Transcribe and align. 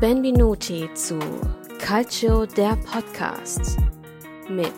Benvenuti 0.00 0.90
zu 0.92 1.18
Calcio 1.78 2.44
der 2.44 2.76
Podcast 2.76 3.78
mit 4.46 4.74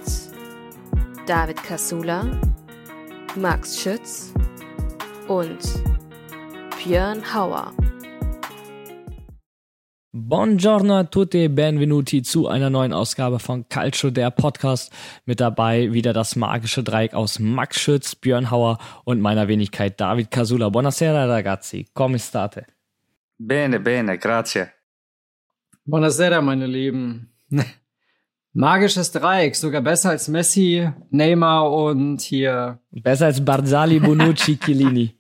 David 1.27 1.61
Casula, 1.65 2.41
Max 3.35 3.81
Schütz 3.81 4.33
und 5.27 5.59
Björn 6.79 7.21
Hauer. 7.35 7.73
Buongiorno 10.13 10.99
a 10.99 11.03
tutti, 11.03 11.49
benvenuti 11.49 12.23
zu 12.23 12.47
einer 12.47 12.71
neuen 12.71 12.93
Ausgabe 12.93 13.41
von 13.41 13.69
Calcio, 13.69 14.11
der 14.11 14.31
Podcast. 14.31 14.93
Mit 15.27 15.41
dabei 15.41 15.93
wieder 15.93 16.13
das 16.13 16.37
magische 16.37 16.85
Dreieck 16.85 17.15
aus 17.15 17.41
Max 17.41 17.81
Schütz, 17.81 18.15
Björn 18.15 18.53
Hauer 18.53 18.79
und 19.05 19.21
meiner 19.21 19.49
Wenigkeit 19.49 20.01
David 20.01 20.31
Casula. 20.31 20.69
Buonasera 20.69 21.27
ragazzi, 21.27 21.89
come 21.93 22.21
state? 22.21 22.67
Bene, 23.37 23.81
bene, 23.81 24.17
grazie. 24.17 24.78
Buonasera, 25.89 26.43
meine 26.43 26.67
Lieben. 26.67 27.31
Magisches 28.53 29.11
Dreieck, 29.11 29.57
sogar 29.57 29.81
besser 29.81 30.11
als 30.11 30.29
Messi, 30.29 30.87
Neymar 31.09 31.73
und 31.73 32.21
hier. 32.21 32.79
Besser 32.91 33.25
als 33.27 33.43
Barzali, 33.43 33.99
Bonucci, 33.99 34.59
Chiellini. 34.63 35.15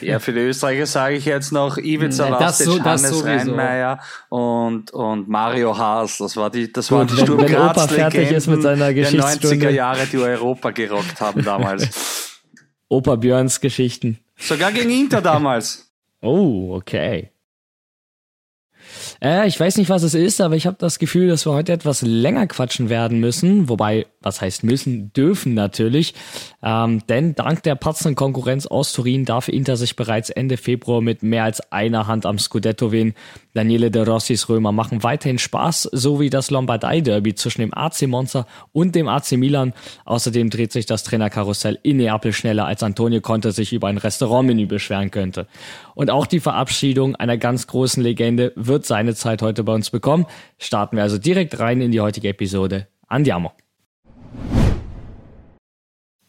Ja, 0.00 0.18
für 0.18 0.32
die 0.32 0.40
Österreicher 0.40 0.86
sage 0.86 1.16
ich 1.16 1.26
jetzt 1.26 1.52
noch 1.52 1.76
Ivica 1.76 2.28
Lastic, 2.28 2.66
so, 2.66 2.82
Hannes 2.82 3.22
Reinmeier 3.22 4.00
und, 4.30 4.90
und 4.92 5.28
Mario 5.28 5.76
Haas. 5.76 6.16
Das 6.16 6.34
war 6.34 6.48
die, 6.48 6.72
das 6.72 6.90
waren 6.90 7.06
die 7.06 7.18
Sturm 7.18 7.42
wenn 7.42 7.54
Opa 7.56 7.86
fertig 7.86 8.30
ist 8.30 8.46
mit 8.46 8.62
seiner 8.62 8.94
der 8.94 9.10
90er 9.10 9.68
Jahre, 9.68 10.06
die 10.10 10.16
Europa 10.16 10.70
gerockt 10.70 11.20
haben 11.20 11.44
damals. 11.44 12.40
Opa 12.88 13.16
Björns 13.16 13.60
Geschichten. 13.60 14.18
Sogar 14.38 14.72
gegen 14.72 14.88
Inter 14.88 15.20
damals. 15.20 15.92
Oh, 16.22 16.74
okay. 16.74 17.32
Äh, 19.22 19.46
ich 19.46 19.58
weiß 19.58 19.76
nicht, 19.76 19.90
was 19.90 20.02
es 20.02 20.14
ist, 20.14 20.40
aber 20.40 20.56
ich 20.56 20.66
habe 20.66 20.76
das 20.78 20.98
Gefühl, 20.98 21.28
dass 21.28 21.46
wir 21.46 21.52
heute 21.52 21.72
etwas 21.72 22.02
länger 22.02 22.46
quatschen 22.46 22.88
werden 22.88 23.20
müssen. 23.20 23.68
Wobei, 23.68 24.06
was 24.20 24.40
heißt 24.40 24.64
müssen, 24.64 25.12
dürfen 25.12 25.54
natürlich. 25.54 26.14
Ähm, 26.62 27.02
denn 27.08 27.34
dank 27.34 27.62
der 27.62 27.74
patzenden 27.74 28.14
Konkurrenz 28.14 28.66
aus 28.66 28.92
Turin 28.92 29.24
darf 29.24 29.48
Inter 29.48 29.76
sich 29.76 29.96
bereits 29.96 30.30
Ende 30.30 30.56
Februar 30.56 31.00
mit 31.00 31.22
mehr 31.22 31.44
als 31.44 31.60
einer 31.72 32.06
Hand 32.06 32.26
am 32.26 32.38
Scudetto 32.38 32.92
wehen. 32.92 33.14
Daniele 33.54 33.90
de 33.90 34.02
Rossis 34.02 34.48
Römer 34.48 34.72
machen 34.72 35.02
weiterhin 35.02 35.38
Spaß, 35.38 35.88
so 35.92 36.20
wie 36.20 36.30
das 36.30 36.50
Lombardei-Derby 36.50 37.34
zwischen 37.34 37.60
dem 37.62 37.74
AC 37.74 38.02
Monza 38.06 38.46
und 38.72 38.94
dem 38.94 39.08
AC 39.08 39.32
Milan. 39.32 39.72
Außerdem 40.04 40.50
dreht 40.50 40.72
sich 40.72 40.86
das 40.86 41.02
Trainerkarussell 41.02 41.78
in 41.82 41.96
Neapel 41.96 42.32
schneller, 42.32 42.66
als 42.66 42.82
Antonio 42.82 43.20
Conte 43.20 43.52
sich 43.52 43.72
über 43.72 43.88
ein 43.88 43.98
Restaurantmenü 43.98 44.66
beschweren 44.66 45.10
könnte. 45.10 45.46
Und 45.94 46.10
auch 46.10 46.26
die 46.26 46.40
Verabschiedung 46.40 47.16
einer 47.16 47.36
ganz 47.36 47.66
großen 47.66 48.02
Legende 48.02 48.52
wird 48.56 48.86
seine 48.86 49.14
Zeit 49.14 49.42
heute 49.42 49.64
bei 49.64 49.74
uns 49.74 49.90
bekommen. 49.90 50.26
Starten 50.58 50.96
wir 50.96 51.02
also 51.02 51.18
direkt 51.18 51.58
rein 51.58 51.80
in 51.80 51.92
die 51.92 52.00
heutige 52.00 52.28
Episode. 52.28 52.86
Andiamo. 53.08 53.52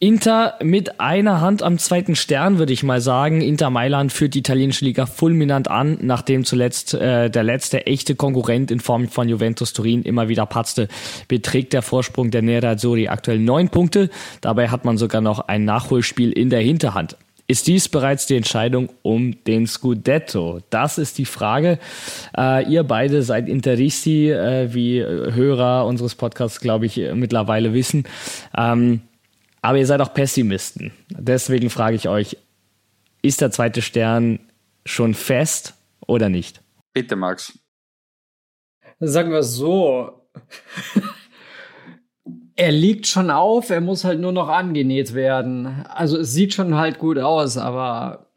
Inter 0.03 0.55
mit 0.63 0.99
einer 0.99 1.41
Hand 1.41 1.61
am 1.61 1.77
zweiten 1.77 2.15
Stern, 2.15 2.57
würde 2.57 2.73
ich 2.73 2.81
mal 2.81 3.01
sagen. 3.01 3.41
Inter 3.41 3.69
Mailand 3.69 4.11
führt 4.11 4.33
die 4.33 4.39
italienische 4.39 4.83
Liga 4.83 5.05
fulminant 5.05 5.67
an, 5.67 5.99
nachdem 6.01 6.43
zuletzt 6.43 6.95
äh, 6.95 7.29
der 7.29 7.43
letzte 7.43 7.85
echte 7.85 8.15
Konkurrent 8.15 8.71
in 8.71 8.79
Form 8.79 9.09
von 9.09 9.29
Juventus 9.29 9.73
Turin 9.73 10.01
immer 10.01 10.27
wieder 10.27 10.47
patzte, 10.47 10.87
beträgt 11.27 11.73
der 11.73 11.83
Vorsprung 11.83 12.31
der 12.31 12.41
Nerazzurri 12.41 13.09
aktuell 13.09 13.37
neun 13.37 13.69
Punkte. 13.69 14.09
Dabei 14.41 14.69
hat 14.69 14.85
man 14.85 14.97
sogar 14.97 15.21
noch 15.21 15.47
ein 15.47 15.65
Nachholspiel 15.65 16.31
in 16.31 16.49
der 16.49 16.61
Hinterhand. 16.61 17.15
Ist 17.45 17.67
dies 17.67 17.87
bereits 17.87 18.25
die 18.25 18.37
Entscheidung 18.37 18.89
um 19.03 19.43
den 19.43 19.67
Scudetto? 19.67 20.61
Das 20.71 20.97
ist 20.97 21.19
die 21.19 21.25
Frage. 21.25 21.77
Äh, 22.35 22.67
ihr 22.67 22.83
beide 22.85 23.21
seid 23.21 23.47
Interisti, 23.47 24.31
äh, 24.31 24.73
wie 24.73 25.03
Hörer 25.03 25.85
unseres 25.85 26.15
Podcasts, 26.15 26.59
glaube 26.59 26.87
ich, 26.87 26.99
mittlerweile 27.13 27.75
wissen. 27.75 28.05
Ähm, 28.57 29.01
aber 29.61 29.77
ihr 29.77 29.85
seid 29.85 30.01
auch 30.01 30.13
Pessimisten. 30.13 30.91
Deswegen 31.09 31.69
frage 31.69 31.95
ich 31.95 32.07
euch, 32.07 32.37
ist 33.21 33.41
der 33.41 33.51
zweite 33.51 33.81
Stern 33.81 34.39
schon 34.85 35.13
fest 35.13 35.75
oder 36.07 36.29
nicht? 36.29 36.61
Bitte, 36.93 37.15
Max. 37.15 37.57
Sagen 38.99 39.31
wir 39.31 39.39
es 39.39 39.53
so. 39.53 40.27
er 42.55 42.71
liegt 42.71 43.07
schon 43.07 43.29
auf, 43.31 43.69
er 43.69 43.81
muss 43.81 44.03
halt 44.03 44.19
nur 44.19 44.31
noch 44.31 44.47
angenäht 44.47 45.13
werden. 45.13 45.85
Also 45.89 46.17
es 46.17 46.33
sieht 46.33 46.53
schon 46.53 46.75
halt 46.75 46.99
gut 46.99 47.17
aus, 47.17 47.57
aber 47.57 48.30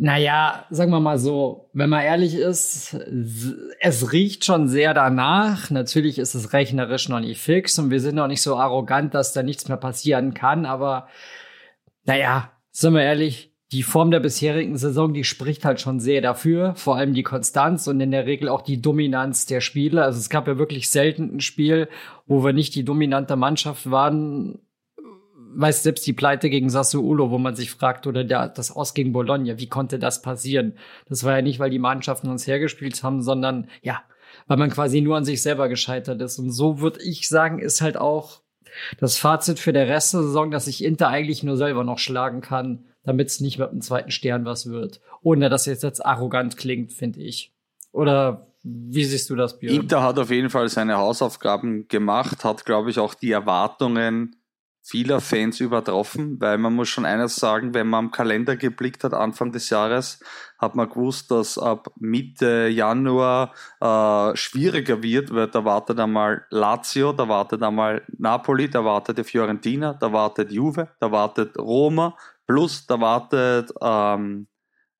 naja, 0.00 0.64
sagen 0.70 0.92
wir 0.92 1.00
mal 1.00 1.18
so, 1.18 1.70
wenn 1.72 1.90
man 1.90 2.04
ehrlich 2.04 2.36
ist, 2.36 2.94
es 3.80 4.12
riecht 4.12 4.44
schon 4.44 4.68
sehr 4.68 4.94
danach. 4.94 5.70
Natürlich 5.70 6.20
ist 6.20 6.36
es 6.36 6.52
rechnerisch 6.52 7.08
noch 7.08 7.18
nicht 7.18 7.40
fix 7.40 7.76
und 7.80 7.90
wir 7.90 7.98
sind 7.98 8.14
noch 8.14 8.28
nicht 8.28 8.40
so 8.40 8.56
arrogant, 8.56 9.12
dass 9.14 9.32
da 9.32 9.42
nichts 9.42 9.66
mehr 9.66 9.76
passieren 9.76 10.34
kann. 10.34 10.66
Aber 10.66 11.08
naja, 12.04 12.52
sind 12.70 12.94
wir 12.94 13.02
ehrlich, 13.02 13.52
die 13.72 13.82
Form 13.82 14.12
der 14.12 14.20
bisherigen 14.20 14.78
Saison, 14.78 15.12
die 15.12 15.24
spricht 15.24 15.64
halt 15.64 15.80
schon 15.80 15.98
sehr 15.98 16.22
dafür. 16.22 16.76
Vor 16.76 16.94
allem 16.94 17.12
die 17.12 17.24
Konstanz 17.24 17.88
und 17.88 18.00
in 18.00 18.12
der 18.12 18.24
Regel 18.24 18.48
auch 18.48 18.62
die 18.62 18.80
Dominanz 18.80 19.46
der 19.46 19.60
Spieler. 19.60 20.04
Also 20.04 20.20
es 20.20 20.30
gab 20.30 20.46
ja 20.46 20.58
wirklich 20.58 20.90
selten 20.90 21.36
ein 21.36 21.40
Spiel, 21.40 21.88
wo 22.24 22.44
wir 22.44 22.52
nicht 22.52 22.76
die 22.76 22.84
dominante 22.84 23.34
Mannschaft 23.34 23.90
waren 23.90 24.60
weiß 25.54 25.82
selbst 25.82 26.06
die 26.06 26.12
Pleite 26.12 26.50
gegen 26.50 26.70
Sassuolo, 26.70 27.30
wo 27.30 27.38
man 27.38 27.56
sich 27.56 27.70
fragt, 27.70 28.06
oder 28.06 28.24
der, 28.24 28.48
das 28.48 28.74
Aus 28.74 28.94
gegen 28.94 29.12
Bologna, 29.12 29.58
wie 29.58 29.68
konnte 29.68 29.98
das 29.98 30.22
passieren? 30.22 30.74
Das 31.08 31.24
war 31.24 31.36
ja 31.36 31.42
nicht, 31.42 31.58
weil 31.58 31.70
die 31.70 31.78
Mannschaften 31.78 32.28
uns 32.28 32.46
hergespielt 32.46 33.02
haben, 33.02 33.22
sondern 33.22 33.68
ja, 33.82 34.02
weil 34.46 34.56
man 34.56 34.70
quasi 34.70 35.00
nur 35.00 35.16
an 35.16 35.24
sich 35.24 35.42
selber 35.42 35.68
gescheitert 35.68 36.20
ist. 36.20 36.38
Und 36.38 36.50
so 36.50 36.80
würde 36.80 37.02
ich 37.02 37.28
sagen, 37.28 37.58
ist 37.58 37.80
halt 37.80 37.96
auch 37.96 38.40
das 38.98 39.16
Fazit 39.16 39.58
für 39.58 39.72
der 39.72 39.88
Rest 39.88 40.14
der 40.14 40.22
Saison, 40.22 40.50
dass 40.50 40.66
ich 40.66 40.84
Inter 40.84 41.08
eigentlich 41.08 41.42
nur 41.42 41.56
selber 41.56 41.84
noch 41.84 41.98
schlagen 41.98 42.40
kann, 42.40 42.84
damit 43.02 43.28
es 43.28 43.40
nicht 43.40 43.58
mit 43.58 43.72
dem 43.72 43.80
zweiten 43.80 44.10
Stern 44.10 44.44
was 44.44 44.66
wird. 44.70 45.00
Ohne 45.22 45.48
dass 45.48 45.66
es 45.66 45.82
jetzt 45.82 46.04
arrogant 46.04 46.56
klingt, 46.56 46.92
finde 46.92 47.20
ich. 47.20 47.52
Oder 47.92 48.46
wie 48.62 49.04
siehst 49.04 49.30
du 49.30 49.36
das, 49.36 49.58
Björn? 49.58 49.74
Inter 49.74 50.02
hat 50.02 50.18
auf 50.18 50.30
jeden 50.30 50.50
Fall 50.50 50.68
seine 50.68 50.98
Hausaufgaben 50.98 51.88
gemacht, 51.88 52.44
hat, 52.44 52.64
glaube 52.64 52.90
ich, 52.90 52.98
auch 52.98 53.14
die 53.14 53.32
Erwartungen 53.32 54.36
vieler 54.88 55.20
Fans 55.20 55.60
übertroffen, 55.60 56.40
weil 56.40 56.56
man 56.56 56.74
muss 56.74 56.88
schon 56.88 57.04
eines 57.04 57.36
sagen, 57.36 57.74
wenn 57.74 57.88
man 57.88 58.06
am 58.06 58.10
Kalender 58.10 58.56
geblickt 58.56 59.04
hat 59.04 59.12
Anfang 59.12 59.52
des 59.52 59.68
Jahres, 59.68 60.18
hat 60.58 60.74
man 60.74 60.88
gewusst, 60.88 61.30
dass 61.30 61.58
ab 61.58 61.88
Mitte 61.96 62.68
Januar 62.68 63.52
äh, 63.80 64.34
schwieriger 64.34 65.02
wird, 65.02 65.34
weil 65.34 65.48
da 65.48 65.64
wartet 65.66 66.00
einmal 66.00 66.46
Lazio, 66.48 67.12
da 67.12 67.28
wartet 67.28 67.62
einmal 67.62 68.02
Napoli, 68.16 68.70
da 68.70 68.82
wartet 68.82 69.18
die 69.18 69.24
Fiorentina, 69.24 69.92
da 69.92 70.10
wartet 70.10 70.50
Juve, 70.50 70.88
da 71.00 71.12
wartet 71.12 71.58
Roma, 71.58 72.16
plus 72.46 72.86
da 72.86 72.98
wartet 72.98 73.70
ähm, 73.82 74.48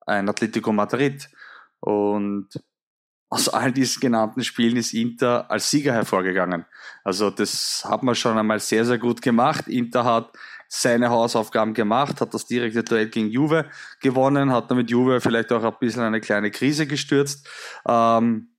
ein 0.06 0.28
Atletico 0.28 0.71
Madrid. 0.71 1.31
Und 1.81 2.48
aus 3.31 3.49
all 3.49 3.72
diesen 3.72 4.00
genannten 4.00 4.43
Spielen 4.43 4.77
ist 4.77 4.94
Inter 4.94 5.50
als 5.50 5.71
Sieger 5.71 5.93
hervorgegangen. 5.93 6.65
Also 7.05 7.31
das 7.31 7.84
hat 7.87 8.03
man 8.03 8.15
schon 8.15 8.39
einmal 8.39 8.61
sehr, 8.61 8.84
sehr 8.84 8.99
gut 8.99 9.21
gemacht. 9.21 9.69
Inter 9.69 10.05
hat 10.05 10.33
seine 10.69 11.11
Hausaufgaben 11.11 11.75
gemacht, 11.75 12.21
hat 12.21 12.33
das 12.34 12.47
direkte 12.47 12.84
Duell 12.84 13.09
gegen 13.09 13.28
Juve 13.28 13.66
gewonnen, 14.00 14.53
hat 14.53 14.71
damit 14.71 14.91
Juve 14.91 15.21
vielleicht 15.21 15.53
auch 15.53 15.65
ein 15.65 15.75
bisschen 15.81 16.03
eine 16.03 16.21
kleine 16.21 16.50
Krise 16.50 16.87
gestürzt. 16.87 17.49
Ähm, 17.87 18.55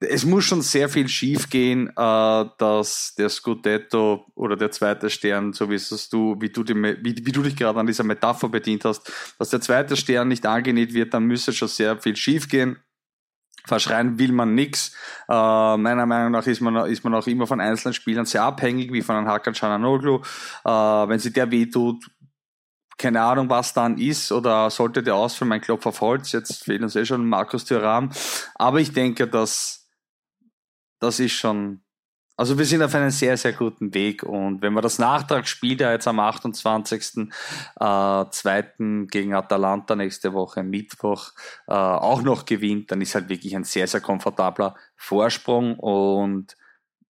es 0.00 0.24
muss 0.24 0.44
schon 0.44 0.62
sehr 0.62 0.88
viel 0.88 1.08
schiefgehen, 1.08 1.88
äh, 1.88 2.44
dass 2.58 3.14
der 3.18 3.28
Scudetto 3.28 4.26
oder 4.34 4.56
der 4.56 4.70
zweite 4.70 5.10
Stern, 5.10 5.52
so 5.52 5.68
wie 5.70 5.74
es 5.74 6.08
du, 6.08 6.36
wie 6.40 6.50
du, 6.50 6.62
die, 6.62 6.74
wie, 6.74 7.26
wie 7.26 7.32
du 7.32 7.42
dich 7.42 7.56
gerade 7.56 7.80
an 7.80 7.86
dieser 7.86 8.04
Metapher 8.04 8.48
bedient 8.48 8.84
hast, 8.84 9.10
dass 9.38 9.50
der 9.50 9.60
zweite 9.60 9.96
Stern 9.96 10.28
nicht 10.28 10.46
angenäht 10.46 10.94
wird, 10.94 11.14
dann 11.14 11.24
müsste 11.24 11.52
schon 11.52 11.68
sehr 11.68 11.98
viel 11.98 12.16
schiefgehen 12.16 12.78
verschreien 13.68 14.18
will 14.18 14.32
man 14.32 14.54
nix. 14.54 14.92
Äh, 15.28 15.76
meiner 15.76 16.06
Meinung 16.06 16.32
nach 16.32 16.46
ist 16.46 16.60
man, 16.60 16.74
ist 16.86 17.04
man 17.04 17.14
auch 17.14 17.26
immer 17.26 17.46
von 17.46 17.60
einzelnen 17.60 17.94
Spielern 17.94 18.26
sehr 18.26 18.42
abhängig, 18.42 18.92
wie 18.92 19.02
von 19.02 19.16
einem 19.16 19.28
Hakan 19.28 19.54
Cananoglu. 19.54 20.22
Äh, 20.64 20.68
wenn 20.70 21.18
sie 21.18 21.32
der 21.32 21.50
wehtut, 21.50 22.04
keine 22.98 23.22
Ahnung, 23.22 23.48
was 23.48 23.72
dann 23.72 23.96
ist, 23.98 24.32
oder 24.32 24.70
sollte 24.70 25.04
der 25.04 25.14
ausfallen, 25.14 25.50
mein 25.50 25.60
Klopf 25.60 25.86
auf 25.86 26.00
Holz, 26.00 26.32
jetzt 26.32 26.64
fehlt 26.64 26.82
uns 26.82 26.96
eh 26.96 27.04
schon 27.04 27.28
Markus 27.28 27.64
Thuram. 27.64 28.10
Aber 28.56 28.80
ich 28.80 28.92
denke, 28.92 29.28
dass 29.28 29.88
das 30.98 31.20
ist 31.20 31.32
schon 31.32 31.82
also 32.38 32.56
wir 32.56 32.64
sind 32.64 32.82
auf 32.84 32.94
einem 32.94 33.10
sehr, 33.10 33.36
sehr 33.36 33.52
guten 33.52 33.92
Weg 33.94 34.22
und 34.22 34.62
wenn 34.62 34.72
man 34.72 34.84
das 34.84 35.00
Nachtragsspiel, 35.00 35.76
der 35.76 35.90
jetzt 35.90 36.06
am 36.06 36.20
28. 36.20 37.28
Äh, 37.80 39.06
gegen 39.10 39.34
Atalanta 39.34 39.96
nächste 39.96 40.32
Woche 40.32 40.62
Mittwoch 40.62 41.32
äh, 41.66 41.72
auch 41.72 42.22
noch 42.22 42.44
gewinnt, 42.44 42.92
dann 42.92 43.00
ist 43.00 43.16
halt 43.16 43.28
wirklich 43.28 43.56
ein 43.56 43.64
sehr, 43.64 43.88
sehr 43.88 44.00
komfortabler 44.00 44.76
Vorsprung 44.94 45.76
und 45.80 46.56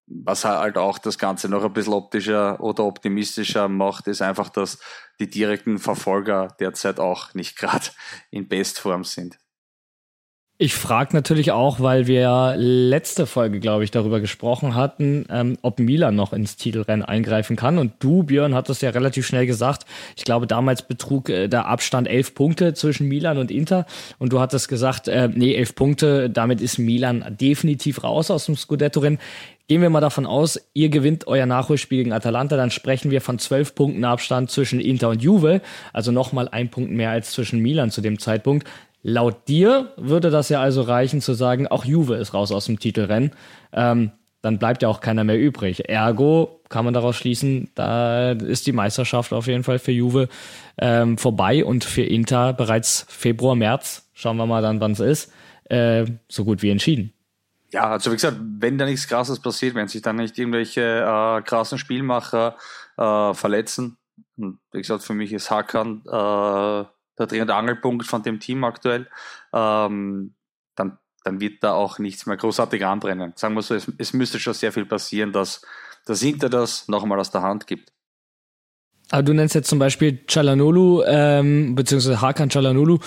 was 0.05 0.45
halt 0.45 0.77
auch 0.77 0.97
das 0.97 1.17
Ganze 1.17 1.49
noch 1.49 1.65
ein 1.65 1.73
bisschen 1.73 1.91
optischer 1.91 2.61
oder 2.61 2.85
optimistischer 2.85 3.67
macht, 3.67 4.07
ist 4.07 4.21
einfach, 4.21 4.47
dass 4.47 4.79
die 5.19 5.29
direkten 5.29 5.77
Verfolger 5.77 6.55
derzeit 6.61 7.01
auch 7.01 7.33
nicht 7.33 7.57
gerade 7.57 7.87
in 8.31 8.47
Bestform 8.47 9.03
sind. 9.03 9.37
Ich 10.59 10.73
frage 10.73 11.15
natürlich 11.15 11.51
auch, 11.51 11.81
weil 11.81 12.07
wir 12.07 12.55
letzte 12.57 13.27
Folge, 13.27 13.59
glaube 13.59 13.83
ich, 13.83 13.91
darüber 13.91 14.19
gesprochen 14.19 14.73
hatten, 14.73 15.27
ähm, 15.29 15.59
ob 15.61 15.77
Milan 15.77 16.15
noch 16.15 16.33
ins 16.33 16.55
Titelrennen 16.55 17.05
eingreifen 17.05 17.55
kann. 17.55 17.77
Und 17.77 17.93
du, 17.99 18.23
Björn, 18.23 18.55
hattest 18.55 18.81
ja 18.81 18.89
relativ 18.89 19.27
schnell 19.27 19.45
gesagt, 19.45 19.85
ich 20.15 20.23
glaube, 20.23 20.47
damals 20.47 20.81
betrug 20.81 21.29
äh, 21.29 21.47
der 21.47 21.67
Abstand 21.67 22.07
elf 22.07 22.33
Punkte 22.33 22.73
zwischen 22.73 23.07
Milan 23.07 23.37
und 23.37 23.51
Inter. 23.51 23.85
Und 24.17 24.33
du 24.33 24.39
hattest 24.39 24.67
gesagt, 24.67 25.07
äh, 25.07 25.29
nee, 25.31 25.53
elf 25.53 25.75
Punkte, 25.75 26.27
damit 26.27 26.59
ist 26.59 26.79
Milan 26.79 27.37
definitiv 27.39 28.03
raus 28.03 28.31
aus 28.31 28.47
dem 28.47 28.55
Scudetto-Rennen. 28.55 29.19
Gehen 29.67 29.81
wir 29.81 29.89
mal 29.89 29.99
davon 29.99 30.25
aus, 30.25 30.59
ihr 30.73 30.87
gewinnt 30.87 31.27
euer 31.27 31.45
Nachholspiel 31.45 31.97
gegen 31.97 32.13
Atalanta, 32.13 32.55
dann 32.55 32.71
sprechen 32.71 33.11
wir 33.11 33.19
von 33.19 33.37
zwölf 33.37 33.75
Punkten 33.75 34.05
Abstand 34.05 34.49
zwischen 34.49 34.79
Inter 34.79 35.09
und 35.09 35.21
Juve, 35.21 35.59
also 35.91 36.13
nochmal 36.13 36.47
ein 36.47 36.69
Punkt 36.69 36.91
mehr 36.91 37.09
als 37.09 37.31
zwischen 37.31 37.59
Milan 37.59 37.91
zu 37.91 37.99
dem 37.99 38.17
Zeitpunkt. 38.17 38.65
Laut 39.03 39.47
dir 39.47 39.93
würde 39.97 40.29
das 40.29 40.49
ja 40.49 40.61
also 40.61 40.81
reichen 40.81 41.21
zu 41.21 41.33
sagen, 41.33 41.67
auch 41.67 41.85
Juve 41.85 42.15
ist 42.15 42.33
raus 42.33 42.51
aus 42.51 42.65
dem 42.65 42.79
Titelrennen. 42.79 43.31
Ähm, 43.71 44.11
dann 44.41 44.59
bleibt 44.59 44.81
ja 44.81 44.89
auch 44.89 45.01
keiner 45.01 45.23
mehr 45.23 45.39
übrig. 45.39 45.89
Ergo 45.89 46.61
kann 46.69 46.85
man 46.85 46.93
daraus 46.93 47.15
schließen, 47.15 47.71
da 47.75 48.31
ist 48.31 48.67
die 48.67 48.71
Meisterschaft 48.71 49.33
auf 49.33 49.47
jeden 49.47 49.63
Fall 49.63 49.79
für 49.79 49.91
Juve 49.91 50.29
ähm, 50.77 51.17
vorbei 51.17 51.65
und 51.65 51.83
für 51.83 52.03
Inter 52.03 52.53
bereits 52.53 53.05
Februar, 53.09 53.55
März, 53.55 54.09
schauen 54.13 54.37
wir 54.37 54.45
mal 54.45 54.61
dann, 54.61 54.79
wann 54.79 54.91
es 54.91 54.99
ist, 54.99 55.33
äh, 55.65 56.05
so 56.27 56.45
gut 56.45 56.61
wie 56.61 56.69
entschieden. 56.69 57.13
Ja, 57.71 57.89
also 57.89 58.11
wie 58.11 58.15
gesagt, 58.15 58.37
wenn 58.39 58.77
da 58.77 58.85
nichts 58.85 59.07
Krasses 59.07 59.39
passiert, 59.39 59.75
wenn 59.75 59.87
sich 59.87 60.01
dann 60.01 60.15
nicht 60.15 60.37
irgendwelche 60.37 60.81
äh, 60.81 61.41
krassen 61.41 61.77
Spielmacher 61.77 62.55
äh, 62.97 63.33
verletzen, 63.33 63.97
wie 64.37 64.55
gesagt, 64.71 65.03
für 65.03 65.13
mich 65.13 65.33
ist 65.33 65.51
Hakan 65.51 66.03
äh, 66.05 66.85
der 67.17 67.27
Dreh- 67.27 67.41
und 67.41 67.51
Angelpunkt 67.51 68.05
von 68.05 68.23
dem 68.23 68.39
Team 68.39 68.63
aktuell, 68.63 69.07
ähm, 69.53 70.35
dann, 70.75 70.97
dann 71.23 71.39
wird 71.39 71.63
da 71.63 71.73
auch 71.73 71.99
nichts 71.99 72.25
mehr 72.25 72.37
großartig 72.37 72.85
anbrennen. 72.85 73.33
Sagen 73.35 73.55
wir 73.55 73.61
so, 73.61 73.75
es, 73.75 73.91
es 73.97 74.13
müsste 74.13 74.39
schon 74.39 74.53
sehr 74.53 74.71
viel 74.71 74.85
passieren, 74.85 75.31
dass, 75.31 75.61
dass 76.05 76.21
Inter 76.21 76.49
das 76.49 76.87
nochmal 76.87 77.19
aus 77.19 77.31
der 77.31 77.41
Hand 77.41 77.67
gibt. 77.67 77.91
Aber 79.09 79.23
du 79.23 79.33
nennst 79.33 79.55
jetzt 79.55 79.69
zum 79.69 79.79
Beispiel 79.79 80.25
Chalanolu, 80.27 81.01
ähm, 81.05 81.75
beziehungsweise 81.75 82.19
Hakan 82.19 82.49
Chalanolu, 82.49 82.99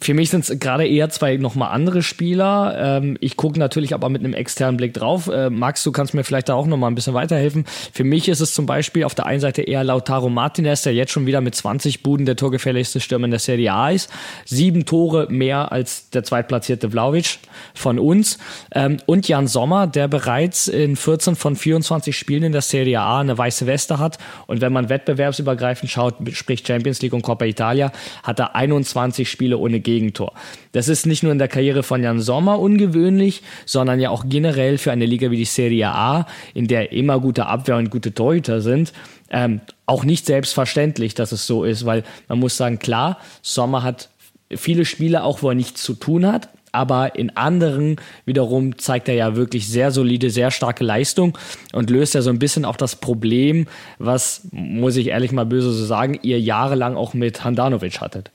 für 0.00 0.14
mich 0.14 0.30
sind 0.30 0.48
es 0.48 0.58
gerade 0.58 0.86
eher 0.86 1.10
zwei 1.10 1.36
nochmal 1.36 1.70
andere 1.70 2.02
Spieler. 2.02 2.74
Ähm, 2.78 3.18
ich 3.20 3.36
gucke 3.36 3.58
natürlich 3.58 3.92
aber 3.92 4.08
mit 4.08 4.24
einem 4.24 4.32
externen 4.32 4.78
Blick 4.78 4.94
drauf. 4.94 5.28
Äh, 5.28 5.50
Max, 5.50 5.84
du 5.84 5.92
kannst 5.92 6.14
mir 6.14 6.24
vielleicht 6.24 6.48
da 6.48 6.54
auch 6.54 6.66
nochmal 6.66 6.90
ein 6.90 6.94
bisschen 6.94 7.12
weiterhelfen. 7.12 7.66
Für 7.92 8.02
mich 8.02 8.28
ist 8.28 8.40
es 8.40 8.54
zum 8.54 8.64
Beispiel 8.64 9.04
auf 9.04 9.14
der 9.14 9.26
einen 9.26 9.40
Seite 9.40 9.60
eher 9.60 9.84
Lautaro 9.84 10.30
Martinez, 10.30 10.80
der 10.82 10.94
jetzt 10.94 11.12
schon 11.12 11.26
wieder 11.26 11.42
mit 11.42 11.54
20 11.54 12.02
Buden 12.02 12.24
der 12.24 12.36
torgefährlichste 12.36 13.00
Stürmer 13.00 13.26
in 13.26 13.32
der 13.32 13.40
Serie 13.40 13.74
A 13.74 13.90
ist. 13.90 14.10
Sieben 14.46 14.86
Tore 14.86 15.26
mehr 15.28 15.72
als 15.72 16.08
der 16.08 16.24
zweitplatzierte 16.24 16.90
Vlaovic 16.90 17.38
von 17.74 17.98
uns. 17.98 18.38
Ähm, 18.74 18.96
und 19.04 19.28
Jan 19.28 19.46
Sommer, 19.46 19.86
der 19.86 20.08
bereits 20.08 20.68
in 20.68 20.96
14 20.96 21.36
von 21.36 21.54
24 21.54 22.16
Spielen 22.16 22.44
in 22.44 22.52
der 22.52 22.62
Serie 22.62 23.00
A 23.00 23.20
eine 23.20 23.36
weiße 23.36 23.66
Weste 23.66 23.98
hat. 23.98 24.16
Und 24.46 24.62
wenn 24.62 24.72
man 24.72 24.88
wettbewerbsübergreifend 24.88 25.90
schaut, 25.90 26.14
sprich 26.32 26.66
Champions 26.66 27.02
League 27.02 27.12
und 27.12 27.20
Coppa 27.20 27.44
Italia, 27.44 27.92
hat 28.22 28.38
er 28.38 28.54
21 28.54 29.30
Spiele 29.30 29.58
ohne 29.58 29.81
Gegentor. 29.82 30.32
Das 30.72 30.88
ist 30.88 31.06
nicht 31.06 31.22
nur 31.22 31.32
in 31.32 31.38
der 31.38 31.48
Karriere 31.48 31.82
von 31.82 32.02
Jan 32.02 32.20
Sommer 32.20 32.58
ungewöhnlich, 32.58 33.42
sondern 33.66 34.00
ja 34.00 34.10
auch 34.10 34.24
generell 34.28 34.78
für 34.78 34.92
eine 34.92 35.06
Liga 35.06 35.30
wie 35.30 35.36
die 35.36 35.44
Serie 35.44 35.88
A, 35.88 36.26
in 36.54 36.68
der 36.68 36.92
immer 36.92 37.20
gute 37.20 37.46
Abwehr 37.46 37.76
und 37.76 37.90
gute 37.90 38.14
Torhüter 38.14 38.60
sind, 38.60 38.92
ähm, 39.30 39.60
auch 39.86 40.04
nicht 40.04 40.26
selbstverständlich, 40.26 41.14
dass 41.14 41.32
es 41.32 41.46
so 41.46 41.64
ist, 41.64 41.84
weil 41.84 42.04
man 42.28 42.38
muss 42.38 42.56
sagen, 42.56 42.78
klar, 42.78 43.18
Sommer 43.42 43.82
hat 43.82 44.10
viele 44.54 44.84
Spiele 44.84 45.24
auch, 45.24 45.42
wo 45.42 45.48
er 45.48 45.54
nichts 45.54 45.82
zu 45.82 45.94
tun 45.94 46.26
hat, 46.26 46.48
aber 46.72 47.16
in 47.16 47.36
anderen 47.36 47.96
wiederum 48.24 48.78
zeigt 48.78 49.08
er 49.08 49.14
ja 49.14 49.36
wirklich 49.36 49.68
sehr 49.68 49.90
solide, 49.90 50.30
sehr 50.30 50.50
starke 50.50 50.84
Leistung 50.84 51.36
und 51.72 51.90
löst 51.90 52.14
ja 52.14 52.22
so 52.22 52.30
ein 52.30 52.38
bisschen 52.38 52.64
auch 52.64 52.76
das 52.76 52.96
Problem, 52.96 53.66
was, 53.98 54.48
muss 54.50 54.96
ich 54.96 55.08
ehrlich 55.08 55.32
mal 55.32 55.46
böse 55.46 55.70
so 55.70 55.84
sagen, 55.84 56.18
ihr 56.22 56.40
jahrelang 56.40 56.96
auch 56.96 57.14
mit 57.14 57.44
Handanovic 57.44 58.00
hattet. 58.00 58.30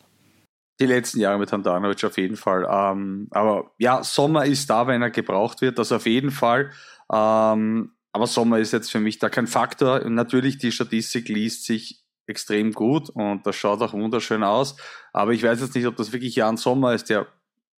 Die 0.79 0.85
letzten 0.85 1.19
Jahre 1.19 1.39
mit 1.39 1.51
Handanovic 1.51 2.03
auf 2.03 2.17
jeden 2.17 2.35
Fall. 2.35 2.67
Ähm, 2.69 3.27
aber 3.31 3.71
ja, 3.77 4.03
Sommer 4.03 4.45
ist 4.45 4.69
da, 4.69 4.87
wenn 4.87 5.01
er 5.01 5.09
gebraucht 5.09 5.61
wird, 5.61 5.79
das 5.79 5.91
auf 5.91 6.05
jeden 6.05 6.31
Fall. 6.31 6.71
Ähm, 7.11 7.91
aber 8.11 8.27
Sommer 8.27 8.59
ist 8.59 8.73
jetzt 8.73 8.91
für 8.91 8.99
mich 8.99 9.19
da 9.19 9.29
kein 9.29 9.47
Faktor. 9.47 10.01
Und 10.01 10.15
natürlich, 10.15 10.57
die 10.57 10.71
Statistik 10.71 11.29
liest 11.29 11.65
sich 11.65 12.03
extrem 12.27 12.73
gut 12.73 13.09
und 13.09 13.45
das 13.47 13.55
schaut 13.55 13.81
auch 13.81 13.93
wunderschön 13.93 14.43
aus. 14.43 14.75
Aber 15.13 15.31
ich 15.31 15.43
weiß 15.43 15.61
jetzt 15.61 15.75
nicht, 15.75 15.87
ob 15.87 15.95
das 15.95 16.11
wirklich 16.11 16.35
Jan 16.35 16.57
Sommer 16.57 16.93
ist, 16.93 17.09
der, 17.09 17.25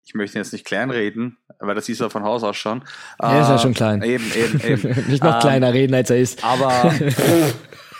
ich 0.05 0.15
möchte 0.15 0.39
jetzt 0.39 0.53
nicht 0.53 0.65
kleinreden, 0.65 1.37
weil 1.61 1.75
das 1.75 1.89
ist 1.89 2.01
ja 2.01 2.09
von 2.09 2.23
Haus 2.23 2.43
aus 2.43 2.57
schon. 2.57 2.83
Er 3.19 3.43
ist 3.43 3.49
ja 3.49 3.59
schon 3.59 3.75
klein. 3.75 4.03
Eben, 4.03 4.33
eben, 4.35 4.61
eben. 4.65 5.11
nicht 5.11 5.23
noch 5.23 5.35
ähm, 5.35 5.41
kleiner 5.41 5.73
reden, 5.73 5.95
als 5.95 6.11
er 6.11 6.19
ist. 6.19 6.43
Aber 6.45 6.71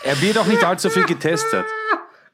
er 0.03 0.21
wird 0.21 0.37
auch 0.37 0.47
nicht 0.47 0.63
allzu 0.63 0.89
viel 0.89 1.05
getestet. 1.05 1.65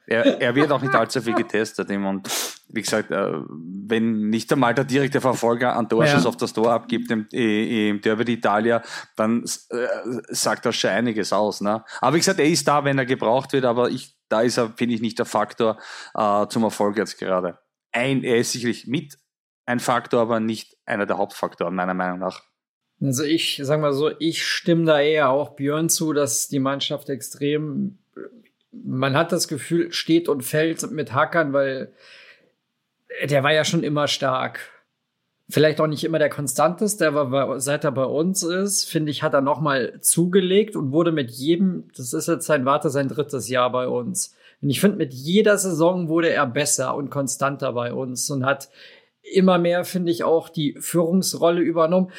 Er, 0.06 0.40
er 0.40 0.54
wird 0.54 0.70
auch 0.72 0.80
nicht 0.80 0.94
allzu 0.94 1.20
viel 1.20 1.34
getestet. 1.34 1.90
Und 1.90 2.28
wie 2.68 2.82
gesagt, 2.82 3.10
äh, 3.10 3.32
wenn 3.48 4.28
nicht 4.28 4.52
einmal 4.52 4.74
der 4.74 4.84
direkte 4.84 5.20
Verfolger 5.20 5.76
an 5.76 5.88
Torschuss 5.88 6.24
ja. 6.24 6.28
auf 6.28 6.36
das 6.36 6.52
Tor 6.52 6.72
abgibt 6.72 7.10
im, 7.10 7.26
im 7.30 8.00
Derby 8.00 8.24
d'Italia, 8.24 8.82
dann 9.16 9.44
äh, 9.44 9.86
sagt 10.28 10.66
das 10.66 10.76
schon 10.76 10.90
einiges 10.90 11.32
aus. 11.32 11.60
Ne? 11.60 11.84
Aber 12.00 12.14
wie 12.14 12.20
gesagt, 12.20 12.40
er 12.40 12.46
ist 12.48 12.66
da, 12.66 12.84
wenn 12.84 12.98
er 12.98 13.06
gebraucht 13.06 13.52
wird, 13.52 13.64
aber 13.64 13.90
ich, 13.90 14.16
da 14.28 14.42
ist 14.42 14.56
er, 14.56 14.72
finde 14.76 14.94
ich, 14.94 15.00
nicht 15.00 15.18
der 15.18 15.26
Faktor 15.26 15.78
äh, 16.14 16.46
zum 16.48 16.64
Erfolg 16.64 16.96
jetzt 16.96 17.18
gerade. 17.18 17.58
Ein, 17.92 18.24
er 18.24 18.38
ist 18.38 18.52
sicherlich 18.52 18.86
mit 18.86 19.16
ein 19.64 19.80
Faktor, 19.80 20.20
aber 20.20 20.40
nicht 20.40 20.76
einer 20.84 21.06
der 21.06 21.18
Hauptfaktoren, 21.18 21.74
meiner 21.74 21.94
Meinung 21.94 22.18
nach. 22.18 22.42
Also 23.00 23.24
ich 23.24 23.60
sag 23.62 23.80
mal 23.80 23.92
so, 23.92 24.10
ich 24.18 24.44
stimme 24.44 24.84
da 24.84 25.00
eher 25.00 25.28
auch 25.30 25.50
Björn 25.50 25.88
zu, 25.88 26.12
dass 26.12 26.48
die 26.48 26.60
Mannschaft 26.60 27.10
extrem, 27.10 27.98
man 28.72 29.16
hat 29.16 29.32
das 29.32 29.48
Gefühl, 29.48 29.92
steht 29.92 30.28
und 30.28 30.42
fällt 30.42 30.90
mit 30.90 31.12
Hackern, 31.12 31.52
weil 31.52 31.92
der 33.24 33.42
war 33.42 33.52
ja 33.52 33.64
schon 33.64 33.82
immer 33.82 34.08
stark. 34.08 34.60
Vielleicht 35.48 35.80
auch 35.80 35.86
nicht 35.86 36.02
immer 36.02 36.18
der 36.18 36.28
konstanteste, 36.28 37.08
aber 37.08 37.60
seit 37.60 37.84
er 37.84 37.92
bei 37.92 38.04
uns 38.04 38.42
ist, 38.42 38.84
finde 38.84 39.12
ich, 39.12 39.22
hat 39.22 39.32
er 39.32 39.42
nochmal 39.42 40.00
zugelegt 40.00 40.74
und 40.74 40.90
wurde 40.90 41.12
mit 41.12 41.30
jedem, 41.30 41.88
das 41.96 42.12
ist 42.12 42.26
jetzt 42.26 42.46
sein 42.46 42.64
Warte, 42.64 42.90
sein 42.90 43.08
drittes 43.08 43.48
Jahr 43.48 43.70
bei 43.70 43.86
uns. 43.86 44.34
Und 44.60 44.70
ich 44.70 44.80
finde, 44.80 44.96
mit 44.96 45.14
jeder 45.14 45.56
Saison 45.56 46.08
wurde 46.08 46.30
er 46.30 46.46
besser 46.46 46.96
und 46.96 47.10
konstanter 47.10 47.72
bei 47.72 47.92
uns 47.92 48.28
und 48.30 48.44
hat 48.44 48.70
immer 49.22 49.58
mehr, 49.58 49.84
finde 49.84 50.10
ich, 50.10 50.24
auch 50.24 50.48
die 50.48 50.76
Führungsrolle 50.80 51.60
übernommen. 51.60 52.10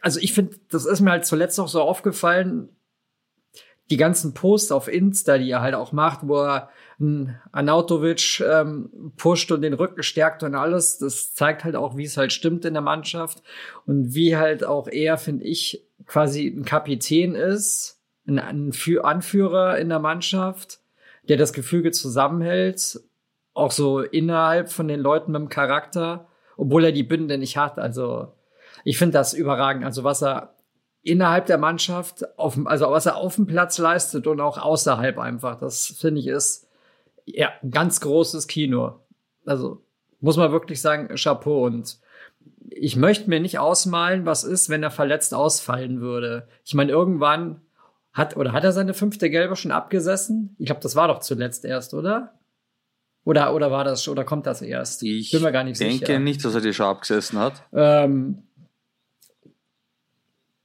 also 0.00 0.20
ich 0.20 0.32
finde, 0.32 0.56
das 0.70 0.86
ist 0.86 1.00
mir 1.00 1.10
halt 1.10 1.26
zuletzt 1.26 1.58
auch 1.58 1.68
so 1.68 1.82
aufgefallen, 1.82 2.68
die 3.90 3.96
ganzen 3.96 4.34
Posts 4.34 4.72
auf 4.72 4.88
Insta, 4.88 5.38
die 5.38 5.50
er 5.50 5.60
halt 5.60 5.74
auch 5.74 5.90
macht, 5.92 6.20
wo 6.28 6.42
er 6.42 6.70
Anautovic 7.52 8.40
ähm, 8.40 9.12
pusht 9.16 9.50
und 9.52 9.62
den 9.62 9.72
Rücken 9.72 10.02
stärkt 10.02 10.42
und 10.42 10.54
alles. 10.54 10.98
Das 10.98 11.34
zeigt 11.34 11.64
halt 11.64 11.74
auch, 11.74 11.96
wie 11.96 12.04
es 12.04 12.16
halt 12.16 12.32
stimmt 12.32 12.64
in 12.64 12.74
der 12.74 12.82
Mannschaft 12.82 13.42
und 13.86 14.14
wie 14.14 14.36
halt 14.36 14.64
auch 14.64 14.86
er, 14.86 15.16
finde 15.16 15.44
ich, 15.44 15.86
quasi 16.06 16.46
ein 16.46 16.64
Kapitän 16.64 17.34
ist, 17.34 18.00
ein, 18.26 18.38
Anführer 18.38 19.78
in 19.78 19.88
der 19.88 19.98
Mannschaft, 19.98 20.80
der 21.28 21.38
das 21.38 21.54
Gefüge 21.54 21.90
zusammenhält, 21.90 23.00
auch 23.54 23.70
so 23.70 24.00
innerhalb 24.00 24.70
von 24.70 24.86
den 24.86 25.00
Leuten 25.00 25.32
mit 25.32 25.40
dem 25.40 25.48
Charakter, 25.48 26.28
obwohl 26.56 26.84
er 26.84 26.92
die 26.92 27.02
Bünde 27.02 27.38
nicht 27.38 27.56
hat. 27.56 27.78
Also 27.78 28.34
ich 28.84 28.98
finde 28.98 29.14
das 29.14 29.32
überragend. 29.32 29.84
Also 29.84 30.04
was 30.04 30.22
er 30.22 30.54
innerhalb 31.02 31.46
der 31.46 31.58
Mannschaft, 31.58 32.38
auf, 32.38 32.58
also 32.66 32.90
was 32.90 33.06
er 33.06 33.16
auf 33.16 33.36
dem 33.36 33.46
Platz 33.46 33.78
leistet 33.78 34.26
und 34.26 34.40
auch 34.40 34.58
außerhalb 34.58 35.18
einfach, 35.18 35.58
das 35.58 35.86
finde 35.98 36.20
ich 36.20 36.26
ist 36.26 36.66
ja, 37.36 37.52
ganz 37.68 38.00
großes 38.00 38.46
Kino. 38.46 39.00
Also 39.44 39.82
muss 40.20 40.36
man 40.36 40.52
wirklich 40.52 40.80
sagen, 40.80 41.14
Chapeau. 41.16 41.64
Und 41.64 41.98
ich 42.68 42.96
möchte 42.96 43.28
mir 43.28 43.40
nicht 43.40 43.58
ausmalen, 43.58 44.26
was 44.26 44.44
ist, 44.44 44.68
wenn 44.68 44.82
er 44.82 44.90
verletzt 44.90 45.34
ausfallen 45.34 46.00
würde. 46.00 46.48
Ich 46.64 46.74
meine, 46.74 46.92
irgendwann 46.92 47.60
hat 48.12 48.36
oder 48.36 48.52
hat 48.52 48.64
er 48.64 48.72
seine 48.72 48.94
fünfte 48.94 49.30
Gelbe 49.30 49.56
schon 49.56 49.70
abgesessen? 49.70 50.56
Ich 50.58 50.66
glaube, 50.66 50.80
das 50.80 50.96
war 50.96 51.08
doch 51.08 51.20
zuletzt 51.20 51.64
erst, 51.64 51.94
oder? 51.94 52.34
Oder, 53.24 53.54
oder 53.54 53.70
war 53.70 53.84
das, 53.84 54.08
oder 54.08 54.24
kommt 54.24 54.46
das 54.46 54.62
erst? 54.62 55.02
Ich 55.02 55.30
bin 55.30 55.42
mir 55.42 55.52
gar 55.52 55.64
nicht 55.64 55.78
denke 55.78 55.94
sicher. 55.94 56.06
denke 56.06 56.24
nicht, 56.24 56.44
dass 56.44 56.54
er 56.54 56.60
die 56.60 56.72
schon 56.72 56.86
abgesessen 56.86 57.38
hat. 57.38 57.62
Ähm, 57.72 58.42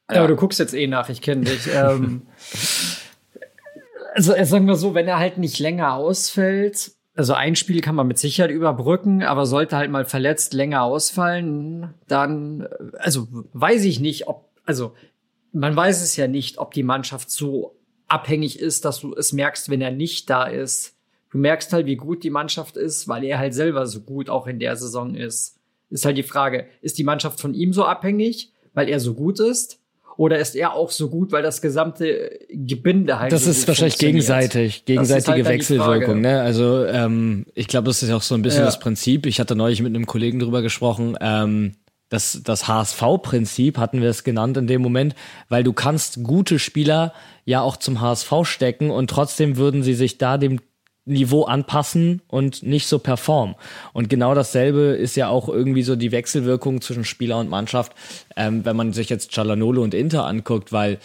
ja. 0.10 0.20
Aber 0.20 0.28
du 0.28 0.36
guckst 0.36 0.60
jetzt 0.60 0.74
eh 0.74 0.88
nach, 0.88 1.10
ich 1.10 1.22
kenne 1.22 1.46
dich. 1.46 1.68
ähm, 1.74 2.28
also 4.16 4.34
äh, 4.34 4.46
sagen 4.46 4.66
wir 4.66 4.76
so, 4.76 4.94
wenn 4.94 5.08
er 5.08 5.20
halt 5.20 5.38
nicht 5.38 5.60
länger 5.60 5.94
ausfällt, 5.94 6.94
also 7.16 7.34
ein 7.34 7.56
Spiel 7.56 7.82
kann 7.82 7.96
man 7.96 8.08
mit 8.08 8.18
Sicherheit 8.18 8.52
überbrücken, 8.52 9.24
aber 9.24 9.46
sollte 9.46 9.78
halt 9.78 9.92
mal 9.92 10.06
verletzt 10.06 10.54
länger 10.54 10.84
ausfallen, 10.84 11.94
dann, 12.08 12.62
äh, 12.62 12.98
also 12.98 13.28
weiß 13.54 13.84
ich 13.84 14.00
nicht, 14.00 14.28
ob, 14.28 14.50
also 14.66 14.94
man 15.52 15.76
weiß 15.76 16.02
es 16.02 16.16
ja 16.16 16.28
nicht, 16.28 16.58
ob 16.58 16.74
die 16.74 16.84
Mannschaft 16.84 17.30
so 17.30 17.76
abhängig 18.08 18.60
ist, 18.60 18.86
dass 18.86 19.02
du 19.02 19.14
es 19.16 19.34
merkst, 19.34 19.70
wenn 19.70 19.82
er 19.82 19.92
nicht 19.92 20.30
da 20.30 20.46
ist. 20.46 20.96
Du 21.32 21.38
merkst 21.38 21.74
halt, 21.74 21.86
wie 21.86 21.98
gut 21.98 22.24
die 22.24 22.30
Mannschaft 22.30 22.78
ist, 22.78 23.08
weil 23.08 23.24
er 23.26 23.40
halt 23.40 23.54
selber 23.54 23.86
so 23.86 24.02
gut 24.02 24.30
auch 24.30 24.48
in 24.48 24.60
der 24.60 24.76
Saison 24.78 25.16
ist. 25.16 25.60
ist 25.90 26.06
halt 26.06 26.18
die 26.18 26.24
Frage, 26.24 26.68
ist 26.82 26.98
die 26.98 27.04
Mannschaft 27.04 27.42
von 27.42 27.54
ihm 27.54 27.74
so 27.74 27.84
abhängig, 27.84 28.54
weil 28.74 28.88
er 28.88 29.00
so 29.00 29.14
gut 29.14 29.40
ist? 29.40 29.80
Oder 30.18 30.40
ist 30.40 30.56
er 30.56 30.74
auch 30.74 30.92
so 30.92 31.10
gut, 31.10 31.32
weil 31.32 31.44
das 31.44 31.62
gesamte 31.62 32.40
Gebinde 32.50 33.20
halt. 33.20 33.32
Das 33.32 33.46
so 33.46 33.52
ist 33.52 33.68
wahrscheinlich 33.68 33.98
gegenseitig, 33.98 34.86
gegenseitige 34.86 35.32
halt 35.32 35.48
Wechselwirkung. 35.48 36.22
Ne? 36.22 36.42
Also 36.42 36.86
ähm, 36.86 37.46
ich 37.54 37.68
glaube, 37.68 37.88
das 37.88 38.02
ist 38.02 38.12
auch 38.12 38.22
so 38.22 38.36
ein 38.36 38.42
bisschen 38.42 38.62
ja. 38.62 38.66
das 38.66 38.80
Prinzip. 38.80 39.26
Ich 39.26 39.40
hatte 39.40 39.56
neulich 39.56 39.82
mit 39.82 39.94
einem 39.94 40.06
Kollegen 40.06 40.40
drüber 40.40 40.62
gesprochen. 40.62 41.18
Ähm, 41.20 41.74
das, 42.10 42.42
das 42.44 42.68
HSV-Prinzip 42.68 43.78
hatten 43.78 44.02
wir 44.02 44.10
es 44.10 44.24
genannt 44.24 44.58
in 44.58 44.68
dem 44.68 44.82
Moment, 44.82 45.16
weil 45.50 45.64
du 45.64 45.74
kannst 45.74 46.24
gute 46.24 46.60
Spieler 46.60 47.14
ja 47.46 47.62
auch 47.62 47.78
zum 47.78 48.00
HSV 48.00 48.32
stecken 48.44 48.92
und 48.92 49.10
trotzdem 49.10 49.58
würden 49.58 49.84
sie 49.84 49.96
sich 49.96 50.18
da 50.18 50.38
dem 50.38 50.60
Niveau 51.06 51.44
anpassen 51.44 52.22
und 52.28 52.64
nicht 52.64 52.88
so 52.88 52.98
performen. 52.98 53.56
Und 53.94 54.10
genau 54.10 54.34
dasselbe 54.34 54.80
ist 54.82 55.16
ja 55.16 55.30
auch 55.30 55.48
irgendwie 55.48 55.84
so 55.84 55.96
die 55.96 56.12
Wechselwirkung 56.12 56.82
zwischen 56.82 57.06
Spieler 57.06 57.38
und 57.38 57.50
Mannschaft, 57.50 57.94
ähm, 58.36 58.66
wenn 58.66 58.76
man 58.76 58.92
sich 58.92 59.10
jetzt 59.10 59.32
Cialanolo 59.32 59.84
und 59.84 59.94
Inter 59.94 60.26
anguckt, 60.26 60.72
weil 60.72 61.00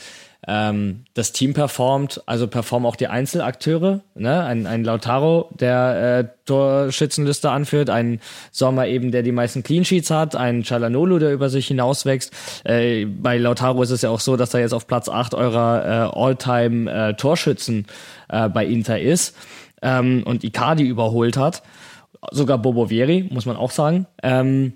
ähm, 0.49 1.05
das 1.13 1.33
Team 1.33 1.53
performt, 1.53 2.23
also 2.25 2.47
performen 2.47 2.87
auch 2.87 2.97
die 2.97 3.09
Einzelakteure, 3.09 4.01
ne? 4.15 4.43
Ein, 4.43 4.67
ein 4.67 4.85
Lautaro, 4.85 5.51
der 5.53 6.19
äh, 6.19 6.47
Torschützenliste 6.47 7.51
anführt, 7.51 7.91
ein 7.91 8.21
Sommer 8.51 8.87
eben, 8.87 9.13
der 9.13 9.23
die 9.23 9.33
meisten 9.33 9.63
Clean 9.63 9.85
Sheets 9.85 10.11
hat, 10.11 10.37
ein 10.37 10.65
Chalanolo, 10.65 11.19
der 11.19 11.33
über 11.33 11.51
sich 11.51 11.67
hinauswächst. 11.67 12.33
Äh, 12.65 13.05
bei 13.05 13.37
Lautaro 13.37 13.83
ist 13.83 13.91
es 13.91 14.01
ja 14.01 14.09
auch 14.09 14.21
so, 14.21 14.39
dass 14.39 14.55
er 14.55 14.61
jetzt 14.61 14.73
auf 14.73 14.87
Platz 14.87 15.11
8 15.11 15.35
eurer 15.35 15.85
äh, 15.85 16.19
All-Time 16.19 16.91
äh, 16.91 17.15
äh, 18.29 18.49
bei 18.49 18.65
Inter 18.65 18.99
ist 18.99 19.37
ähm, 19.83 20.23
und 20.25 20.45
Icardi 20.45 20.85
überholt 20.85 21.37
hat. 21.37 21.63
Sogar 22.31 22.59
Bobo 22.59 22.91
Vieri, 22.91 23.29
muss 23.31 23.47
man 23.47 23.57
auch 23.57 23.71
sagen. 23.71 24.07
Ähm, 24.23 24.75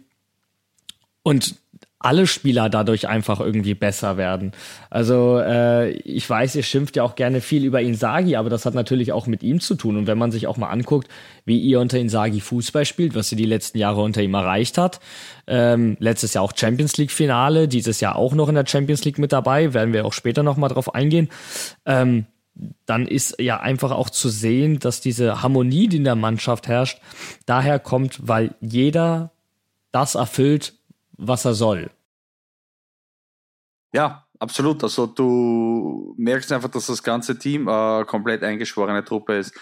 und 1.22 1.56
alle 2.04 2.26
Spieler 2.26 2.68
dadurch 2.68 3.08
einfach 3.08 3.40
irgendwie 3.40 3.72
besser 3.74 4.18
werden. 4.18 4.52
Also 4.90 5.38
äh, 5.38 5.90
ich 5.90 6.28
weiß, 6.28 6.54
ihr 6.54 6.62
schimpft 6.62 6.96
ja 6.96 7.02
auch 7.02 7.14
gerne 7.14 7.40
viel 7.40 7.64
über 7.64 7.80
Insagi, 7.80 8.36
aber 8.36 8.50
das 8.50 8.66
hat 8.66 8.74
natürlich 8.74 9.12
auch 9.12 9.26
mit 9.26 9.42
ihm 9.42 9.58
zu 9.58 9.74
tun. 9.74 9.96
Und 9.96 10.06
wenn 10.06 10.18
man 10.18 10.30
sich 10.30 10.46
auch 10.46 10.58
mal 10.58 10.68
anguckt, 10.68 11.08
wie 11.46 11.58
ihr 11.58 11.80
unter 11.80 11.98
Insagi 11.98 12.40
Fußball 12.40 12.84
spielt, 12.84 13.14
was 13.14 13.32
ihr 13.32 13.38
die 13.38 13.46
letzten 13.46 13.78
Jahre 13.78 14.02
unter 14.02 14.22
ihm 14.22 14.34
erreicht 14.34 14.76
hat, 14.76 15.00
ähm, 15.46 15.96
letztes 15.98 16.34
Jahr 16.34 16.44
auch 16.44 16.52
Champions 16.54 16.98
League 16.98 17.10
Finale, 17.10 17.68
dieses 17.68 18.00
Jahr 18.00 18.16
auch 18.16 18.34
noch 18.34 18.50
in 18.50 18.54
der 18.54 18.66
Champions 18.66 19.02
League 19.06 19.18
mit 19.18 19.32
dabei, 19.32 19.72
werden 19.72 19.94
wir 19.94 20.04
auch 20.04 20.12
später 20.12 20.42
noch 20.42 20.58
mal 20.58 20.68
drauf 20.68 20.94
eingehen. 20.94 21.30
Ähm, 21.86 22.26
dann 22.86 23.06
ist 23.06 23.40
ja 23.40 23.60
einfach 23.60 23.90
auch 23.90 24.10
zu 24.10 24.28
sehen, 24.28 24.78
dass 24.78 25.00
diese 25.00 25.42
Harmonie, 25.42 25.88
die 25.88 25.96
in 25.96 26.04
der 26.04 26.14
Mannschaft 26.14 26.68
herrscht, 26.68 27.00
daher 27.46 27.78
kommt, 27.78 28.28
weil 28.28 28.54
jeder 28.60 29.32
das 29.90 30.14
erfüllt, 30.14 30.74
was 31.12 31.44
er 31.44 31.54
soll. 31.54 31.90
Ja, 33.92 34.23
absolut. 34.44 34.82
Also 34.82 35.06
du 35.06 36.14
merkst 36.18 36.52
einfach, 36.52 36.68
dass 36.68 36.86
das 36.86 37.02
ganze 37.02 37.38
Team 37.38 37.66
äh, 37.66 38.04
komplett 38.04 38.42
eingeschworene 38.42 39.02
Truppe 39.02 39.38
ist. 39.38 39.56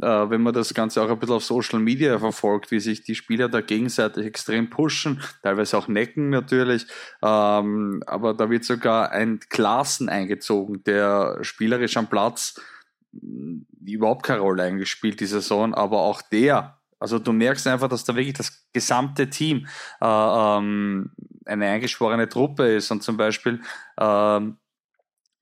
Äh, 0.00 0.30
wenn 0.30 0.42
man 0.42 0.54
das 0.54 0.72
Ganze 0.72 1.02
auch 1.02 1.10
ein 1.10 1.18
bisschen 1.18 1.34
auf 1.36 1.44
Social 1.44 1.80
Media 1.80 2.18
verfolgt, 2.18 2.70
wie 2.70 2.78
sich 2.78 3.02
die 3.02 3.16
Spieler 3.16 3.48
da 3.48 3.60
gegenseitig 3.60 4.24
extrem 4.24 4.70
pushen, 4.70 5.20
teilweise 5.42 5.76
auch 5.76 5.88
necken 5.88 6.30
natürlich, 6.30 6.86
ähm, 7.22 8.02
aber 8.06 8.34
da 8.34 8.48
wird 8.48 8.64
sogar 8.64 9.10
ein 9.10 9.40
Klassen 9.50 10.08
eingezogen, 10.08 10.84
der 10.84 11.38
spielerisch 11.42 11.96
am 11.96 12.08
Platz 12.08 12.60
überhaupt 13.84 14.24
keine 14.24 14.40
Rolle 14.40 14.62
eigentlich 14.62 14.90
spielt 14.90 15.18
die 15.18 15.26
Saison, 15.26 15.74
aber 15.74 15.98
auch 15.98 16.22
der 16.22 16.78
also 17.00 17.18
du 17.18 17.32
merkst 17.32 17.66
einfach, 17.68 17.88
dass 17.88 18.04
da 18.04 18.16
wirklich 18.16 18.34
das 18.34 18.66
gesamte 18.72 19.30
Team 19.30 19.68
äh, 20.00 20.06
ähm, 20.06 21.12
eine 21.48 21.66
eingeschworene 21.68 22.28
Truppe 22.28 22.74
ist. 22.74 22.90
Und 22.90 23.02
zum 23.02 23.16
Beispiel 23.16 23.60
ähm, 24.00 24.58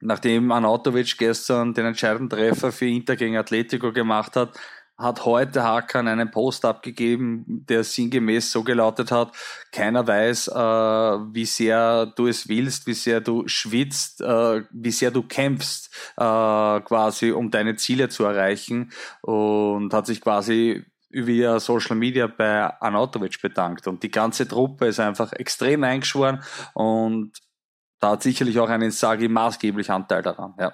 nachdem 0.01 0.53
Anatovic 0.53 1.17
gestern 1.19 1.75
den 1.75 1.87
entscheidenden 1.87 2.31
Treffer 2.31 2.73
für 2.73 2.87
Inter 2.87 3.17
gegen 3.17 3.37
Atletico 3.37 3.93
gemacht 3.93 4.37
hat, 4.37 4.59
hat 4.99 5.27
heute 5.27 5.63
Hakan 5.63 6.09
einen 6.09 6.31
Post 6.31 6.65
abgegeben, 6.65 7.45
der 7.69 7.85
sinngemäß 7.85 8.51
so 8.51 8.63
gelautet 8.63 9.11
hat, 9.13 9.37
keiner 9.71 10.07
weiß, 10.07 10.49
äh, 10.49 10.55
wie 10.55 11.45
sehr 11.45 12.07
du 12.07 12.29
es 12.29 12.49
willst, 12.49 12.87
wie 12.87 12.95
sehr 12.95 13.21
du 13.21 13.47
schwitzt, 13.47 14.23
äh, 14.23 14.63
wie 14.71 14.91
sehr 14.91 15.11
du 15.11 15.23
kämpfst, 15.23 15.95
äh, 16.17 16.81
quasi 16.81 17.31
um 17.33 17.51
deine 17.51 17.77
Ziele 17.77 18.09
zu 18.09 18.25
erreichen. 18.25 18.91
Und 19.21 19.93
hat 19.93 20.07
sich 20.07 20.23
quasi 20.23 20.87
via 21.25 21.59
Social 21.59 21.97
Media 21.97 22.27
bei 22.27 22.65
Anatovic 22.81 23.41
bedankt. 23.41 23.87
Und 23.87 24.03
die 24.03 24.11
ganze 24.11 24.47
Truppe 24.47 24.87
ist 24.87 25.01
einfach 25.01 25.33
extrem 25.33 25.85
eingeschworen 25.85 26.43
und 26.75 27.33
da 27.99 28.11
hat 28.11 28.23
sicherlich 28.23 28.59
auch 28.59 28.69
ein 28.69 28.91
Sagi 28.91 29.29
maßgeblich 29.29 29.91
Anteil 29.91 30.23
daran, 30.23 30.55
ja 30.59 30.73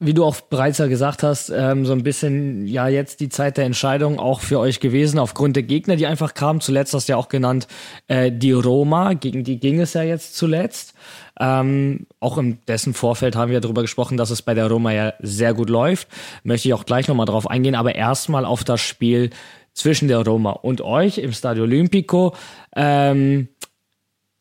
wie 0.00 0.14
du 0.14 0.24
auch 0.24 0.40
bereits 0.40 0.78
ja 0.78 0.86
gesagt 0.86 1.24
hast, 1.24 1.50
ähm, 1.50 1.84
so 1.84 1.92
ein 1.92 2.04
bisschen 2.04 2.66
ja 2.68 2.86
jetzt 2.86 3.18
die 3.18 3.28
Zeit 3.28 3.56
der 3.56 3.64
Entscheidung 3.64 4.20
auch 4.20 4.40
für 4.40 4.60
euch 4.60 4.78
gewesen, 4.78 5.18
aufgrund 5.18 5.56
der 5.56 5.64
Gegner, 5.64 5.96
die 5.96 6.06
einfach 6.06 6.34
kamen. 6.34 6.60
Zuletzt 6.60 6.94
hast 6.94 7.08
du 7.08 7.14
ja 7.14 7.16
auch 7.16 7.28
genannt, 7.28 7.66
äh, 8.06 8.30
die 8.30 8.52
Roma, 8.52 9.14
gegen 9.14 9.42
die 9.42 9.58
ging 9.58 9.80
es 9.80 9.94
ja 9.94 10.02
jetzt 10.02 10.36
zuletzt. 10.36 10.94
Ähm, 11.40 12.06
auch 12.20 12.38
in 12.38 12.58
dessen 12.68 12.94
Vorfeld 12.94 13.34
haben 13.34 13.50
wir 13.50 13.60
darüber 13.60 13.82
gesprochen, 13.82 14.16
dass 14.16 14.30
es 14.30 14.42
bei 14.42 14.54
der 14.54 14.68
Roma 14.68 14.92
ja 14.92 15.14
sehr 15.20 15.52
gut 15.52 15.68
läuft. 15.68 16.06
Möchte 16.44 16.68
ich 16.68 16.74
auch 16.74 16.86
gleich 16.86 17.08
nochmal 17.08 17.26
drauf 17.26 17.50
eingehen, 17.50 17.74
aber 17.74 17.96
erstmal 17.96 18.44
auf 18.44 18.62
das 18.62 18.80
Spiel 18.80 19.30
zwischen 19.72 20.06
der 20.06 20.24
Roma 20.24 20.52
und 20.52 20.80
euch 20.80 21.18
im 21.18 21.32
Stadio 21.32 21.64
Olimpico. 21.64 22.34
Ähm, 22.74 23.48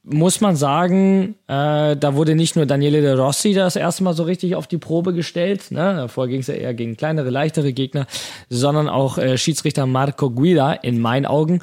muss 0.10 0.40
man 0.40 0.56
sagen, 0.56 1.36
äh, 1.48 1.98
da 1.98 2.16
wurde 2.16 2.36
nicht 2.36 2.56
nur 2.56 2.66
Daniele 2.66 3.02
De 3.02 3.14
Rossi 3.14 3.54
das 3.54 3.76
erste 3.76 4.04
Mal 4.04 4.14
so 4.14 4.24
richtig 4.24 4.56
auf 4.56 4.66
die 4.66 4.78
Probe 4.78 5.14
gestellt, 5.14 5.70
ne? 5.72 5.96
davor 5.96 6.28
ging 6.28 6.40
es 6.40 6.48
ja 6.48 6.54
eher 6.54 6.74
gegen 6.74 6.96
kleinere, 6.96 7.30
leichtere 7.30 7.74
Gegner, 7.74 8.08
sondern 8.50 8.88
auch 8.88 9.18
äh, 9.18 9.38
Schiedsrichter 9.38 9.86
Marco 9.86 10.30
Guida 10.30 10.72
in 10.74 11.02
meinen 11.02 11.26
Augen. 11.26 11.62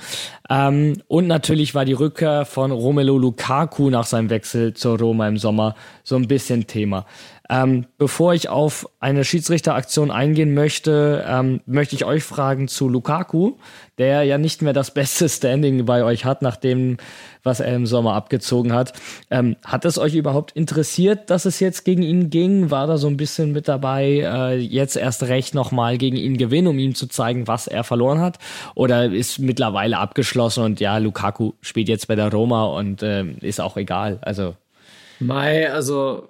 Ähm, 0.51 0.95
und 1.09 1.27
natürlich 1.27 1.75
war 1.75 1.87
die 1.87 1.95
Rückkehr 1.95 2.45
von 2.45 2.71
Romelu 2.71 3.19
Lukaku 3.19 3.89
nach 3.89 4.05
seinem 4.05 4.29
Wechsel 4.29 4.75
zur 4.75 4.99
Roma 4.99 5.27
im 5.27 5.39
Sommer 5.39 5.75
so 6.03 6.17
ein 6.17 6.29
bisschen 6.29 6.67
Thema. 6.67 7.07
Ähm, 7.51 7.85
bevor 7.99 8.33
ich 8.33 8.49
auf 8.49 8.89
eine 9.01 9.23
Schiedsrichteraktion 9.23 10.11
eingehen 10.11 10.55
möchte, 10.55 11.23
ähm, 11.29 11.61
möchte 11.67 11.95
ich 11.95 12.07
euch 12.07 12.25
fragen 12.25 12.69
zu 12.69 12.89
Lukaku, 12.89 13.57
der 13.99 14.23
ja 14.23 14.39
nicht 14.39 14.63
mehr 14.63 14.73
das 14.73 14.91
beste 14.95 15.29
Standing 15.29 15.85
bei 15.85 16.05
euch 16.05 16.25
hat, 16.25 16.41
nachdem 16.41 16.97
was 17.43 17.61
er 17.61 17.75
im 17.75 17.85
Sommer 17.85 18.15
abgezogen 18.15 18.73
hat. 18.73 18.95
Ähm, 19.31 19.57
hat 19.63 19.85
es 19.85 19.99
euch 19.99 20.15
überhaupt 20.15 20.53
interessiert, 20.53 21.29
dass 21.29 21.45
es 21.45 21.61
jetzt 21.61 21.85
gegen 21.85 22.03
ihn 22.03 22.31
ging? 22.31 22.71
War 22.71 22.87
da 22.87 22.97
so 22.97 23.09
ein 23.09 23.19
bisschen 23.19 23.53
mit 23.53 23.69
dabei, 23.69 24.23
äh, 24.25 24.57
jetzt 24.57 24.97
erst 24.97 25.25
recht 25.25 25.55
nochmal 25.55 25.99
gegen 25.99 26.17
ihn 26.17 26.39
gewinnen, 26.39 26.69
um 26.69 26.79
ihm 26.79 26.95
zu 26.95 27.09
zeigen, 27.09 27.47
was 27.47 27.67
er 27.67 27.85
verloren 27.85 28.21
hat? 28.21 28.39
Oder 28.75 29.13
ist 29.13 29.39
mittlerweile 29.39 29.99
abgeschlossen 29.99 30.65
und 30.65 30.81
ja, 30.81 30.97
Lukaku 30.97 31.53
spielt 31.61 31.91
jetzt 31.91 32.09
bei 32.09 32.15
der 32.15 32.33
Roma 32.33 32.65
und 32.65 33.03
äh, 33.03 33.25
ist 33.43 33.61
auch 33.61 33.77
egal? 33.77 34.19
Also. 34.23 34.55
Mai, 35.21 35.71
also 35.71 36.29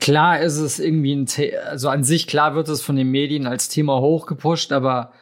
Klar 0.00 0.40
ist 0.40 0.58
es 0.58 0.78
irgendwie 0.78 1.14
ein, 1.14 1.26
The 1.26 1.56
also 1.56 1.88
an 1.88 2.04
sich 2.04 2.26
klar 2.26 2.54
wird 2.54 2.68
es 2.68 2.82
von 2.82 2.96
den 2.96 3.10
Medien 3.10 3.46
als 3.46 3.68
Thema 3.68 4.00
hochgepusht, 4.00 4.72
aber 4.72 5.12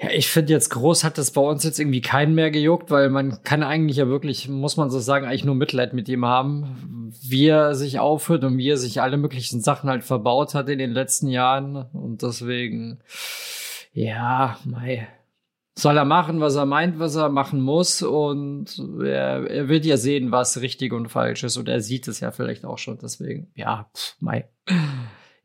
ja, 0.00 0.10
ich 0.10 0.28
finde 0.28 0.52
jetzt 0.52 0.70
groß 0.70 1.02
hat 1.02 1.18
das 1.18 1.32
bei 1.32 1.40
uns 1.40 1.64
jetzt 1.64 1.80
irgendwie 1.80 2.00
keinen 2.00 2.34
mehr 2.36 2.52
gejuckt, 2.52 2.90
weil 2.90 3.10
man 3.10 3.42
kann 3.42 3.64
eigentlich 3.64 3.96
ja 3.96 4.06
wirklich, 4.06 4.48
muss 4.48 4.76
man 4.76 4.90
so 4.90 5.00
sagen, 5.00 5.26
eigentlich 5.26 5.44
nur 5.44 5.56
Mitleid 5.56 5.92
mit 5.92 6.08
ihm 6.08 6.24
haben, 6.24 7.12
wie 7.20 7.48
er 7.48 7.74
sich 7.74 7.98
aufhört 7.98 8.44
und 8.44 8.58
wie 8.58 8.70
er 8.70 8.76
sich 8.76 9.02
alle 9.02 9.16
möglichen 9.16 9.60
Sachen 9.60 9.90
halt 9.90 10.04
verbaut 10.04 10.54
hat 10.54 10.68
in 10.68 10.78
den 10.78 10.92
letzten 10.92 11.26
Jahren. 11.26 11.74
Und 11.92 12.22
deswegen, 12.22 13.00
ja, 13.92 14.56
mei, 14.64 15.08
soll 15.78 15.96
er 15.96 16.04
machen, 16.04 16.40
was 16.40 16.56
er 16.56 16.66
meint, 16.66 16.98
was 16.98 17.14
er 17.14 17.28
machen 17.28 17.60
muss. 17.60 18.02
Und 18.02 18.82
er, 19.00 19.48
er 19.48 19.68
wird 19.68 19.84
ja 19.84 19.96
sehen, 19.96 20.32
was 20.32 20.60
richtig 20.60 20.92
und 20.92 21.08
falsch 21.08 21.44
ist. 21.44 21.56
Und 21.56 21.68
er 21.68 21.80
sieht 21.80 22.08
es 22.08 22.20
ja 22.20 22.32
vielleicht 22.32 22.64
auch 22.64 22.78
schon. 22.78 22.98
Deswegen, 23.00 23.52
ja, 23.54 23.88
pff, 23.96 24.16
mei. 24.20 24.48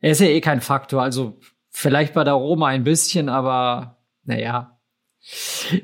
Er 0.00 0.10
ist 0.10 0.20
ja 0.20 0.26
eh 0.26 0.40
kein 0.40 0.60
Faktor. 0.60 1.02
Also 1.02 1.38
vielleicht 1.70 2.14
bei 2.14 2.24
der 2.24 2.34
Roma 2.34 2.66
ein 2.66 2.84
bisschen, 2.84 3.28
aber 3.28 3.98
naja. 4.24 4.78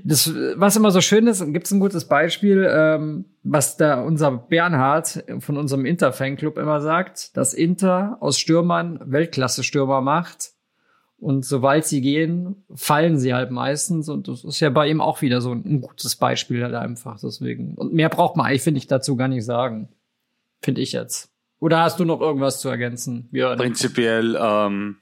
Das, 0.05 0.35
was 0.57 0.77
immer 0.77 0.91
so 0.91 1.01
schön 1.01 1.27
ist, 1.27 1.43
gibt 1.53 1.65
es 1.65 1.73
ein 1.73 1.81
gutes 1.81 2.07
Beispiel, 2.07 2.69
ähm, 2.71 3.25
was 3.43 3.79
da 3.79 4.03
unser 4.03 4.33
Bernhard 4.33 5.25
von 5.39 5.57
unserem 5.57 5.87
Inter-Fanclub 5.87 6.59
immer 6.59 6.83
sagt, 6.83 7.37
dass 7.39 7.55
Inter 7.55 8.19
aus 8.21 8.39
Stürmern 8.39 9.01
Weltklasse-Stürmer 9.03 10.03
macht 10.03 10.51
und 11.21 11.45
sobald 11.45 11.85
sie 11.85 12.01
gehen, 12.01 12.65
fallen 12.75 13.19
sie 13.19 13.35
halt 13.35 13.51
meistens. 13.51 14.09
Und 14.09 14.27
das 14.27 14.43
ist 14.43 14.61
ja 14.61 14.71
bei 14.71 14.89
ihm 14.89 15.01
auch 15.01 15.21
wieder 15.21 15.41
so 15.41 15.53
ein, 15.53 15.81
gutes 15.83 16.17
Beispiel 16.17 16.63
halt 16.63 16.75
einfach. 16.75 17.21
Deswegen. 17.21 17.75
Und 17.75 17.93
mehr 17.93 18.09
braucht 18.09 18.37
man 18.37 18.47
eigentlich, 18.47 18.63
finde 18.63 18.79
ich, 18.79 18.87
dazu 18.87 19.17
gar 19.17 19.29
nicht 19.29 19.45
sagen. 19.45 19.89
Finde 20.63 20.81
ich 20.81 20.93
jetzt. 20.93 21.31
Oder 21.59 21.81
hast 21.81 22.01
du 22.01 22.07
noch 22.07 22.21
irgendwas 22.21 22.61
zu 22.61 22.71
ergänzen, 22.71 23.29
Björn? 23.31 23.59
Prinzipiell, 23.59 24.39
ähm, 24.41 24.97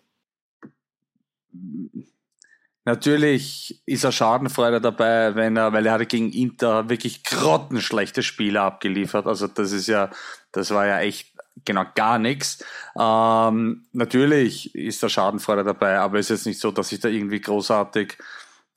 Natürlich 2.84 3.82
ist 3.84 4.04
er 4.04 4.12
Schadenfreude 4.12 4.80
dabei, 4.80 5.34
wenn 5.34 5.58
er, 5.58 5.74
weil 5.74 5.84
er 5.84 5.92
hatte 5.92 6.06
gegen 6.06 6.32
Inter 6.32 6.88
wirklich 6.88 7.22
grottenschlechte 7.22 8.22
Spiele 8.22 8.62
abgeliefert. 8.62 9.26
Also 9.26 9.46
das 9.46 9.72
ist 9.72 9.88
ja, 9.88 10.08
das 10.52 10.70
war 10.70 10.86
ja 10.86 11.00
echt 11.00 11.37
genau 11.64 11.84
gar 11.94 12.18
nichts. 12.18 12.64
Ähm, 12.98 13.86
natürlich 13.92 14.74
ist 14.74 15.02
da 15.02 15.08
Schadenfreude 15.08 15.64
dabei, 15.64 15.98
aber 15.98 16.18
es 16.18 16.26
ist 16.30 16.40
jetzt 16.40 16.46
nicht 16.46 16.60
so, 16.60 16.70
dass 16.70 16.92
ich 16.92 17.00
da 17.00 17.08
irgendwie 17.08 17.40
großartig 17.40 18.16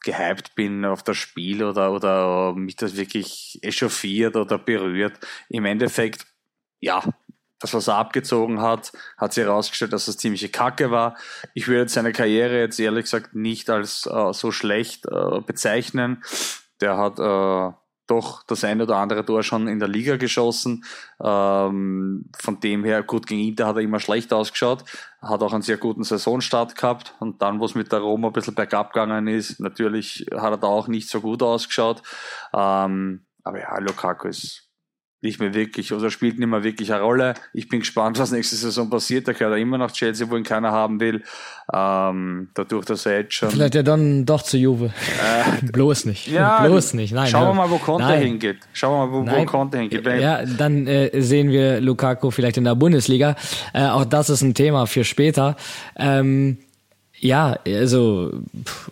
gehypt 0.04 0.56
bin 0.56 0.84
auf 0.86 1.04
das 1.04 1.18
Spiel 1.18 1.64
oder, 1.64 1.92
oder 1.92 2.54
mich 2.56 2.76
das 2.76 2.96
wirklich 2.96 3.60
echauffiert 3.62 4.36
oder 4.36 4.58
berührt. 4.58 5.20
Im 5.50 5.66
Endeffekt, 5.66 6.26
ja, 6.80 7.04
das, 7.60 7.76
was 7.76 7.88
er 7.88 7.98
abgezogen 7.98 8.62
hat, 8.62 8.92
hat 9.18 9.34
sich 9.34 9.44
herausgestellt, 9.44 9.94
dass 9.94 10.08
das 10.08 10.18
ziemliche 10.18 10.50
Kacke 10.50 10.90
war. 10.90 11.16
Ich 11.54 11.68
würde 11.68 11.92
seine 11.92 12.12
Karriere 12.12 12.60
jetzt 12.60 12.80
ehrlich 12.80 13.04
gesagt 13.04 13.36
nicht 13.36 13.70
als 13.70 14.08
äh, 14.08 14.34
so 14.34 14.52
schlecht 14.52 15.06
äh, 15.06 15.42
bezeichnen. 15.46 16.24
Der 16.82 16.98
hat 16.98 17.20
äh, 17.20 17.78
doch 18.12 18.44
das 18.44 18.64
eine 18.64 18.84
oder 18.84 18.98
andere 18.98 19.26
Tor 19.26 19.42
schon 19.42 19.68
in 19.68 19.80
der 19.80 19.88
Liga 19.88 20.18
geschossen. 20.18 20.84
Ähm, 21.24 22.30
von 22.38 22.60
dem 22.60 22.84
her, 22.84 23.04
gut, 23.04 23.26
gegen 23.26 23.48
Inter 23.48 23.68
hat 23.68 23.78
er 23.78 23.82
immer 23.82 24.00
schlecht 24.00 24.34
ausgeschaut, 24.34 24.84
hat 25.22 25.42
auch 25.42 25.54
einen 25.54 25.62
sehr 25.62 25.78
guten 25.78 26.04
Saisonstart 26.04 26.76
gehabt 26.76 27.16
und 27.20 27.42
dann, 27.42 27.60
wo 27.60 27.66
es 27.66 27.76
mit 27.76 27.92
der 27.92 28.00
Roma 28.00 28.28
ein 28.28 28.34
bisschen 28.34 28.56
bergab 28.56 28.94
gegangen 28.94 29.28
ist, 29.28 29.60
natürlich 29.60 30.28
hat 30.36 30.52
er 30.52 30.58
da 30.58 30.68
auch 30.68 30.88
nicht 30.88 31.10
so 31.10 31.22
gut 31.22 31.42
ausgeschaut. 31.42 32.04
Ähm, 32.54 33.26
aber 33.44 33.60
ja, 33.60 33.80
Lukaku 33.80 34.28
ist 34.28 34.71
nicht 35.22 35.40
mehr 35.40 35.54
wirklich 35.54 35.94
oder 35.94 36.10
spielt 36.10 36.40
nicht 36.40 36.48
mehr 36.48 36.64
wirklich 36.64 36.92
eine 36.92 37.04
Rolle. 37.04 37.36
Ich 37.54 37.70
bin 37.70 37.80
gespannt, 37.80 38.18
was 38.18 38.32
nächste 38.32 38.56
Saison 38.56 38.90
passiert. 38.90 39.28
Da 39.28 39.34
gehört 39.34 39.54
er 39.54 39.58
immer 39.58 39.78
nach 39.78 39.92
Chelsea, 39.92 40.30
wo 40.30 40.36
ihn 40.36 40.44
keiner 40.44 40.72
haben 40.72 41.00
will. 41.00 41.24
Ähm, 41.72 42.50
dadurch, 42.56 42.86
dass 42.86 43.06
er 43.06 43.20
jetzt 43.20 43.36
schon. 43.36 43.52
Vielleicht 43.52 43.76
ja 43.76 43.84
dann 43.84 44.26
doch 44.26 44.42
zu 44.42 44.58
Juve. 44.58 44.86
Äh, 44.86 45.66
Bloß 45.72 46.06
nicht. 46.06 46.28
Ja, 46.28 46.66
Bloß 46.66 46.96
nicht. 46.96 47.14
Nein. 47.14 47.30
Schauen 47.30 47.50
wir 47.50 47.54
mal, 47.54 47.70
wo 47.70 47.78
Conte 47.78 48.06
Nein. 48.08 48.24
hingeht. 48.24 48.58
Schauen 48.74 49.12
wir 49.12 49.22
mal, 49.22 49.32
wo, 49.32 49.42
wo 49.42 49.46
Conte 49.46 49.78
hingeht. 49.78 50.06
Ja, 50.06 50.44
dann 50.46 50.88
äh, 50.88 51.22
sehen 51.22 51.52
wir 51.52 51.82
Lukaku 51.82 52.32
vielleicht 52.32 52.58
in 52.58 52.64
der 52.64 52.76
Bundesliga. 52.76 53.36
Äh, 53.74 53.86
auch 53.86 54.06
das 54.06 54.30
ist 54.30 54.42
ein 54.42 54.56
Thema 54.56 54.88
für 54.88 55.04
später. 55.04 55.56
Ähm, 55.98 56.58
ja, 57.24 57.60
also 57.68 58.32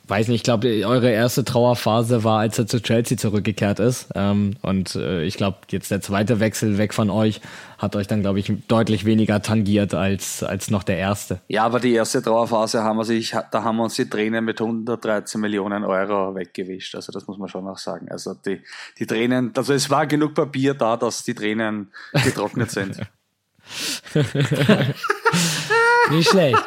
weiß 0.07 0.27
nicht, 0.27 0.35
ich 0.35 0.43
glaube, 0.43 0.85
eure 0.85 1.09
erste 1.09 1.43
Trauerphase 1.43 2.23
war, 2.23 2.41
als 2.41 2.59
er 2.59 2.67
zu 2.67 2.79
Chelsea 2.79 3.17
zurückgekehrt 3.17 3.79
ist. 3.79 4.09
Ähm, 4.13 4.55
und 4.61 4.93
äh, 4.95 5.23
ich 5.23 5.35
glaube, 5.35 5.57
jetzt 5.71 5.89
der 5.89 5.99
zweite 6.01 6.39
Wechsel 6.39 6.77
weg 6.77 6.93
von 6.93 7.09
euch 7.09 7.41
hat 7.79 7.95
euch 7.95 8.05
dann, 8.05 8.21
glaube 8.21 8.39
ich, 8.39 8.53
deutlich 8.67 9.05
weniger 9.05 9.41
tangiert 9.41 9.95
als, 9.95 10.43
als 10.43 10.69
noch 10.69 10.83
der 10.83 10.97
erste. 10.97 11.41
Ja, 11.47 11.65
aber 11.65 11.79
die 11.79 11.93
erste 11.93 12.21
Trauerphase 12.21 12.83
haben 12.83 12.97
wir 12.97 13.05
sich, 13.05 13.35
da 13.51 13.63
haben 13.63 13.77
wir 13.77 13.85
uns 13.85 13.95
die 13.95 14.07
Tränen 14.07 14.45
mit 14.45 14.61
113 14.61 15.41
Millionen 15.41 15.83
Euro 15.83 16.35
weggewischt. 16.35 16.93
Also 16.93 17.11
das 17.11 17.25
muss 17.25 17.39
man 17.39 17.49
schon 17.49 17.67
auch 17.67 17.79
sagen. 17.79 18.09
Also 18.11 18.35
die, 18.35 18.61
die 18.99 19.07
Tränen, 19.07 19.51
also 19.57 19.73
es 19.73 19.89
war 19.89 20.05
genug 20.05 20.35
Papier 20.35 20.75
da, 20.75 20.97
dass 20.97 21.23
die 21.23 21.33
Tränen 21.33 21.91
getrocknet 22.23 22.69
sind. 22.69 22.95
Nicht 26.11 26.29
schlecht. 26.29 26.63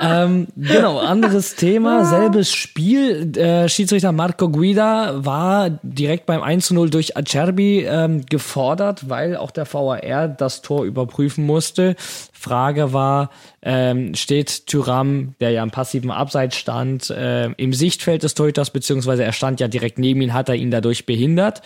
Ähm, 0.00 0.46
genau, 0.56 0.98
anderes 0.98 1.56
Thema, 1.56 2.04
selbes 2.04 2.52
Spiel. 2.52 3.36
Äh, 3.36 3.68
Schiedsrichter 3.68 4.12
Marco 4.12 4.48
Guida 4.48 5.24
war 5.24 5.70
direkt 5.82 6.26
beim 6.26 6.42
1 6.42 6.70
0 6.70 6.90
durch 6.90 7.16
Acerbi 7.16 7.84
ähm, 7.84 8.24
gefordert, 8.26 9.08
weil 9.08 9.36
auch 9.36 9.50
der 9.50 9.72
VAR 9.72 10.28
das 10.28 10.62
Tor 10.62 10.84
überprüfen 10.84 11.44
musste. 11.44 11.96
Frage 12.32 12.92
war, 12.92 13.30
ähm, 13.62 14.14
steht 14.14 14.66
Tyram, 14.66 15.34
der 15.40 15.50
ja 15.50 15.62
im 15.62 15.70
passiven 15.70 16.10
Abseits 16.10 16.56
stand, 16.56 17.10
äh, 17.10 17.50
im 17.52 17.72
Sichtfeld 17.72 18.22
des 18.22 18.34
Torhüters, 18.34 18.70
beziehungsweise 18.70 19.24
er 19.24 19.32
stand 19.32 19.58
ja 19.60 19.68
direkt 19.68 19.98
neben 19.98 20.20
ihn, 20.22 20.34
hat 20.34 20.48
er 20.48 20.54
ihn 20.54 20.70
dadurch 20.70 21.06
behindert. 21.06 21.62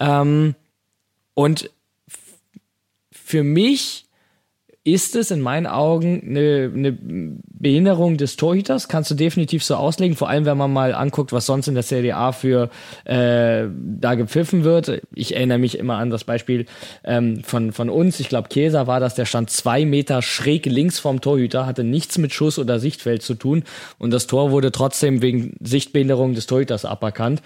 Ähm, 0.00 0.54
und 1.34 1.70
für 3.10 3.42
mich 3.42 4.05
ist 4.86 5.16
es 5.16 5.32
in 5.32 5.40
meinen 5.40 5.66
Augen 5.66 6.22
eine, 6.24 6.70
eine 6.72 6.96
Behinderung 7.58 8.18
des 8.18 8.36
Torhüters, 8.36 8.86
kannst 8.86 9.10
du 9.10 9.16
definitiv 9.16 9.64
so 9.64 9.74
auslegen, 9.74 10.14
vor 10.14 10.28
allem 10.28 10.44
wenn 10.44 10.56
man 10.56 10.72
mal 10.72 10.94
anguckt, 10.94 11.32
was 11.32 11.44
sonst 11.44 11.66
in 11.66 11.74
der 11.74 11.82
Serie 11.82 12.14
A 12.14 12.30
für 12.30 12.70
äh, 13.04 13.66
da 13.98 14.14
gepfiffen 14.14 14.62
wird. 14.62 15.02
Ich 15.12 15.34
erinnere 15.34 15.58
mich 15.58 15.76
immer 15.76 15.96
an 15.96 16.10
das 16.10 16.22
Beispiel 16.22 16.66
ähm, 17.02 17.42
von, 17.42 17.72
von 17.72 17.90
uns, 17.90 18.20
ich 18.20 18.28
glaube 18.28 18.48
Käser 18.48 18.86
war 18.86 19.00
das, 19.00 19.16
der 19.16 19.24
stand 19.24 19.50
zwei 19.50 19.84
Meter 19.84 20.22
schräg 20.22 20.66
links 20.66 21.00
vom 21.00 21.20
Torhüter, 21.20 21.66
hatte 21.66 21.82
nichts 21.82 22.16
mit 22.16 22.32
Schuss 22.32 22.56
oder 22.56 22.78
Sichtfeld 22.78 23.22
zu 23.22 23.34
tun 23.34 23.64
und 23.98 24.12
das 24.12 24.28
Tor 24.28 24.52
wurde 24.52 24.70
trotzdem 24.70 25.20
wegen 25.20 25.56
Sichtbehinderung 25.60 26.34
des 26.34 26.46
Torhüters 26.46 26.84
aberkannt. 26.84 27.42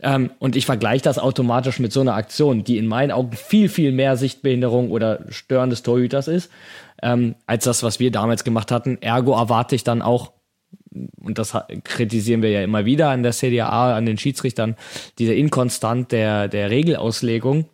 Ähm, 0.00 0.30
und 0.38 0.54
ich 0.54 0.64
vergleiche 0.64 1.02
das 1.02 1.18
automatisch 1.18 1.80
mit 1.80 1.92
so 1.92 2.02
einer 2.02 2.14
Aktion, 2.14 2.62
die 2.62 2.78
in 2.78 2.86
meinen 2.86 3.10
Augen 3.10 3.32
viel, 3.32 3.68
viel 3.68 3.90
mehr 3.90 4.16
Sichtbehinderung 4.16 4.92
oder 4.92 5.24
Stören 5.30 5.70
des 5.70 5.82
Torhüters 5.82 6.28
ist 6.28 6.50
ähm, 7.02 7.34
als 7.46 7.64
das, 7.64 7.82
was 7.82 8.00
wir 8.00 8.10
damals 8.10 8.44
gemacht 8.44 8.70
hatten. 8.70 8.98
Ergo 9.00 9.32
erwarte 9.32 9.74
ich 9.74 9.84
dann 9.84 10.02
auch, 10.02 10.32
und 11.20 11.38
das 11.38 11.56
kritisieren 11.84 12.42
wir 12.42 12.50
ja 12.50 12.62
immer 12.62 12.84
wieder 12.84 13.10
an 13.10 13.22
der 13.22 13.32
CDA, 13.32 13.96
an 13.96 14.06
den 14.06 14.18
Schiedsrichtern, 14.18 14.76
diese 15.18 15.34
Inkonstant 15.34 16.12
der, 16.12 16.48
der 16.48 16.70
Regelauslegung. 16.70 17.66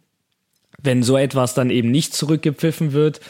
Wenn 0.83 1.03
so 1.03 1.17
etwas 1.17 1.55
dann 1.55 1.71
eben 1.71 1.91
nicht 1.91 2.15
zurückgepfiffen 2.15 2.93
wird, 2.93 3.21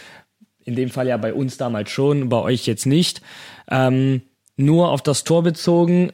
in 0.65 0.77
dem 0.77 0.91
Fall 0.91 1.09
ja 1.09 1.17
bei 1.17 1.35
uns 1.35 1.57
damals 1.57 1.91
schon, 1.91 2.29
bei 2.29 2.37
euch 2.39 2.67
jetzt 2.67 2.87
nicht, 2.87 3.23
ähm, 3.71 4.23
nur 4.57 4.91
auf 4.91 5.03
das 5.03 5.25
Tor 5.25 5.43
bezogen, 5.43 6.13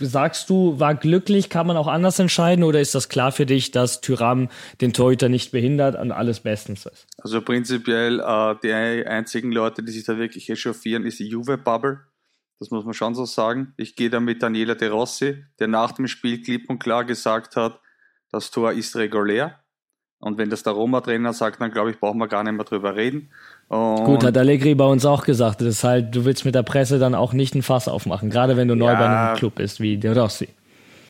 Sagst 0.00 0.50
du, 0.50 0.80
war 0.80 0.96
glücklich, 0.96 1.48
kann 1.48 1.68
man 1.68 1.76
auch 1.76 1.86
anders 1.86 2.18
entscheiden 2.18 2.64
oder 2.64 2.80
ist 2.80 2.96
das 2.96 3.08
klar 3.08 3.30
für 3.30 3.46
dich, 3.46 3.70
dass 3.70 4.00
Tyram 4.00 4.48
den 4.80 4.92
Torhüter 4.92 5.28
nicht 5.28 5.52
behindert 5.52 5.94
und 5.94 6.10
alles 6.10 6.40
bestens 6.40 6.86
ist? 6.86 7.06
Also 7.18 7.40
prinzipiell 7.40 8.18
äh, 8.18 8.54
die 8.64 8.72
einzigen 8.72 9.52
Leute, 9.52 9.84
die 9.84 9.92
sich 9.92 10.04
da 10.04 10.18
wirklich 10.18 10.50
echauffieren, 10.50 11.06
ist 11.06 11.20
die 11.20 11.28
Juve-Bubble. 11.28 12.00
Das 12.58 12.70
muss 12.70 12.84
man 12.84 12.94
schon 12.94 13.14
so 13.14 13.26
sagen. 13.26 13.74
Ich 13.76 13.94
gehe 13.94 14.10
da 14.10 14.18
mit 14.18 14.42
Daniela 14.42 14.74
De 14.74 14.88
Rossi, 14.88 15.44
der 15.60 15.68
nach 15.68 15.92
dem 15.92 16.08
Spiel 16.08 16.42
klipp 16.42 16.68
und 16.68 16.80
klar 16.80 17.04
gesagt 17.04 17.54
hat, 17.54 17.80
das 18.32 18.50
Tor 18.50 18.72
ist 18.72 18.96
regulär. 18.96 19.60
Und 20.18 20.38
wenn 20.38 20.50
das 20.50 20.62
der 20.62 20.72
Roma-Trainer 20.72 21.32
sagt, 21.32 21.60
dann 21.60 21.70
glaube 21.70 21.90
ich, 21.90 22.00
brauchen 22.00 22.18
wir 22.18 22.28
gar 22.28 22.42
nicht 22.42 22.54
mehr 22.54 22.64
drüber 22.64 22.96
reden. 22.96 23.30
Und 23.68 24.04
Gut, 24.04 24.24
hat 24.24 24.36
Allegri 24.38 24.74
bei 24.74 24.84
uns 24.84 25.04
auch 25.04 25.24
gesagt. 25.24 25.60
Das 25.60 25.68
ist 25.68 25.84
halt, 25.84 26.14
du 26.14 26.24
willst 26.24 26.44
mit 26.44 26.54
der 26.54 26.62
Presse 26.62 26.98
dann 26.98 27.14
auch 27.14 27.32
nicht 27.32 27.54
ein 27.54 27.62
Fass 27.62 27.88
aufmachen, 27.88 28.30
gerade 28.30 28.56
wenn 28.56 28.68
du 28.68 28.76
neu 28.76 28.94
bei 28.94 29.06
einem 29.06 29.36
Club 29.36 29.56
bist 29.56 29.80
wie 29.80 29.96
De 29.96 30.12
Rossi. 30.12 30.48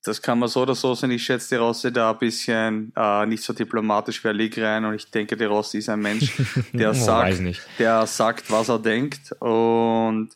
Das 0.04 0.22
kann 0.22 0.38
man 0.38 0.48
so 0.48 0.62
oder 0.62 0.74
so 0.74 0.94
sehen. 0.94 1.10
Ich 1.10 1.24
schätze 1.24 1.50
De 1.50 1.58
Rossi 1.58 1.92
da 1.92 2.12
ein 2.12 2.18
bisschen 2.18 2.92
äh, 2.96 3.26
nicht 3.26 3.42
so 3.42 3.52
diplomatisch 3.52 4.22
wie 4.24 4.28
Allegri 4.28 4.64
ein 4.64 4.84
und 4.84 4.94
ich 4.94 5.10
denke, 5.10 5.36
De 5.36 5.46
Rossi 5.46 5.78
ist 5.78 5.88
ein 5.88 6.00
Mensch, 6.00 6.32
der, 6.72 6.90
oh, 6.90 6.94
sagt, 6.94 7.42
der 7.78 8.06
sagt, 8.06 8.50
was 8.50 8.68
er 8.68 8.78
denkt 8.78 9.32
und 9.40 10.30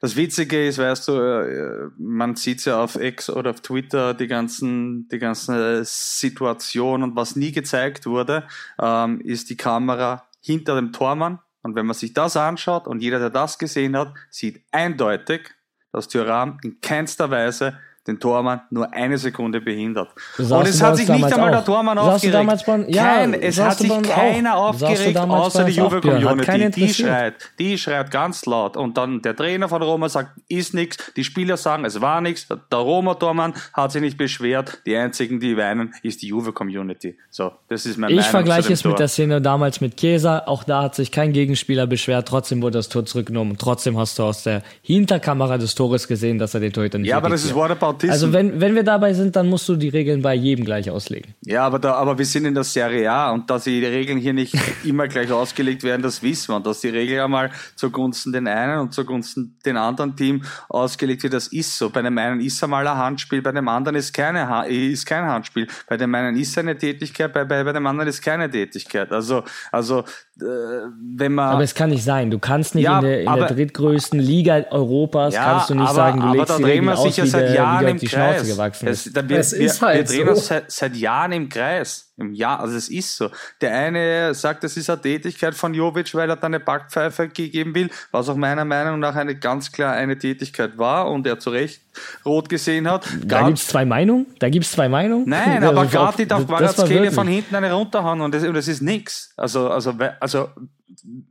das 0.00 0.16
Witzige 0.16 0.66
ist, 0.66 0.78
weißt 0.78 1.08
du, 1.08 1.12
äh, 1.12 1.90
man 1.98 2.34
sieht 2.34 2.64
ja 2.64 2.82
auf 2.82 2.96
X 2.96 3.28
oder 3.28 3.50
auf 3.50 3.60
Twitter 3.60 4.14
die 4.14 4.26
ganzen, 4.26 5.06
die 5.10 5.18
ganze 5.18 5.84
Situation 5.84 7.02
und 7.02 7.16
was 7.16 7.36
nie 7.36 7.52
gezeigt 7.52 8.06
wurde, 8.06 8.44
ähm, 8.80 9.20
ist 9.20 9.50
die 9.50 9.58
Kamera 9.58 10.24
hinter 10.40 10.76
dem 10.76 10.92
Tormann. 10.92 11.38
Und 11.62 11.74
wenn 11.74 11.86
man 11.86 11.94
sich 11.94 12.14
das 12.14 12.36
anschaut 12.36 12.86
und 12.86 13.00
jeder, 13.00 13.18
der 13.18 13.30
das 13.30 13.58
gesehen 13.58 13.96
hat, 13.96 14.14
sieht 14.30 14.64
eindeutig, 14.72 15.50
dass 15.92 16.08
Thuram 16.08 16.58
in 16.62 16.80
keinster 16.80 17.30
Weise 17.30 17.78
den 18.06 18.18
Tormann 18.18 18.62
nur 18.70 18.92
eine 18.94 19.18
Sekunde 19.18 19.60
behindert. 19.60 20.08
Und 20.38 20.66
es 20.66 20.82
hat 20.82 20.96
sich 20.96 21.08
nicht 21.08 21.24
einmal 21.24 21.50
der 21.50 21.64
Tormann 21.64 21.98
aufgeregt. 21.98 22.64
Bei, 22.66 22.84
ja, 22.88 23.04
Kein, 23.04 23.34
es 23.34 23.60
hat 23.60 23.78
sich 23.78 23.90
keiner 24.02 24.56
auch. 24.56 24.70
aufgeregt, 24.70 25.16
außer 25.18 25.64
die 25.64 25.72
Juve-Community. 25.72 26.86
Die 26.86 26.94
schreit, 26.94 27.34
die 27.58 27.76
schreit 27.78 28.10
ganz 28.10 28.46
laut. 28.46 28.76
Und 28.76 28.96
dann 28.96 29.20
der 29.20 29.36
Trainer 29.36 29.68
von 29.68 29.82
Roma 29.82 30.08
sagt, 30.08 30.30
ist 30.48 30.72
nichts. 30.74 31.12
Die 31.14 31.24
Spieler 31.24 31.56
sagen, 31.58 31.84
es 31.84 32.00
war 32.00 32.20
nichts. 32.22 32.48
Der 32.48 32.78
Roma-Tormann 32.78 33.52
hat 33.74 33.92
sich 33.92 34.00
nicht 34.00 34.16
beschwert. 34.16 34.80
Die 34.86 34.96
einzigen, 34.96 35.38
die 35.38 35.56
weinen, 35.56 35.94
ist 36.02 36.22
die 36.22 36.28
Juve-Community. 36.28 37.18
So, 37.28 37.52
das 37.68 37.84
ist 37.84 37.98
mein 37.98 38.10
Ich 38.10 38.16
Meinung 38.16 38.30
vergleiche 38.30 38.72
es 38.72 38.80
Tor. 38.82 38.92
mit 38.92 38.98
der 39.00 39.08
Szene 39.08 39.42
damals 39.42 39.80
mit 39.82 39.96
Chiesa. 39.98 40.44
Auch 40.46 40.64
da 40.64 40.82
hat 40.82 40.94
sich 40.94 41.12
kein 41.12 41.32
Gegenspieler 41.32 41.86
beschwert. 41.86 42.26
Trotzdem 42.28 42.62
wurde 42.62 42.78
das 42.78 42.88
Tor 42.88 43.04
zurückgenommen. 43.04 43.56
Trotzdem 43.58 43.98
hast 43.98 44.18
du 44.18 44.22
aus 44.22 44.42
der 44.42 44.62
Hinterkamera 44.82 45.58
des 45.58 45.74
Tores 45.74 46.08
gesehen, 46.08 46.38
dass 46.38 46.54
er 46.54 46.60
den 46.60 46.72
Torhüter 46.72 46.98
nicht 46.98 47.08
Ja, 47.08 47.18
aber 47.18 47.28
das 47.28 47.44
ist 47.44 47.54
Whataboutism. 47.90 48.12
Also 48.12 48.32
wenn, 48.32 48.60
wenn 48.60 48.74
wir 48.74 48.82
dabei 48.82 49.12
sind, 49.12 49.36
dann 49.36 49.48
musst 49.48 49.68
du 49.68 49.76
die 49.76 49.88
Regeln 49.88 50.22
bei 50.22 50.34
jedem 50.34 50.64
gleich 50.64 50.90
auslegen. 50.90 51.34
Ja, 51.42 51.66
aber, 51.66 51.78
da, 51.78 51.94
aber 51.94 52.18
wir 52.18 52.24
sind 52.24 52.44
in 52.44 52.54
der 52.54 52.64
Serie 52.64 53.10
A 53.10 53.30
und 53.30 53.50
dass 53.50 53.64
die 53.64 53.84
Regeln 53.84 54.18
hier 54.18 54.32
nicht 54.32 54.54
immer 54.84 55.08
gleich 55.08 55.30
ausgelegt 55.32 55.82
werden, 55.82 56.02
das 56.02 56.22
wissen 56.22 56.48
wir. 56.48 56.56
Und 56.56 56.66
dass 56.66 56.80
die 56.80 56.88
Regel 56.88 57.20
einmal 57.20 57.50
zugunsten 57.76 58.32
den 58.32 58.46
einen 58.46 58.80
und 58.80 58.94
zugunsten 58.94 59.56
den 59.64 59.76
anderen 59.76 60.16
Team 60.16 60.42
ausgelegt 60.68 61.22
wird, 61.22 61.34
das 61.34 61.48
ist 61.48 61.76
so. 61.76 61.90
Bei 61.90 62.02
dem 62.02 62.16
einen 62.18 62.40
ist 62.40 62.62
einmal 62.62 62.86
ein 62.86 62.96
Handspiel, 62.96 63.42
bei 63.42 63.52
dem 63.52 63.68
anderen 63.68 63.96
ist, 63.96 64.12
keine, 64.12 64.66
ist 64.68 65.06
kein 65.06 65.24
Handspiel. 65.24 65.66
Bei 65.88 65.96
dem 65.96 66.14
einen 66.14 66.36
ist 66.36 66.56
eine 66.58 66.76
Tätigkeit, 66.76 67.32
bei, 67.32 67.44
bei, 67.44 67.64
bei 67.64 67.72
dem 67.72 67.86
anderen 67.86 68.08
ist 68.08 68.22
keine 68.22 68.50
Tätigkeit. 68.50 69.12
Also, 69.12 69.44
also 69.72 70.04
wenn 70.40 71.32
man. 71.32 71.54
Aber 71.54 71.62
es 71.62 71.74
kann 71.74 71.90
nicht 71.90 72.04
sein. 72.04 72.30
Du 72.30 72.38
kannst 72.38 72.74
nicht 72.74 72.84
ja, 72.84 72.98
in, 72.98 73.04
der, 73.04 73.20
in 73.22 73.28
aber, 73.28 73.46
der 73.46 73.56
drittgrößten 73.56 74.18
Liga 74.18 74.64
Europas 74.70 75.34
ja, 75.34 75.44
kannst 75.44 75.70
du 75.70 75.74
nicht 75.74 75.84
aber, 75.84 75.94
sagen, 75.94 76.20
du 76.20 76.26
aber 76.26 76.36
legst 76.36 76.50
da 76.50 76.56
die 76.56 76.62
drehen 76.62 76.84
wir 76.84 76.96
sich 76.96 77.16
ja 77.16 77.26
seit 77.26 77.54
Jahren 77.54 77.88
im 77.88 77.98
die 77.98 78.06
Kreis. 78.06 78.58
Es, 78.82 79.12
da, 79.12 79.28
wir, 79.28 79.38
es 79.38 79.52
ist 79.52 79.82
halt 79.82 79.96
wir 79.96 80.04
drehen 80.04 80.26
so. 80.26 80.32
uns 80.32 80.46
seit, 80.46 80.70
seit 80.70 80.96
Jahren 80.96 81.32
im 81.32 81.48
Kreis. 81.48 82.09
Jahr, 82.34 82.60
also 82.60 82.76
es 82.76 82.88
ist 82.88 83.16
so. 83.16 83.30
Der 83.60 83.74
eine 83.74 84.34
sagt, 84.34 84.64
das 84.64 84.76
ist 84.76 84.90
eine 84.90 85.00
Tätigkeit 85.00 85.54
von 85.54 85.74
Jovic, 85.74 86.14
weil 86.14 86.28
er 86.28 86.36
da 86.36 86.46
eine 86.46 86.60
Backpfeife 86.60 87.28
gegeben 87.28 87.74
will, 87.74 87.90
was 88.10 88.28
auch 88.28 88.36
meiner 88.36 88.64
Meinung 88.64 89.00
nach 89.00 89.14
eine 89.16 89.34
ganz 89.34 89.72
klar 89.72 89.94
eine 89.94 90.18
Tätigkeit 90.18 90.78
war 90.78 91.10
und 91.10 91.26
er 91.26 91.38
zu 91.38 91.50
Recht 91.50 91.82
rot 92.24 92.48
gesehen 92.48 92.90
hat. 92.90 93.06
Da 93.24 93.46
gibt's 93.46 93.66
zwei 93.66 93.84
Meinungen? 93.84 94.26
Da 94.38 94.48
gibt's 94.48 94.72
zwei 94.72 94.88
Meinungen? 94.88 95.28
Nein, 95.28 95.64
aber 95.64 95.86
gerade 95.86 96.18
die 96.18 96.26
darf 96.26 96.46
Quadratskele 96.46 97.10
von 97.10 97.26
hinten 97.26 97.54
eine 97.54 97.72
runterhauen 97.72 98.20
und 98.20 98.34
das, 98.34 98.44
und 98.44 98.54
das 98.54 98.68
ist 98.68 98.82
nix. 98.82 99.32
Also, 99.36 99.70
also, 99.70 99.94
also, 100.20 100.48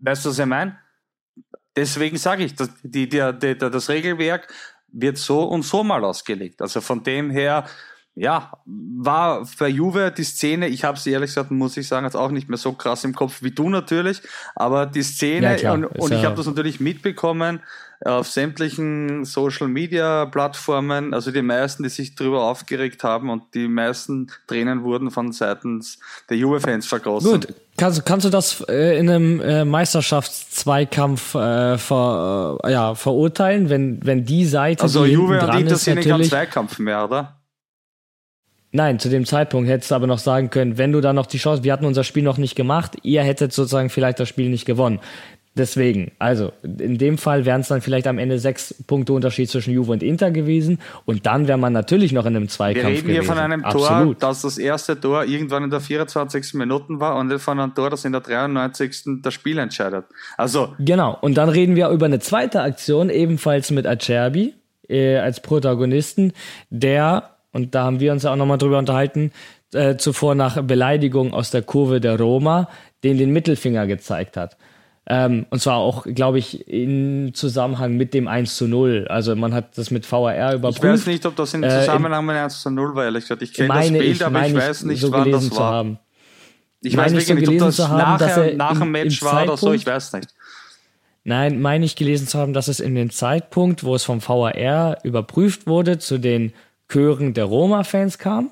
weißt 0.02 0.25
du, 0.25 0.30
was 0.30 0.39
ich 0.39 0.45
meine? 0.45 0.78
Deswegen 1.75 2.17
sage 2.17 2.43
ich, 2.43 2.56
dass 2.56 2.69
die, 2.84 3.08
die, 3.08 3.21
die, 3.39 3.58
das 3.58 3.89
Regelwerk 3.89 4.47
wird 4.91 5.17
so 5.17 5.43
und 5.43 5.63
so 5.63 5.84
mal 5.84 6.04
ausgelegt. 6.04 6.62
Also 6.62 6.82
von 6.82 7.04
dem 7.04 7.30
her, 7.30 7.65
ja, 8.19 8.51
war 8.65 9.47
bei 9.58 9.69
Juve 9.69 10.12
die 10.12 10.25
Szene, 10.25 10.67
ich 10.67 10.84
habe 10.84 10.99
sie 10.99 11.12
ehrlich 11.12 11.29
gesagt, 11.29 11.51
muss 11.51 11.77
ich 11.77 11.88
sagen, 11.88 12.05
jetzt 12.05 12.17
auch 12.17 12.32
nicht 12.32 12.49
mehr 12.49 12.58
so 12.58 12.73
krass 12.73 13.05
im 13.05 13.15
Kopf 13.15 13.41
wie 13.41 13.51
du 13.51 13.69
natürlich, 13.69 14.21
aber 14.55 14.86
die 14.86 15.03
Szene, 15.03 15.62
Ja, 15.62 15.73
und, 15.73 15.86
und 15.86 16.12
ich 16.12 16.25
habe 16.25 16.36
das 16.36 16.45
natürlich 16.45 16.82
mitbekommen 16.82 17.62
auf 18.03 18.27
sämtlichen 18.27 19.23
Social 19.23 19.69
Media 19.69 20.25
Plattformen, 20.25 21.13
also 21.13 21.32
die 21.32 21.41
meisten, 21.41 21.84
die 21.84 21.89
sich 21.89 22.15
darüber 22.15 22.43
aufgeregt 22.43 23.05
haben 23.05 23.29
und 23.29 23.43
die 23.53 23.69
meisten 23.69 24.27
Tränen 24.47 24.84
wurden 24.84 25.12
von 25.12 25.32
seitens 25.32 25.97
der 26.29 26.38
Juve-Fans 26.38 26.88
vergossen. 26.88 27.32
Gut, 27.32 27.47
kannst, 27.77 28.05
kannst 28.05 28.25
du 28.25 28.29
das 28.29 28.62
äh, 28.67 28.99
in 28.99 29.10
einem 29.10 29.39
äh, 29.39 29.63
Meisterschaftszweikampf 29.63 31.36
äh, 31.36 31.77
ver, 31.77 32.58
äh, 32.63 32.71
ja, 32.71 32.95
verurteilen, 32.95 33.69
wenn, 33.69 34.05
wenn 34.05 34.25
die 34.25 34.45
Seite, 34.45 34.84
Also 34.84 35.05
die 35.05 35.12
Juve 35.12 35.39
und 35.39 35.55
Inter 35.55 35.77
sind 35.77 35.97
in 35.97 36.03
keinem 36.03 36.12
natürlich... 36.12 36.29
Zweikampf 36.29 36.79
mehr, 36.79 37.05
oder? 37.05 37.38
Nein, 38.71 38.99
zu 38.99 39.10
dem 39.10 39.25
Zeitpunkt 39.25 39.67
hättest 39.69 39.91
du 39.91 39.95
aber 39.95 40.08
noch 40.08 40.19
sagen 40.19 40.49
können, 40.49 40.77
wenn 40.77 40.91
du 40.91 41.01
da 41.01 41.12
noch 41.13 41.25
die 41.25 41.38
Chance, 41.39 41.63
wir 41.63 41.73
hatten 41.73 41.86
unser 41.86 42.03
Spiel 42.03 42.23
noch 42.23 42.38
nicht 42.38 42.55
gemacht, 42.55 42.97
ihr 43.03 43.23
hättet 43.23 43.51
sozusagen 43.51 43.89
vielleicht 43.89 44.19
das 44.19 44.29
Spiel 44.29 44.49
nicht 44.49 44.65
gewonnen. 44.65 44.99
Deswegen, 45.55 46.12
also 46.19 46.53
in 46.63 46.99
dem 46.99 47.17
Fall 47.17 47.43
wären 47.43 47.62
es 47.62 47.67
dann 47.67 47.82
vielleicht 47.82 48.05
am 48.08 48.19
Ende 48.19 48.38
sechs 48.38 48.73
Punkte 48.86 49.12
Unterschied 49.13 49.49
zwischen 49.49 49.73
Juve 49.73 49.91
und 49.91 50.03
Inter 50.03 50.29
gewesen 50.32 50.79
und 51.05 51.25
dann 51.25 51.47
wäre 51.47 51.58
man 51.58 51.73
natürlich 51.73 52.12
noch 52.13 52.25
in 52.25 52.36
einem 52.36 52.43
Wir 52.43 52.49
Zweikampf 52.49 52.88
reden 52.88 53.05
hier 53.08 53.15
gewesen. 53.15 53.27
von 53.27 53.38
einem 53.39 53.65
Absolut. 53.65 54.19
Tor, 54.19 54.29
dass 54.29 54.43
das 54.43 54.58
erste 54.60 54.97
Tor 54.97 55.25
irgendwann 55.25 55.63
in 55.63 55.69
der 55.71 55.82
24. 55.82 56.53
Minute 56.53 56.99
war 56.99 57.15
und 57.17 57.27
nicht 57.27 57.41
von 57.41 57.60
einem 57.60 57.73
Tor, 57.73 57.89
das 57.89 58.05
in 58.05 58.12
der 58.12 58.21
93. 58.21 59.03
das 59.23 59.34
Spiel 59.34 59.58
entscheidet. 59.58 60.05
Also, 60.38 60.75
Genau, 60.79 61.17
und 61.19 61.36
dann 61.36 61.49
reden 61.49 61.75
wir 61.75 61.89
über 61.89 62.05
eine 62.05 62.19
zweite 62.19 62.62
Aktion, 62.62 63.10
ebenfalls 63.10 63.71
mit 63.71 63.88
Acerbi 63.88 64.53
äh, 64.88 65.17
als 65.17 65.41
Protagonisten, 65.41 66.32
der, 66.69 67.32
und 67.51 67.75
da 67.75 67.83
haben 67.83 67.99
wir 67.99 68.12
uns 68.12 68.23
ja 68.23 68.31
auch 68.31 68.35
nochmal 68.35 68.57
drüber 68.57 68.77
unterhalten, 68.79 69.31
äh, 69.73 69.97
zuvor 69.97 70.35
nach 70.35 70.62
Beleidigung 70.63 71.33
aus 71.33 71.51
der 71.51 71.62
Kurve 71.62 71.99
der 72.01 72.17
Roma, 72.19 72.69
den 73.03 73.17
den 73.17 73.31
Mittelfinger 73.31 73.88
gezeigt 73.88 74.38
hat. 74.38 74.57
Ähm, 75.12 75.47
und 75.49 75.59
zwar 75.59 75.77
auch, 75.77 76.05
glaube 76.05 76.38
ich, 76.38 76.67
in 76.67 77.31
Zusammenhang 77.33 77.97
mit 77.97 78.13
dem 78.13 78.27
1 78.27 78.55
zu 78.57 78.67
0. 78.67 79.07
Also 79.09 79.35
man 79.35 79.53
hat 79.55 79.75
das 79.77 79.89
mit 79.89 80.09
VAR 80.12 80.53
überprüft. 80.53 80.83
ich 80.83 80.89
weiß 80.89 81.05
nicht, 81.07 81.25
ob 81.25 81.35
das 81.35 81.53
in 81.55 81.63
Äh, 81.63 81.79
Zusammenhang 81.79 82.25
mit 82.25 82.35
1 82.35 82.62
zu 82.62 82.69
0 82.69 82.93
war, 82.93 83.05
ehrlich 83.05 83.23
gesagt. 83.23 83.41
Ich 83.41 83.53
kenne 83.53 83.73
das 83.73 83.89
Bild, 83.89 84.03
ich, 84.03 84.23
aber 84.23 84.31
meine 84.39 84.47
ich 84.49 84.55
weiß 84.55 84.83
nicht, 84.83 85.01
so 85.01 85.12
wann 85.12 85.23
gelesen 85.23 85.49
das 85.49 85.55
zu 85.57 85.62
war. 85.63 85.73
haben. 85.73 85.99
Ich 86.81 86.95
meine 86.95 87.15
weiß 87.15 87.21
ich 87.23 87.27
so 87.27 87.33
nicht, 87.33 87.43
ob 87.47 87.53
gelesen 87.53 87.65
das 87.65 87.75
zu 87.77 87.89
haben, 87.89 88.19
dass 88.19 88.35
nachher, 88.35 88.51
er 88.51 88.57
nach 88.57 88.71
im- 88.73 88.79
dem 88.79 88.91
Match 88.91 89.21
im 89.21 89.27
war 89.27 89.43
oder 89.43 89.57
so, 89.57 89.73
ich 89.73 89.85
weiß 89.88 90.13
nicht. 90.13 90.27
Nein, 91.23 91.59
meine 91.62 91.85
ich 91.85 91.95
gelesen 91.95 92.27
zu 92.27 92.38
haben, 92.39 92.53
dass 92.53 92.67
es 92.67 92.79
in 92.79 92.95
dem 92.95 93.09
Zeitpunkt, 93.09 93.83
wo 93.83 93.95
es 93.95 94.03
vom 94.03 94.21
VAR 94.21 95.03
überprüft 95.03 95.67
wurde, 95.67 95.97
zu 95.97 96.17
den 96.19 96.53
Chören 96.89 97.34
der 97.34 97.45
Roma-Fans 97.45 98.17
kam. 98.17 98.52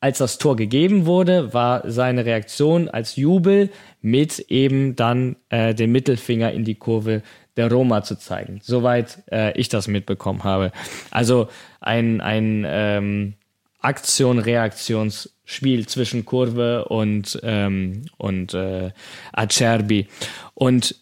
Als 0.00 0.18
das 0.18 0.38
Tor 0.38 0.56
gegeben 0.56 1.06
wurde, 1.06 1.54
war 1.54 1.88
seine 1.88 2.24
Reaktion 2.24 2.88
als 2.88 3.14
Jubel 3.14 3.70
mit 4.00 4.40
eben 4.48 4.96
dann 4.96 5.36
äh, 5.48 5.74
den 5.74 5.92
Mittelfinger 5.92 6.52
in 6.52 6.64
die 6.64 6.74
Kurve 6.74 7.22
der 7.56 7.70
Roma 7.70 8.02
zu 8.02 8.18
zeigen. 8.18 8.60
Soweit 8.62 9.22
äh, 9.30 9.56
ich 9.58 9.68
das 9.68 9.86
mitbekommen 9.86 10.42
habe. 10.42 10.72
Also 11.10 11.48
ein, 11.80 12.20
ein 12.20 12.64
ähm, 12.66 13.34
Aktion-Reaktionsspiel 13.78 15.86
zwischen 15.86 16.24
Kurve 16.24 16.86
und, 16.86 17.38
ähm, 17.42 18.06
und 18.16 18.54
äh, 18.54 18.90
Acerbi. 19.32 20.08
Und 20.54 20.96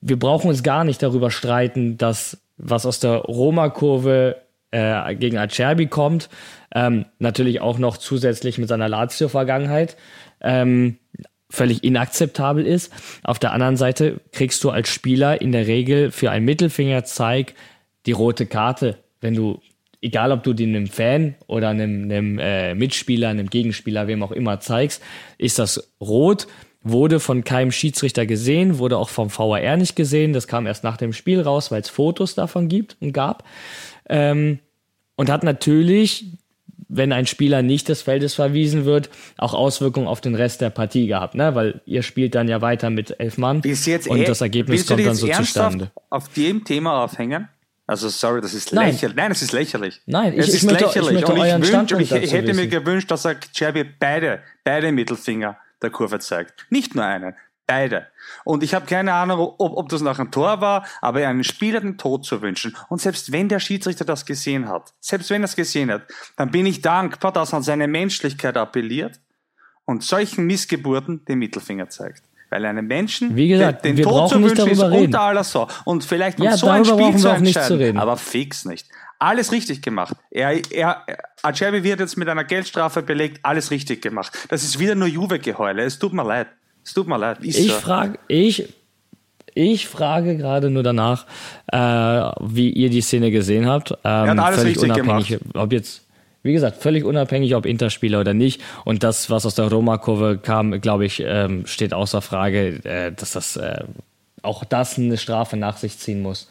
wir 0.00 0.18
brauchen 0.18 0.48
uns 0.48 0.62
gar 0.62 0.84
nicht 0.84 1.02
darüber 1.02 1.30
streiten, 1.30 1.96
dass 1.96 2.42
was 2.58 2.84
aus 2.84 3.00
der 3.00 3.16
Roma-Kurve 3.16 4.36
äh, 4.70 5.14
gegen 5.14 5.38
Acerbi 5.38 5.86
kommt, 5.86 6.28
ähm, 6.74 7.06
natürlich 7.18 7.60
auch 7.60 7.78
noch 7.78 7.96
zusätzlich 7.96 8.58
mit 8.58 8.68
seiner 8.68 8.88
Lazio-Vergangenheit, 8.88 9.96
ähm, 10.40 10.98
völlig 11.50 11.82
inakzeptabel 11.82 12.64
ist. 12.64 12.92
Auf 13.24 13.38
der 13.38 13.52
anderen 13.52 13.76
Seite 13.76 14.20
kriegst 14.32 14.62
du 14.62 14.70
als 14.70 14.88
Spieler 14.88 15.40
in 15.40 15.52
der 15.52 15.66
Regel 15.66 16.12
für 16.12 16.30
einen 16.30 16.44
Mittelfingerzeig 16.44 17.54
die 18.06 18.12
rote 18.12 18.46
Karte, 18.46 18.98
wenn 19.20 19.34
du, 19.34 19.60
egal 20.00 20.32
ob 20.32 20.42
du 20.42 20.54
die 20.54 20.64
einem 20.64 20.86
Fan 20.86 21.34
oder 21.46 21.68
einem, 21.68 22.04
einem 22.04 22.38
äh, 22.38 22.74
Mitspieler, 22.74 23.28
einem 23.28 23.50
Gegenspieler, 23.50 24.06
wem 24.06 24.22
auch 24.22 24.32
immer 24.32 24.60
zeigst, 24.60 25.02
ist 25.38 25.58
das 25.58 25.92
rot, 26.00 26.46
wurde 26.82 27.20
von 27.20 27.44
keinem 27.44 27.72
Schiedsrichter 27.72 28.24
gesehen, 28.24 28.78
wurde 28.78 28.96
auch 28.96 29.10
vom 29.10 29.30
VAR 29.30 29.76
nicht 29.76 29.96
gesehen, 29.96 30.32
das 30.32 30.46
kam 30.46 30.66
erst 30.66 30.82
nach 30.82 30.96
dem 30.96 31.12
Spiel 31.12 31.40
raus, 31.40 31.70
weil 31.70 31.82
es 31.82 31.90
Fotos 31.90 32.34
davon 32.34 32.68
gibt 32.68 32.96
und 33.00 33.12
gab. 33.12 33.44
Ähm, 34.10 34.58
und 35.16 35.30
hat 35.30 35.42
natürlich, 35.44 36.26
wenn 36.88 37.12
ein 37.12 37.26
Spieler 37.26 37.62
nicht 37.62 37.88
des 37.88 38.02
Feldes 38.02 38.34
verwiesen 38.34 38.84
wird, 38.84 39.08
auch 39.38 39.54
Auswirkungen 39.54 40.08
auf 40.08 40.20
den 40.20 40.34
Rest 40.34 40.60
der 40.60 40.70
Partie 40.70 41.06
gehabt, 41.06 41.34
ne? 41.34 41.54
Weil 41.54 41.80
ihr 41.86 42.02
spielt 42.02 42.34
dann 42.34 42.48
ja 42.48 42.60
weiter 42.60 42.90
mit 42.90 43.18
elf 43.20 43.38
Mann 43.38 43.60
Ist 43.62 43.86
jetzt 43.86 44.08
und 44.08 44.18
eh- 44.18 44.24
das 44.24 44.40
Ergebnis 44.40 44.86
kommt 44.86 45.06
dann 45.06 45.14
so 45.14 45.28
zustande. 45.28 45.90
auf 46.10 46.28
dem 46.30 46.64
Thema 46.64 47.04
aufhängen? 47.04 47.48
Also 47.86 48.08
sorry, 48.08 48.40
das 48.40 48.54
ist 48.54 48.72
Nein. 48.72 48.92
lächerlich. 48.92 49.16
Nein, 49.16 49.30
es 49.32 49.42
ist 49.42 49.52
lächerlich. 49.52 50.00
Nein, 50.06 50.32
ich- 50.32 50.38
es 50.40 50.48
ich 50.48 50.54
ist 50.54 50.62
möchte- 50.64 50.84
ich 50.84 50.94
lächerlich. 50.94 51.12
möchte 51.26 51.32
und 51.32 51.64
ich, 51.64 51.72
wünsch, 51.72 51.92
und 51.92 52.00
ich 52.00 52.10
hätte 52.32 52.52
mir 52.54 52.58
wissen. 52.58 52.70
gewünscht, 52.70 53.10
dass 53.10 53.24
er 53.24 53.36
Cherby 53.52 53.84
beide, 53.84 54.40
beide 54.64 54.92
Mittelfinger 54.92 55.56
der 55.82 55.90
Kurve 55.90 56.18
zeigt. 56.18 56.66
Nicht 56.70 56.94
nur 56.94 57.04
einen. 57.04 57.34
Beide. 57.70 58.06
Und 58.44 58.62
ich 58.62 58.74
habe 58.74 58.86
keine 58.86 59.12
Ahnung, 59.12 59.38
ob, 59.58 59.76
ob 59.76 59.88
das 59.88 60.00
nach 60.00 60.18
einem 60.18 60.30
Tor 60.30 60.60
war, 60.60 60.84
aber 61.00 61.26
einen 61.26 61.44
Spieler 61.44 61.80
den 61.80 61.98
Tod 61.98 62.24
zu 62.24 62.42
wünschen. 62.42 62.76
Und 62.88 63.00
selbst 63.00 63.30
wenn 63.32 63.48
der 63.48 63.60
Schiedsrichter 63.60 64.04
das 64.04 64.26
gesehen 64.26 64.68
hat, 64.68 64.92
selbst 65.00 65.30
wenn 65.30 65.42
er 65.42 65.46
es 65.46 65.54
gesehen 65.56 65.90
hat, 65.90 66.02
dann 66.36 66.50
bin 66.50 66.66
ich 66.66 66.80
dankbar, 66.82 67.32
dass 67.32 67.52
er 67.52 67.58
an 67.58 67.62
seine 67.62 67.86
Menschlichkeit 67.86 68.56
appelliert 68.56 69.20
und 69.84 70.02
solchen 70.02 70.46
Missgeburten 70.46 71.24
den 71.26 71.38
Mittelfinger 71.38 71.88
zeigt. 71.88 72.22
Weil 72.50 72.64
einem 72.66 72.86
Menschen 72.88 73.36
Wie 73.36 73.46
gesagt, 73.46 73.84
den, 73.84 73.94
den 73.94 74.04
Tod 74.04 74.28
zu 74.28 74.42
wünschen 74.42 74.66
ist 74.68 74.82
reden. 74.82 75.04
unter 75.04 75.20
aller 75.20 75.44
Sau. 75.44 75.68
Und 75.84 76.02
vielleicht 76.04 76.40
um 76.40 76.46
Ja, 76.46 76.56
so 76.56 76.68
ein 76.68 76.84
Spiel 76.84 77.12
zu 77.12 77.18
zu 77.18 77.28
entscheiden. 77.28 77.76
reden. 77.76 77.98
Aber 77.98 78.16
fix 78.16 78.64
nicht. 78.64 78.88
Alles 79.20 79.52
richtig 79.52 79.82
gemacht. 79.82 80.16
Er, 80.30 80.60
er, 80.72 81.04
Acerbi 81.42 81.84
wird 81.84 82.00
jetzt 82.00 82.16
mit 82.16 82.28
einer 82.28 82.42
Geldstrafe 82.42 83.02
belegt, 83.02 83.38
alles 83.44 83.70
richtig 83.70 84.02
gemacht. 84.02 84.32
Das 84.48 84.64
ist 84.64 84.80
wieder 84.80 84.96
nur 84.96 85.06
Juve-Geheule. 85.06 85.84
Es 85.84 85.98
tut 86.00 86.12
mir 86.12 86.24
leid. 86.24 86.48
Es 86.84 86.94
tut 86.94 87.06
mir 87.06 87.18
leid. 87.18 87.38
Ich 87.42 87.72
frage, 87.72 88.18
ich, 88.28 88.68
ich 89.54 89.88
frage 89.88 90.36
gerade 90.36 90.70
nur 90.70 90.82
danach, 90.82 91.26
äh, 91.72 91.76
wie 92.40 92.70
ihr 92.70 92.90
die 92.90 93.00
Szene 93.00 93.30
gesehen 93.30 93.66
habt. 93.66 93.92
Ähm, 94.04 94.30
hat 94.30 94.38
alles 94.38 94.60
völlig 94.60 94.82
richtig 94.82 95.02
unabhängig, 95.02 95.38
ob 95.54 95.72
jetzt, 95.72 96.06
wie 96.42 96.52
gesagt, 96.52 96.82
völlig 96.82 97.04
unabhängig, 97.04 97.54
ob 97.54 97.66
Interspieler 97.66 98.20
oder 98.20 98.34
nicht. 98.34 98.62
Und 98.84 99.02
das, 99.02 99.30
was 99.30 99.46
aus 99.46 99.54
der 99.54 99.70
Roma-Kurve 99.70 100.38
kam, 100.38 100.80
glaube 100.80 101.04
ich, 101.04 101.22
ähm, 101.24 101.66
steht 101.66 101.92
außer 101.92 102.22
Frage, 102.22 102.80
äh, 102.84 103.12
dass 103.12 103.32
das 103.32 103.56
äh, 103.56 103.84
auch 104.42 104.64
das 104.64 104.98
eine 104.98 105.18
Strafe 105.18 105.56
nach 105.56 105.76
sich 105.76 105.98
ziehen 105.98 106.22
muss. 106.22 106.48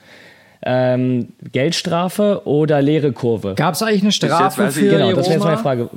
Ähm, 0.61 1.29
Geldstrafe 1.51 2.41
oder 2.45 2.81
leere 2.81 3.13
Kurve? 3.13 3.55
Gab 3.55 3.75
es 3.75 3.81
eigentlich 3.81 4.01
eine 4.01 4.11
Strafe 4.11 4.67
ich- 4.67 4.75
für 4.75 4.89
genau, 4.89 5.09
die 5.09 5.15
das 5.15 5.25
wäre 5.27 5.35
jetzt 5.35 5.43
meine 5.45 5.57
Frage. 5.57 5.89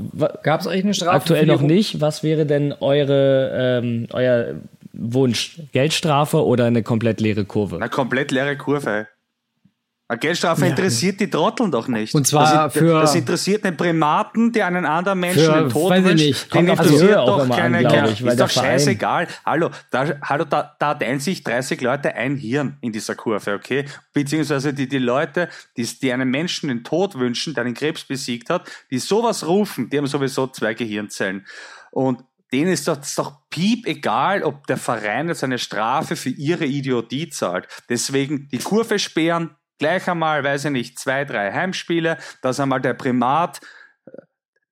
Gab 0.42 0.60
es 0.60 0.66
eigentlich 0.68 0.84
eine 0.84 0.94
Strafe 0.94 1.16
Aktuell 1.16 1.40
für 1.40 1.46
die 1.46 1.52
noch 1.52 1.62
nicht. 1.62 2.00
Was 2.00 2.22
wäre 2.22 2.46
denn 2.46 2.72
eure, 2.80 3.80
ähm, 3.82 4.06
euer 4.12 4.54
Wunsch? 4.92 5.58
Geldstrafe 5.72 6.44
oder 6.46 6.66
eine 6.66 6.82
komplett 6.84 7.20
leere 7.20 7.44
Kurve? 7.44 7.76
Eine 7.76 7.88
komplett 7.88 8.30
leere 8.30 8.56
Kurve. 8.56 9.08
Eine 10.12 10.18
Geldstrafe 10.18 10.66
interessiert 10.66 11.20
die 11.20 11.30
Trotteln 11.30 11.70
doch 11.70 11.88
nicht. 11.88 12.14
Und 12.14 12.26
zwar 12.26 12.64
das, 12.68 12.74
für- 12.74 13.00
das 13.00 13.14
interessiert 13.14 13.64
einen 13.64 13.78
Primaten, 13.78 14.52
der 14.52 14.66
einen 14.66 14.84
anderen 14.84 15.20
Menschen 15.20 15.44
Für- 15.46 15.52
den 15.60 15.70
Tod 15.70 15.90
weiß 15.90 15.98
ich 16.00 16.04
wünscht. 16.04 16.24
nicht. 16.26 16.44
Den 16.44 16.50
Kommt 16.50 16.68
die 16.68 16.72
interessiert 16.72 17.16
doch 17.16 17.38
an, 17.40 17.50
keine, 17.50 17.78
glaub 17.78 17.92
keine 17.92 18.10
ich, 18.10 18.20
ist 18.20 18.40
doch 18.40 18.50
Verein- 18.50 18.66
scheißegal. 18.72 19.28
Hallo, 19.46 19.70
da, 19.90 20.20
hallo 20.22 20.44
da, 20.44 20.76
da 20.78 20.92
teilen 20.94 21.18
sich 21.18 21.42
30 21.42 21.80
Leute 21.80 22.14
ein 22.14 22.36
Hirn 22.36 22.76
in 22.82 22.92
dieser 22.92 23.14
Kurve, 23.14 23.54
okay? 23.54 23.86
Beziehungsweise 24.12 24.74
die, 24.74 24.86
die 24.86 24.98
Leute, 24.98 25.48
die, 25.78 25.84
die 25.84 26.12
einem 26.12 26.30
Menschen 26.30 26.68
den 26.68 26.84
Tod 26.84 27.18
wünschen, 27.18 27.54
der 27.54 27.64
den 27.64 27.72
Krebs 27.72 28.04
besiegt 28.04 28.50
hat, 28.50 28.70
die 28.90 28.98
sowas 28.98 29.46
rufen, 29.46 29.88
die 29.88 29.96
haben 29.96 30.06
sowieso 30.06 30.46
zwei 30.48 30.74
Gehirnzellen. 30.74 31.46
Und 31.90 32.20
denen 32.52 32.70
ist 32.70 32.86
das 32.86 33.14
doch 33.14 33.38
piep 33.48 33.86
egal, 33.86 34.42
ob 34.42 34.66
der 34.66 34.76
Verein 34.76 35.28
jetzt 35.28 35.42
eine 35.42 35.58
Strafe 35.58 36.16
für 36.16 36.28
ihre 36.28 36.66
Idiotie 36.66 37.30
zahlt. 37.30 37.66
Deswegen 37.88 38.48
die 38.52 38.58
Kurve 38.58 38.98
sperren, 38.98 39.52
gleich 39.78 40.08
einmal, 40.08 40.44
weiß 40.44 40.66
ich 40.66 40.70
nicht, 40.70 40.98
zwei, 40.98 41.24
drei 41.24 41.52
Heimspiele, 41.52 42.18
dass 42.40 42.60
einmal 42.60 42.80
der 42.80 42.94
Primat 42.94 43.60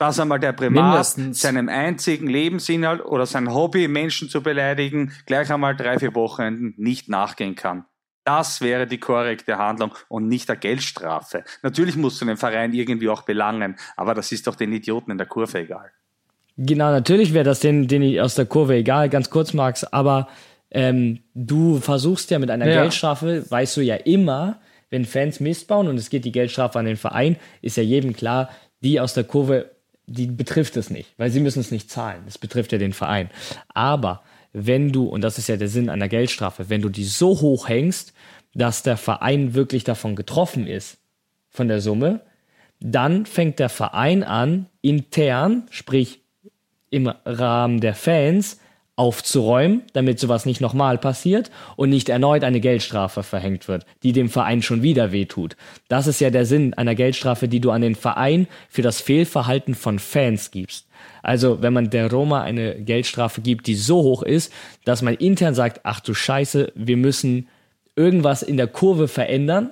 dass 0.01 0.19
einmal 0.19 0.41
der 0.41 0.55
Primat 0.55 0.93
Mindestens. 0.93 1.43
seinem 1.43 1.69
einzigen 1.69 2.27
Lebensinhalt 2.27 3.05
oder 3.05 3.27
sein 3.27 3.53
Hobby, 3.53 3.87
Menschen 3.87 4.31
zu 4.31 4.43
beleidigen, 4.43 5.13
gleich 5.27 5.53
einmal 5.53 5.77
drei, 5.77 5.99
vier 5.99 6.15
Wochenenden 6.15 6.73
nicht 6.79 7.11
nachgehen 7.11 7.55
kann. 7.55 7.85
Das 8.25 8.63
wäre 8.63 8.87
die 8.87 8.97
korrekte 8.97 9.59
Handlung 9.59 9.95
und 10.09 10.27
nicht 10.27 10.49
der 10.49 10.57
Geldstrafe. 10.57 11.45
Natürlich 11.63 11.97
musst 11.97 12.19
du 12.21 12.25
den 12.25 12.39
Verein 12.39 12.73
irgendwie 12.73 13.11
auch 13.11 13.23
belangen, 13.23 13.77
aber 13.95 14.15
das 14.15 14.33
ist 14.33 14.47
doch 14.47 14.57
den 14.57 14.73
Idioten 14.73 15.11
in 15.11 15.19
der 15.19 15.27
Kurve 15.27 15.59
egal. 15.59 15.91
Genau, 16.57 16.91
natürlich 16.91 17.35
wäre 17.35 17.45
das 17.45 17.61
den, 17.61 17.87
den 17.87 18.19
aus 18.21 18.37
der 18.37 18.47
Kurve 18.47 18.77
egal, 18.77 19.11
ganz 19.11 19.29
kurz, 19.29 19.53
Max, 19.53 19.85
aber 19.85 20.29
ähm, 20.71 21.21
du 21.35 21.79
versuchst 21.79 22.31
ja 22.31 22.39
mit 22.39 22.51
einer 22.51 22.67
ja. 22.67 22.81
Geldstrafe, 22.81 23.45
weißt 23.51 23.77
du 23.77 23.81
ja 23.83 23.97
immer, 23.97 24.61
wenn 24.91 25.05
Fans 25.05 25.41
Mist 25.41 25.69
bauen 25.69 25.89
und 25.89 25.97
es 25.97 26.11
geht 26.11 26.25
die 26.25 26.33
Geldstrafe 26.33 26.79
an 26.79 26.85
den 26.85 26.97
Verein, 26.97 27.37
ist 27.63 27.77
ja 27.77 27.83
jedem 27.83 28.15
klar, 28.15 28.51
die 28.83 29.01
aus 29.01 29.15
der 29.15 29.25
Kurve 29.25 29.71
die 30.11 30.27
betrifft 30.27 30.77
es 30.77 30.91
nicht, 30.91 31.15
weil 31.19 31.31
sie 31.31 31.39
müssen 31.39 31.61
es 31.61 31.71
nicht 31.71 31.89
zahlen. 31.89 32.23
Das 32.27 32.37
betrifft 32.37 32.73
ja 32.73 32.79
den 32.79 32.93
Verein. 32.93 33.31
Aber 33.69 34.23
wenn 34.53 34.91
du, 34.91 35.05
und 35.05 35.23
das 35.23 35.39
ist 35.39 35.49
ja 35.49 35.57
der 35.57 35.69
Sinn 35.69 35.89
einer 35.89 36.09
Geldstrafe, 36.09 36.69
wenn 36.69 36.83
du 36.83 36.89
die 36.89 37.05
so 37.05 37.41
hoch 37.41 37.69
hängst, 37.69 38.13
dass 38.53 38.83
der 38.83 38.97
Verein 38.97 39.55
wirklich 39.55 39.85
davon 39.85 40.17
getroffen 40.17 40.67
ist, 40.67 40.99
von 41.49 41.69
der 41.69 41.81
Summe, 41.81 42.23
dann 42.81 43.25
fängt 43.25 43.61
der 43.61 43.69
Verein 43.69 44.25
an, 44.25 44.67
intern, 44.81 45.69
sprich 45.71 46.23
im 46.91 47.07
Rahmen 47.07 47.81
der 47.81 47.95
Fans, 47.95 48.59
aufzuräumen, 49.01 49.81
damit 49.95 50.21
sowas 50.21 50.45
nicht 50.45 50.61
nochmal 50.61 50.99
passiert 50.99 51.51
und 51.77 51.89
nicht 51.89 52.11
erneut 52.11 52.45
eine 52.45 52.61
Geldstrafe 52.61 53.23
verhängt 53.23 53.67
wird, 53.67 53.87
die 54.03 54.13
dem 54.13 54.29
Verein 54.29 54.61
schon 54.61 54.83
wieder 54.83 55.11
wehtut. 55.11 55.57
Das 55.89 56.07
ist 56.07 56.21
ja 56.21 56.29
der 56.29 56.45
Sinn 56.45 56.75
einer 56.75 56.95
Geldstrafe, 56.95 57.49
die 57.49 57.61
du 57.61 57.71
an 57.71 57.81
den 57.81 57.95
Verein 57.95 58.47
für 58.69 58.83
das 58.83 59.01
Fehlverhalten 59.01 59.75
von 59.75 59.99
Fans 59.99 60.51
gibst. 60.51 60.87
Also 61.23 61.63
wenn 61.63 61.73
man 61.73 61.89
der 61.89 62.11
Roma 62.11 62.43
eine 62.43 62.75
Geldstrafe 62.75 63.41
gibt, 63.41 63.69
die 63.69 63.75
so 63.75 64.03
hoch 64.03 64.23
ist, 64.23 64.53
dass 64.85 65.01
man 65.01 65.15
intern 65.15 65.55
sagt, 65.55 65.81
ach 65.85 66.01
du 66.01 66.13
Scheiße, 66.13 66.71
wir 66.75 66.99
müssen 66.99 67.49
irgendwas 67.97 68.43
in 68.43 68.59
der 68.59 68.67
Kurve 68.67 69.09
verändern, 69.09 69.71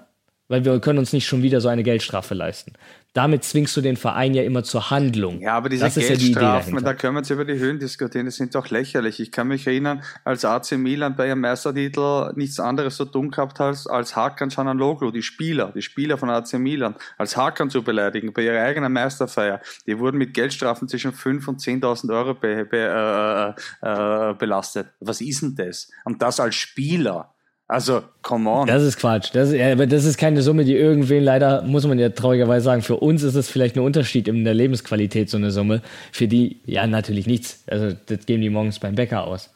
weil 0.49 0.65
wir 0.65 0.81
können 0.81 1.01
uns 1.01 1.13
nicht 1.13 1.27
schon 1.27 1.43
wieder 1.43 1.61
so 1.61 1.69
eine 1.69 1.83
Geldstrafe 1.83 2.33
leisten 2.33 2.73
damit 3.15 3.43
zwingst 3.43 3.77
du 3.77 3.81
den 3.81 3.97
Verein 3.97 4.35
ja 4.35 4.43
immer 4.43 4.63
zur 4.63 4.91
Handlung. 4.91 5.41
Ja, 5.41 5.55
aber 5.55 5.69
diese 5.69 5.85
das 5.85 5.95
Geldstrafen, 5.95 6.75
ja 6.75 6.79
die 6.79 6.85
da 6.85 6.95
können 6.95 7.15
wir 7.15 7.21
jetzt 7.21 7.31
über 7.31 7.45
die 7.45 7.59
Höhen 7.59 7.79
diskutieren, 7.79 8.27
die 8.27 8.33
sind 8.33 8.55
doch 8.55 8.69
lächerlich. 8.71 9.19
Ich 9.19 9.33
kann 9.33 9.49
mich 9.49 9.67
erinnern, 9.67 10.03
als 10.25 10.45
AC 10.45 10.73
Milan 10.73 11.17
bei 11.17 11.29
ihrem 11.29 11.41
Meistertitel 11.41 12.33
nichts 12.37 12.61
anderes 12.61 12.97
so 12.97 13.07
tun 13.07 13.31
gehabt 13.31 13.61
hat, 13.61 13.89
als 13.89 14.15
Hakan 14.15 14.51
Cananoglu, 14.51 15.11
die 15.11 15.23
Spieler, 15.23 15.73
die 15.75 15.83
Spieler 15.83 16.19
von 16.19 16.31
AC 16.31 16.55
Milan, 16.55 16.95
als 17.17 17.37
Hakan 17.37 17.71
zu 17.71 17.83
beleidigen 17.83 18.33
bei 18.33 18.43
ihrer 18.43 18.63
eigenen 18.63 18.93
Meisterfeier. 18.93 19.61
Die 19.87 19.99
wurden 19.99 20.19
mit 20.19 20.35
Geldstrafen 20.35 20.87
zwischen 20.87 21.13
5.000 21.13 21.49
und 21.49 21.61
10.000 21.61 22.15
Euro 22.15 22.35
be, 22.35 22.67
be, 22.67 23.57
äh, 23.83 24.31
äh, 24.31 24.35
belastet. 24.35 24.89
Was 25.01 25.21
ist 25.21 25.43
denn 25.43 25.55
das? 25.55 25.91
Und 26.05 26.23
das 26.23 26.41
als 26.41 26.55
Spieler. 26.55 27.35
Also, 27.71 28.03
come 28.23 28.49
on. 28.49 28.67
Das 28.67 28.83
ist 28.83 28.97
Quatsch. 28.97 29.29
Das, 29.35 29.53
ja, 29.53 29.73
aber 29.73 29.87
das 29.87 30.07
ist 30.07 30.17
keine 30.17 30.41
Summe, 30.41 30.65
die 30.65 30.75
irgendwen 30.75 31.23
leider, 31.23 31.61
muss 31.63 31.87
man 31.87 31.99
ja 31.99 32.09
traurigerweise 32.09 32.65
sagen, 32.65 32.81
für 32.81 32.97
uns 32.97 33.23
ist 33.23 33.35
es 33.35 33.51
vielleicht 33.51 33.77
ein 33.77 33.81
Unterschied 33.81 34.27
in 34.27 34.43
der 34.45 34.55
Lebensqualität, 34.55 35.29
so 35.29 35.37
eine 35.37 35.51
Summe. 35.51 35.83
Für 36.11 36.27
die, 36.27 36.63
ja, 36.65 36.87
natürlich 36.87 37.27
nichts. 37.27 37.65
Also, 37.67 37.95
das 38.07 38.25
geben 38.25 38.41
die 38.41 38.49
morgens 38.49 38.79
beim 38.79 38.95
Bäcker 38.95 39.27
aus. 39.27 39.51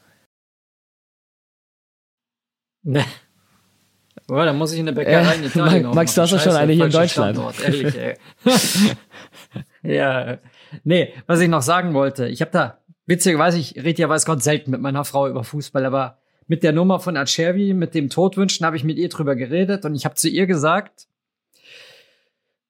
Ne. 2.83 3.03
Oh, 4.29 4.37
da 4.37 4.53
muss 4.53 4.73
ich 4.73 4.81
in 4.81 4.87
der 4.87 4.93
Bäckerei 4.93 5.37
in 5.37 5.45
Italien 5.45 5.83
Max, 5.85 5.95
Max 5.95 6.15
du 6.15 6.23
hast 6.23 6.33
doch 6.33 6.41
schon 6.41 6.53
eine 6.53 6.73
hier 6.73 6.85
in 6.85 6.91
Deutschland. 6.91 7.37
Standort, 7.37 7.65
ehrlich, 7.65 7.97
ey. 7.97 8.17
ja. 9.97 10.39
Nee, 10.85 11.15
was 11.27 11.41
ich 11.41 11.49
noch 11.49 11.63
sagen 11.63 11.95
wollte, 11.95 12.29
ich 12.29 12.43
habe 12.43 12.51
da, 12.51 12.79
witzigerweise, 13.07 13.59
ich 13.59 13.75
rede 13.77 14.03
ja 14.03 14.09
weiß 14.09 14.27
Gott 14.27 14.43
selten 14.43 14.71
mit 14.71 14.81
meiner 14.81 15.05
Frau 15.05 15.29
über 15.29 15.45
Fußball, 15.45 15.85
aber 15.87 16.22
mit 16.47 16.63
der 16.63 16.73
Nummer 16.73 17.01
von 17.01 17.17
Acerbi, 17.17 17.75
mit 17.75 17.95
dem 17.95 18.11
Todwünschen, 18.11 18.67
habe 18.67 18.77
ich 18.77 18.85
mit 18.85 18.99
ihr 18.99 19.09
drüber 19.09 19.37
geredet 19.37 19.85
und 19.85 19.95
ich 19.95 20.05
habe 20.05 20.15
zu 20.15 20.29
ihr 20.29 20.47
gesagt, 20.47 21.07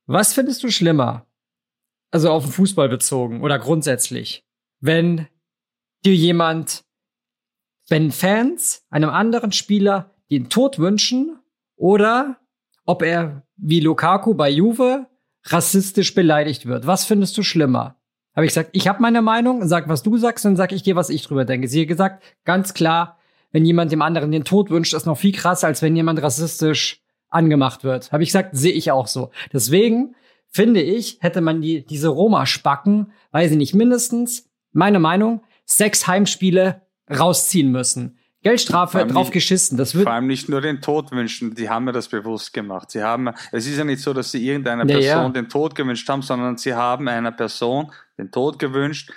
was 0.06 0.32
findest 0.32 0.62
du 0.62 0.70
schlimmer? 0.70 1.26
Also 2.10 2.30
auf 2.30 2.44
den 2.44 2.52
Fußball 2.52 2.88
bezogen 2.88 3.42
oder 3.42 3.58
grundsätzlich, 3.58 4.44
wenn 4.80 5.26
dir 6.04 6.14
jemand, 6.14 6.84
wenn 7.88 8.10
Fans 8.10 8.84
einem 8.90 9.10
anderen 9.10 9.52
Spieler 9.52 10.14
den 10.30 10.48
Tod 10.48 10.78
wünschen 10.78 11.38
oder 11.76 12.38
ob 12.84 13.02
er 13.02 13.46
wie 13.56 13.80
Lukaku 13.80 14.34
bei 14.34 14.50
Juve 14.50 15.06
rassistisch 15.44 16.14
beleidigt 16.14 16.66
wird. 16.66 16.86
Was 16.86 17.04
findest 17.04 17.36
du 17.38 17.42
schlimmer? 17.42 17.96
Habe 18.34 18.46
ich 18.46 18.50
gesagt, 18.50 18.70
ich 18.72 18.88
habe 18.88 19.02
meine 19.02 19.22
Meinung, 19.22 19.66
sag, 19.66 19.88
was 19.88 20.02
du 20.02 20.16
sagst, 20.16 20.44
dann 20.44 20.56
sag 20.56 20.72
ich 20.72 20.82
dir, 20.82 20.96
was 20.96 21.10
ich 21.10 21.22
drüber 21.22 21.44
denke. 21.44 21.68
Sie 21.68 21.82
hat 21.82 21.88
gesagt, 21.88 22.24
ganz 22.44 22.74
klar, 22.74 23.18
wenn 23.52 23.64
jemand 23.64 23.92
dem 23.92 24.02
anderen 24.02 24.32
den 24.32 24.44
Tod 24.44 24.70
wünscht, 24.70 24.94
ist 24.94 25.06
noch 25.06 25.18
viel 25.18 25.32
krasser, 25.32 25.68
als 25.68 25.82
wenn 25.82 25.94
jemand 25.94 26.22
rassistisch 26.22 27.00
angemacht 27.28 27.84
wird. 27.84 28.12
Habe 28.12 28.22
ich 28.22 28.30
gesagt, 28.30 28.50
sehe 28.52 28.72
ich 28.72 28.90
auch 28.90 29.06
so. 29.06 29.30
Deswegen 29.52 30.14
finde 30.48 30.82
ich, 30.82 31.18
hätte 31.20 31.40
man 31.40 31.60
die, 31.60 31.84
diese 31.84 32.08
Roma-Spacken, 32.08 33.12
weiß 33.30 33.52
ich 33.52 33.56
nicht, 33.56 33.74
mindestens, 33.74 34.50
meine 34.72 34.98
Meinung, 34.98 35.42
sechs 35.64 36.06
Heimspiele 36.06 36.82
rausziehen 37.10 37.70
müssen. 37.70 38.18
Geldstrafe 38.42 39.06
drauf 39.06 39.26
nicht, 39.26 39.32
geschissen. 39.34 39.78
Das 39.78 39.94
wird 39.94 40.04
vor 40.04 40.12
allem 40.12 40.26
nicht 40.26 40.48
nur 40.48 40.60
den 40.60 40.80
Tod 40.80 41.12
wünschen, 41.12 41.54
die 41.54 41.68
haben 41.68 41.84
mir 41.84 41.92
das 41.92 42.08
bewusst 42.08 42.52
gemacht. 42.52 42.90
Sie 42.90 43.02
haben, 43.02 43.30
es 43.52 43.66
ist 43.66 43.78
ja 43.78 43.84
nicht 43.84 44.02
so, 44.02 44.12
dass 44.12 44.32
sie 44.32 44.44
irgendeiner 44.44 44.84
Person 44.84 45.04
ja. 45.04 45.28
den 45.28 45.48
Tod 45.48 45.76
gewünscht 45.76 46.08
haben, 46.08 46.22
sondern 46.22 46.56
sie 46.56 46.74
haben 46.74 47.06
einer 47.06 47.30
Person 47.30 47.92
den 48.18 48.32
Tod 48.32 48.58
gewünscht, 48.58 49.12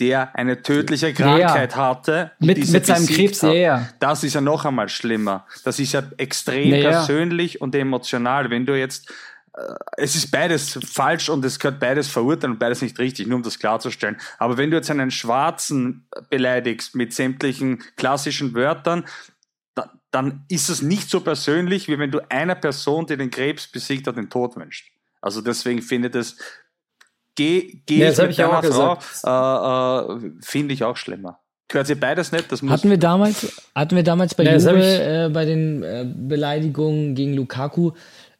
der 0.00 0.34
eine 0.34 0.62
tödliche 0.62 1.12
Krankheit 1.12 1.72
ja. 1.72 1.76
hatte. 1.76 2.32
Mit, 2.38 2.68
mit 2.70 2.86
seinem 2.86 3.06
Krebs, 3.06 3.42
ja, 3.42 3.52
ja. 3.52 3.88
Das 3.98 4.24
ist 4.24 4.34
ja 4.34 4.40
noch 4.40 4.64
einmal 4.64 4.88
schlimmer. 4.88 5.46
Das 5.64 5.78
ist 5.78 5.92
ja 5.92 6.02
extrem 6.16 6.74
ja, 6.74 6.90
persönlich 6.90 7.60
und 7.60 7.74
emotional. 7.74 8.50
Wenn 8.50 8.64
du 8.64 8.76
jetzt, 8.76 9.10
äh, 9.54 9.60
es 9.98 10.16
ist 10.16 10.30
beides 10.30 10.78
falsch 10.84 11.28
und 11.28 11.44
es 11.44 11.58
gehört 11.58 11.78
beides 11.78 12.08
verurteilen 12.08 12.54
und 12.54 12.58
beides 12.58 12.80
nicht 12.80 12.98
richtig, 12.98 13.26
nur 13.28 13.36
um 13.36 13.42
das 13.42 13.58
klarzustellen. 13.58 14.16
Aber 14.38 14.56
wenn 14.56 14.70
du 14.70 14.78
jetzt 14.78 14.90
einen 14.90 15.10
Schwarzen 15.10 16.08
beleidigst 16.30 16.94
mit 16.94 17.12
sämtlichen 17.12 17.82
klassischen 17.96 18.54
Wörtern, 18.54 19.04
dann 20.10 20.44
ist 20.48 20.68
es 20.70 20.82
nicht 20.82 21.08
so 21.08 21.20
persönlich, 21.20 21.88
wie 21.88 21.98
wenn 21.98 22.10
du 22.10 22.20
einer 22.30 22.54
Person, 22.54 23.06
die 23.06 23.16
den 23.16 23.30
Krebs 23.30 23.68
besiegt 23.68 24.06
hat, 24.06 24.16
den 24.16 24.30
Tod 24.30 24.56
wünscht. 24.56 24.90
Also 25.20 25.40
deswegen 25.40 25.82
finde 25.82 26.18
ich 26.18 26.34
das 27.40 27.46
geh, 27.46 27.80
geh 27.86 27.98
ja, 27.98 28.26
mit 28.26 28.38
deiner 28.38 28.62
Frau, 28.62 28.98
äh, 29.24 30.26
äh, 30.26 30.30
finde 30.40 30.74
ich 30.74 30.84
auch 30.84 30.96
schlimmer. 30.96 31.40
Gehört 31.68 31.86
sie 31.86 31.94
beides 31.94 32.32
nicht? 32.32 32.50
Das 32.50 32.62
muss 32.62 32.72
hatten 32.72 32.90
wir 32.90 32.98
damals, 32.98 33.60
hatten 33.74 33.94
wir 33.94 34.02
damals 34.02 34.34
bei 34.34 34.42
ja, 34.42 34.56
Juve, 34.56 35.26
äh, 35.26 35.30
bei 35.32 35.44
den 35.44 35.82
äh, 35.82 36.04
Beleidigungen 36.04 37.14
gegen 37.14 37.34
Lukaku, 37.34 37.92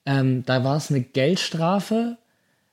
ähm, 0.04 0.44
da 0.46 0.64
war 0.64 0.76
es 0.76 0.90
eine 0.90 1.00
Geldstrafe 1.00 2.16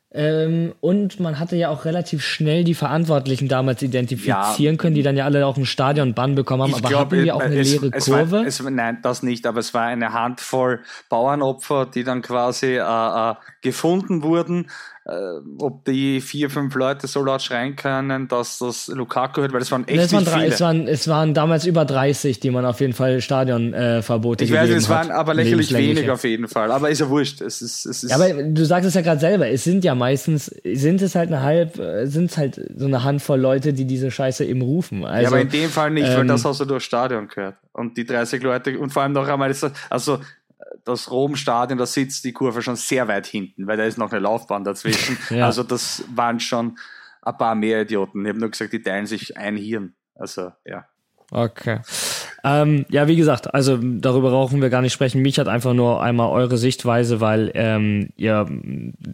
ähm, 0.10 0.74
und 0.80 1.20
man 1.20 1.38
hatte 1.38 1.58
ja 1.58 1.70
auch 1.70 1.84
relativ 1.84 2.24
schnell 2.24 2.64
die 2.64 2.74
Verantwortlichen 2.74 3.50
damals 3.50 3.82
identifizieren 3.82 4.76
ja, 4.76 4.82
können, 4.82 4.96
die 4.96 5.04
dann 5.04 5.18
ja 5.18 5.26
alle 5.26 5.46
auch 5.46 5.58
im 5.58 5.66
Stadion 5.66 6.14
Bann 6.14 6.34
bekommen 6.34 6.64
haben. 6.64 6.74
Aber 6.74 6.88
glaub, 6.88 7.02
hatten 7.02 7.24
wir 7.24 7.36
auch 7.36 7.42
eine 7.42 7.60
es, 7.60 7.74
leere 7.74 7.92
es 7.94 8.06
Kurve? 8.06 8.32
War, 8.32 8.46
es, 8.46 8.64
nein, 8.64 9.00
das 9.04 9.22
nicht, 9.22 9.46
aber 9.46 9.60
es 9.60 9.74
war 9.74 9.84
eine 9.84 10.14
Handvoll 10.14 10.80
Bauernopfer, 11.10 11.86
die 11.86 12.06
dann 12.06 12.22
quasi 12.22 12.78
äh, 12.78 12.80
äh, 12.80 13.36
gefunden 13.62 14.24
wurden 14.24 14.72
ob 15.60 15.86
die 15.86 16.20
vier, 16.20 16.50
fünf 16.50 16.76
Leute 16.76 17.08
so 17.08 17.24
laut 17.24 17.42
schreien 17.42 17.78
können, 17.78 18.28
dass 18.28 18.60
das 18.60 18.88
Lukaku 18.88 19.42
hört, 19.42 19.54
weil 19.54 19.62
es 19.62 19.72
waren 19.72 19.88
echt 19.88 19.98
es 19.98 20.14
waren, 20.14 20.26
drei, 20.26 20.40
viele. 20.42 20.54
Es 20.54 20.62
waren, 20.62 20.88
es 20.88 21.08
waren 21.08 21.34
damals 21.34 21.66
über 21.66 21.86
30, 21.86 22.42
die 22.42 22.52
man 22.52 22.66
auf 22.66 22.82
jeden 22.82 22.92
Fall 22.92 23.22
Stadionverbote 23.22 24.44
äh, 24.44 24.48
Ich 24.48 24.54
weiß, 24.54 24.70
es 24.70 24.90
waren 24.90 25.12
aber 25.12 25.34
lächerlich 25.34 25.74
wenig 25.74 26.10
auf 26.10 26.26
jeden 26.26 26.50
Fall, 26.50 26.72
aber 26.72 26.90
ist 26.90 27.00
ja 27.00 27.10
wurscht. 27.10 27.40
Es 27.40 27.62
ist, 27.62 27.86
es 27.86 28.04
ist 28.04 28.10
ja, 28.10 28.18
aber 28.18 28.34
du 28.34 28.66
sagst 28.66 28.88
es 28.88 28.96
ja 28.96 29.02
gerade 29.02 29.22
selber, 29.22 29.48
es 29.48 29.64
sind 29.64 29.86
ja 29.86 29.96
meistens, 29.96 30.46
sind 30.66 31.02
es 31.02 31.16
halt 31.16 31.30
eine 31.30 31.42
halb, 31.42 31.80
äh, 31.80 32.06
sind 32.08 32.32
es 32.32 32.38
halt 32.38 32.60
so 32.76 32.86
eine 32.86 33.04
Handvoll 33.04 33.40
Leute, 33.40 33.72
die 33.72 33.86
diese 33.86 34.12
Scheiße 34.12 34.44
eben 34.44 34.62
rufen. 34.62 35.06
Also, 35.06 35.22
ja, 35.22 35.28
aber 35.30 35.40
in 35.40 35.50
dem 35.50 35.70
Fall 35.70 35.92
nicht, 35.92 36.10
ähm, 36.10 36.18
weil 36.18 36.28
das 36.28 36.44
hast 36.44 36.60
du 36.60 36.66
durch 36.66 36.84
Stadion 36.84 37.30
gehört. 37.30 37.56
Und 37.72 37.96
die 37.96 38.06
30 38.06 38.44
Leute, 38.44 38.78
und 38.78 38.92
vor 38.92 39.04
allem 39.04 39.14
noch 39.14 39.28
einmal, 39.28 39.54
also 39.90 40.20
das 40.88 41.12
Rom-Stadion, 41.12 41.78
da 41.78 41.86
sitzt 41.86 42.24
die 42.24 42.34
Kurve 42.34 42.62
schon 42.62 42.76
sehr 42.76 43.08
weit 43.08 43.28
hinten, 43.28 43.68
weil 43.68 43.78
da 43.78 43.84
ist 43.84 43.98
noch 43.98 44.12
eine 44.12 44.20
Laufbahn 44.20 44.64
dazwischen. 44.64 45.18
ja. 45.30 45.46
Also 45.46 45.64
das 45.64 46.04
waren 46.14 46.40
schon 46.40 46.78
ein 47.22 47.38
paar 47.38 47.56
mehr 47.56 47.82
Idioten. 47.82 48.26
Ich 48.26 48.30
habe 48.30 48.40
nur 48.40 48.50
gesagt, 48.50 48.74
die 48.74 48.82
teilen 48.82 49.06
sich 49.06 49.38
ein 49.38 49.58
Hirn. 49.58 49.96
Also 50.16 50.52
ja. 50.66 50.88
Okay. 51.32 51.82
Ähm, 52.44 52.86
ja, 52.90 53.08
wie 53.08 53.16
gesagt, 53.16 53.54
also 53.54 53.78
darüber 53.78 54.30
brauchen 54.30 54.62
wir 54.62 54.70
gar 54.70 54.82
nicht 54.82 54.94
sprechen. 54.94 55.22
Mich 55.22 55.40
hat 55.40 55.48
einfach 55.48 55.74
nur 55.74 56.02
einmal 56.02 56.30
eure 56.30 56.58
Sichtweise, 56.58 57.20
weil 57.20 57.52
ähm, 57.56 58.10
ihr 58.16 58.46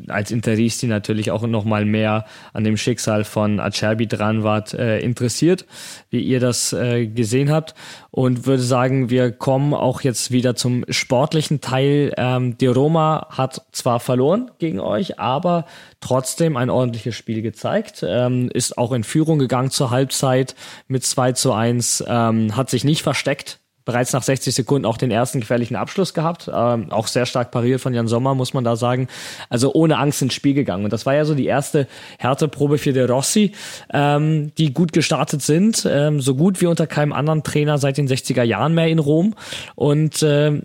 als 0.07 0.31
Interisti 0.31 0.88
natürlich 0.88 1.31
auch 1.31 1.45
noch 1.47 1.63
mal 1.63 1.86
mehr 1.86 2.25
an 2.51 2.63
dem 2.63 2.77
Schicksal 2.77 3.23
von 3.23 3.59
Acerbi 3.59 4.07
dran 4.07 4.43
wart, 4.43 4.73
äh, 4.73 4.99
interessiert, 4.99 5.65
wie 6.09 6.21
ihr 6.21 6.39
das 6.39 6.73
äh, 6.73 7.07
gesehen 7.07 7.51
habt 7.51 7.75
und 8.12 8.45
würde 8.45 8.62
sagen, 8.63 9.09
wir 9.09 9.31
kommen 9.31 9.73
auch 9.73 10.01
jetzt 10.01 10.31
wieder 10.31 10.55
zum 10.55 10.86
sportlichen 10.89 11.62
Teil. 11.62 12.13
Ähm, 12.17 12.57
die 12.57 12.67
Roma 12.67 13.27
hat 13.29 13.62
zwar 13.71 13.99
verloren 13.99 14.51
gegen 14.59 14.79
euch, 14.79 15.19
aber 15.19 15.65
trotzdem 16.03 16.57
ein 16.57 16.69
ordentliches 16.69 17.15
Spiel 17.15 17.41
gezeigt, 17.41 18.05
ähm, 18.07 18.49
ist 18.53 18.77
auch 18.77 18.91
in 18.91 19.03
Führung 19.03 19.39
gegangen 19.39 19.71
zur 19.71 19.89
Halbzeit 19.89 20.55
mit 20.87 21.05
2 21.05 21.31
zu 21.31 21.53
1, 21.53 22.03
ähm, 22.07 22.55
hat 22.55 22.69
sich 22.69 22.83
nicht 22.83 23.03
versteckt, 23.03 23.59
bereits 23.85 24.13
nach 24.13 24.23
60 24.23 24.53
Sekunden 24.53 24.85
auch 24.85 24.97
den 24.97 25.11
ersten 25.11 25.39
gefährlichen 25.39 25.75
Abschluss 25.75 26.13
gehabt. 26.13 26.49
Ähm, 26.53 26.91
auch 26.91 27.07
sehr 27.07 27.25
stark 27.25 27.51
pariert 27.51 27.81
von 27.81 27.93
Jan 27.93 28.07
Sommer, 28.07 28.35
muss 28.35 28.53
man 28.53 28.63
da 28.63 28.75
sagen. 28.75 29.07
Also 29.49 29.73
ohne 29.73 29.97
Angst 29.97 30.21
ins 30.21 30.33
Spiel 30.33 30.53
gegangen. 30.53 30.85
Und 30.85 30.93
das 30.93 31.05
war 31.05 31.15
ja 31.15 31.25
so 31.25 31.35
die 31.35 31.45
erste 31.45 31.87
Härteprobe 32.19 32.77
für 32.77 32.93
De 32.93 33.05
Rossi, 33.05 33.51
ähm, 33.93 34.53
die 34.57 34.73
gut 34.73 34.93
gestartet 34.93 35.41
sind. 35.41 35.87
Ähm, 35.89 36.21
so 36.21 36.35
gut 36.35 36.61
wie 36.61 36.67
unter 36.67 36.87
keinem 36.87 37.13
anderen 37.13 37.43
Trainer 37.43 37.77
seit 37.77 37.97
den 37.97 38.07
60er 38.07 38.43
Jahren 38.43 38.73
mehr 38.73 38.87
in 38.87 38.99
Rom. 38.99 39.35
Und 39.75 40.23
ähm, 40.23 40.63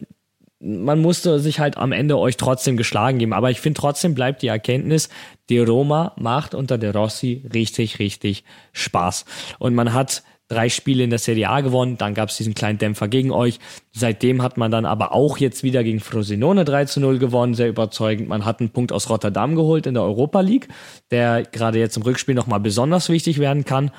man 0.61 1.01
musste 1.01 1.39
sich 1.39 1.61
halt 1.61 1.77
am 1.77 1.93
Ende 1.93 2.19
euch 2.19 2.37
trotzdem 2.37 2.77
geschlagen 2.77 3.19
geben. 3.19 3.33
Aber 3.33 3.51
ich 3.51 3.61
finde 3.61 3.81
trotzdem 3.81 4.15
bleibt 4.15 4.43
die 4.43 4.49
Erkenntnis, 4.49 5.09
die 5.49 5.59
Roma 5.59 6.13
macht 6.17 6.55
unter 6.55 6.79
De 6.79 6.91
Rossi 6.91 7.45
richtig, 7.55 7.99
richtig 7.99 8.45
Spaß. 8.73 9.25
Und 9.59 9.75
man 9.75 9.93
hat 9.93 10.23
drei 10.49 10.71
Spiele 10.71 11.05
in 11.05 11.11
der 11.11 11.19
Serie 11.19 11.49
A 11.49 11.61
gewonnen, 11.61 11.99
dann 11.99 12.15
gab 12.15 12.31
es 12.31 12.39
diesen 12.39 12.55
kleinen 12.55 12.79
Dämpfer 12.79 13.07
gegen 13.07 13.31
euch. 13.31 13.59
Seitdem 13.93 14.43
hat 14.43 14.57
man 14.57 14.71
dann 14.71 14.87
aber 14.87 15.13
auch 15.13 15.39
jetzt 15.39 15.63
wieder 15.63 15.85
gegen 15.85 16.01
Frosinone 16.01 16.65
3 16.65 16.87
zu 16.87 17.01
0 17.01 17.19
gewonnen, 17.19 17.55
sehr 17.55 17.69
überzeugend. 17.69 18.29
Man 18.29 18.45
hat 18.45 18.61
einen 18.61 18.71
Punkt 18.71 18.93
aus 18.93 19.11
Rotterdam 19.11 19.55
geholt 19.55 19.87
in 19.87 19.95
der 19.95 20.03
Europa 20.03 20.41
League, 20.41 20.69
der 21.11 21.43
gerade 21.43 21.79
jetzt 21.79 21.97
im 21.97 22.03
Rückspiel 22.03 22.35
nochmal 22.35 22.61
besonders 22.61 23.11
wichtig 23.11 23.39
werden 23.39 23.65
kann. 23.65 23.91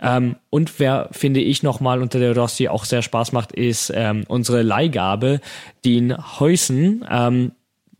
Ähm, 0.00 0.36
und 0.48 0.78
wer, 0.78 1.08
finde 1.10 1.40
ich, 1.40 1.62
nochmal 1.62 2.00
unter 2.00 2.20
der 2.20 2.36
Rossi 2.36 2.68
auch 2.68 2.84
sehr 2.84 3.02
Spaß 3.02 3.32
macht, 3.32 3.52
ist 3.52 3.92
ähm, 3.94 4.24
unsere 4.28 4.62
Leihgabe, 4.62 5.40
Dean 5.84 6.16
Heusen. 6.38 7.04
Ähm, 7.10 7.52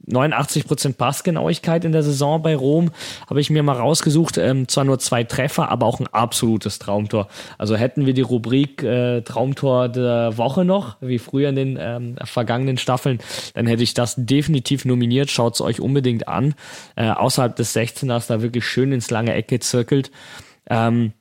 89% 0.09 0.95
Passgenauigkeit 0.95 1.85
in 1.85 1.93
der 1.93 2.03
Saison 2.03 2.43
bei 2.43 2.55
Rom 2.55 2.91
habe 3.29 3.41
ich 3.41 3.51
mir 3.51 3.63
mal 3.63 3.77
rausgesucht. 3.77 4.39
Ähm, 4.39 4.69
zwar 4.69 4.85
nur 4.85 4.99
zwei 4.99 5.25
Treffer, 5.25 5.71
aber 5.71 5.87
auch 5.87 6.01
ein 6.01 6.07
absolutes 6.09 6.79
Traumtor. 6.79 7.29
Also 7.59 7.77
hätten 7.77 8.07
wir 8.07 8.15
die 8.15 8.23
Rubrik 8.23 8.83
äh, 8.83 9.23
Traumtor 9.23 9.89
der 9.89 10.37
Woche 10.39 10.65
noch, 10.65 10.97
wie 11.01 11.19
früher 11.19 11.49
in 11.49 11.57
den 11.57 11.79
ähm, 11.81 12.17
vergangenen 12.25 12.79
Staffeln, 12.79 13.19
dann 13.55 13.67
hätte 13.67 13.83
ich 13.83 13.95
das 13.95 14.15
definitiv 14.17 14.85
nominiert. 14.85 15.31
Schaut 15.31 15.55
es 15.55 15.61
euch 15.61 15.81
unbedingt 15.81 16.29
an. 16.29 16.55
Äh, 16.95 17.11
außerhalb 17.11 17.57
des 17.57 17.75
16ers 17.75 18.29
da 18.29 18.43
wirklich 18.43 18.65
schön 18.65 18.93
ins 18.93 19.11
lange 19.11 19.35
Ecke 19.35 19.59
zirkelt. 19.61 20.11
Ähm, 20.69 21.13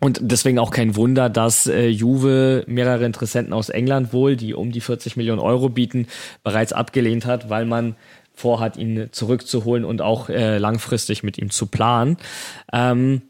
und 0.00 0.20
deswegen 0.22 0.58
auch 0.58 0.70
kein 0.70 0.94
Wunder, 0.94 1.28
dass 1.28 1.66
äh, 1.66 1.88
Juve 1.88 2.64
mehrere 2.68 3.04
Interessenten 3.04 3.52
aus 3.52 3.68
England 3.68 4.12
wohl, 4.12 4.36
die 4.36 4.54
um 4.54 4.70
die 4.70 4.80
40 4.80 5.16
Millionen 5.16 5.40
Euro 5.40 5.68
bieten, 5.68 6.06
bereits 6.44 6.72
abgelehnt 6.72 7.26
hat, 7.26 7.50
weil 7.50 7.64
man 7.64 7.96
vorhat, 8.32 8.76
ihn 8.76 9.08
zurückzuholen 9.10 9.84
und 9.84 10.00
auch 10.00 10.28
äh, 10.28 10.58
langfristig 10.58 11.24
mit 11.24 11.38
ihm 11.38 11.50
zu 11.50 11.66
planen. 11.66 12.16
Ähm, 12.72 13.22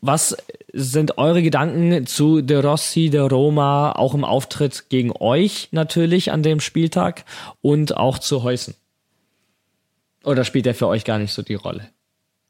was 0.00 0.36
sind 0.72 1.18
eure 1.18 1.42
Gedanken 1.42 2.06
zu 2.06 2.42
De 2.42 2.58
Rossi, 2.60 3.10
De 3.10 3.22
Roma, 3.22 3.92
auch 3.92 4.14
im 4.14 4.24
Auftritt 4.24 4.88
gegen 4.88 5.10
euch 5.18 5.68
natürlich 5.72 6.30
an 6.30 6.44
dem 6.44 6.60
Spieltag 6.60 7.24
und 7.60 7.96
auch 7.96 8.20
zu 8.20 8.44
Heusen? 8.44 8.74
Oder 10.22 10.44
spielt 10.44 10.66
er 10.66 10.74
für 10.74 10.86
euch 10.86 11.04
gar 11.04 11.18
nicht 11.18 11.32
so 11.32 11.42
die 11.42 11.54
Rolle? 11.54 11.88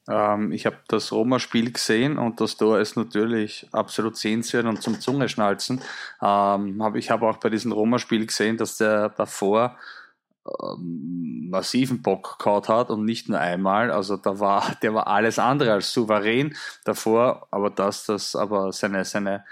Ähm, 0.09 0.53
ich 0.53 0.67
habe 0.67 0.77
das 0.89 1.13
Roma-Spiel 1.13 1.73
gesehen 1.73 2.19
und 2.19 2.41
das 2.41 2.57
Tor 2.57 2.79
ist 2.79 2.97
natürlich 2.97 3.67
absolut 3.73 4.17
sehenswert 4.17 4.67
und 4.67 4.83
zum 4.83 5.01
Zungeschnalzen. 5.01 5.81
Ähm, 6.23 6.83
hab, 6.83 6.97
ich 6.97 7.11
habe 7.11 7.27
auch 7.27 7.39
bei 7.39 7.51
diesem 7.51 7.73
Roma-Spiel 7.73 8.27
gesehen, 8.27 8.57
dass 8.57 8.77
der 8.77 9.09
davor 9.11 9.77
ähm, 10.47 11.49
massiven 11.51 12.03
Bock 12.03 12.39
gehabt 12.39 12.69
hat 12.69 12.91
und 12.91 13.05
nicht 13.05 13.29
nur 13.29 13.41
einmal. 13.41 13.91
Also 13.91 14.17
da 14.17 14.39
war, 14.39 14.77
der 14.83 14.95
war 14.95 15.09
alles 15.09 15.39
andere 15.39 15.73
als 15.73 15.93
souverän 15.93 16.57
davor, 16.85 17.49
aber 17.51 17.71
das, 17.71 18.07
das, 18.07 18.37
aber 18.37 18.73
seine, 18.73 19.05
seine, 19.05 19.45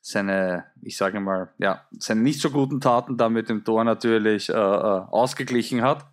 seine, 0.00 0.64
ich 0.80 0.96
sage 0.96 1.20
mal, 1.20 1.50
ja, 1.58 1.82
seine 1.98 2.22
nicht 2.22 2.40
so 2.40 2.50
guten 2.50 2.80
Taten 2.80 3.18
da 3.18 3.28
mit 3.28 3.48
dem 3.48 3.64
Tor 3.64 3.84
natürlich 3.84 4.48
äh, 4.48 4.52
äh 4.52 4.56
ausgeglichen 4.56 5.82
hat 5.82 6.06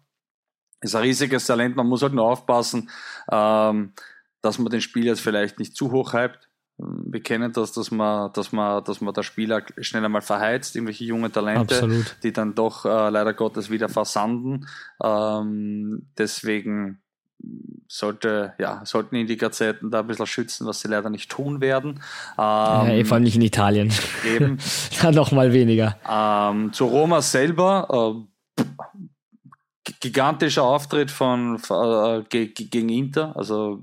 ist 0.82 0.96
ein 0.96 1.04
riesiges 1.04 1.46
Talent. 1.46 1.76
Man 1.76 1.88
muss 1.88 2.02
halt 2.02 2.14
nur 2.14 2.26
aufpassen, 2.26 2.90
ähm, 3.32 3.94
dass 4.42 4.60
man 4.60 4.70
den 4.72 4.82
Spieler 4.82 5.08
jetzt 5.08 5.22
vielleicht 5.22 5.60
nicht 5.60 5.76
zu 5.76 5.92
hoch 5.92 6.14
hypt. 6.14 6.48
Wir 6.78 7.22
kennen 7.22 7.52
das, 7.52 7.74
dass 7.74 7.92
man, 7.92 8.32
dass 8.32 8.54
man, 8.54 8.84
dass 8.86 9.02
man 9.02 9.14
der 9.14 9.24
Spieler 9.24 9.64
schnell 9.82 10.06
einmal 10.06 10.22
verheizt, 10.22 10.78
irgendwelche 10.78 11.04
junge 11.04 11.30
Talente, 11.30 11.76
Absolut. 11.76 12.16
die 12.24 12.32
dann 12.32 12.56
doch 12.56 12.86
äh, 12.86 13.10
leider 13.10 13.34
Gottes 13.34 13.70
wieder 13.70 13.90
versanden. 13.90 14.66
Ähm, 15.04 16.08
deswegen 16.18 17.02
sollte, 17.88 18.54
ja, 18.60 18.82
sollten 18.86 19.16
ihn 19.16 19.28
die 19.28 19.38
Gazetten 19.38 19.92
da 19.92 20.02
ein 20.02 20.08
bisschen 20.08 20.28
schützen, 20.28 20.68
was 20.68 20.82
sie 20.82 20.88
leider 20.88 21.10
nicht 21.10 21.30
tun 21.30 21.60
werden. 21.60 21.96
Ähm, 21.96 22.00
ja, 22.38 22.90
eh, 22.90 23.04
vor 23.04 23.16
allem 23.16 23.24
nicht 23.24 23.36
in 23.36 23.42
Italien. 23.42 23.92
Eben. 24.26 24.58
ja, 25.02 25.12
noch 25.12 25.32
mal 25.32 25.52
weniger. 25.54 25.98
Ähm, 26.10 26.72
zu 26.72 26.86
Roma 26.86 27.22
selber, 27.22 28.26
äh, 28.58 28.64
gigantischer 30.00 30.64
Auftritt 30.64 31.12
von 31.12 31.56
äh, 31.70 32.24
gegen 32.24 32.90
Inter, 32.90 33.36
also 33.36 33.82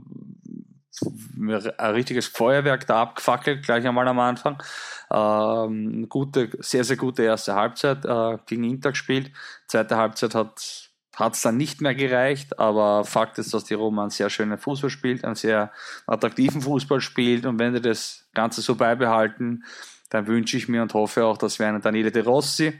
ein 1.38 1.50
richtiges 1.92 2.26
Feuerwerk 2.26 2.86
da 2.86 3.02
abgefackelt, 3.02 3.64
gleich 3.64 3.86
einmal 3.86 4.08
am 4.08 4.18
Anfang. 4.18 4.62
Ähm, 5.10 6.08
gute, 6.08 6.50
sehr, 6.60 6.84
sehr 6.84 6.96
gute 6.96 7.22
erste 7.22 7.54
Halbzeit 7.54 8.04
äh, 8.04 8.38
gegen 8.46 8.64
Inter 8.64 8.90
gespielt. 8.90 9.30
Zweite 9.66 9.96
Halbzeit 9.96 10.34
hat 10.34 11.34
es 11.34 11.42
dann 11.42 11.56
nicht 11.56 11.80
mehr 11.80 11.94
gereicht, 11.94 12.58
aber 12.58 13.04
Fakt 13.04 13.38
ist, 13.38 13.52
dass 13.52 13.64
die 13.64 13.74
Roma 13.74 14.02
einen 14.02 14.10
sehr 14.10 14.30
schönen 14.30 14.58
Fußball 14.58 14.90
spielt, 14.90 15.24
einen 15.24 15.34
sehr 15.34 15.70
attraktiven 16.06 16.62
Fußball 16.62 17.00
spielt 17.00 17.44
und 17.46 17.58
wenn 17.58 17.74
sie 17.74 17.80
das 17.82 18.28
Ganze 18.32 18.62
so 18.62 18.74
beibehalten, 18.74 19.64
dann 20.08 20.26
wünsche 20.26 20.56
ich 20.56 20.68
mir 20.68 20.82
und 20.82 20.94
hoffe 20.94 21.24
auch, 21.24 21.38
dass 21.38 21.58
wir 21.58 21.66
einen 21.66 21.80
Daniele 21.80 22.12
De 22.12 22.22
Rossi 22.22 22.72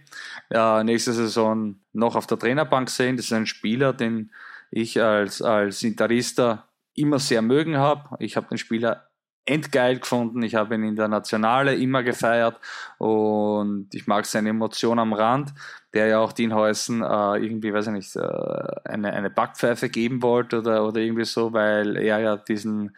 äh, 0.50 0.84
nächste 0.84 1.12
Saison 1.12 1.76
noch 1.92 2.16
auf 2.16 2.26
der 2.26 2.38
Trainerbank 2.38 2.90
sehen. 2.90 3.16
Das 3.16 3.26
ist 3.26 3.32
ein 3.32 3.46
Spieler, 3.46 3.92
den 3.92 4.30
ich 4.70 5.00
als, 5.00 5.42
als 5.42 5.82
Interista 5.82 6.68
immer 6.94 7.18
sehr 7.18 7.42
mögen 7.42 7.76
habe. 7.76 8.16
Ich 8.20 8.36
habe 8.36 8.48
den 8.48 8.58
Spieler 8.58 9.08
endgeil 9.46 9.98
gefunden. 9.98 10.42
Ich 10.42 10.56
habe 10.56 10.74
ihn 10.74 10.82
in 10.82 10.96
der 10.96 11.08
Nationale 11.08 11.74
immer 11.76 12.02
gefeiert 12.02 12.58
und 12.98 13.88
ich 13.92 14.06
mag 14.06 14.26
seine 14.26 14.50
Emotion 14.50 14.98
am 14.98 15.12
Rand, 15.12 15.54
der 15.94 16.08
ja 16.08 16.18
auch 16.18 16.32
Dean 16.32 16.54
Heusen 16.54 17.02
äh, 17.02 17.36
irgendwie, 17.36 17.72
weiß 17.72 17.86
ich 17.86 17.92
nicht, 17.92 18.16
äh, 18.16 18.20
eine, 18.84 19.12
eine 19.12 19.30
Backpfeife 19.30 19.88
geben 19.88 20.22
wollte 20.22 20.58
oder, 20.58 20.84
oder 20.84 21.00
irgendwie 21.00 21.24
so, 21.24 21.52
weil 21.52 21.96
er 21.96 22.18
ja 22.18 22.36
diesen 22.36 22.96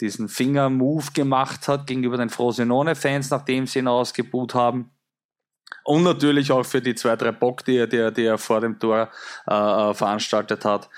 diesen 0.00 0.28
Finger-Move 0.28 1.12
gemacht 1.12 1.68
hat 1.68 1.86
gegenüber 1.86 2.16
den 2.16 2.30
Frosinone-Fans, 2.30 3.30
nachdem 3.30 3.66
sie 3.66 3.80
ihn 3.80 3.88
ausgebuht 3.88 4.54
haben. 4.54 4.90
Und 5.84 6.02
natürlich 6.02 6.52
auch 6.52 6.64
für 6.64 6.80
die 6.80 6.94
zwei, 6.94 7.16
drei 7.16 7.32
Bock, 7.32 7.64
die 7.64 7.76
er, 7.76 7.86
die 7.86 7.96
er, 7.96 8.10
die 8.10 8.24
er 8.24 8.38
vor 8.38 8.60
dem 8.60 8.78
Tor 8.78 9.10
äh, 9.46 9.54
äh 9.54 9.94
veranstaltet 9.94 10.64
hat. 10.64 10.88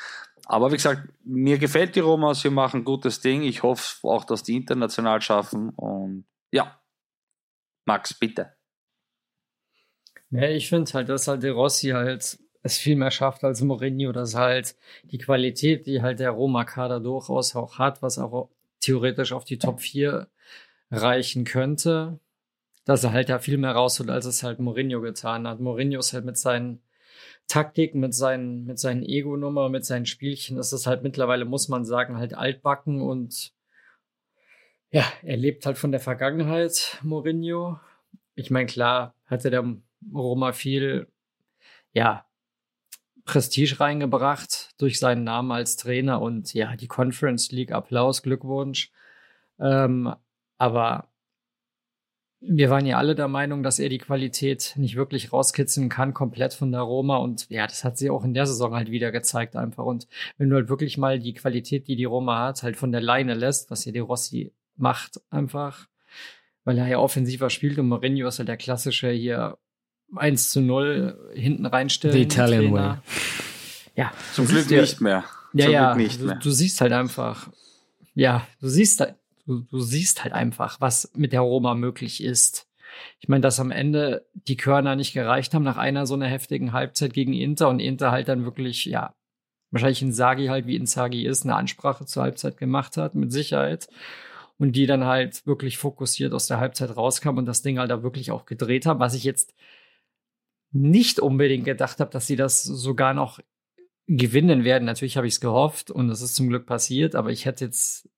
Aber 0.46 0.70
wie 0.70 0.76
gesagt, 0.76 1.08
mir 1.24 1.58
gefällt 1.58 1.94
die 1.94 2.00
Roma, 2.00 2.34
sie 2.34 2.50
machen 2.50 2.80
ein 2.80 2.84
gutes 2.84 3.20
Ding. 3.20 3.42
Ich 3.42 3.62
hoffe 3.62 4.06
auch, 4.06 4.24
dass 4.24 4.42
die 4.42 4.56
international 4.56 5.20
schaffen. 5.20 5.70
Und 5.70 6.24
ja, 6.50 6.80
Max, 7.84 8.14
bitte. 8.14 8.52
Ja, 10.30 10.48
ich 10.48 10.68
finde 10.68 10.92
halt, 10.92 11.08
dass 11.08 11.28
halt 11.28 11.42
der 11.42 11.52
Rossi 11.52 11.90
halt 11.90 12.38
es 12.62 12.78
viel 12.78 12.96
mehr 12.96 13.10
schafft 13.10 13.44
als 13.44 13.60
Mourinho, 13.60 14.12
dass 14.12 14.34
halt 14.34 14.76
die 15.04 15.18
Qualität, 15.18 15.86
die 15.86 16.00
halt 16.00 16.20
der 16.20 16.30
Roma-Kader 16.30 17.00
durchaus 17.00 17.56
auch 17.56 17.78
hat, 17.78 18.02
was 18.02 18.18
auch 18.18 18.48
theoretisch 18.82 19.32
auf 19.32 19.44
die 19.44 19.58
Top 19.58 19.80
4 19.80 20.28
reichen 20.90 21.44
könnte, 21.44 22.20
dass 22.84 23.04
er 23.04 23.12
halt 23.12 23.28
ja 23.28 23.38
viel 23.38 23.56
mehr 23.58 23.72
rausholt, 23.72 24.10
als 24.10 24.26
es 24.26 24.42
halt 24.42 24.58
Mourinho 24.58 25.00
getan 25.00 25.48
hat. 25.48 25.60
Mourinho 25.60 26.00
ist 26.00 26.12
halt 26.12 26.24
mit 26.24 26.36
seinen 26.36 26.82
Taktiken, 27.48 28.00
mit 28.00 28.14
seinen, 28.14 28.64
mit 28.64 28.78
seinen 28.78 29.02
Ego-Nummer, 29.02 29.68
mit 29.68 29.84
seinen 29.84 30.06
Spielchen, 30.06 30.58
ist 30.58 30.86
halt 30.86 31.02
mittlerweile, 31.02 31.44
muss 31.44 31.68
man 31.68 31.84
sagen, 31.84 32.16
halt 32.16 32.34
altbacken 32.34 33.00
und 33.00 33.52
ja, 34.90 35.04
er 35.22 35.36
lebt 35.38 35.64
halt 35.64 35.78
von 35.78 35.90
der 35.90 36.00
Vergangenheit, 36.00 36.98
Mourinho. 37.02 37.80
Ich 38.34 38.50
meine, 38.50 38.66
klar, 38.66 39.14
hatte 39.26 39.50
der 39.50 39.64
Roma 40.12 40.52
viel, 40.52 41.08
ja, 41.92 42.26
Prestige 43.24 43.78
reingebracht 43.80 44.70
durch 44.78 44.98
seinen 44.98 45.24
Namen 45.24 45.52
als 45.52 45.76
Trainer 45.76 46.20
und 46.20 46.54
ja, 46.54 46.76
die 46.76 46.88
Conference 46.88 47.52
League 47.52 47.72
Applaus, 47.72 48.22
Glückwunsch. 48.22 48.90
Ähm, 49.60 50.14
aber 50.58 51.08
wir 52.44 52.70
waren 52.70 52.86
ja 52.86 52.98
alle 52.98 53.14
der 53.14 53.28
Meinung, 53.28 53.62
dass 53.62 53.78
er 53.78 53.88
die 53.88 53.98
Qualität 53.98 54.74
nicht 54.76 54.96
wirklich 54.96 55.32
rauskitzeln 55.32 55.88
kann, 55.88 56.12
komplett 56.12 56.54
von 56.54 56.72
der 56.72 56.80
Roma. 56.80 57.16
Und 57.16 57.48
ja, 57.50 57.66
das 57.66 57.84
hat 57.84 57.96
sie 57.96 58.10
auch 58.10 58.24
in 58.24 58.34
der 58.34 58.46
Saison 58.46 58.74
halt 58.74 58.90
wieder 58.90 59.12
gezeigt 59.12 59.54
einfach. 59.54 59.84
Und 59.84 60.08
wenn 60.38 60.50
du 60.50 60.56
halt 60.56 60.68
wirklich 60.68 60.98
mal 60.98 61.20
die 61.20 61.34
Qualität, 61.34 61.86
die 61.86 61.94
die 61.94 62.04
Roma 62.04 62.40
hat, 62.40 62.64
halt 62.64 62.76
von 62.76 62.90
der 62.90 63.00
Leine 63.00 63.34
lässt, 63.34 63.70
was 63.70 63.84
hier 63.84 63.92
die 63.92 64.00
Rossi 64.00 64.52
macht 64.76 65.20
einfach, 65.30 65.86
weil 66.64 66.78
er 66.78 66.88
ja 66.88 66.98
offensiver 66.98 67.48
spielt 67.48 67.78
und 67.78 67.88
Mourinho 67.88 68.26
ist 68.26 68.38
halt 68.38 68.48
der 68.48 68.56
klassische 68.56 69.10
hier 69.10 69.58
1 70.14 70.50
zu 70.50 70.60
0 70.60 71.32
hinten 71.34 71.66
reinstellen. 71.66 72.16
The 72.16 72.22
Italian 72.22 72.72
Way. 72.72 72.94
Ja. 73.96 74.12
Zum 74.34 74.46
Glück 74.46 74.70
nicht 74.70 75.00
mehr. 75.00 75.24
Ja, 75.52 75.64
Zum 75.64 75.72
ja. 75.72 75.92
Glück 75.92 76.06
nicht 76.06 76.20
du, 76.20 76.26
mehr. 76.26 76.36
du 76.36 76.50
siehst 76.50 76.80
halt 76.80 76.92
einfach, 76.92 77.50
ja, 78.14 78.46
du 78.60 78.68
siehst 78.68 79.00
halt, 79.00 79.16
du, 79.46 79.60
du 79.60 79.80
siehst 79.80 80.24
halt 80.24 80.32
einfach, 80.32 80.80
was 80.80 81.10
mit 81.14 81.32
der 81.32 81.40
Roma 81.40 81.74
möglich 81.74 82.22
ist. 82.22 82.66
Ich 83.20 83.28
meine, 83.28 83.40
dass 83.40 83.60
am 83.60 83.70
Ende 83.70 84.26
die 84.34 84.56
Körner 84.56 84.96
nicht 84.96 85.12
gereicht 85.12 85.54
haben 85.54 85.62
nach 85.62 85.76
einer 85.76 86.06
so 86.06 86.14
einer 86.14 86.26
heftigen 86.26 86.72
Halbzeit 86.72 87.12
gegen 87.12 87.32
Inter 87.32 87.68
und 87.68 87.80
Inter 87.80 88.10
halt 88.10 88.28
dann 88.28 88.44
wirklich, 88.44 88.84
ja, 88.84 89.14
wahrscheinlich 89.70 90.02
Insagi 90.02 90.46
halt, 90.46 90.66
wie 90.66 90.76
Insagi 90.76 91.26
ist, 91.26 91.44
eine 91.44 91.56
Ansprache 91.56 92.04
zur 92.04 92.22
Halbzeit 92.22 92.58
gemacht 92.58 92.96
hat, 92.96 93.14
mit 93.14 93.32
Sicherheit. 93.32 93.88
Und 94.58 94.76
die 94.76 94.86
dann 94.86 95.04
halt 95.04 95.44
wirklich 95.46 95.78
fokussiert 95.78 96.32
aus 96.34 96.46
der 96.46 96.60
Halbzeit 96.60 96.96
rauskam 96.96 97.38
und 97.38 97.46
das 97.46 97.62
Ding 97.62 97.78
halt 97.78 97.90
da 97.90 98.02
wirklich 98.02 98.30
auch 98.30 98.46
gedreht 98.46 98.86
haben, 98.86 99.00
was 99.00 99.14
ich 99.14 99.24
jetzt 99.24 99.54
nicht 100.72 101.20
unbedingt 101.20 101.64
gedacht 101.64 102.00
habe, 102.00 102.10
dass 102.10 102.26
sie 102.26 102.36
das 102.36 102.62
sogar 102.64 103.14
noch 103.14 103.40
gewinnen 104.06 104.64
werden. 104.64 104.84
Natürlich 104.84 105.16
habe 105.16 105.26
ich 105.26 105.34
es 105.34 105.40
gehofft 105.40 105.90
und 105.90 106.10
es 106.10 106.22
ist 106.22 106.34
zum 106.34 106.48
Glück 106.48 106.66
passiert, 106.66 107.14
aber 107.14 107.30
ich 107.30 107.44
hätte 107.44 107.64
jetzt 107.64 108.08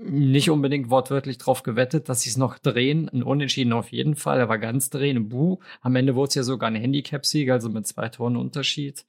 nicht 0.00 0.48
unbedingt 0.48 0.90
wortwörtlich 0.90 1.38
drauf 1.38 1.64
gewettet, 1.64 2.08
dass 2.08 2.20
sie 2.22 2.30
es 2.30 2.36
noch 2.36 2.58
drehen. 2.58 3.08
Ein 3.08 3.22
Unentschieden 3.22 3.72
auf 3.72 3.90
jeden 3.90 4.14
Fall, 4.14 4.40
aber 4.40 4.58
ganz 4.58 4.90
drehen, 4.90 5.28
Buh. 5.28 5.58
Am 5.80 5.96
Ende 5.96 6.14
wurde 6.14 6.28
es 6.28 6.34
ja 6.36 6.42
sogar 6.44 6.70
ein 6.70 6.76
Handicap-Sieg, 6.76 7.50
also 7.50 7.68
mit 7.68 7.86
zwei 7.86 8.08
Toren 8.08 8.36
Unterschied. 8.36 9.06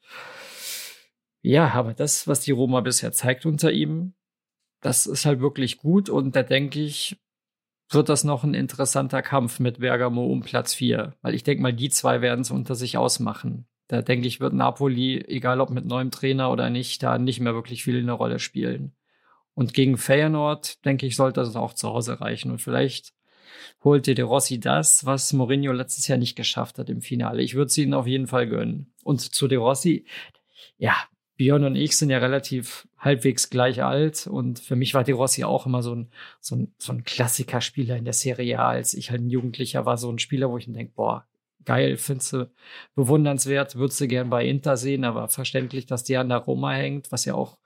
Ja, 1.42 1.70
aber 1.74 1.94
das, 1.94 2.28
was 2.28 2.42
die 2.42 2.52
Roma 2.52 2.82
bisher 2.82 3.12
zeigt 3.12 3.46
unter 3.46 3.72
ihm, 3.72 4.14
das 4.82 5.06
ist 5.06 5.26
halt 5.26 5.42
wirklich 5.42 5.78
gut 5.78 6.10
und 6.10 6.36
da 6.36 6.44
denke 6.44 6.80
ich, 6.80 7.18
wird 7.90 8.10
das 8.10 8.24
noch 8.24 8.44
ein 8.44 8.54
interessanter 8.54 9.22
Kampf 9.22 9.60
mit 9.60 9.80
Bergamo 9.80 10.26
um 10.26 10.42
Platz 10.42 10.74
4. 10.74 11.16
Weil 11.22 11.34
ich 11.34 11.44
denke 11.44 11.64
mal, 11.64 11.74
die 11.74 11.90
zwei 11.90 12.22
werden 12.22 12.42
es 12.42 12.52
unter 12.52 12.76
sich 12.76 12.98
ausmachen. 12.98 13.66
Da 13.88 14.04
denke 14.04 14.28
ich, 14.28 14.40
wird 14.40 14.54
Napoli, 14.54 15.24
egal 15.28 15.62
ob 15.62 15.72
mit 15.72 15.86
neuem 15.86 16.12
Trainer 16.12 16.52
oder 16.52 16.70
nicht, 16.70 17.02
da 17.02 17.18
nicht 17.18 17.40
mehr 17.40 17.56
wirklich 17.56 17.84
viel 17.84 17.98
eine 17.98 18.12
Rolle 18.12 18.38
spielen. 18.38 18.94
Und 19.56 19.74
gegen 19.74 19.98
Feyenoord, 19.98 20.86
denke 20.86 21.08
ich, 21.08 21.16
sollte 21.16 21.42
das 21.42 21.56
auch 21.56 21.74
zu 21.74 21.90
Hause 21.90 22.22
reichen. 22.22 22.52
Und 22.52 22.62
vielleicht 22.62 23.14
holt 23.84 24.06
De 24.06 24.22
Rossi 24.22 24.60
das, 24.60 25.06
was 25.06 25.34
Mourinho 25.34 25.72
letztes 25.72 26.08
Jahr 26.08 26.20
nicht 26.20 26.36
geschafft 26.36 26.78
hat 26.78 26.90
im 26.90 27.02
Finale. 27.02 27.42
Ich 27.42 27.56
würde 27.56 27.68
es 27.68 27.78
ihnen 27.78 27.96
auf 27.96 28.06
jeden 28.06 28.28
Fall 28.28 28.48
gönnen. 28.48 28.94
Und 29.04 29.22
zu 29.22 29.48
De 29.48 29.58
Rossi, 29.58 30.06
ja, 30.78 30.96
Björn 31.40 31.64
und 31.64 31.78
ich 31.78 31.96
sind 31.96 32.10
ja 32.10 32.18
relativ 32.18 32.86
halbwegs 32.98 33.50
gleich 33.50 33.82
alt 33.82 34.28
und 34.28 34.60
für 34.60 34.76
mich 34.76 34.94
war 34.94 35.06
De 35.06 35.16
Rossi 35.16 35.46
auch 35.46 35.66
immer 35.66 35.82
so 35.82 35.96
ein, 35.96 36.10
so 36.42 36.58
ein, 36.58 36.74
so 36.78 36.92
ein 36.92 37.06
Klassikerspieler 37.06 37.96
in 37.96 38.04
der 38.04 38.14
Serie 38.14 38.60
A, 38.60 38.68
als 38.72 38.94
ich 38.94 39.10
halt 39.10 39.22
ein 39.22 39.30
Jugendlicher 39.30 39.86
war, 39.86 39.98
so 39.98 40.12
ein 40.12 40.20
Spieler, 40.20 40.52
wo 40.52 40.58
ich 40.58 40.68
mir 40.68 40.74
denke, 40.74 40.92
boah, 40.98 41.26
geil, 41.64 41.96
findest 41.96 42.34
du 42.34 42.52
bewundernswert, 42.94 43.78
würdest 43.78 44.02
du 44.02 44.08
gern 44.10 44.30
bei 44.30 44.46
Inter 44.46 44.76
sehen, 44.76 45.06
aber 45.06 45.30
verständlich, 45.30 45.86
dass 45.86 46.04
der 46.04 46.20
an 46.20 46.28
der 46.28 46.40
Roma 46.40 46.74
hängt, 46.74 47.10
was 47.10 47.24
ja 47.24 47.36
auch 47.36 47.58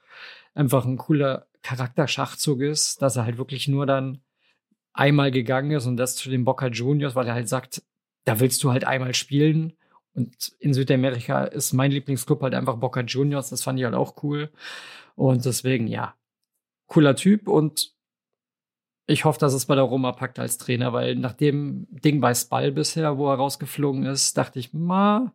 einfach 0.54 0.86
ein 0.86 0.98
cooler 0.98 1.48
Charakterschachzug 1.64 2.62
ist, 2.62 3.02
dass 3.02 3.16
er 3.16 3.26
halt 3.26 3.40
wirklich 3.40 3.68
nur 3.68 3.88
dann 3.88 4.22
einmal 4.94 5.32
gegangen 5.32 5.72
ist 5.72 5.88
und 5.88 5.98
das 5.98 6.16
zu 6.16 6.30
den 6.30 6.46
Boca 6.46 6.68
Juniors, 6.68 7.16
weil 7.16 7.26
er 7.26 7.34
halt 7.34 7.50
sagt, 7.50 7.82
da 8.26 8.40
willst 8.40 8.64
du 8.64 8.72
halt 8.72 8.86
einmal 8.86 9.16
spielen 9.16 9.74
und 10.16 10.54
in 10.60 10.74
Südamerika 10.74 11.46
ist 11.46 11.74
mein 11.74 11.92
Lieblingsclub 11.92 12.42
halt 12.42 12.54
einfach 12.54 12.78
Boca 12.78 13.02
Juniors. 13.02 13.50
Das 13.50 13.64
fand 13.64 13.80
ich 13.80 13.86
halt 13.86 13.96
auch 13.96 14.24
cool. 14.24 14.52
Und 15.16 15.46
deswegen, 15.46 15.88
ja, 15.88 16.16
cooler 16.88 17.16
Typ. 17.16 17.48
Und 17.48 17.94
ich 19.08 19.26
hoffe, 19.26 19.40
dass 19.40 19.54
es 19.54 19.66
bei 19.66 19.76
der 19.76 19.84
Roma 19.84 20.12
packt 20.12 20.40
als 20.40 20.58
Trainer, 20.58 20.94
weil 20.94 21.16
nach 21.16 21.34
dem 21.34 21.88
Ding 21.90 22.22
bei 22.22 22.34
Spal 22.34 22.72
bisher, 22.72 23.18
wo 23.18 23.30
er 23.30 23.36
rausgeflogen 23.36 24.06
ist, 24.06 24.38
dachte 24.38 24.60
ich, 24.60 24.74
ma, 24.74 25.34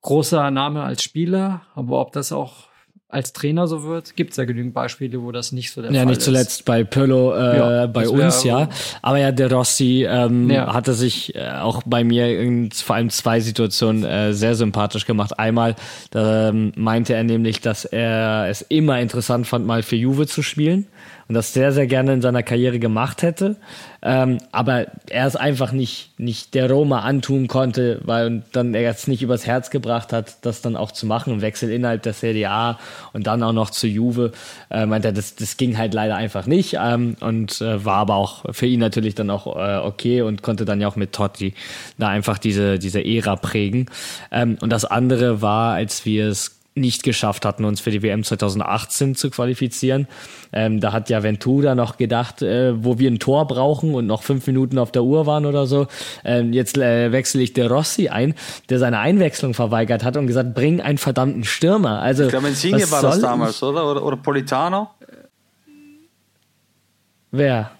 großer 0.00 0.50
Name 0.50 0.82
als 0.82 1.02
Spieler. 1.02 1.66
Aber 1.74 2.00
ob 2.00 2.12
das 2.12 2.32
auch 2.32 2.67
als 3.10 3.32
Trainer 3.32 3.66
so 3.66 3.84
wird, 3.84 4.16
gibt 4.16 4.32
es 4.32 4.36
ja 4.36 4.44
genügend 4.44 4.74
Beispiele, 4.74 5.22
wo 5.22 5.32
das 5.32 5.50
nicht 5.50 5.72
so 5.72 5.80
der 5.80 5.90
ja, 5.92 6.00
Fall 6.00 6.06
nicht 6.08 6.18
ist. 6.18 6.24
zuletzt 6.24 6.66
bei 6.66 6.84
Pirlo 6.84 7.34
äh, 7.34 7.56
Ja, 7.56 7.86
bei 7.86 8.06
uns, 8.06 8.44
ja. 8.44 8.68
Aber 9.00 9.18
ja, 9.18 9.32
der 9.32 9.50
Rossi 9.50 10.06
ähm, 10.06 10.50
Ja. 10.50 10.74
hatte 10.74 10.92
sich 10.92 11.34
äh, 11.34 11.52
auch 11.52 11.82
bei 11.86 12.04
mir 12.04 12.38
in 12.38 12.70
vor 12.70 12.96
allem 12.96 13.08
zwei 13.08 13.40
Situationen 13.40 14.04
äh, 14.04 14.34
sehr 14.34 14.54
sympathisch 14.54 15.06
gemacht. 15.06 15.38
Einmal 15.38 15.74
da, 16.10 16.50
ähm, 16.50 16.72
meinte 16.76 17.14
er 17.14 17.24
nämlich, 17.24 17.62
dass 17.62 17.86
er 17.86 18.46
es 18.50 18.60
immer 18.60 19.00
interessant 19.00 19.46
fand, 19.46 19.66
mal 19.66 19.82
für 19.82 19.96
Juve 19.96 20.26
zu 20.26 20.42
spielen 20.42 20.86
und 21.28 21.34
das 21.34 21.52
sehr, 21.52 21.72
sehr 21.72 21.86
gerne 21.86 22.14
in 22.14 22.22
seiner 22.22 22.42
Karriere 22.42 22.78
gemacht 22.78 23.22
hätte. 23.22 23.56
Ähm, 24.00 24.38
aber 24.50 24.86
er 25.10 25.26
es 25.26 25.36
einfach 25.36 25.72
nicht, 25.72 26.18
nicht 26.18 26.54
der 26.54 26.70
Roma 26.70 27.00
antun 27.00 27.48
konnte, 27.48 28.00
weil 28.04 28.42
dann 28.52 28.74
er 28.74 28.90
es 28.90 29.08
nicht 29.08 29.22
übers 29.22 29.46
Herz 29.46 29.70
gebracht 29.70 30.12
hat, 30.12 30.38
das 30.42 30.62
dann 30.62 30.76
auch 30.76 30.90
zu 30.90 31.04
machen. 31.04 31.42
Wechsel 31.42 31.70
innerhalb 31.70 32.02
der 32.02 32.14
Serie 32.14 32.50
A 32.50 32.78
und 33.12 33.26
dann 33.26 33.42
auch 33.42 33.52
noch 33.52 33.70
zu 33.70 33.86
Juve. 33.86 34.32
Äh, 34.70 34.86
meint 34.86 35.04
er, 35.04 35.12
das, 35.12 35.34
das 35.34 35.58
ging 35.58 35.76
halt 35.76 35.92
leider 35.92 36.16
einfach 36.16 36.46
nicht. 36.46 36.78
Ähm, 36.80 37.16
und 37.20 37.60
äh, 37.60 37.84
war 37.84 37.96
aber 37.96 38.14
auch 38.14 38.44
für 38.52 38.66
ihn 38.66 38.80
natürlich 38.80 39.14
dann 39.14 39.28
auch 39.28 39.54
äh, 39.56 39.78
okay 39.84 40.22
und 40.22 40.42
konnte 40.42 40.64
dann 40.64 40.80
ja 40.80 40.88
auch 40.88 40.96
mit 40.96 41.12
Totti 41.12 41.54
da 41.98 42.08
einfach 42.08 42.38
diese, 42.38 42.78
diese 42.78 43.04
Ära 43.04 43.36
prägen. 43.36 43.86
Ähm, 44.30 44.56
und 44.62 44.70
das 44.70 44.86
andere 44.86 45.42
war, 45.42 45.74
als 45.74 46.06
wir 46.06 46.28
es 46.28 46.57
nicht 46.78 47.02
geschafft 47.02 47.44
hatten, 47.44 47.64
uns 47.64 47.80
für 47.80 47.90
die 47.90 48.02
WM 48.02 48.24
2018 48.24 49.14
zu 49.14 49.30
qualifizieren. 49.30 50.08
Ähm, 50.52 50.80
da 50.80 50.92
hat 50.92 51.10
ja 51.10 51.22
Ventura 51.22 51.74
noch 51.74 51.96
gedacht, 51.96 52.42
äh, 52.42 52.72
wo 52.82 52.98
wir 52.98 53.10
ein 53.10 53.18
Tor 53.18 53.46
brauchen 53.46 53.94
und 53.94 54.06
noch 54.06 54.22
fünf 54.22 54.46
Minuten 54.46 54.78
auf 54.78 54.92
der 54.92 55.04
Uhr 55.04 55.26
waren 55.26 55.46
oder 55.46 55.66
so. 55.66 55.86
Ähm, 56.24 56.52
jetzt 56.52 56.78
äh, 56.78 57.12
wechsle 57.12 57.42
ich 57.42 57.52
De 57.52 57.66
Rossi 57.66 58.08
ein, 58.08 58.34
der 58.68 58.78
seine 58.78 58.98
Einwechslung 58.98 59.54
verweigert 59.54 60.04
hat 60.04 60.16
und 60.16 60.26
gesagt, 60.26 60.54
bring 60.54 60.80
einen 60.80 60.98
verdammten 60.98 61.44
Stürmer. 61.44 62.00
Also, 62.00 62.24
Ich 62.24 62.30
glaube, 62.30 62.48
Insigne 62.48 62.90
war 62.90 63.02
das 63.02 63.20
damals, 63.20 63.62
oder? 63.62 63.90
oder? 63.90 64.04
Oder 64.04 64.16
Politano? 64.16 64.90
Wer? 67.30 67.70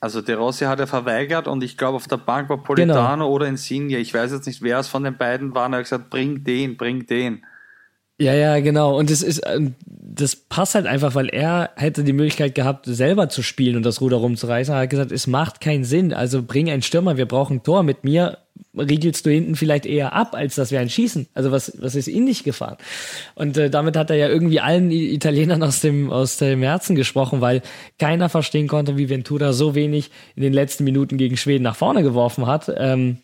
Also 0.00 0.20
De 0.20 0.34
Rossi 0.34 0.64
hat 0.66 0.78
er 0.78 0.86
verweigert 0.86 1.48
und 1.48 1.64
ich 1.64 1.76
glaube 1.76 1.96
auf 1.96 2.06
der 2.06 2.18
Bank 2.18 2.48
war 2.48 2.62
Politano 2.62 3.28
oder 3.28 3.46
Insigne. 3.46 3.98
Ich 3.98 4.12
weiß 4.12 4.30
jetzt 4.32 4.46
nicht, 4.46 4.62
wer 4.62 4.78
es 4.78 4.88
von 4.88 5.02
den 5.04 5.16
beiden 5.16 5.54
war. 5.54 5.68
Er 5.70 5.78
hat 5.78 5.84
gesagt, 5.84 6.10
bring 6.10 6.44
den, 6.44 6.76
bring 6.76 7.06
den. 7.06 7.42
Ja, 8.18 8.32
ja, 8.32 8.60
genau. 8.60 8.98
Und 8.98 9.10
das 9.10 9.22
ist, 9.22 9.42
ähm, 9.46 9.74
das 9.84 10.36
passt 10.36 10.74
halt 10.74 10.86
einfach, 10.86 11.14
weil 11.14 11.28
er 11.28 11.70
hätte 11.76 12.02
die 12.02 12.14
Möglichkeit 12.14 12.54
gehabt, 12.54 12.86
selber 12.86 13.28
zu 13.28 13.42
spielen 13.42 13.76
und 13.76 13.84
das 13.84 14.00
Ruder 14.00 14.16
rumzureißen. 14.16 14.74
Er 14.74 14.80
hat 14.80 14.90
gesagt, 14.90 15.12
es 15.12 15.26
macht 15.26 15.60
keinen 15.60 15.84
Sinn. 15.84 16.14
Also 16.14 16.42
bring 16.42 16.70
einen 16.70 16.80
Stürmer, 16.80 17.18
wir 17.18 17.26
brauchen 17.26 17.58
ein 17.58 17.62
Tor. 17.62 17.82
Mit 17.82 18.04
mir 18.04 18.38
riegelst 18.74 19.26
du 19.26 19.30
hinten 19.30 19.54
vielleicht 19.54 19.84
eher 19.84 20.14
ab, 20.14 20.34
als 20.34 20.54
dass 20.54 20.70
wir 20.70 20.80
einen 20.80 20.88
schießen. 20.88 21.28
Also 21.34 21.50
was, 21.50 21.72
was 21.78 21.94
ist 21.94 22.08
ihn 22.08 22.24
nicht 22.24 22.44
gefahren? 22.44 22.78
Und 23.34 23.58
äh, 23.58 23.68
damit 23.68 23.98
hat 23.98 24.08
er 24.08 24.16
ja 24.16 24.28
irgendwie 24.28 24.60
allen 24.60 24.90
Italienern 24.90 25.62
aus 25.62 25.82
dem, 25.82 26.10
aus 26.10 26.38
dem 26.38 26.62
Herzen 26.62 26.96
gesprochen, 26.96 27.42
weil 27.42 27.60
keiner 27.98 28.30
verstehen 28.30 28.68
konnte, 28.68 28.96
wie 28.96 29.10
Ventura 29.10 29.52
so 29.52 29.74
wenig 29.74 30.10
in 30.36 30.42
den 30.42 30.54
letzten 30.54 30.84
Minuten 30.84 31.18
gegen 31.18 31.36
Schweden 31.36 31.64
nach 31.64 31.76
vorne 31.76 32.02
geworfen 32.02 32.46
hat. 32.46 32.72
Ähm, 32.78 33.18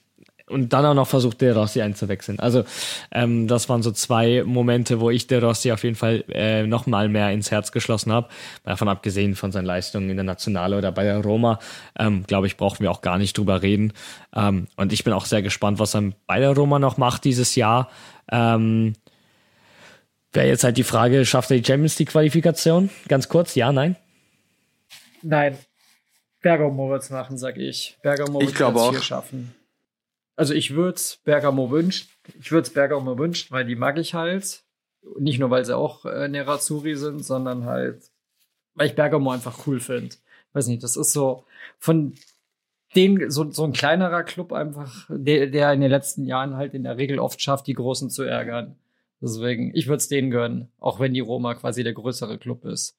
und 0.53 0.73
dann 0.73 0.85
auch 0.87 0.95
noch 0.95 1.09
versucht, 1.09 1.41
De 1.41 1.51
Rossi 1.51 1.83
einzuwechseln. 1.83 2.39
Also 2.39 2.65
ähm, 3.11 3.49
das 3.49 3.69
waren 3.69 3.83
so 3.83 3.91
zwei 3.91 4.45
Momente, 4.45 5.01
wo 5.01 5.11
ich 5.11 5.27
De 5.27 5.39
Rossi 5.39 5.73
auf 5.73 5.83
jeden 5.83 5.97
Fall 5.97 6.25
äh, 6.29 6.65
noch 6.67 6.87
mal 6.87 7.09
mehr 7.09 7.31
ins 7.33 7.51
Herz 7.51 7.73
geschlossen 7.73 8.13
habe. 8.13 8.29
Davon 8.65 8.89
abgesehen 8.89 9.35
von 9.35 9.51
seinen 9.51 9.67
Leistungen 9.67 10.11
in 10.11 10.17
der 10.17 10.25
Nationale 10.25 10.79
oder 10.79 10.93
bei 10.93 11.03
der 11.03 11.19
Roma, 11.19 11.59
ähm, 11.99 12.25
glaube 12.27 12.47
ich, 12.47 12.57
brauchen 12.57 12.81
wir 12.81 12.91
auch 12.91 13.01
gar 13.01 13.19
nicht 13.19 13.37
drüber 13.37 13.63
reden. 13.63 13.93
Ähm, 14.35 14.69
und 14.77 14.93
ich 14.93 15.03
bin 15.05 15.13
auch 15.13 15.25
sehr 15.25 15.43
gespannt, 15.43 15.79
was 15.79 15.95
er 15.95 16.13
bei 16.27 16.39
der 16.39 16.51
Roma 16.51 16.79
noch 16.79 16.97
macht 16.99 17.25
dieses 17.25 17.55
Jahr. 17.57 17.89
Ähm, 18.31 18.95
Wäre 20.35 20.47
jetzt 20.49 20.65
halt 20.65 20.79
die 20.79 20.83
Frage, 20.85 21.27
schafft 21.27 21.51
er 21.51 21.59
die 21.59 21.65
Champions 21.65 21.99
League 21.99 22.09
Qualifikation? 22.09 22.89
Ganz 23.09 23.29
kurz, 23.29 23.55
ja, 23.55 23.71
nein? 23.71 23.97
Nein. 25.23 25.59
Bergamo 26.41 26.89
wird's 26.89 27.11
machen, 27.11 27.37
sag 27.39 27.59
ich. 27.59 27.99
Bergamo 28.03 28.41
Ich 28.41 28.47
wird 28.47 28.57
glaube 28.57 28.73
Platz 28.79 28.85
auch. 28.87 28.93
vier 28.93 29.03
schaffen. 29.03 29.55
Also 30.43 30.55
ich 30.55 30.75
würde 30.75 30.97
es 30.97 31.21
Bergamo 31.23 31.71
wünschen. 31.71 32.09
Ich 32.41 32.51
würde 32.51 32.67
es 32.67 32.75
Bergamo 32.75 33.17
wünschen, 33.17 33.53
weil 33.53 33.65
die 33.65 33.77
mag 33.77 33.97
ich 33.97 34.15
halt. 34.15 34.65
Nicht 35.17 35.39
nur, 35.39 35.51
weil 35.51 35.65
sie 35.65 35.77
auch 35.77 36.05
äh, 36.05 36.27
Nerazzurri 36.27 36.97
sind, 36.97 37.25
sondern 37.25 37.65
halt, 37.65 38.11
weil 38.75 38.89
ich 38.89 38.97
Bergamo 38.97 39.31
einfach 39.31 39.69
cool 39.69 39.79
finde. 39.79 40.17
Weiß 40.53 40.67
nicht, 40.67 40.83
das 40.83 40.97
ist 40.97 41.13
so 41.13 41.45
von 41.79 42.15
den, 42.97 43.31
so, 43.31 43.53
so 43.53 43.63
ein 43.63 43.73
kleinerer 43.73 44.25
Club 44.25 44.53
einfach, 44.53 45.07
der, 45.09 45.47
der 45.47 45.73
in 45.75 45.81
den 45.81 45.93
letzten 45.93 46.27
Jahren 46.27 46.57
halt 46.57 46.75
in 46.75 46.83
der 46.83 46.97
Regel 46.97 47.21
oft 47.21 47.41
schafft, 47.41 47.69
die 47.69 47.75
Großen 47.75 48.11
zu 48.11 48.25
ärgern. 48.25 48.75
Deswegen, 49.21 49.71
ich 49.77 49.87
würde 49.87 49.99
es 49.99 50.09
denen 50.09 50.33
gönnen, 50.33 50.73
auch 50.81 50.99
wenn 50.99 51.15
die 51.15 51.21
Roma 51.21 51.55
quasi 51.55 51.85
der 51.85 51.93
größere 51.93 52.39
Club 52.39 52.65
ist. 52.65 52.97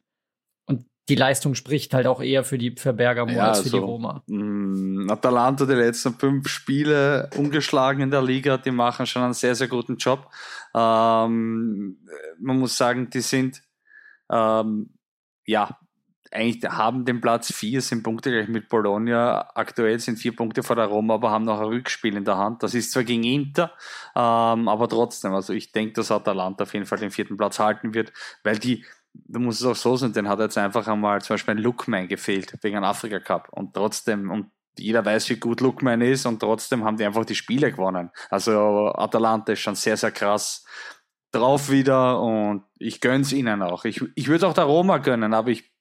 Die 1.10 1.16
Leistung 1.16 1.54
spricht 1.54 1.94
halt 1.94 2.08
auch 2.08 2.22
eher 2.22 2.44
für 2.44 2.58
die 2.58 2.76
für 2.78 2.94
Bergamo 2.94 3.32
ja, 3.32 3.50
als 3.50 3.60
für 3.60 3.66
also, 3.66 3.78
die 3.78 3.84
Roma. 3.84 4.24
Mh, 4.28 4.44
mm, 4.44 5.10
Atalanta 5.12 5.66
die 5.66 5.74
letzten 5.74 6.14
fünf 6.14 6.48
Spiele 6.48 7.30
ungeschlagen 7.36 8.02
in 8.04 8.12
der 8.12 8.22
Liga, 8.22 8.58
die 8.58 8.72
machen 8.72 9.06
schon 9.06 9.24
einen 9.24 9.34
sehr, 9.34 9.56
sehr 9.56 9.68
guten 9.68 9.98
Job. 9.98 10.30
Ähm, 10.74 11.98
man 12.40 12.60
muss 12.60 12.78
sagen, 12.78 13.10
die 13.10 13.22
sind 13.22 13.62
ähm, 14.30 14.94
ja 15.46 15.78
eigentlich 16.34 16.64
haben 16.72 17.06
den 17.06 17.22
Platz 17.22 17.54
vier, 17.54 17.82
sind 17.82 18.04
Punkte 18.04 18.32
gleich 18.32 18.48
mit 18.48 18.68
Bologna. 18.68 19.50
Aktuell 19.54 20.00
sind 20.00 20.18
vier 20.18 20.36
Punkte 20.36 20.64
vor 20.64 20.76
der 20.76 20.86
Roma, 20.86 21.16
aber 21.16 21.32
haben 21.32 21.46
noch 21.46 21.60
ein 21.60 21.68
Rückspiel 21.68 22.18
in 22.18 22.26
der 22.26 22.38
Hand. 22.38 22.64
Das 22.64 22.74
ist 22.74 22.92
zwar 22.92 23.04
gegen 23.04 23.24
Inter, 23.24 23.72
ähm, 24.16 24.68
aber 24.68 24.90
trotzdem. 24.90 25.34
Also 25.34 25.54
ich 25.54 25.72
denke, 25.72 25.94
dass 25.94 26.12
Atalanta 26.12 26.64
auf 26.64 26.74
jeden 26.74 26.86
Fall 26.86 26.98
den 26.98 27.12
vierten 27.12 27.38
Platz 27.38 27.60
halten 27.60 27.94
wird, 27.94 28.12
weil 28.44 28.58
die 28.58 28.84
du 29.14 29.40
musst 29.40 29.62
es 29.62 29.68
auch 29.68 29.76
so 29.76 29.96
sehen, 29.96 30.14
den 30.14 30.28
hat 30.28 30.40
jetzt 30.40 30.58
einfach 30.58 30.88
einmal 30.88 31.22
zum 31.22 31.36
Beispiel 31.36 31.56
ein 31.56 31.60
Lookman 31.60 32.08
gefehlt 32.08 32.58
wegen 32.62 32.78
einem 32.78 32.86
Afrika 32.86 33.20
Cup 33.20 33.50
und 33.52 33.74
trotzdem, 33.74 34.30
und 34.32 34.52
jeder 34.78 35.06
weiß, 35.06 35.30
wie 35.30 35.36
gut 35.36 35.62
Lookman 35.62 36.02
ist 36.02 36.26
und 36.26 36.40
trotzdem 36.40 36.84
haben 36.84 36.98
die 36.98 37.06
einfach 37.06 37.26
die 37.26 37.36
Spiele 37.36 37.72
gewonnen. 37.72 38.10
Also 38.30 38.92
Atalanta 38.96 39.54
ist 39.54 39.60
schon 39.60 39.76
sehr, 39.76 39.98
sehr 39.98 40.12
krass 40.12 40.66
drauf 41.32 41.70
wieder 41.70 42.20
und 42.20 42.64
ich 42.78 43.02
gönn's 43.02 43.34
ihnen 43.34 43.62
auch. 43.62 43.86
Ich, 43.86 44.04
ich 44.16 44.28
würde 44.28 44.48
auch 44.48 44.54
der 44.54 44.66
Roma 44.66 44.98
gönnen, 44.98 45.34
aber 45.34 45.50
ich 45.50 45.72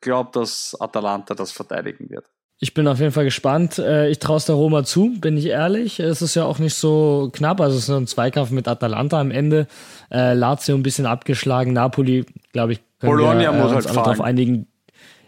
glaube, 0.00 0.30
dass 0.32 0.76
Atalanta 0.80 1.34
das 1.34 1.52
verteidigen 1.52 2.10
wird. 2.10 2.30
Ich 2.58 2.72
bin 2.72 2.88
auf 2.88 3.00
jeden 3.00 3.12
Fall 3.12 3.24
gespannt. 3.24 3.78
Äh, 3.78 4.08
ich 4.08 4.18
traue 4.18 4.38
es 4.38 4.46
der 4.46 4.54
Roma 4.54 4.82
zu, 4.82 5.14
bin 5.20 5.36
ich 5.36 5.46
ehrlich. 5.46 6.00
Es 6.00 6.22
ist 6.22 6.34
ja 6.34 6.44
auch 6.44 6.58
nicht 6.58 6.74
so 6.74 7.30
knapp. 7.32 7.60
Also 7.60 7.76
es 7.76 7.84
ist 7.84 7.90
ein 7.90 8.06
Zweikampf 8.06 8.50
mit 8.50 8.66
Atalanta 8.66 9.20
am 9.20 9.30
Ende. 9.30 9.66
Äh, 10.10 10.32
Lazio 10.32 10.74
ein 10.74 10.82
bisschen 10.82 11.04
abgeschlagen. 11.04 11.74
Napoli, 11.74 12.24
glaube 12.52 12.72
ich, 12.72 12.80
können 12.98 13.12
Bologna 13.12 13.40
wir, 13.40 13.48
äh, 13.50 13.62
muss 13.62 13.72
halt 13.72 13.94
darauf 13.94 14.22
einigen. 14.22 14.66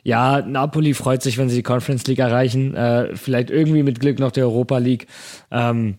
Ja, 0.04 0.40
Napoli 0.40 0.94
freut 0.94 1.22
sich, 1.22 1.36
wenn 1.36 1.50
sie 1.50 1.56
die 1.56 1.62
Conference 1.62 2.06
League 2.06 2.18
erreichen. 2.18 2.74
Äh, 2.74 3.14
vielleicht 3.14 3.50
irgendwie 3.50 3.82
mit 3.82 4.00
Glück 4.00 4.18
noch 4.20 4.32
die 4.32 4.40
Europa 4.40 4.78
League. 4.78 5.06
Ähm, 5.50 5.98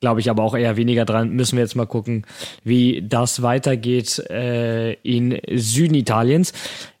Glaube 0.00 0.20
ich 0.20 0.30
aber 0.30 0.42
auch 0.42 0.56
eher 0.56 0.76
weniger 0.76 1.04
dran. 1.04 1.30
Müssen 1.30 1.56
wir 1.56 1.62
jetzt 1.62 1.76
mal 1.76 1.86
gucken, 1.86 2.24
wie 2.64 3.02
das 3.06 3.42
weitergeht 3.42 4.18
äh, 4.30 4.94
in 4.94 5.38
Süden 5.52 5.94
Italiens. 5.94 6.54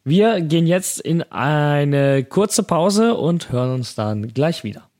Wir 0.04 0.40
gehen 0.42 0.66
jetzt 0.66 1.00
in 1.00 1.22
eine 1.22 2.24
kurze 2.24 2.62
Pause 2.62 3.14
und 3.14 3.52
hören 3.52 3.72
uns 3.72 3.94
dann 3.94 4.34
gleich 4.34 4.64
wieder. 4.64 4.90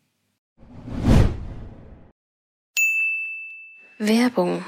Werbung. 3.98 4.64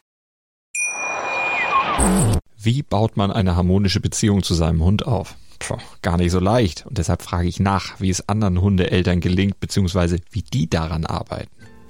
Wie 2.59 2.83
baut 2.83 3.16
man 3.16 3.30
eine 3.30 3.57
harmonische 3.57 4.01
Beziehung 4.01 4.43
zu 4.43 4.53
seinem 4.53 4.85
Hund 4.85 5.07
auf? 5.07 5.37
Puh, 5.59 5.78
gar 6.03 6.18
nicht 6.18 6.33
so 6.33 6.39
leicht. 6.39 6.85
Und 6.87 6.99
deshalb 6.99 7.22
frage 7.22 7.49
ich 7.49 7.61
nach, 7.61 7.99
wie 7.99 8.11
es 8.11 8.28
anderen 8.28 8.61
Hundeeltern 8.61 9.20
gelingt, 9.20 9.59
beziehungsweise 9.59 10.18
wie 10.30 10.43
die 10.43 10.68
daran 10.68 11.07
arbeiten. 11.07 11.51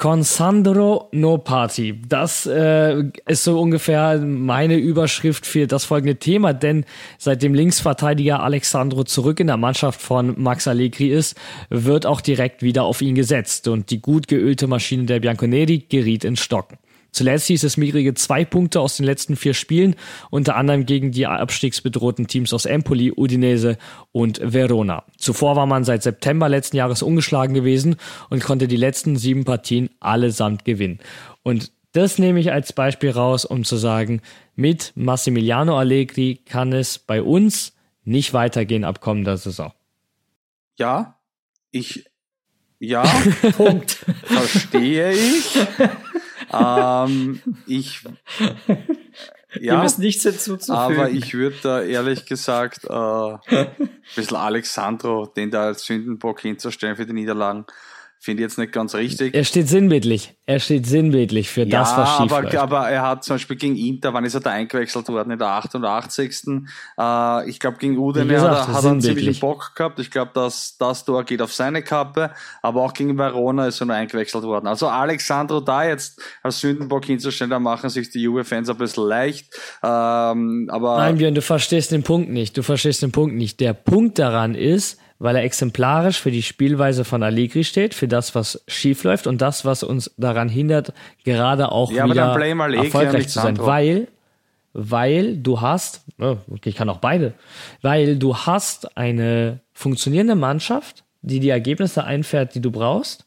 Consandro 0.00 1.10
No 1.12 1.36
Party. 1.36 2.00
Das 2.08 2.46
äh, 2.46 3.04
ist 3.28 3.44
so 3.44 3.60
ungefähr 3.60 4.16
meine 4.16 4.76
Überschrift 4.76 5.44
für 5.44 5.66
das 5.66 5.84
folgende 5.84 6.16
Thema, 6.16 6.54
denn 6.54 6.86
seitdem 7.18 7.52
Linksverteidiger 7.52 8.42
Alexandro 8.42 9.04
zurück 9.04 9.40
in 9.40 9.48
der 9.48 9.58
Mannschaft 9.58 10.00
von 10.00 10.40
Max 10.40 10.66
Allegri 10.66 11.08
ist, 11.08 11.36
wird 11.68 12.06
auch 12.06 12.22
direkt 12.22 12.62
wieder 12.62 12.84
auf 12.84 13.02
ihn 13.02 13.14
gesetzt 13.14 13.68
und 13.68 13.90
die 13.90 14.00
gut 14.00 14.26
geölte 14.26 14.68
Maschine 14.68 15.04
der 15.04 15.20
Bianconeri 15.20 15.84
geriet 15.86 16.24
ins 16.24 16.40
Stocken. 16.40 16.78
Zuletzt 17.12 17.46
hieß 17.46 17.64
es 17.64 17.76
mickrige 17.76 18.14
zwei 18.14 18.44
Punkte 18.44 18.80
aus 18.80 18.96
den 18.96 19.06
letzten 19.06 19.36
vier 19.36 19.54
Spielen, 19.54 19.96
unter 20.30 20.56
anderem 20.56 20.86
gegen 20.86 21.12
die 21.12 21.26
abstiegsbedrohten 21.26 22.26
Teams 22.26 22.52
aus 22.52 22.64
Empoli, 22.64 23.12
Udinese 23.16 23.78
und 24.12 24.40
Verona. 24.42 25.04
Zuvor 25.18 25.56
war 25.56 25.66
man 25.66 25.84
seit 25.84 26.02
September 26.02 26.48
letzten 26.48 26.76
Jahres 26.76 27.02
ungeschlagen 27.02 27.54
gewesen 27.54 27.96
und 28.28 28.42
konnte 28.42 28.68
die 28.68 28.76
letzten 28.76 29.16
sieben 29.16 29.44
Partien 29.44 29.90
allesamt 30.00 30.64
gewinnen. 30.64 31.00
Und 31.42 31.72
das 31.92 32.18
nehme 32.18 32.38
ich 32.38 32.52
als 32.52 32.72
Beispiel 32.72 33.10
raus, 33.10 33.44
um 33.44 33.64
zu 33.64 33.76
sagen, 33.76 34.22
mit 34.54 34.92
Massimiliano 34.94 35.76
Allegri 35.76 36.40
kann 36.44 36.72
es 36.72 36.98
bei 36.98 37.22
uns 37.22 37.74
nicht 38.04 38.32
weitergehen 38.32 38.84
ab 38.84 39.00
kommender 39.00 39.36
Saison. 39.36 39.72
Ja, 40.78 41.18
ich, 41.72 42.04
ja, 42.78 43.02
Punkt. 43.56 44.04
Verstehe 44.24 45.12
ich. 45.12 45.58
Ähm, 46.52 47.40
ich 47.66 48.02
ja, 49.58 49.76
Dem 49.76 49.84
ist 49.84 49.98
nichts 49.98 50.22
hinzuzufügen. 50.22 50.76
Aber 50.76 51.10
ich 51.10 51.34
würde 51.34 51.56
da 51.62 51.82
ehrlich 51.82 52.24
gesagt 52.26 52.84
äh, 52.84 52.92
ein 53.56 53.90
bisschen 54.14 54.36
Alexandro, 54.36 55.26
den 55.26 55.50
da 55.50 55.64
als 55.64 55.84
Sündenbock 55.84 56.40
hinzustellen 56.40 56.96
für 56.96 57.06
die 57.06 57.12
Niederlagen, 57.12 57.66
Finde 58.22 58.42
ich 58.42 58.50
jetzt 58.50 58.58
nicht 58.58 58.72
ganz 58.72 58.94
richtig. 58.94 59.34
Er 59.34 59.44
steht 59.44 59.66
sinnbildlich. 59.66 60.36
Er 60.44 60.60
steht 60.60 60.84
sinnbildlich 60.84 61.48
für 61.48 61.62
ja, 61.62 61.80
das, 61.80 61.96
was 61.96 62.16
schief 62.18 62.30
aber, 62.30 62.42
läuft. 62.42 62.56
aber 62.56 62.90
er 62.90 63.00
hat 63.00 63.24
zum 63.24 63.36
Beispiel 63.36 63.56
gegen 63.56 63.76
Inter, 63.76 64.12
wann 64.12 64.26
ist 64.26 64.34
er 64.34 64.40
da 64.40 64.50
eingewechselt 64.50 65.08
worden? 65.08 65.30
In 65.30 65.38
der 65.38 65.48
88. 65.48 66.44
Äh, 66.98 67.48
ich 67.48 67.58
glaube, 67.58 67.78
gegen 67.78 67.96
Udine 67.96 68.38
hat, 68.38 68.68
hat 68.68 68.84
er 68.84 68.90
einen 68.90 69.00
ziemlichen 69.00 69.40
Bock 69.40 69.74
gehabt. 69.74 69.98
Ich 70.00 70.10
glaube, 70.10 70.32
dass 70.34 70.76
das 70.76 71.06
Tor 71.06 71.24
geht 71.24 71.40
auf 71.40 71.54
seine 71.54 71.82
Kappe. 71.82 72.32
Aber 72.60 72.82
auch 72.82 72.92
gegen 72.92 73.16
Verona 73.16 73.68
ist 73.68 73.80
er 73.80 73.86
nur 73.86 73.96
eingewechselt 73.96 74.44
worden. 74.44 74.66
Also 74.66 74.88
Alexandro 74.88 75.60
da 75.60 75.84
jetzt 75.84 76.20
als 76.42 76.60
Sündenbock 76.60 77.06
hinzustellen, 77.06 77.50
da 77.50 77.58
machen 77.58 77.88
sich 77.88 78.10
die 78.10 78.20
Juve-Fans 78.20 78.68
ein 78.68 78.76
bisschen 78.76 79.08
leicht. 79.08 79.54
Ähm, 79.82 80.68
aber 80.70 80.98
Nein, 80.98 81.16
Björn, 81.16 81.34
du 81.34 81.40
verstehst 81.40 81.90
den 81.90 82.02
Punkt 82.02 82.28
nicht. 82.28 82.54
Du 82.58 82.62
verstehst 82.62 83.00
den 83.00 83.12
Punkt 83.12 83.34
nicht. 83.34 83.60
Der 83.60 83.72
Punkt 83.72 84.18
daran 84.18 84.54
ist, 84.54 84.99
weil 85.20 85.36
er 85.36 85.44
exemplarisch 85.44 86.18
für 86.18 86.30
die 86.30 86.42
Spielweise 86.42 87.04
von 87.04 87.22
Allegri 87.22 87.62
steht, 87.62 87.92
für 87.92 88.08
das, 88.08 88.34
was 88.34 88.64
schief 88.66 89.04
läuft 89.04 89.26
und 89.26 89.40
das, 89.40 89.66
was 89.66 89.82
uns 89.82 90.10
daran 90.16 90.48
hindert, 90.48 90.94
gerade 91.24 91.70
auch 91.70 91.92
ja, 91.92 92.06
wieder 92.06 92.34
erfolgreich 92.74 93.28
zu 93.28 93.38
sein. 93.38 93.58
Weil, 93.58 94.08
weil 94.72 95.36
du 95.36 95.60
hast, 95.60 96.04
okay, 96.18 96.70
ich 96.70 96.74
kann 96.74 96.88
auch 96.88 96.98
beide, 96.98 97.34
weil 97.82 98.16
du 98.16 98.34
hast 98.34 98.96
eine 98.96 99.60
funktionierende 99.74 100.36
Mannschaft, 100.36 101.04
die 101.20 101.38
die 101.38 101.50
Ergebnisse 101.50 102.04
einfährt, 102.04 102.54
die 102.54 102.62
du 102.62 102.70
brauchst. 102.70 103.26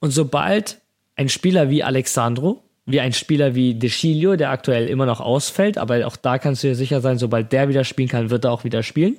Und 0.00 0.10
sobald 0.10 0.78
ein 1.16 1.30
Spieler 1.30 1.70
wie 1.70 1.82
Alexandro, 1.82 2.62
wie 2.84 3.00
ein 3.00 3.14
Spieler 3.14 3.54
wie 3.54 3.74
De 3.74 3.88
Chilio, 3.88 4.36
der 4.36 4.50
aktuell 4.50 4.86
immer 4.88 5.06
noch 5.06 5.20
ausfällt, 5.20 5.78
aber 5.78 6.06
auch 6.06 6.16
da 6.16 6.36
kannst 6.36 6.62
du 6.62 6.68
dir 6.68 6.74
sicher 6.74 7.00
sein, 7.00 7.16
sobald 7.16 7.50
der 7.52 7.70
wieder 7.70 7.84
spielen 7.84 8.08
kann, 8.10 8.28
wird 8.28 8.44
er 8.44 8.52
auch 8.52 8.64
wieder 8.64 8.82
spielen 8.82 9.16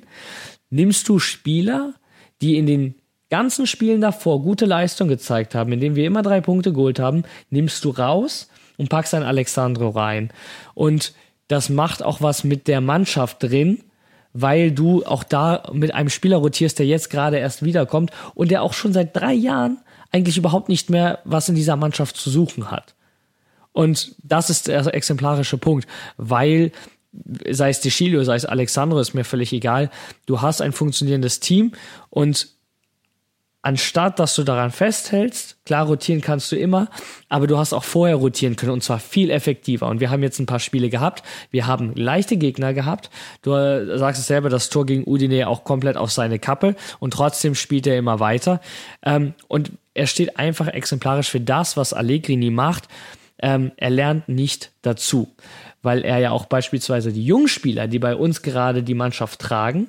nimmst 0.70 1.08
du 1.08 1.18
Spieler, 1.18 1.94
die 2.40 2.56
in 2.56 2.66
den 2.66 2.94
ganzen 3.28 3.66
Spielen 3.66 4.00
davor 4.00 4.42
gute 4.42 4.66
Leistung 4.66 5.08
gezeigt 5.08 5.54
haben, 5.54 5.72
indem 5.72 5.94
wir 5.94 6.06
immer 6.06 6.22
drei 6.22 6.40
Punkte 6.40 6.72
geholt 6.72 6.98
haben, 6.98 7.24
nimmst 7.50 7.84
du 7.84 7.90
raus 7.90 8.48
und 8.76 8.88
packst 8.88 9.14
ein 9.14 9.22
Alexandro 9.22 9.90
rein. 9.90 10.32
Und 10.74 11.12
das 11.48 11.68
macht 11.68 12.02
auch 12.02 12.20
was 12.20 12.44
mit 12.44 12.66
der 12.66 12.80
Mannschaft 12.80 13.42
drin, 13.42 13.82
weil 14.32 14.70
du 14.70 15.04
auch 15.04 15.24
da 15.24 15.64
mit 15.72 15.94
einem 15.94 16.08
Spieler 16.08 16.38
rotierst, 16.38 16.78
der 16.78 16.86
jetzt 16.86 17.10
gerade 17.10 17.38
erst 17.38 17.64
wiederkommt 17.64 18.10
und 18.34 18.50
der 18.50 18.62
auch 18.62 18.72
schon 18.72 18.92
seit 18.92 19.16
drei 19.16 19.32
Jahren 19.32 19.78
eigentlich 20.12 20.36
überhaupt 20.36 20.68
nicht 20.68 20.90
mehr 20.90 21.20
was 21.24 21.48
in 21.48 21.54
dieser 21.54 21.76
Mannschaft 21.76 22.16
zu 22.16 22.30
suchen 22.30 22.70
hat. 22.70 22.94
Und 23.72 24.14
das 24.22 24.50
ist 24.50 24.68
der 24.68 24.92
exemplarische 24.94 25.58
Punkt, 25.58 25.86
weil 26.16 26.72
sei 27.50 27.70
es 27.70 27.80
Deschilio, 27.80 28.22
sei 28.24 28.36
es 28.36 28.44
Alexandro, 28.44 28.98
ist 29.00 29.14
mir 29.14 29.24
völlig 29.24 29.52
egal. 29.52 29.90
Du 30.26 30.40
hast 30.40 30.62
ein 30.62 30.72
funktionierendes 30.72 31.40
Team 31.40 31.72
und 32.08 32.48
anstatt 33.62 34.18
dass 34.18 34.34
du 34.34 34.42
daran 34.42 34.70
festhältst, 34.70 35.58
klar 35.66 35.86
rotieren 35.86 36.22
kannst 36.22 36.50
du 36.50 36.56
immer, 36.56 36.88
aber 37.28 37.46
du 37.46 37.58
hast 37.58 37.74
auch 37.74 37.84
vorher 37.84 38.16
rotieren 38.16 38.56
können 38.56 38.72
und 38.72 38.82
zwar 38.82 38.98
viel 38.98 39.30
effektiver. 39.30 39.88
Und 39.88 40.00
wir 40.00 40.10
haben 40.10 40.22
jetzt 40.22 40.38
ein 40.38 40.46
paar 40.46 40.60
Spiele 40.60 40.88
gehabt, 40.88 41.22
wir 41.50 41.66
haben 41.66 41.94
leichte 41.94 42.36
Gegner 42.36 42.72
gehabt. 42.72 43.10
Du 43.42 43.52
äh, 43.52 43.98
sagst 43.98 44.20
es 44.20 44.26
selber, 44.26 44.48
das 44.48 44.70
Tor 44.70 44.86
gegen 44.86 45.04
Udine 45.04 45.48
auch 45.48 45.64
komplett 45.64 45.96
auf 45.96 46.10
seine 46.10 46.38
Kappe 46.38 46.74
und 47.00 47.12
trotzdem 47.12 47.54
spielt 47.54 47.86
er 47.86 47.98
immer 47.98 48.20
weiter. 48.20 48.60
Ähm, 49.02 49.34
und 49.48 49.72
er 49.92 50.06
steht 50.06 50.38
einfach 50.38 50.68
exemplarisch 50.68 51.28
für 51.28 51.40
das, 51.40 51.76
was 51.76 51.92
Allegri 51.92 52.36
nie 52.36 52.50
macht 52.50 52.88
ähm, 53.42 53.72
er 53.76 53.90
lernt 53.90 54.28
nicht 54.28 54.70
dazu, 54.82 55.28
weil 55.82 56.04
er 56.04 56.18
ja 56.18 56.30
auch 56.30 56.46
beispielsweise 56.46 57.12
die 57.12 57.24
Jungspieler, 57.24 57.88
die 57.88 57.98
bei 57.98 58.14
uns 58.14 58.42
gerade 58.42 58.82
die 58.82 58.94
Mannschaft 58.94 59.40
tragen, 59.40 59.88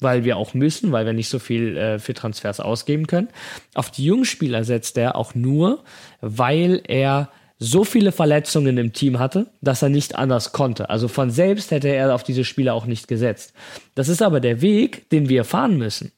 weil 0.00 0.24
wir 0.24 0.36
auch 0.36 0.54
müssen, 0.54 0.92
weil 0.92 1.06
wir 1.06 1.12
nicht 1.12 1.28
so 1.28 1.38
viel 1.38 1.76
äh, 1.76 1.98
für 1.98 2.14
Transfers 2.14 2.60
ausgeben 2.60 3.06
können, 3.06 3.28
auf 3.74 3.90
die 3.90 4.04
Jungspieler 4.04 4.64
setzt 4.64 4.98
er 4.98 5.16
auch 5.16 5.34
nur, 5.34 5.82
weil 6.20 6.82
er 6.86 7.30
so 7.58 7.84
viele 7.84 8.10
Verletzungen 8.10 8.78
im 8.78 8.94
Team 8.94 9.18
hatte, 9.18 9.46
dass 9.60 9.82
er 9.82 9.90
nicht 9.90 10.16
anders 10.16 10.52
konnte. 10.52 10.88
Also 10.88 11.08
von 11.08 11.30
selbst 11.30 11.70
hätte 11.70 11.88
er 11.88 12.14
auf 12.14 12.22
diese 12.22 12.44
Spieler 12.44 12.72
auch 12.74 12.86
nicht 12.86 13.06
gesetzt. 13.06 13.52
Das 13.94 14.08
ist 14.08 14.22
aber 14.22 14.40
der 14.40 14.62
Weg, 14.62 15.10
den 15.10 15.28
wir 15.28 15.44
fahren 15.44 15.76
müssen. 15.76 16.10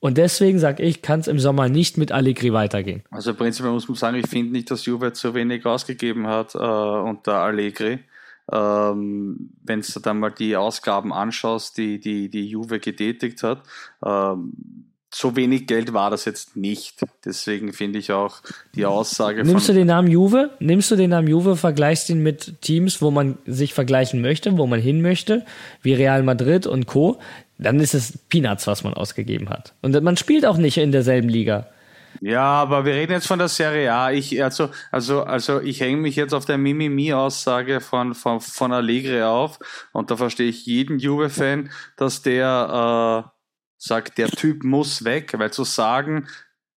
Und 0.00 0.18
deswegen 0.18 0.58
sage 0.58 0.82
ich, 0.82 1.00
kann 1.00 1.20
es 1.20 1.28
im 1.28 1.38
Sommer 1.38 1.68
nicht 1.68 1.96
mit 1.96 2.10
Allegri 2.10 2.52
weitergehen. 2.52 3.04
Also 3.12 3.32
prinzipiell 3.34 3.72
muss 3.72 3.86
man 3.86 3.94
sagen, 3.94 4.16
ich 4.16 4.26
finde 4.26 4.50
nicht, 4.50 4.68
dass 4.72 4.84
Juve 4.84 5.12
zu 5.12 5.32
wenig 5.34 5.64
ausgegeben 5.64 6.26
hat 6.26 6.56
äh, 6.56 6.58
unter 6.58 7.34
Allegri. 7.34 8.00
Ähm, 8.50 9.50
Wenn 9.62 9.82
du 9.82 10.00
dann 10.00 10.18
mal 10.18 10.30
die 10.30 10.56
Ausgaben 10.56 11.12
anschaust, 11.12 11.76
die 11.78 12.00
die, 12.00 12.28
die 12.28 12.46
Juve 12.46 12.80
getätigt 12.80 13.42
hat, 13.42 13.62
ähm, 14.04 14.52
so 15.14 15.36
wenig 15.36 15.66
Geld 15.66 15.92
war 15.92 16.10
das 16.10 16.24
jetzt 16.24 16.56
nicht. 16.56 17.04
Deswegen 17.24 17.72
finde 17.72 17.98
ich 17.98 18.12
auch 18.12 18.40
die 18.74 18.86
Aussage 18.86 19.44
Nimmst 19.44 19.68
du 19.68 19.74
den 19.74 19.86
Namen 19.86 20.08
Juve? 20.10 20.50
Nimmst 20.58 20.90
du 20.90 20.96
den 20.96 21.10
Namen 21.10 21.28
Juve, 21.28 21.56
vergleichst 21.56 22.08
ihn 22.08 22.22
mit 22.22 22.62
Teams, 22.62 23.02
wo 23.02 23.10
man 23.10 23.36
sich 23.46 23.74
vergleichen 23.74 24.22
möchte, 24.22 24.56
wo 24.56 24.66
man 24.66 24.80
hin 24.80 25.02
möchte, 25.02 25.44
wie 25.82 25.94
Real 25.94 26.22
Madrid 26.22 26.66
und 26.66 26.86
Co., 26.86 27.18
dann 27.58 27.78
ist 27.78 27.94
es 27.94 28.18
Peanuts, 28.28 28.66
was 28.66 28.82
man 28.82 28.94
ausgegeben 28.94 29.48
hat. 29.48 29.74
Und 29.82 30.00
man 30.02 30.16
spielt 30.16 30.46
auch 30.46 30.56
nicht 30.56 30.78
in 30.78 30.90
derselben 30.90 31.28
Liga. 31.28 31.68
Ja, 32.24 32.62
aber 32.62 32.84
wir 32.84 32.94
reden 32.94 33.10
jetzt 33.10 33.26
von 33.26 33.40
der 33.40 33.48
Serie 33.48 33.92
A. 33.92 34.12
Ich, 34.12 34.40
also, 34.40 34.70
also, 34.92 35.24
also 35.24 35.60
ich 35.60 35.80
hänge 35.80 35.96
mich 35.96 36.14
jetzt 36.14 36.32
auf 36.32 36.44
der 36.44 36.56
Mimimi-Aussage 36.56 37.80
von, 37.80 38.14
von, 38.14 38.40
von 38.40 38.72
Allegri 38.72 39.22
auf. 39.22 39.58
Und 39.92 40.08
da 40.12 40.16
verstehe 40.16 40.48
ich 40.48 40.64
jeden 40.64 41.00
Juve-Fan, 41.00 41.70
dass 41.96 42.22
der 42.22 43.26
äh, 43.26 43.30
sagt, 43.76 44.18
der 44.18 44.28
Typ 44.28 44.62
muss 44.62 45.02
weg, 45.04 45.36
weil 45.36 45.52
zu 45.52 45.64
sagen, 45.64 46.28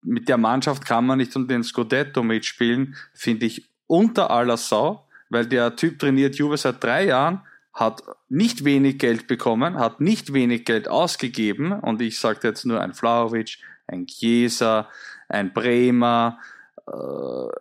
mit 0.02 0.30
der 0.30 0.40
Mannschaft 0.40 0.84
kann 0.84 1.06
man 1.06 1.20
nicht 1.20 1.36
um 1.36 1.48
den 1.48 1.64
Scudetto 1.64 2.24
mitspielen, 2.24 2.96
finde 3.14 3.46
ich 3.46 3.70
unter 3.86 4.32
aller 4.32 4.58
Sau, 4.58 5.08
weil 5.30 5.46
der 5.46 5.76
Typ 5.76 6.00
trainiert 6.00 6.38
Juve 6.38 6.58
seit 6.58 6.84
drei 6.84 7.06
Jahren, 7.06 7.42
hat 7.72 8.02
nicht 8.30 8.66
wenig 8.66 8.98
Geld 8.98 9.28
bekommen, 9.28 9.78
hat 9.78 10.02
nicht 10.02 10.34
wenig 10.34 10.66
Geld 10.66 10.88
ausgegeben. 10.88 11.72
Und 11.72 12.02
ich 12.02 12.18
sage 12.18 12.40
jetzt 12.48 12.66
nur 12.66 12.82
ein 12.82 12.96
Flauwitsch, 12.96 13.60
ein 13.86 14.08
Chiesa, 14.08 14.90
ein 15.30 15.54
Bremer, 15.54 16.40
äh, 16.88 16.92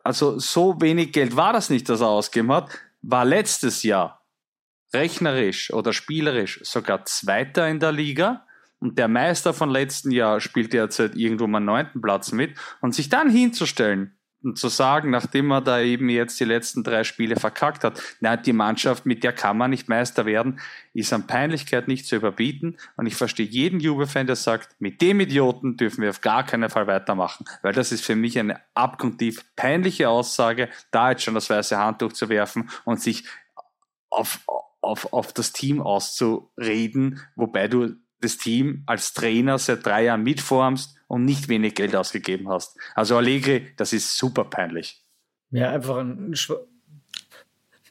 also 0.03 0.39
so 0.39 0.81
wenig 0.81 1.12
Geld 1.12 1.37
war 1.37 1.53
das 1.53 1.71
nicht, 1.71 1.89
das 1.89 2.01
er 2.01 2.09
ausgegeben 2.09 2.53
hat, 2.53 2.71
war 3.03 3.25
letztes 3.25 3.83
Jahr 3.83 4.25
rechnerisch 4.93 5.73
oder 5.73 5.93
spielerisch 5.93 6.61
sogar 6.62 7.05
Zweiter 7.05 7.69
in 7.69 7.81
der 7.81 7.93
Liga. 7.93 8.47
Und 8.79 8.99
der 8.99 9.09
Meister 9.09 9.55
von 9.55 9.71
letzten 9.71 10.11
Jahr 10.11 10.41
spielt 10.41 10.73
derzeit 10.73 11.15
irgendwo 11.17 11.45
am 11.45 11.65
neunten 11.65 12.01
Platz 12.01 12.33
mit. 12.33 12.57
Und 12.81 12.95
sich 12.95 13.09
dann 13.09 13.31
hinzustellen 13.31 14.14
zu 14.55 14.68
sagen, 14.68 15.11
nachdem 15.11 15.51
er 15.51 15.61
da 15.61 15.80
eben 15.80 16.09
jetzt 16.09 16.38
die 16.38 16.45
letzten 16.45 16.84
drei 16.84 17.05
Spiele 17.05 17.36
verkackt 17.36 17.84
hat, 17.84 18.01
na, 18.20 18.36
die 18.36 18.53
Mannschaft, 18.53 19.07
mit 19.07 19.24
der 19.24 19.32
kann 19.32 19.57
man 19.57 19.70
nicht 19.70 19.88
Meister 19.88 20.26
werden, 20.26 20.61
ist 20.92 21.12
an 21.12 21.26
Peinlichkeit 21.26 21.88
nicht 21.88 22.07
zu 22.07 22.16
überbieten. 22.16 22.76
Und 22.97 23.07
ich 23.07 23.16
verstehe 23.16 23.47
jeden 23.47 23.80
Juve-Fan, 23.80 24.26
der 24.26 24.36
sagt, 24.36 24.76
mit 24.78 25.01
dem 25.01 25.20
Idioten 25.20 25.76
dürfen 25.76 26.03
wir 26.03 26.11
auf 26.11 26.20
gar 26.20 26.45
keinen 26.45 26.68
Fall 26.68 26.86
weitermachen. 26.86 27.47
Weil 27.62 27.72
das 27.72 27.92
ist 27.92 28.05
für 28.05 28.16
mich 28.16 28.38
eine 28.38 28.61
abgrundtief 28.74 29.45
peinliche 29.57 30.09
Aussage, 30.09 30.68
da 30.90 31.11
jetzt 31.11 31.22
schon 31.22 31.34
das 31.34 31.49
weiße 31.49 31.78
Handtuch 31.78 32.12
zu 32.12 32.28
werfen 32.28 32.68
und 32.84 33.01
sich 33.01 33.24
auf, 34.11 34.40
auf, 34.80 35.12
auf 35.12 35.32
das 35.32 35.53
Team 35.53 35.80
auszureden, 35.80 37.20
wobei 37.34 37.68
du 37.68 37.97
das 38.25 38.39
Team 38.39 38.83
als 38.87 39.12
Trainer 39.12 39.59
seit 39.59 39.85
drei 39.85 40.05
Jahren 40.05 40.22
mitformst 40.22 40.97
und 41.07 41.25
nicht 41.25 41.49
wenig 41.49 41.75
Geld 41.75 41.95
ausgegeben 41.95 42.49
hast. 42.49 42.77
Also 42.95 43.16
Allegri, 43.16 43.72
das 43.77 43.93
ist 43.93 44.16
super 44.16 44.45
peinlich. 44.45 45.03
Ja, 45.51 45.70
einfach 45.70 45.99
ein 45.99 46.35
Schw 46.35 46.55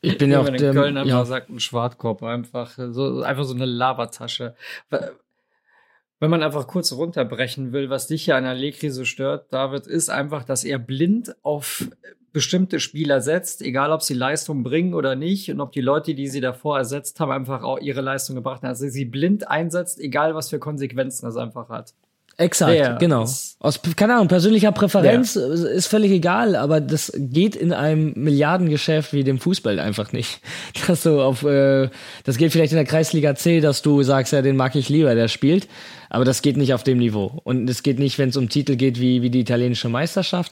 Ich 0.01 0.17
bin 0.17 0.31
ja 0.31 0.41
auch 0.41 0.47
in 0.47 0.57
Köln 0.57 0.97
einfach 0.97 1.09
ja, 1.09 1.25
sagt, 1.25 1.49
ein 1.49 1.59
Schwartkorb 1.59 2.23
einfach. 2.23 2.71
So, 2.75 3.21
einfach 3.21 3.45
so 3.45 3.53
eine 3.53 3.65
Labertasche. 3.65 4.55
Wenn 4.89 6.29
man 6.29 6.43
einfach 6.43 6.67
kurz 6.67 6.91
runterbrechen 6.91 7.71
will, 7.71 7.89
was 7.89 8.07
dich 8.07 8.25
ja 8.25 8.37
an 8.37 8.45
Allegri 8.45 8.89
so 8.89 9.05
stört, 9.05 9.51
David, 9.53 9.87
ist 9.87 10.09
einfach, 10.09 10.43
dass 10.43 10.63
er 10.63 10.79
blind 10.79 11.35
auf 11.43 11.87
bestimmte 12.33 12.79
Spieler 12.79 13.21
setzt, 13.21 13.61
egal 13.61 13.91
ob 13.91 14.01
sie 14.01 14.15
Leistung 14.15 14.63
bringen 14.63 14.95
oder 14.95 15.15
nicht 15.15 15.49
und 15.51 15.61
ob 15.61 15.71
die 15.71 15.81
Leute, 15.81 16.15
die 16.15 16.27
sie 16.27 16.41
davor 16.41 16.79
ersetzt 16.79 17.19
haben, 17.19 17.31
einfach 17.31 17.63
auch 17.63 17.79
ihre 17.79 18.01
Leistung 18.01 18.35
gebracht 18.35 18.63
haben. 18.63 18.69
Also 18.69 18.89
sie 18.89 19.05
blind 19.05 19.47
einsetzt, 19.47 19.99
egal 19.99 20.33
was 20.33 20.49
für 20.49 20.59
Konsequenzen 20.59 21.25
das 21.25 21.37
einfach 21.37 21.69
hat. 21.69 21.93
Exakt, 22.35 22.73
Der 22.73 22.95
genau. 22.95 23.21
Aus, 23.21 23.79
keine 23.95 24.15
Ahnung, 24.15 24.27
persönlicher 24.27 24.71
Präferenz 24.71 25.35
äh, 25.35 25.75
ist 25.75 25.85
völlig 25.85 26.11
egal, 26.11 26.55
aber 26.55 26.81
das 26.81 27.11
geht 27.15 27.55
in 27.55 27.71
einem 27.73 28.13
Milliardengeschäft 28.15 29.13
wie 29.13 29.23
dem 29.23 29.39
Fußball 29.39 29.79
einfach 29.79 30.13
nicht. 30.13 30.41
Dass 30.87 31.03
du 31.03 31.21
auf, 31.21 31.43
äh, 31.43 31.89
das 32.23 32.37
geht 32.37 32.51
vielleicht 32.51 32.71
in 32.71 32.77
der 32.77 32.85
Kreisliga 32.85 33.35
C, 33.35 33.61
dass 33.61 33.83
du 33.83 34.01
sagst, 34.01 34.33
ja, 34.33 34.41
den 34.41 34.55
mag 34.55 34.75
ich 34.75 34.89
lieber, 34.89 35.13
der 35.13 35.27
spielt, 35.27 35.67
aber 36.09 36.25
das 36.25 36.41
geht 36.41 36.57
nicht 36.57 36.73
auf 36.73 36.83
dem 36.83 36.97
Niveau. 36.97 37.39
Und 37.43 37.69
es 37.69 37.83
geht 37.83 37.99
nicht, 37.99 38.17
wenn 38.17 38.29
es 38.29 38.37
um 38.37 38.49
Titel 38.49 38.77
geht 38.77 38.99
wie, 38.99 39.21
wie 39.21 39.29
die 39.29 39.41
italienische 39.41 39.89
Meisterschaft. 39.89 40.51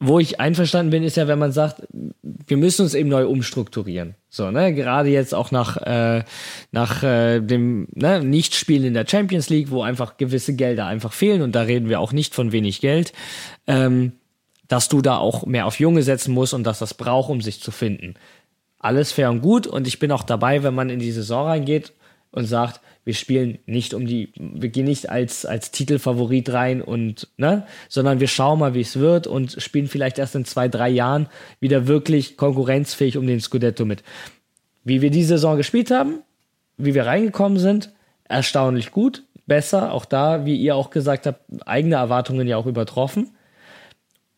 Wo 0.00 0.18
ich 0.18 0.40
einverstanden 0.40 0.90
bin, 0.90 1.02
ist 1.02 1.16
ja, 1.16 1.28
wenn 1.28 1.38
man 1.38 1.52
sagt, 1.52 1.82
wir 2.22 2.56
müssen 2.56 2.82
uns 2.82 2.94
eben 2.94 3.08
neu 3.08 3.26
umstrukturieren. 3.26 4.16
So, 4.28 4.50
ne, 4.50 4.74
gerade 4.74 5.08
jetzt 5.08 5.34
auch 5.34 5.50
nach, 5.50 5.76
äh, 5.78 6.24
nach 6.72 7.02
äh, 7.02 7.40
dem 7.40 7.86
ne, 7.94 8.22
Nichtspielen 8.22 8.84
in 8.84 8.94
der 8.94 9.06
Champions 9.08 9.48
League, 9.50 9.70
wo 9.70 9.82
einfach 9.82 10.16
gewisse 10.16 10.56
Gelder 10.56 10.86
einfach 10.86 11.12
fehlen, 11.12 11.42
und 11.42 11.54
da 11.54 11.62
reden 11.62 11.88
wir 11.88 12.00
auch 12.00 12.12
nicht 12.12 12.34
von 12.34 12.52
wenig 12.52 12.80
Geld, 12.80 13.12
ähm, 13.66 14.12
dass 14.68 14.88
du 14.88 15.00
da 15.00 15.18
auch 15.18 15.46
mehr 15.46 15.66
auf 15.66 15.78
Junge 15.78 16.02
setzen 16.02 16.34
musst 16.34 16.54
und 16.54 16.64
dass 16.64 16.80
das 16.80 16.94
braucht, 16.94 17.30
um 17.30 17.40
sich 17.40 17.60
zu 17.60 17.70
finden. 17.70 18.14
Alles 18.78 19.12
fair 19.12 19.30
und 19.30 19.40
gut, 19.40 19.66
und 19.66 19.86
ich 19.86 19.98
bin 19.98 20.10
auch 20.10 20.24
dabei, 20.24 20.62
wenn 20.62 20.74
man 20.74 20.90
in 20.90 20.98
die 20.98 21.12
Saison 21.12 21.46
reingeht 21.46 21.92
und 22.30 22.46
sagt, 22.46 22.80
wir 23.04 23.14
spielen 23.14 23.58
nicht 23.66 23.94
um 23.94 24.06
die, 24.06 24.32
wir 24.36 24.70
gehen 24.70 24.86
nicht 24.86 25.10
als, 25.10 25.44
als 25.44 25.70
Titelfavorit 25.70 26.52
rein 26.52 26.80
und, 26.80 27.28
ne, 27.36 27.66
sondern 27.88 28.20
wir 28.20 28.28
schauen 28.28 28.58
mal, 28.58 28.74
wie 28.74 28.80
es 28.80 28.98
wird 28.98 29.26
und 29.26 29.56
spielen 29.62 29.88
vielleicht 29.88 30.18
erst 30.18 30.34
in 30.34 30.44
zwei, 30.44 30.68
drei 30.68 30.88
Jahren 30.88 31.28
wieder 31.60 31.86
wirklich 31.86 32.36
konkurrenzfähig 32.36 33.16
um 33.18 33.26
den 33.26 33.40
Scudetto 33.40 33.84
mit. 33.84 34.02
Wie 34.84 35.02
wir 35.02 35.10
die 35.10 35.24
Saison 35.24 35.56
gespielt 35.56 35.90
haben, 35.90 36.20
wie 36.76 36.94
wir 36.94 37.06
reingekommen 37.06 37.58
sind, 37.58 37.90
erstaunlich 38.24 38.90
gut, 38.90 39.22
besser, 39.46 39.92
auch 39.92 40.06
da, 40.06 40.46
wie 40.46 40.56
ihr 40.56 40.74
auch 40.74 40.90
gesagt 40.90 41.26
habt, 41.26 41.40
eigene 41.66 41.96
Erwartungen 41.96 42.48
ja 42.48 42.56
auch 42.56 42.66
übertroffen. 42.66 43.30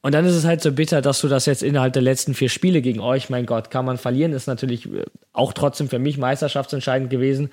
Und 0.07 0.13
dann 0.13 0.25
ist 0.25 0.37
es 0.37 0.45
halt 0.45 0.63
so 0.63 0.71
bitter, 0.71 1.03
dass 1.03 1.21
du 1.21 1.27
das 1.27 1.47
jetzt 1.47 1.65
innerhalb 1.65 1.93
der 1.93 2.01
letzten 2.01 2.35
vier 2.35 2.49
Spiele 2.49 2.81
gegen 2.81 3.01
euch, 3.01 3.29
mein 3.29 3.45
Gott, 3.45 3.73
kann 3.73 3.85
man 3.85 3.99
verlieren, 3.99 4.33
ist 4.35 4.47
natürlich 4.47 4.87
äh, 4.87 5.05
auch 5.33 5.53
trotzdem 5.53 5.89
für 5.89 5.99
mich 5.99 6.17
meisterschaftsentscheidend 6.17 7.11
gewesen, 7.11 7.51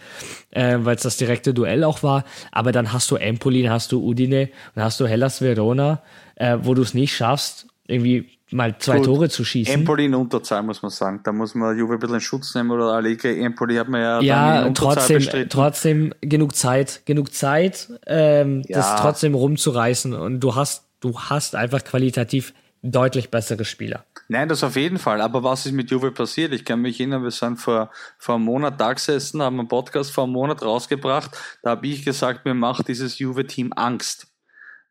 äh, 0.52 0.78
weil 0.82 0.96
es 0.96 1.02
das 1.02 1.18
direkte 1.18 1.56
Duell 1.56 1.84
auch 1.84 2.04
war. 2.04 2.26
Aber 2.52 2.72
dann 2.72 2.94
hast 2.94 3.10
du 3.10 3.16
Empoli, 3.16 3.64
dann 3.64 3.72
hast 3.72 3.92
du 3.92 4.08
Udine, 4.08 4.50
dann 4.76 4.84
hast 4.84 5.00
du 5.00 5.08
Hellas 5.08 5.42
Verona, 5.42 6.04
äh, 6.36 6.60
wo 6.62 6.76
du 6.76 6.84
es 6.84 6.94
nicht 6.94 7.16
schaffst, 7.16 7.66
irgendwie 7.88 8.30
mal 8.52 8.78
zwei 8.78 8.98
Gut. 8.98 9.06
Tore 9.06 9.30
zu 9.30 9.44
schießen. 9.44 9.74
Empoli 9.74 10.06
in 10.06 10.14
Unterzahl, 10.14 10.62
muss 10.62 10.84
man 10.84 10.92
sagen. 10.92 11.22
Da 11.24 11.32
muss 11.32 11.56
man 11.56 11.76
Juve 11.76 11.94
ein 11.94 12.00
bisschen 12.00 12.16
in 12.18 12.22
Schutz 12.22 12.54
nehmen 12.54 12.70
oder 12.70 12.94
Allegri. 12.94 13.42
Empoli 13.44 13.78
hat 13.78 13.90
man 13.90 14.00
ja, 14.00 14.22
ja, 14.22 14.70
trotzdem, 14.70 15.18
bestritten. 15.18 15.50
trotzdem 15.50 16.14
genug 16.22 16.56
Zeit, 16.56 17.02
genug 17.06 17.34
Zeit, 17.34 17.90
ähm, 18.06 18.62
Ja. 18.68 18.78
das 18.78 19.02
trotzdem 19.02 19.34
rumzureißen. 19.34 20.14
Und 20.14 20.40
du 20.42 20.54
hast, 20.54 20.84
du 21.04 21.20
hast 21.20 21.56
einfach 21.56 21.84
qualitativ 21.84 22.54
deutlich 22.82 23.32
bessere 23.32 23.66
Spieler. 23.66 24.06
Nein, 24.28 24.50
das 24.50 24.64
auf 24.64 24.76
jeden 24.76 24.98
Fall. 24.98 25.22
Aber 25.22 25.44
was 25.44 25.66
ist 25.66 25.72
mit 25.72 25.90
Juve 25.90 26.12
passiert? 26.12 26.54
Ich 26.54 26.66
kann 26.66 26.82
mich 26.82 27.00
erinnern, 27.00 27.24
wir 27.24 27.32
sind 27.32 27.58
vor, 27.58 27.92
vor 28.18 28.36
einem 28.36 28.46
Monat 28.46 28.80
da 28.80 28.94
gesessen, 28.94 29.42
haben 29.42 29.60
einen 29.60 29.68
Podcast 29.68 30.12
vor 30.12 30.26
einem 30.26 30.34
Monat 30.34 30.62
rausgebracht. 30.62 31.32
Da 31.62 31.72
habe 31.72 31.88
ich 31.88 32.04
gesagt, 32.04 32.46
mir 32.46 32.54
macht 32.54 32.88
dieses 32.88 33.20
Juve-Team 33.20 33.72
Angst. 33.74 34.28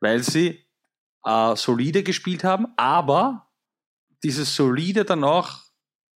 Weil 0.01 0.23
sie 0.23 0.65
äh, 1.25 1.57
solide 1.57 2.03
gespielt 2.03 2.45
haben, 2.45 2.67
aber 2.77 3.49
dieses 4.25 4.55
solide 4.55 5.05
dann 5.05 5.23
auch 5.25 5.61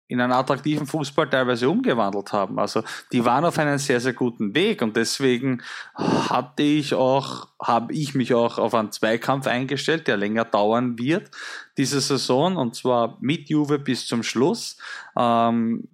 in 0.08 0.22
einen 0.22 0.34
attraktiven 0.34 0.86
Fußball 0.86 1.30
teilweise 1.30 1.70
umgewandelt 1.70 2.34
haben. 2.34 2.60
Also 2.60 2.84
die 3.12 3.26
waren 3.26 3.46
auf 3.46 3.58
einem 3.58 3.78
sehr, 3.78 4.00
sehr 4.00 4.14
guten 4.14 4.54
Weg 4.54 4.82
und 4.82 4.96
deswegen 4.96 5.64
hatte 5.96 6.64
ich 6.64 6.94
auch, 6.94 7.48
habe 7.64 7.94
ich 7.94 8.14
mich 8.14 8.34
auch 8.34 8.58
auf 8.58 8.74
einen 8.74 8.92
Zweikampf 8.92 9.48
eingestellt, 9.48 10.08
der 10.08 10.18
länger 10.18 10.46
dauern 10.46 10.98
wird, 11.00 11.32
diese 11.78 12.02
Saison 12.02 12.58
und 12.58 12.76
zwar 12.76 13.18
mit 13.22 13.50
Juve 13.50 13.80
bis 13.80 14.06
zum 14.06 14.22
Schluss. 14.24 14.78
Ähm, 15.18 15.88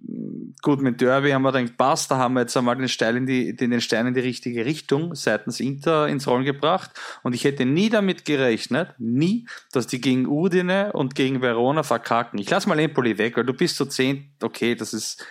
gut, 0.62 0.82
mit 0.82 1.00
Derby 1.00 1.30
haben 1.30 1.42
wir 1.42 1.52
dann 1.52 1.76
passt, 1.76 2.10
da 2.10 2.16
haben 2.16 2.34
wir 2.34 2.40
jetzt 2.40 2.56
einmal 2.56 2.76
den 2.76 2.88
Stein 2.88 3.16
in 3.16 3.26
die, 3.26 3.56
den 3.56 3.80
Stein 3.80 4.06
in 4.06 4.14
die 4.14 4.20
richtige 4.20 4.64
Richtung 4.64 5.14
seitens 5.14 5.60
Inter 5.60 6.08
ins 6.08 6.26
Rollen 6.26 6.44
gebracht 6.44 6.90
und 7.22 7.34
ich 7.34 7.44
hätte 7.44 7.64
nie 7.64 7.88
damit 7.88 8.24
gerechnet, 8.24 8.94
nie, 8.98 9.46
dass 9.72 9.86
die 9.86 10.00
gegen 10.00 10.26
Udine 10.26 10.92
und 10.92 11.14
gegen 11.14 11.40
Verona 11.40 11.82
verkacken. 11.82 12.38
Ich 12.38 12.50
lasse 12.50 12.68
mal 12.68 12.78
Empoli 12.78 13.18
weg, 13.18 13.36
weil 13.36 13.44
du 13.44 13.54
bist 13.54 13.76
so 13.76 13.84
zehn, 13.84 14.32
okay, 14.42 14.74
das 14.74 14.92
ist 14.92 15.24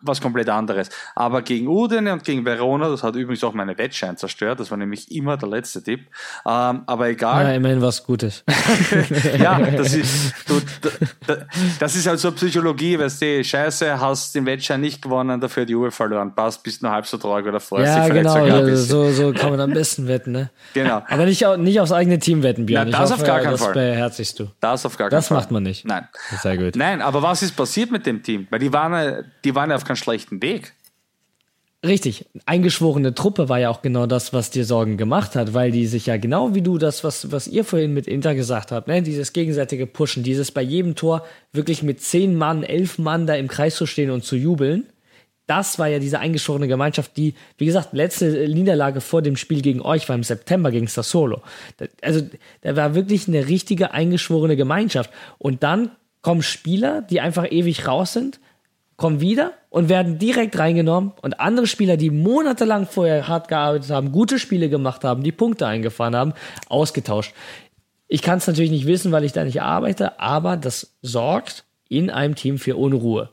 was 0.00 0.20
komplett 0.20 0.48
anderes. 0.48 0.90
Aber 1.14 1.42
gegen 1.42 1.68
Udine 1.68 2.12
und 2.12 2.24
gegen 2.24 2.44
Verona, 2.44 2.88
das 2.88 3.02
hat 3.02 3.16
übrigens 3.16 3.42
auch 3.44 3.52
meine 3.52 3.76
Wettschein 3.76 4.16
zerstört, 4.16 4.60
das 4.60 4.70
war 4.70 4.78
nämlich 4.78 5.10
immer 5.10 5.36
der 5.36 5.48
letzte 5.48 5.82
Tipp. 5.82 6.00
Ähm, 6.46 6.82
aber 6.86 7.08
egal. 7.08 7.44
Ja, 7.44 7.52
immerhin 7.52 7.82
was 7.82 8.04
Gutes. 8.04 8.44
ja, 9.38 9.58
das 9.58 9.94
ist, 9.94 10.34
du, 10.46 10.60
das 11.78 11.96
ist 11.96 12.06
halt 12.06 12.18
so 12.18 12.32
Psychologie, 12.32 12.98
weißt 12.98 13.22
du, 13.22 13.44
scheiße, 13.44 14.00
hast 14.00 14.34
den 14.34 14.46
Wettschein 14.46 14.80
nicht 14.80 15.02
gewonnen, 15.02 15.40
dafür 15.40 15.64
die 15.64 15.74
Uhr 15.74 15.90
verloren, 15.90 16.34
passt, 16.34 16.62
bist 16.62 16.82
nur 16.82 16.92
halb 16.92 17.06
so 17.06 17.18
traurig 17.18 17.46
oder 17.46 17.60
freust 17.60 17.86
ja, 17.86 18.08
genau, 18.08 18.74
so, 18.76 19.10
so 19.10 19.32
kann 19.32 19.50
man 19.50 19.60
am 19.60 19.72
besten 19.72 20.08
wetten, 20.08 20.32
ne? 20.32 20.50
Genau. 20.74 21.02
Aber 21.08 21.24
nicht, 21.24 21.44
nicht 21.58 21.80
aufs 21.80 21.92
eigene 21.92 22.18
Team 22.18 22.42
wetten, 22.42 22.66
Björn. 22.66 22.90
Na, 22.90 22.98
das 23.00 23.10
hoffe, 23.10 23.22
auf 23.22 23.26
gar 23.26 23.40
keinen 23.40 23.52
das 23.52 23.60
Fall. 23.60 23.74
Das 23.74 23.82
beherzigst 23.82 24.38
du. 24.38 24.48
Das 24.60 24.86
auf 24.86 24.96
gar 24.96 25.08
keinen 25.08 25.18
das 25.18 25.28
Fall. 25.28 25.36
Das 25.36 25.44
macht 25.44 25.52
man 25.52 25.62
nicht. 25.62 25.84
Nein. 25.84 26.08
Sehr 26.42 26.56
gut. 26.56 26.76
Nein, 26.76 27.02
aber 27.02 27.22
was 27.22 27.42
ist 27.42 27.56
passiert 27.56 27.90
mit 27.90 28.06
dem 28.06 28.22
Team? 28.22 28.46
Weil 28.50 28.58
die 28.58 28.72
waren, 28.72 29.24
die 29.44 29.54
waren 29.54 29.70
ja 29.70 29.76
auf 29.76 29.84
keinen 29.88 29.96
schlechten 29.96 30.40
Weg. 30.40 30.72
Richtig. 31.86 32.26
Eingeschworene 32.44 33.14
Truppe 33.14 33.48
war 33.48 33.60
ja 33.60 33.70
auch 33.70 33.82
genau 33.82 34.06
das, 34.06 34.32
was 34.32 34.50
dir 34.50 34.64
Sorgen 34.64 34.96
gemacht 34.96 35.36
hat, 35.36 35.54
weil 35.54 35.70
die 35.70 35.86
sich 35.86 36.06
ja 36.06 36.16
genau 36.16 36.54
wie 36.54 36.62
du 36.62 36.76
das, 36.76 37.04
was, 37.04 37.30
was 37.30 37.46
ihr 37.46 37.64
vorhin 37.64 37.94
mit 37.94 38.08
Inter 38.08 38.34
gesagt 38.34 38.72
habt, 38.72 38.88
ne, 38.88 39.00
dieses 39.00 39.32
gegenseitige 39.32 39.86
Pushen, 39.86 40.24
dieses 40.24 40.50
bei 40.50 40.62
jedem 40.62 40.96
Tor 40.96 41.24
wirklich 41.52 41.84
mit 41.84 42.02
zehn 42.02 42.36
Mann, 42.36 42.64
elf 42.64 42.98
Mann 42.98 43.28
da 43.28 43.36
im 43.36 43.46
Kreis 43.46 43.76
zu 43.76 43.86
stehen 43.86 44.10
und 44.10 44.24
zu 44.24 44.34
jubeln. 44.34 44.88
Das 45.46 45.78
war 45.78 45.86
ja 45.86 46.00
diese 46.00 46.18
eingeschworene 46.18 46.66
Gemeinschaft, 46.66 47.16
die, 47.16 47.34
wie 47.56 47.66
gesagt, 47.66 47.92
letzte 47.92 48.48
Niederlage 48.48 49.00
vor 49.00 49.22
dem 49.22 49.36
Spiel 49.36 49.62
gegen 49.62 49.80
euch 49.80 50.08
war 50.08 50.16
im 50.16 50.24
September 50.24 50.72
gegen 50.72 50.88
Sassolo. 50.88 51.42
Also, 52.02 52.22
da 52.60 52.76
war 52.76 52.94
wirklich 52.94 53.28
eine 53.28 53.48
richtige 53.48 53.92
eingeschworene 53.92 54.56
Gemeinschaft. 54.56 55.10
Und 55.38 55.62
dann 55.62 55.92
kommen 56.20 56.42
Spieler, 56.42 57.02
die 57.02 57.20
einfach 57.20 57.50
ewig 57.50 57.86
raus 57.86 58.12
sind, 58.12 58.40
kommen 58.98 59.20
wieder 59.20 59.52
und 59.70 59.88
werden 59.88 60.18
direkt 60.18 60.58
reingenommen 60.58 61.12
und 61.22 61.40
andere 61.40 61.66
Spieler, 61.66 61.96
die 61.96 62.10
monatelang 62.10 62.86
vorher 62.86 63.28
hart 63.28 63.48
gearbeitet 63.48 63.90
haben, 63.90 64.12
gute 64.12 64.38
Spiele 64.38 64.68
gemacht 64.68 65.04
haben, 65.04 65.22
die 65.22 65.32
Punkte 65.32 65.66
eingefahren 65.66 66.16
haben, 66.16 66.34
ausgetauscht. 66.68 67.32
Ich 68.08 68.22
kann 68.22 68.38
es 68.38 68.46
natürlich 68.46 68.72
nicht 68.72 68.86
wissen, 68.86 69.12
weil 69.12 69.24
ich 69.24 69.32
da 69.32 69.44
nicht 69.44 69.62
arbeite, 69.62 70.18
aber 70.18 70.56
das 70.56 70.96
sorgt 71.00 71.64
in 71.88 72.10
einem 72.10 72.34
Team 72.34 72.58
für 72.58 72.76
Unruhe. 72.76 73.30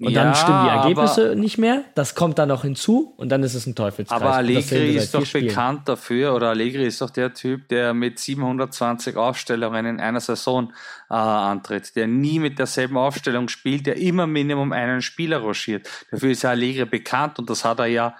Und 0.00 0.12
ja, 0.12 0.22
dann 0.22 0.34
stimmen 0.36 0.64
die 0.64 0.70
Ergebnisse 0.70 1.34
nicht 1.34 1.58
mehr. 1.58 1.82
Das 1.96 2.14
kommt 2.14 2.38
dann 2.38 2.48
noch 2.50 2.62
hinzu 2.62 3.14
und 3.16 3.30
dann 3.30 3.42
ist 3.42 3.54
es 3.54 3.66
ein 3.66 3.74
Teufelskreis. 3.74 4.22
Aber 4.22 4.34
Allegri 4.34 4.96
ist 4.96 5.12
doch 5.12 5.26
bekannt 5.26 5.88
dafür, 5.88 6.36
oder 6.36 6.50
Allegri 6.50 6.86
ist 6.86 7.00
doch 7.00 7.10
der 7.10 7.34
Typ, 7.34 7.68
der 7.68 7.94
mit 7.94 8.20
720 8.20 9.16
Aufstellungen 9.16 9.86
in 9.86 10.00
einer 10.00 10.20
Saison 10.20 10.72
äh, 11.10 11.14
antritt, 11.14 11.96
der 11.96 12.06
nie 12.06 12.38
mit 12.38 12.60
derselben 12.60 12.96
Aufstellung 12.96 13.48
spielt, 13.48 13.86
der 13.86 13.96
immer 13.96 14.28
Minimum 14.28 14.72
einen 14.72 15.02
Spieler 15.02 15.38
rochiert. 15.38 15.88
Dafür 16.12 16.30
ist 16.30 16.42
ja 16.42 16.50
Allegri 16.50 16.84
bekannt 16.84 17.40
und 17.40 17.50
das 17.50 17.64
hat 17.64 17.80
er 17.80 17.86
ja 17.86 18.14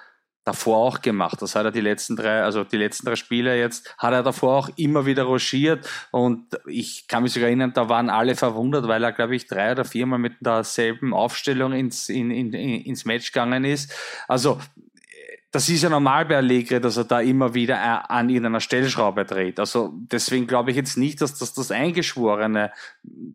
davor 0.48 0.78
auch 0.78 1.02
gemacht. 1.02 1.42
Das 1.42 1.54
hat 1.54 1.66
er 1.66 1.70
die 1.70 1.82
letzten 1.82 2.16
drei, 2.16 2.42
also 2.42 2.64
die 2.64 2.78
letzten 2.78 3.06
drei 3.06 3.16
Spiele 3.16 3.58
jetzt, 3.58 3.94
hat 3.98 4.14
er 4.14 4.22
davor 4.22 4.56
auch 4.56 4.70
immer 4.76 5.04
wieder 5.04 5.24
rochiert 5.24 5.88
und 6.10 6.58
ich 6.66 7.06
kann 7.06 7.22
mich 7.22 7.34
sogar 7.34 7.48
erinnern, 7.48 7.72
da 7.74 7.88
waren 7.90 8.08
alle 8.08 8.34
verwundert, 8.34 8.88
weil 8.88 9.04
er, 9.04 9.12
glaube 9.12 9.36
ich, 9.36 9.46
drei 9.46 9.72
oder 9.72 9.84
viermal 9.84 10.18
mit 10.18 10.34
derselben 10.40 11.12
Aufstellung 11.12 11.72
ins, 11.72 12.08
in, 12.08 12.30
in, 12.30 12.52
ins 12.54 13.04
Match 13.04 13.30
gegangen 13.30 13.64
ist. 13.64 13.92
Also, 14.26 14.58
das 15.50 15.68
ist 15.68 15.82
ja 15.82 15.90
normal 15.90 16.26
bei 16.26 16.36
Allegri, 16.36 16.80
dass 16.80 16.96
er 16.96 17.04
da 17.04 17.20
immer 17.20 17.54
wieder 17.54 18.10
an 18.10 18.28
irgendeiner 18.28 18.60
Stellschraube 18.60 19.24
dreht. 19.24 19.58
Also 19.58 19.92
deswegen 19.94 20.46
glaube 20.46 20.70
ich 20.70 20.76
jetzt 20.76 20.98
nicht, 20.98 21.22
dass 21.22 21.38
das 21.38 21.54
das 21.54 21.70
Eingeschworene 21.70 22.70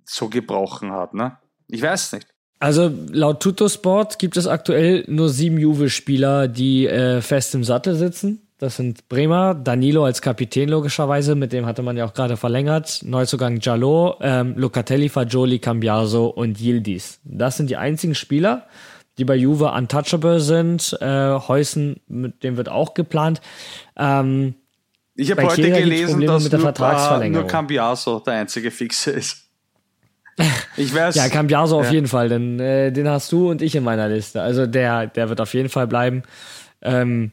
so 0.06 0.30
gebrochen 0.30 0.92
hat. 0.92 1.16
Ne? 1.16 1.38
Ich 1.68 1.82
weiß 1.82 2.14
nicht. 2.14 2.33
Also 2.64 2.90
laut 3.12 3.42
Tuttosport 3.42 4.20
gibt 4.20 4.38
es 4.38 4.48
aktuell 4.48 5.04
nur 5.10 5.28
sieben 5.28 5.58
Juve-Spieler, 5.58 6.48
die 6.48 6.88
äh, 6.88 7.20
fest 7.20 7.54
im 7.56 7.66
Sattel 7.66 7.96
sitzen. 7.96 8.48
Das 8.58 8.78
sind 8.78 9.10
Bremer, 9.10 9.54
Danilo 9.54 10.06
als 10.06 10.22
Kapitän 10.22 10.70
logischerweise, 10.70 11.36
mit 11.36 11.52
dem 11.52 11.66
hatte 11.66 11.82
man 11.82 11.98
ja 11.98 12.06
auch 12.06 12.14
gerade 12.14 12.38
verlängert, 12.38 13.02
Neuzugang 13.04 13.60
Jallo, 13.60 14.16
ähm, 14.22 14.54
Locatelli, 14.56 15.10
Fagioli, 15.10 15.60
Cambiaso 15.60 16.28
und 16.28 16.58
Yildiz. 16.62 17.20
Das 17.26 17.58
sind 17.58 17.70
die 17.70 17.76
einzigen 17.76 18.16
Spieler, 18.16 18.66
die 19.18 19.26
bei 19.26 19.36
Juve 19.36 19.70
untouchable 19.70 20.40
sind. 20.40 20.96
Äh, 21.02 21.38
Heusen, 21.46 22.00
mit 22.08 22.46
dem 22.46 22.56
wird 22.56 22.70
auch 22.70 22.94
geplant. 22.94 23.42
Ähm, 23.98 24.56
ich 25.16 25.30
habe 25.32 25.44
heute 25.44 25.70
gelesen, 25.70 26.22
dass 26.26 26.50
nur, 26.50 27.26
nur 27.28 27.44
Cambiaso 27.46 28.22
der 28.22 28.36
einzige 28.36 28.72
Fixe 28.72 29.12
ist. 29.12 29.43
Ich 30.78 30.94
weiß. 30.94 31.16
ja, 31.16 31.30
Cambiaso 31.30 31.80
auf 31.80 31.88
ja. 31.88 31.94
jeden 31.94 32.08
Fall, 32.08 32.30
denn 32.30 32.60
äh, 32.60 32.92
den 32.92 33.08
hast 33.08 33.32
du 33.32 33.50
und 33.50 33.62
ich 33.62 33.76
in 33.76 33.84
meiner 33.84 34.10
Liste. 34.10 34.42
Also 34.42 34.66
der, 34.66 35.08
der 35.08 35.30
wird 35.30 35.40
auf 35.40 35.54
jeden 35.54 35.70
Fall 35.70 35.88
bleiben. 35.88 36.24
Ähm, 36.82 37.32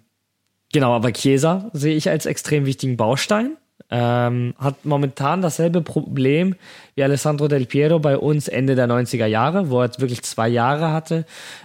genau, 0.73 0.93
aber 0.93 1.13
Chiesa 1.13 1.71
sehe 1.73 1.97
ich 1.97 2.11
als 2.11 2.27
extrem 2.27 2.67
wichtigen 2.67 2.97
Baustein. 2.97 3.57
Ähm, 3.93 4.55
hat 4.59 4.85
momentan 4.85 5.43
dasselbe 5.43 5.81
Problem 5.81 6.55
wie 6.95 7.03
Alessandro 7.03 7.49
Del 7.49 7.67
Piero 7.67 7.99
bei 7.99 8.17
uns 8.17 8.47
Ende 8.47 8.77
der 8.77 8.87
90er 8.87 9.27
Jahre, 9.27 9.71
wo 9.71 9.81
er 9.81 9.91
wirklich 9.99 10.23
zwei 10.23 10.49
Jahre 10.49 10.93
hatte, 10.93 11.25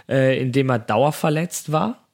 äh, 0.10 0.42
in 0.42 0.52
dem 0.52 0.70
er 0.70 0.80
dauerverletzt 0.80 1.72
war. 1.72 2.08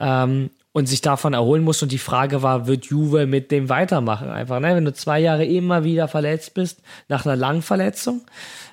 Ähm, 0.00 0.50
und 0.74 0.86
sich 0.86 1.00
davon 1.00 1.34
erholen 1.34 1.62
muss. 1.62 1.82
Und 1.84 1.92
die 1.92 1.98
Frage 1.98 2.42
war, 2.42 2.66
wird 2.66 2.86
Juve 2.86 3.26
mit 3.26 3.52
dem 3.52 3.68
weitermachen? 3.68 4.28
Einfach, 4.28 4.58
ne? 4.58 4.74
Wenn 4.74 4.84
du 4.84 4.92
zwei 4.92 5.20
Jahre 5.20 5.44
immer 5.44 5.84
wieder 5.84 6.08
verletzt 6.08 6.52
bist, 6.54 6.82
nach 7.08 7.24
einer 7.24 7.36
langen 7.36 7.62
Verletzung, 7.62 8.22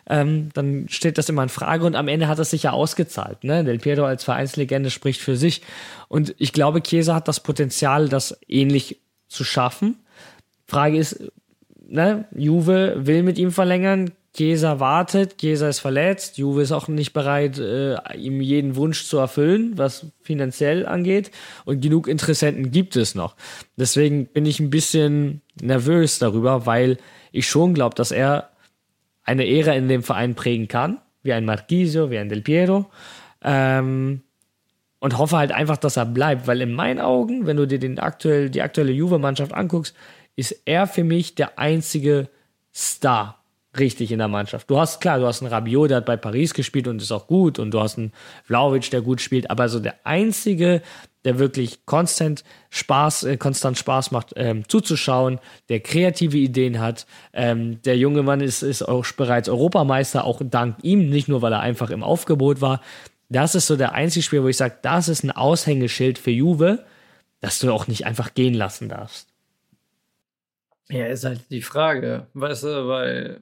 ähm, 0.09 0.49
dann 0.55 0.87
steht 0.89 1.19
das 1.19 1.29
immer 1.29 1.43
in 1.43 1.49
Frage. 1.49 1.85
Und 1.85 1.95
am 1.95 2.07
Ende 2.07 2.27
hat 2.27 2.39
es 2.39 2.49
sich 2.49 2.63
ja 2.63 2.71
ausgezahlt. 2.71 3.43
Ne? 3.43 3.63
Del 3.63 3.77
Piero 3.77 4.03
als 4.03 4.23
Vereinslegende 4.23 4.89
spricht 4.89 5.21
für 5.21 5.37
sich. 5.37 5.61
Und 6.07 6.33
ich 6.39 6.53
glaube, 6.53 6.81
Chiesa 6.81 7.13
hat 7.13 7.27
das 7.27 7.39
Potenzial, 7.39 8.09
das 8.09 8.35
ähnlich 8.47 8.97
zu 9.27 9.43
schaffen. 9.43 9.97
Frage 10.65 10.97
ist, 10.97 11.31
ne? 11.87 12.25
Juve 12.35 12.95
will 12.97 13.21
mit 13.21 13.37
ihm 13.37 13.51
verlängern. 13.51 14.09
Chiesa 14.33 14.79
wartet, 14.79 15.37
Chiesa 15.39 15.67
ist 15.67 15.79
verletzt, 15.79 16.37
Juve 16.37 16.61
ist 16.61 16.71
auch 16.71 16.87
nicht 16.87 17.11
bereit, 17.11 17.59
äh, 17.59 17.97
ihm 18.15 18.39
jeden 18.39 18.77
Wunsch 18.77 19.05
zu 19.05 19.17
erfüllen, 19.17 19.77
was 19.77 20.05
finanziell 20.23 20.85
angeht. 20.85 21.31
Und 21.65 21.81
genug 21.81 22.07
Interessenten 22.07 22.71
gibt 22.71 22.95
es 22.95 23.13
noch. 23.13 23.35
Deswegen 23.75 24.27
bin 24.27 24.45
ich 24.45 24.61
ein 24.61 24.69
bisschen 24.69 25.41
nervös 25.61 26.17
darüber, 26.19 26.65
weil 26.65 26.97
ich 27.33 27.49
schon 27.49 27.73
glaube, 27.73 27.95
dass 27.95 28.11
er 28.11 28.51
eine 29.23 29.47
Ära 29.47 29.73
in 29.73 29.89
dem 29.89 30.01
Verein 30.01 30.33
prägen 30.33 30.69
kann, 30.69 30.99
wie 31.23 31.33
ein 31.33 31.45
Marquisio, 31.45 32.09
wie 32.09 32.17
ein 32.17 32.29
Del 32.29 32.41
Piero. 32.41 32.85
Ähm, 33.43 34.21
und 34.99 35.17
hoffe 35.17 35.37
halt 35.37 35.51
einfach, 35.51 35.77
dass 35.77 35.97
er 35.97 36.05
bleibt, 36.05 36.47
weil 36.47 36.61
in 36.61 36.73
meinen 36.73 36.99
Augen, 36.99 37.47
wenn 37.47 37.57
du 37.57 37.65
dir 37.65 37.79
den 37.79 37.99
aktuell, 37.99 38.49
die 38.49 38.61
aktuelle 38.61 38.91
Juve-Mannschaft 38.91 39.53
anguckst, 39.53 39.95
ist 40.37 40.61
er 40.65 40.87
für 40.87 41.03
mich 41.03 41.35
der 41.35 41.59
einzige 41.59 42.29
Star 42.73 43.40
richtig 43.77 44.11
in 44.11 44.19
der 44.19 44.27
Mannschaft. 44.27 44.69
Du 44.69 44.79
hast, 44.79 44.99
klar, 44.99 45.19
du 45.19 45.25
hast 45.25 45.41
einen 45.41 45.51
Rabiot, 45.51 45.89
der 45.89 45.97
hat 45.97 46.05
bei 46.05 46.17
Paris 46.17 46.53
gespielt 46.53 46.87
und 46.87 47.01
ist 47.01 47.11
auch 47.11 47.27
gut 47.27 47.59
und 47.59 47.71
du 47.71 47.79
hast 47.79 47.97
einen 47.97 48.11
Vlaovic, 48.43 48.89
der 48.91 49.01
gut 49.01 49.21
spielt, 49.21 49.49
aber 49.49 49.69
so 49.69 49.79
der 49.79 49.95
einzige, 50.03 50.81
der 51.23 51.39
wirklich 51.39 51.85
konstant 51.85 52.43
Spaß, 52.69 53.23
äh, 53.23 53.37
konstant 53.37 53.77
Spaß 53.77 54.11
macht, 54.11 54.33
ähm, 54.35 54.67
zuzuschauen, 54.67 55.39
der 55.69 55.79
kreative 55.79 56.37
Ideen 56.37 56.79
hat. 56.79 57.05
Ähm, 57.31 57.81
der 57.83 57.97
junge 57.97 58.23
Mann 58.23 58.41
ist, 58.41 58.63
ist 58.63 58.81
auch 58.83 59.05
bereits 59.15 59.47
Europameister, 59.47 60.25
auch 60.25 60.41
dank 60.43 60.77
ihm, 60.81 61.09
nicht 61.09 61.27
nur, 61.27 61.41
weil 61.41 61.53
er 61.53 61.59
einfach 61.59 61.91
im 61.91 62.03
Aufgebot 62.03 62.59
war. 62.59 62.81
Das 63.29 63.55
ist 63.55 63.67
so 63.67 63.77
der 63.77 63.93
einzige 63.93 64.23
Spiel, 64.23 64.43
wo 64.43 64.47
ich 64.47 64.57
sage, 64.57 64.77
das 64.81 65.07
ist 65.07 65.23
ein 65.23 65.31
Aushängeschild 65.31 66.17
für 66.17 66.31
Juve, 66.31 66.83
das 67.39 67.59
du 67.59 67.71
auch 67.71 67.87
nicht 67.87 68.05
einfach 68.05 68.33
gehen 68.33 68.53
lassen 68.53 68.89
darfst. 68.89 69.27
Ja, 70.89 71.05
ist 71.05 71.23
halt 71.23 71.49
die 71.49 71.61
Frage, 71.61 72.27
weißt 72.33 72.63
du, 72.63 72.87
weil 72.87 73.41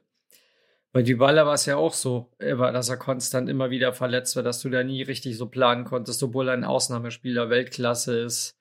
bei 0.92 1.02
Dybala 1.02 1.46
war 1.46 1.54
es 1.54 1.66
ja 1.66 1.76
auch 1.76 1.94
so, 1.94 2.30
dass 2.38 2.88
er 2.88 2.96
konstant 2.96 3.48
immer 3.48 3.70
wieder 3.70 3.92
verletzt 3.92 4.36
war, 4.36 4.42
dass 4.42 4.60
du 4.60 4.70
da 4.70 4.82
nie 4.82 5.02
richtig 5.02 5.36
so 5.36 5.46
planen 5.46 5.84
konntest, 5.84 6.22
obwohl 6.22 6.48
er 6.48 6.54
ein 6.54 6.64
Ausnahmespieler 6.64 7.48
Weltklasse 7.50 8.18
ist. 8.20 8.56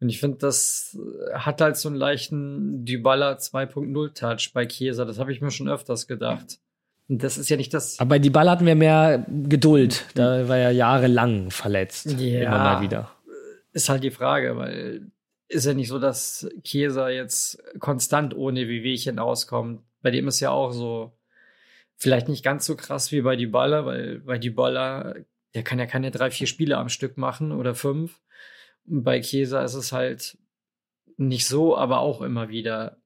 Und 0.00 0.08
ich 0.08 0.20
finde, 0.20 0.38
das 0.38 0.98
hat 1.34 1.60
halt 1.60 1.76
so 1.76 1.88
einen 1.88 1.96
leichten 1.96 2.84
Dybala 2.84 3.32
2.0 3.32 4.14
Touch 4.14 4.52
bei 4.52 4.66
Chiesa. 4.66 5.04
Das 5.04 5.18
habe 5.18 5.32
ich 5.32 5.40
mir 5.40 5.50
schon 5.50 5.68
öfters 5.68 6.06
gedacht. 6.06 6.58
Und 7.08 7.22
das 7.22 7.38
ist 7.38 7.48
ja 7.48 7.56
nicht 7.56 7.72
das. 7.72 7.98
Aber 7.98 8.10
bei 8.10 8.18
Dybala 8.18 8.52
hatten 8.52 8.66
wir 8.66 8.74
mehr 8.74 9.24
Geduld. 9.28 10.04
Da 10.14 10.48
war 10.48 10.58
er 10.58 10.72
jahrelang 10.72 11.50
verletzt. 11.50 12.12
Ja, 12.18 12.48
immer 12.48 12.58
mal 12.58 12.82
wieder. 12.82 13.10
Ist 13.72 13.88
halt 13.88 14.02
die 14.02 14.10
Frage, 14.10 14.56
weil 14.56 15.10
ist 15.48 15.66
ja 15.66 15.74
nicht 15.74 15.88
so, 15.88 15.98
dass 15.98 16.48
Chiesa 16.62 17.08
jetzt 17.08 17.62
konstant 17.78 18.34
ohne 18.36 18.68
Wehwehchen 18.68 19.18
auskommt. 19.18 19.82
Bei 20.02 20.10
dem 20.10 20.28
ist 20.28 20.40
ja 20.40 20.50
auch 20.50 20.72
so, 20.72 21.15
Vielleicht 21.96 22.28
nicht 22.28 22.44
ganz 22.44 22.66
so 22.66 22.76
krass 22.76 23.10
wie 23.12 23.22
bei 23.22 23.36
die 23.36 23.46
Baller, 23.46 23.86
weil 23.86 24.20
bei 24.20 24.38
die 24.38 24.50
Baller, 24.50 25.16
der 25.54 25.62
kann 25.62 25.78
ja 25.78 25.86
keine 25.86 26.10
drei, 26.10 26.30
vier 26.30 26.46
Spiele 26.46 26.76
am 26.76 26.88
Stück 26.88 27.16
machen 27.16 27.52
oder 27.52 27.74
fünf. 27.74 28.20
Und 28.86 29.02
bei 29.02 29.20
Chiesa 29.20 29.62
ist 29.62 29.74
es 29.74 29.92
halt 29.92 30.36
nicht 31.16 31.46
so, 31.46 31.76
aber 31.76 32.00
auch 32.00 32.20
immer 32.22 32.48
wieder. 32.48 32.98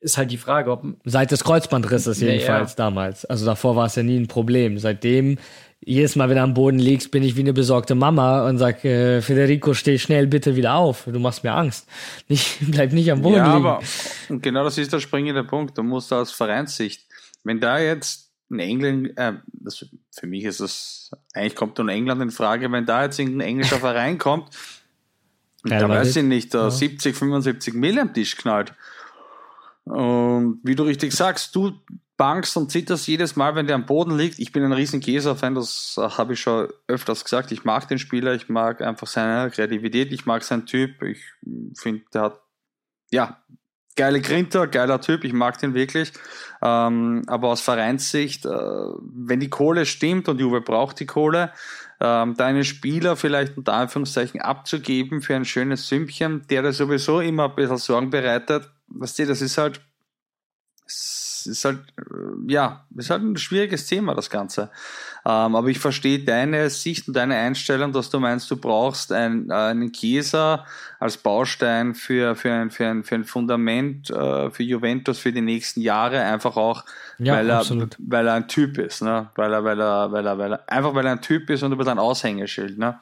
Ist 0.00 0.18
halt 0.18 0.30
die 0.30 0.38
Frage, 0.38 0.70
ob. 0.70 0.84
Seit 1.04 1.30
des 1.30 1.44
Kreuzbandrisses 1.44 2.20
jedenfalls 2.20 2.72
ja, 2.72 2.84
ja. 2.84 2.90
damals. 2.90 3.24
Also 3.24 3.46
davor 3.46 3.74
war 3.74 3.86
es 3.86 3.96
ja 3.96 4.02
nie 4.02 4.18
ein 4.18 4.28
Problem. 4.28 4.78
Seitdem, 4.78 5.38
jedes 5.80 6.14
Mal, 6.14 6.28
wenn 6.28 6.36
du 6.36 6.42
am 6.42 6.52
Boden 6.52 6.78
liegst, 6.78 7.10
bin 7.10 7.22
ich 7.22 7.36
wie 7.36 7.40
eine 7.40 7.54
besorgte 7.54 7.94
Mama 7.94 8.46
und 8.48 8.58
sag, 8.58 8.84
äh, 8.84 9.22
Federico, 9.22 9.72
steh 9.72 9.98
schnell 9.98 10.26
bitte 10.26 10.56
wieder 10.56 10.74
auf. 10.74 11.08
Du 11.10 11.18
machst 11.18 11.42
mir 11.42 11.52
Angst. 11.52 11.88
Nicht, 12.28 12.58
bleib 12.70 12.92
nicht 12.92 13.10
am 13.10 13.22
Boden 13.22 13.36
ja, 13.36 13.54
liegen. 13.54 13.66
Aber, 13.66 13.82
und 14.28 14.42
genau 14.42 14.62
das 14.62 14.76
ist 14.76 14.92
der 14.92 15.00
springende 15.00 15.42
Punkt. 15.42 15.78
Du 15.78 15.82
musst 15.82 16.12
aus 16.12 16.32
Vereinssicht, 16.32 17.06
wenn 17.44 17.60
da 17.60 17.78
jetzt 17.78 18.32
in 18.50 18.58
England, 18.58 19.16
äh, 19.16 19.34
das, 19.52 19.86
für 20.10 20.26
mich 20.26 20.44
ist 20.44 20.60
das, 20.60 21.10
eigentlich 21.34 21.56
kommt 21.56 21.78
nur 21.78 21.88
England 21.88 22.22
in 22.22 22.30
Frage, 22.30 22.70
wenn 22.70 22.86
da 22.86 23.04
jetzt 23.04 23.18
irgendein 23.18 23.48
englischer 23.48 23.78
Verein 23.78 24.18
kommt, 24.18 24.50
ja, 25.64 25.78
da 25.78 25.88
weiß 25.88 26.16
ich 26.16 26.24
nicht, 26.24 26.52
da 26.54 26.64
ja. 26.64 26.70
70, 26.70 27.16
75 27.16 27.74
Mill 27.74 27.98
am 27.98 28.12
Tisch 28.12 28.36
knallt. 28.36 28.74
Und 29.84 30.60
wie 30.62 30.74
du 30.74 30.84
richtig 30.84 31.12
sagst, 31.12 31.54
du 31.56 31.72
bangst 32.16 32.56
und 32.56 32.70
zitterst 32.70 33.08
jedes 33.08 33.34
Mal, 33.36 33.56
wenn 33.56 33.66
der 33.66 33.74
am 33.74 33.86
Boden 33.86 34.16
liegt. 34.16 34.38
Ich 34.38 34.52
bin 34.52 34.62
ein 34.62 34.72
riesen 34.72 35.00
Käser-Fan, 35.00 35.54
das 35.54 35.96
habe 35.98 36.34
ich 36.34 36.40
schon 36.40 36.68
öfters 36.86 37.24
gesagt. 37.24 37.50
Ich 37.50 37.64
mag 37.64 37.88
den 37.88 37.98
Spieler, 37.98 38.34
ich 38.34 38.48
mag 38.48 38.80
einfach 38.80 39.08
seine 39.08 39.50
Kreativität, 39.50 40.12
ich 40.12 40.24
mag 40.24 40.44
seinen 40.44 40.66
Typ. 40.66 41.02
Ich 41.02 41.20
finde, 41.74 42.04
der 42.14 42.22
hat, 42.22 42.40
ja, 43.10 43.42
geile 43.96 44.20
Grinter, 44.20 44.66
geiler 44.66 45.00
Typ, 45.00 45.24
ich 45.24 45.32
mag 45.32 45.58
den 45.58 45.74
wirklich. 45.74 46.12
Ähm, 46.62 47.22
aber 47.26 47.48
aus 47.48 47.60
Vereinssicht, 47.60 48.46
äh, 48.46 48.48
wenn 48.48 49.40
die 49.40 49.50
Kohle 49.50 49.86
stimmt 49.86 50.28
und 50.28 50.40
Juve 50.40 50.60
braucht 50.60 51.00
die 51.00 51.06
Kohle, 51.06 51.52
ähm, 52.00 52.34
deine 52.34 52.64
Spieler 52.64 53.16
vielleicht 53.16 53.56
unter 53.56 53.74
Anführungszeichen 53.74 54.40
abzugeben 54.40 55.22
für 55.22 55.36
ein 55.36 55.44
schönes 55.44 55.88
Sümmchen, 55.88 56.46
der 56.48 56.62
dir 56.62 56.72
sowieso 56.72 57.20
immer 57.20 57.48
ein 57.48 57.54
bisschen 57.54 57.78
Sorgen 57.78 58.10
bereitet, 58.10 58.68
weißt 58.88 59.20
du, 59.20 59.26
das 59.26 59.40
ist 59.40 59.58
halt, 59.58 59.80
ist 60.86 61.64
halt, 61.64 61.80
äh, 61.98 62.52
ja, 62.52 62.86
ist 62.96 63.10
halt 63.10 63.22
ein 63.22 63.36
schwieriges 63.36 63.86
Thema, 63.86 64.14
das 64.14 64.30
Ganze. 64.30 64.70
Ähm, 65.24 65.54
aber 65.54 65.68
ich 65.68 65.78
verstehe 65.78 66.18
deine 66.18 66.68
Sicht 66.68 67.06
und 67.06 67.14
deine 67.14 67.36
Einstellung, 67.36 67.92
dass 67.92 68.10
du 68.10 68.18
meinst, 68.18 68.50
du 68.50 68.56
brauchst 68.56 69.12
ein, 69.12 69.50
äh, 69.50 69.54
einen 69.54 69.92
Chiesa 69.92 70.66
als 70.98 71.16
Baustein 71.16 71.94
für, 71.94 72.34
für, 72.34 72.52
ein, 72.52 72.70
für, 72.70 72.88
ein, 72.88 73.04
für 73.04 73.14
ein 73.14 73.24
Fundament 73.24 74.10
äh, 74.10 74.50
für 74.50 74.64
Juventus 74.64 75.18
für 75.18 75.32
die 75.32 75.40
nächsten 75.40 75.80
Jahre, 75.80 76.20
einfach 76.22 76.56
auch, 76.56 76.84
ja, 77.18 77.34
weil, 77.34 77.50
er, 77.50 77.64
weil 77.98 78.26
er 78.26 78.34
ein 78.34 78.48
Typ 78.48 78.78
ist, 78.78 79.02
ne? 79.02 79.30
weil, 79.36 79.52
er, 79.52 79.62
weil, 79.62 79.80
er, 79.80 80.10
weil, 80.10 80.26
er, 80.26 80.38
weil 80.38 80.52
er, 80.54 80.68
einfach 80.68 80.94
weil 80.94 81.06
er 81.06 81.12
ein 81.12 81.22
Typ 81.22 81.48
ist 81.50 81.62
und 81.62 81.70
über 81.70 81.84
sein 81.84 82.00
Aushängeschild. 82.00 82.76
Ne? 82.78 82.98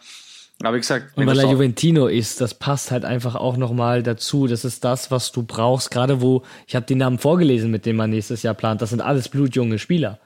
Aber 0.62 0.77
wie 0.77 0.81
gesagt, 0.81 1.16
und 1.16 1.27
weil 1.27 1.39
er 1.39 1.51
Juventino 1.51 2.07
ist, 2.07 2.43
das 2.43 2.53
passt 2.53 2.91
halt 2.91 3.07
einfach 3.07 3.35
auch 3.35 3.57
nochmal 3.57 4.03
dazu. 4.03 4.47
Das 4.47 4.66
ist 4.66 4.85
das, 4.85 5.11
was 5.11 5.33
du 5.33 5.43
brauchst. 5.43 5.91
Gerade 5.91 6.21
wo, 6.21 6.43
ich 6.66 6.77
habe 6.77 6.85
die 6.85 6.97
Namen 6.97 7.18
vorgelesen, 7.18 7.71
mit 7.71 7.87
denen 7.87 7.97
man 7.97 8.11
nächstes 8.11 8.43
Jahr 8.43 8.53
plant. 8.53 8.83
Das 8.83 8.91
sind 8.91 9.01
alles 9.01 9.31
blutjunge 9.31 9.79
Spieler. 9.79 10.18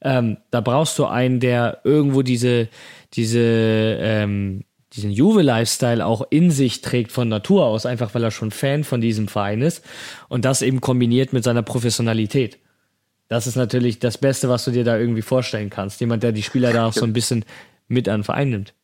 Ähm, 0.00 0.36
da 0.50 0.60
brauchst 0.60 0.98
du 0.98 1.06
einen, 1.06 1.40
der 1.40 1.80
irgendwo 1.84 2.22
diese, 2.22 2.68
diese, 3.14 3.40
ähm, 4.00 4.64
diesen 4.92 5.10
Juve-Lifestyle 5.10 6.04
auch 6.04 6.26
in 6.30 6.50
sich 6.50 6.80
trägt 6.80 7.12
von 7.12 7.28
Natur 7.28 7.64
aus, 7.66 7.86
einfach 7.86 8.14
weil 8.14 8.24
er 8.24 8.30
schon 8.30 8.50
Fan 8.50 8.84
von 8.84 9.00
diesem 9.00 9.28
Verein 9.28 9.62
ist 9.62 9.84
und 10.28 10.44
das 10.44 10.62
eben 10.62 10.80
kombiniert 10.80 11.32
mit 11.32 11.44
seiner 11.44 11.62
Professionalität. 11.62 12.58
Das 13.28 13.46
ist 13.46 13.56
natürlich 13.56 13.98
das 13.98 14.18
Beste, 14.18 14.48
was 14.48 14.64
du 14.64 14.70
dir 14.70 14.84
da 14.84 14.96
irgendwie 14.96 15.22
vorstellen 15.22 15.70
kannst. 15.70 16.00
Jemand, 16.00 16.22
der 16.22 16.32
die 16.32 16.42
Spieler 16.44 16.72
da 16.72 16.86
auch 16.86 16.92
so 16.92 17.04
ein 17.04 17.12
bisschen 17.12 17.44
mit 17.88 18.08
an 18.08 18.20
den 18.20 18.24
Verein 18.24 18.50
nimmt. 18.50 18.74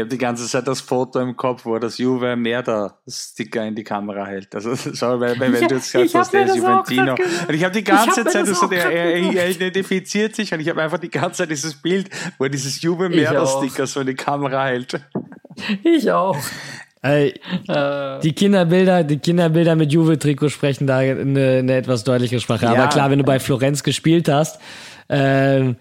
Ich 0.00 0.04
habe 0.04 0.16
die 0.16 0.18
ganze 0.18 0.46
Zeit 0.46 0.66
das 0.66 0.80
Foto 0.80 1.20
im 1.20 1.36
Kopf, 1.36 1.66
wo 1.66 1.78
das 1.78 1.98
Juve 1.98 2.34
mehr 2.34 2.62
der 2.62 2.94
Sticker 3.06 3.66
in 3.66 3.74
die 3.74 3.84
Kamera 3.84 4.24
hält. 4.24 4.54
Also 4.54 4.74
schau, 4.94 5.20
weil, 5.20 5.38
weil 5.38 5.52
wenn 5.52 5.68
du 5.68 5.74
jetzt 5.74 5.92
gesagt 5.92 6.14
hast, 6.14 6.32
der 6.32 6.46
ist 6.46 6.56
Juventino. 6.56 7.12
Und 7.12 7.54
ich 7.54 7.62
habe 7.62 7.74
die 7.74 7.84
ganze 7.84 8.24
Zeit, 8.24 8.34
also 8.34 8.66
der, 8.66 8.90
er, 8.90 9.34
er, 9.34 9.50
identifiziert 9.50 10.34
sich 10.34 10.54
und 10.54 10.60
ich 10.60 10.70
habe 10.70 10.80
einfach 10.80 10.96
die 10.96 11.10
ganze 11.10 11.42
Zeit 11.42 11.50
dieses 11.50 11.74
Bild, 11.74 12.08
wo 12.38 12.44
er 12.44 12.50
dieses 12.50 12.80
Juve 12.80 13.10
mehr 13.10 13.30
der 13.30 13.44
Sticker 13.44 13.86
so 13.86 14.00
in 14.00 14.06
die 14.06 14.14
Kamera 14.14 14.64
hält. 14.64 14.98
Ich 15.84 16.10
auch. 16.10 16.38
Äh, 17.02 17.32
die 18.22 18.32
Kinderbilder, 18.32 19.04
die 19.04 19.18
Kinderbilder 19.18 19.76
mit 19.76 19.92
Juve-Trikot 19.92 20.48
sprechen 20.48 20.86
da 20.86 20.96
eine, 20.96 21.58
eine 21.58 21.76
etwas 21.76 22.04
deutlichere 22.04 22.40
Sprache. 22.40 22.64
Ja, 22.64 22.72
Aber 22.72 22.88
klar, 22.88 23.10
wenn 23.10 23.18
du 23.18 23.24
bei 23.24 23.38
Florenz 23.38 23.82
gespielt 23.82 24.30
hast, 24.30 24.58
äh, 25.08 25.74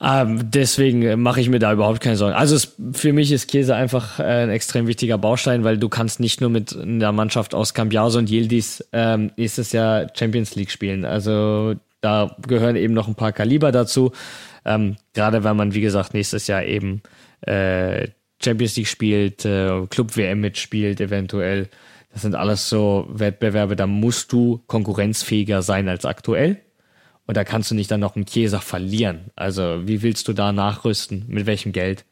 ähm, 0.00 0.50
deswegen 0.50 1.20
mache 1.20 1.40
ich 1.40 1.48
mir 1.48 1.58
da 1.58 1.72
überhaupt 1.72 2.00
keine 2.00 2.16
Sorgen. 2.16 2.34
Also 2.34 2.54
es, 2.54 2.76
für 2.92 3.12
mich 3.12 3.32
ist 3.32 3.48
Käse 3.48 3.74
einfach 3.74 4.20
äh, 4.20 4.24
ein 4.24 4.50
extrem 4.50 4.86
wichtiger 4.86 5.16
Baustein, 5.16 5.64
weil 5.64 5.78
du 5.78 5.88
kannst 5.88 6.20
nicht 6.20 6.40
nur 6.40 6.50
mit 6.50 6.76
der 6.78 7.12
Mannschaft 7.12 7.54
aus 7.54 7.72
Cambiaso 7.72 8.18
und 8.18 8.30
Yildiz 8.30 8.86
ähm, 8.92 9.30
nächstes 9.36 9.72
Jahr 9.72 10.08
Champions 10.14 10.54
League 10.54 10.70
spielen. 10.70 11.06
Also 11.06 11.76
da 12.02 12.36
gehören 12.46 12.76
eben 12.76 12.92
noch 12.92 13.08
ein 13.08 13.14
paar 13.14 13.32
Kaliber 13.32 13.72
dazu. 13.72 14.12
Ähm, 14.66 14.96
gerade 15.14 15.44
wenn 15.44 15.56
man, 15.56 15.72
wie 15.72 15.80
gesagt, 15.80 16.12
nächstes 16.12 16.46
Jahr 16.46 16.62
eben 16.64 17.02
äh, 17.40 18.08
Champions 18.44 18.76
League 18.76 18.88
spielt, 18.88 19.44
äh, 19.46 19.86
Club 19.88 20.16
WM 20.16 20.40
mitspielt 20.40 21.00
eventuell. 21.00 21.70
Das 22.12 22.22
sind 22.22 22.34
alles 22.34 22.68
so 22.68 23.06
Wettbewerbe, 23.10 23.76
da 23.76 23.86
musst 23.86 24.32
du 24.32 24.62
konkurrenzfähiger 24.66 25.62
sein 25.62 25.88
als 25.88 26.04
aktuell. 26.04 26.60
Und 27.26 27.36
da 27.36 27.44
kannst 27.44 27.70
du 27.70 27.74
nicht 27.74 27.90
dann 27.90 28.00
noch 28.00 28.16
einen 28.16 28.26
Chiesa 28.26 28.60
verlieren. 28.60 29.30
Also 29.34 29.86
wie 29.86 30.02
willst 30.02 30.28
du 30.28 30.32
da 30.32 30.52
nachrüsten? 30.52 31.24
Mit 31.28 31.46
welchem 31.46 31.72
Geld? 31.72 32.04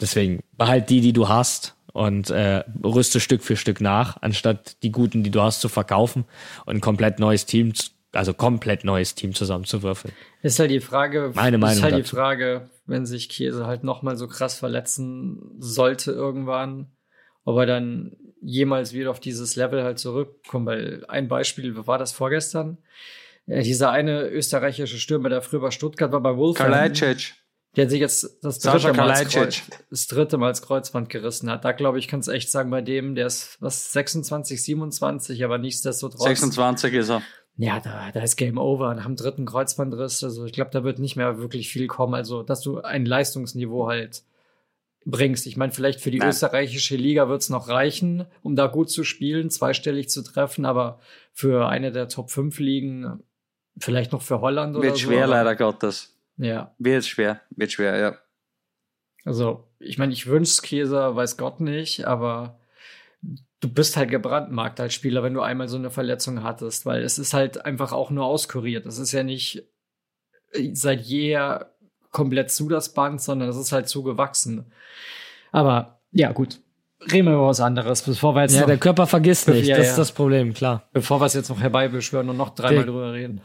Deswegen 0.00 0.40
behalt 0.56 0.90
die, 0.90 1.00
die 1.00 1.12
du 1.12 1.28
hast 1.28 1.76
und 1.92 2.30
äh, 2.30 2.64
rüste 2.84 3.20
Stück 3.20 3.42
für 3.42 3.56
Stück 3.56 3.80
nach, 3.80 4.18
anstatt 4.20 4.82
die 4.82 4.90
guten, 4.90 5.22
die 5.22 5.30
du 5.30 5.40
hast, 5.40 5.60
zu 5.60 5.68
verkaufen 5.68 6.24
und 6.66 6.76
ein 6.76 6.80
komplett 6.80 7.18
neues 7.18 7.46
Team, 7.46 7.72
also 8.12 8.34
komplett 8.34 8.84
neues 8.84 9.14
Team 9.14 9.34
zusammenzuwürfeln. 9.34 10.12
Ist 10.42 10.58
halt 10.58 10.70
die 10.70 10.80
Frage, 10.80 11.32
Meine 11.34 11.58
Meinung 11.58 11.76
ist 11.76 11.82
halt 11.82 11.94
dazu. 11.94 12.02
die 12.02 12.08
Frage, 12.08 12.70
wenn 12.86 13.06
sich 13.06 13.28
Käse 13.28 13.66
halt 13.66 13.84
nochmal 13.84 14.16
so 14.16 14.26
krass 14.26 14.58
verletzen 14.58 15.56
sollte 15.58 16.12
irgendwann, 16.12 16.90
ob 17.44 17.58
er 17.58 17.66
dann 17.66 18.16
jemals 18.42 18.92
wieder 18.92 19.10
auf 19.10 19.20
dieses 19.20 19.56
Level 19.56 19.84
halt 19.84 19.98
zurückkommt. 19.98 20.66
Weil 20.66 21.04
ein 21.08 21.28
Beispiel, 21.28 21.86
war 21.86 21.98
das 21.98 22.12
vorgestern? 22.12 22.78
Ja, 23.46 23.60
dieser 23.60 23.90
eine 23.90 24.28
österreichische 24.28 24.98
Stürmer, 24.98 25.28
der 25.28 25.42
früher 25.42 25.60
bei 25.60 25.70
Stuttgart 25.70 26.12
war, 26.12 26.20
bei 26.20 26.36
Wolfsburg. 26.36 26.68
Der 27.74 27.84
hat 27.84 27.90
sich 27.90 28.00
jetzt 28.00 28.38
das 28.42 28.58
dritte, 28.58 28.92
Mal 28.92 29.10
als 29.10 29.30
Kreuz, 29.30 29.62
das 29.88 30.06
dritte 30.06 30.36
Mal 30.36 30.48
als 30.48 30.60
Kreuzband 30.60 31.08
gerissen 31.08 31.50
hat. 31.50 31.64
Da 31.64 31.72
glaube 31.72 31.98
ich, 31.98 32.06
kann 32.06 32.20
es 32.20 32.28
echt 32.28 32.50
sagen, 32.50 32.70
bei 32.70 32.82
dem, 32.82 33.14
der 33.14 33.26
ist 33.26 33.56
was 33.60 33.92
26, 33.92 34.62
27, 34.62 35.42
aber 35.42 35.56
nichtsdestotrotz. 35.56 36.22
26 36.22 36.92
ist 36.92 37.08
er. 37.08 37.22
Ja, 37.56 37.80
da, 37.80 38.10
da 38.12 38.20
ist 38.20 38.36
Game 38.36 38.58
Over 38.58 38.94
nach 38.94 39.06
dem 39.06 39.16
dritten 39.16 39.46
Kreuzbandriss. 39.46 40.22
Also 40.22 40.44
ich 40.44 40.52
glaube, 40.52 40.70
da 40.70 40.84
wird 40.84 40.98
nicht 40.98 41.16
mehr 41.16 41.38
wirklich 41.38 41.70
viel 41.70 41.86
kommen. 41.86 42.14
Also, 42.14 42.42
dass 42.42 42.60
du 42.60 42.80
ein 42.80 43.06
Leistungsniveau 43.06 43.88
halt 43.88 44.22
bringst. 45.06 45.46
Ich 45.46 45.56
meine, 45.56 45.72
vielleicht 45.72 46.00
für 46.00 46.10
die 46.10 46.18
Nein. 46.18 46.28
österreichische 46.28 46.96
Liga 46.96 47.28
wird 47.28 47.40
es 47.40 47.48
noch 47.48 47.68
reichen, 47.68 48.26
um 48.42 48.54
da 48.54 48.66
gut 48.66 48.90
zu 48.90 49.02
spielen, 49.02 49.50
zweistellig 49.50 50.10
zu 50.10 50.22
treffen, 50.22 50.64
aber 50.64 51.00
für 51.32 51.68
eine 51.68 51.90
der 51.90 52.08
Top 52.08 52.30
5 52.30 52.58
Ligen 52.58 53.22
Vielleicht 53.78 54.12
noch 54.12 54.22
für 54.22 54.40
Holland 54.40 54.76
oder 54.76 54.84
Wird 54.84 54.96
so, 54.96 55.06
schwer, 55.06 55.26
leider 55.26 55.56
Gottes. 55.56 56.16
Ja. 56.36 56.74
Wird 56.78 57.04
schwer, 57.04 57.40
wird 57.50 57.72
schwer, 57.72 57.96
ja. 57.96 58.18
Also, 59.24 59.68
ich 59.78 59.98
meine, 59.98 60.12
ich 60.12 60.26
wünsche 60.26 60.62
Käse, 60.62 61.14
weiß 61.14 61.36
Gott 61.36 61.60
nicht, 61.60 62.06
aber 62.06 62.58
du 63.60 63.68
bist 63.68 63.96
halt 63.96 64.10
gebrandmarkt 64.10 64.80
als 64.80 64.94
Spieler, 64.94 65.22
wenn 65.22 65.34
du 65.34 65.40
einmal 65.40 65.68
so 65.68 65.76
eine 65.76 65.90
Verletzung 65.90 66.42
hattest, 66.42 66.84
weil 66.84 67.02
es 67.02 67.18
ist 67.18 67.32
halt 67.32 67.64
einfach 67.64 67.92
auch 67.92 68.10
nur 68.10 68.26
auskuriert. 68.26 68.86
Es 68.86 68.98
ist 68.98 69.12
ja 69.12 69.22
nicht 69.22 69.64
seit 70.72 71.02
jeher 71.02 71.72
komplett 72.10 72.50
zu 72.50 72.68
das 72.68 72.92
Band, 72.92 73.20
sondern 73.22 73.48
es 73.48 73.56
ist 73.56 73.72
halt 73.72 73.88
zugewachsen. 73.88 74.72
Aber 75.52 76.00
ja, 76.10 76.32
gut. 76.32 76.60
Reden 77.10 77.26
wir 77.26 77.34
über 77.34 77.48
was 77.48 77.60
anderes, 77.60 78.02
bevor 78.02 78.34
wir 78.34 78.42
jetzt. 78.42 78.54
Ja, 78.54 78.60
noch, 78.60 78.66
der 78.68 78.78
Körper 78.78 79.06
vergisst 79.06 79.48
nicht, 79.48 79.66
ja, 79.66 79.76
das 79.76 79.86
ja. 79.86 79.92
ist 79.92 79.98
das 79.98 80.12
Problem, 80.12 80.54
klar. 80.54 80.88
Bevor 80.92 81.20
wir 81.20 81.26
es 81.26 81.34
jetzt 81.34 81.48
noch 81.48 81.60
herbeibeschwören 81.60 82.28
und 82.28 82.36
noch 82.36 82.54
dreimal 82.54 82.84
drüber 82.84 83.12
reden. 83.12 83.40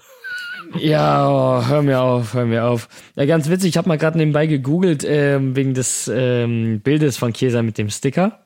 Ja, 0.76 1.30
oh, 1.30 1.65
hör 1.68 1.82
mir 1.82 2.01
auf, 2.01 2.34
hör 2.34 2.45
mir 2.45 2.65
auf. 2.65 2.89
Ja, 3.15 3.26
ganz 3.26 3.49
witzig, 3.49 3.70
ich 3.70 3.78
habe 3.78 3.88
mal 3.88 3.97
gerade 3.97 4.18
nebenbei 4.18 4.47
gegoogelt, 4.47 5.05
ähm, 5.07 5.55
wegen 5.55 5.74
des 5.74 6.11
ähm, 6.13 6.82
Bildes 6.82 7.18
von 7.18 7.34
Chiesa 7.34 7.61
mit 7.61 7.78
dem 7.78 7.89
Sticker. 7.89 8.39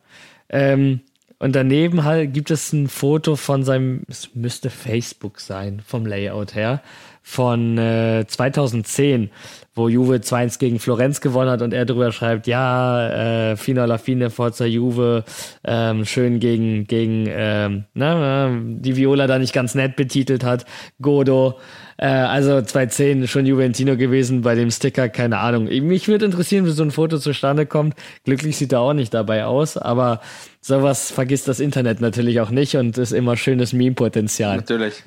Ähm, 0.49 1.01
und 1.39 1.55
daneben 1.55 2.03
halt 2.03 2.33
gibt 2.33 2.51
es 2.51 2.71
ein 2.71 2.87
Foto 2.87 3.35
von 3.35 3.63
seinem, 3.63 4.03
es 4.07 4.35
müsste 4.35 4.69
Facebook 4.69 5.39
sein, 5.39 5.81
vom 5.85 6.05
Layout 6.05 6.53
her, 6.53 6.81
von 7.21 7.77
äh, 7.77 8.25
2010, 8.27 9.29
wo 9.73 9.87
Juve 9.87 10.15
2-1 10.15 10.59
gegen 10.59 10.79
Florenz 10.79 11.21
gewonnen 11.21 11.49
hat 11.49 11.61
und 11.61 11.73
er 11.73 11.85
drüber 11.85 12.11
schreibt, 12.11 12.47
ja, 12.47 13.51
äh, 13.51 13.57
Fino 13.57 13.81
alla 13.81 13.97
fine, 13.97 14.29
Forza 14.29 14.65
Juve, 14.65 15.23
ähm, 15.63 16.05
schön 16.05 16.39
gegen, 16.39 16.87
gegen 16.87 17.27
ähm, 17.29 17.85
na, 17.93 18.51
die 18.61 18.97
Viola 18.97 19.27
da 19.27 19.39
nicht 19.39 19.53
ganz 19.53 19.75
nett 19.75 19.95
betitelt 19.95 20.43
hat, 20.43 20.65
Godo. 21.01 21.59
Äh, 21.97 22.07
also 22.07 22.61
2010 22.61 23.27
schon 23.27 23.45
Juventino 23.45 23.95
gewesen 23.95 24.41
bei 24.41 24.55
dem 24.55 24.71
Sticker, 24.71 25.07
keine 25.07 25.37
Ahnung. 25.37 25.65
Mich 25.65 26.07
würde 26.07 26.25
interessieren, 26.25 26.65
wie 26.65 26.71
so 26.71 26.83
ein 26.83 26.91
Foto 26.91 27.19
zustande 27.19 27.65
kommt. 27.65 27.95
Glücklich 28.25 28.57
sieht 28.57 28.73
er 28.73 28.79
auch 28.81 28.93
nicht 28.93 29.13
dabei 29.13 29.45
aus, 29.45 29.77
aber 29.77 30.19
sowas 30.59 31.11
vergisst 31.11 31.47
das 31.47 31.59
Internet 31.59 32.01
natürlich 32.01 32.41
auch 32.41 32.49
nicht 32.49 32.75
und 32.75 32.97
ist 32.97 33.11
immer 33.11 33.37
schönes 33.37 33.71
Meme-Potenzial. 33.71 34.57
Natürlich. 34.57 35.03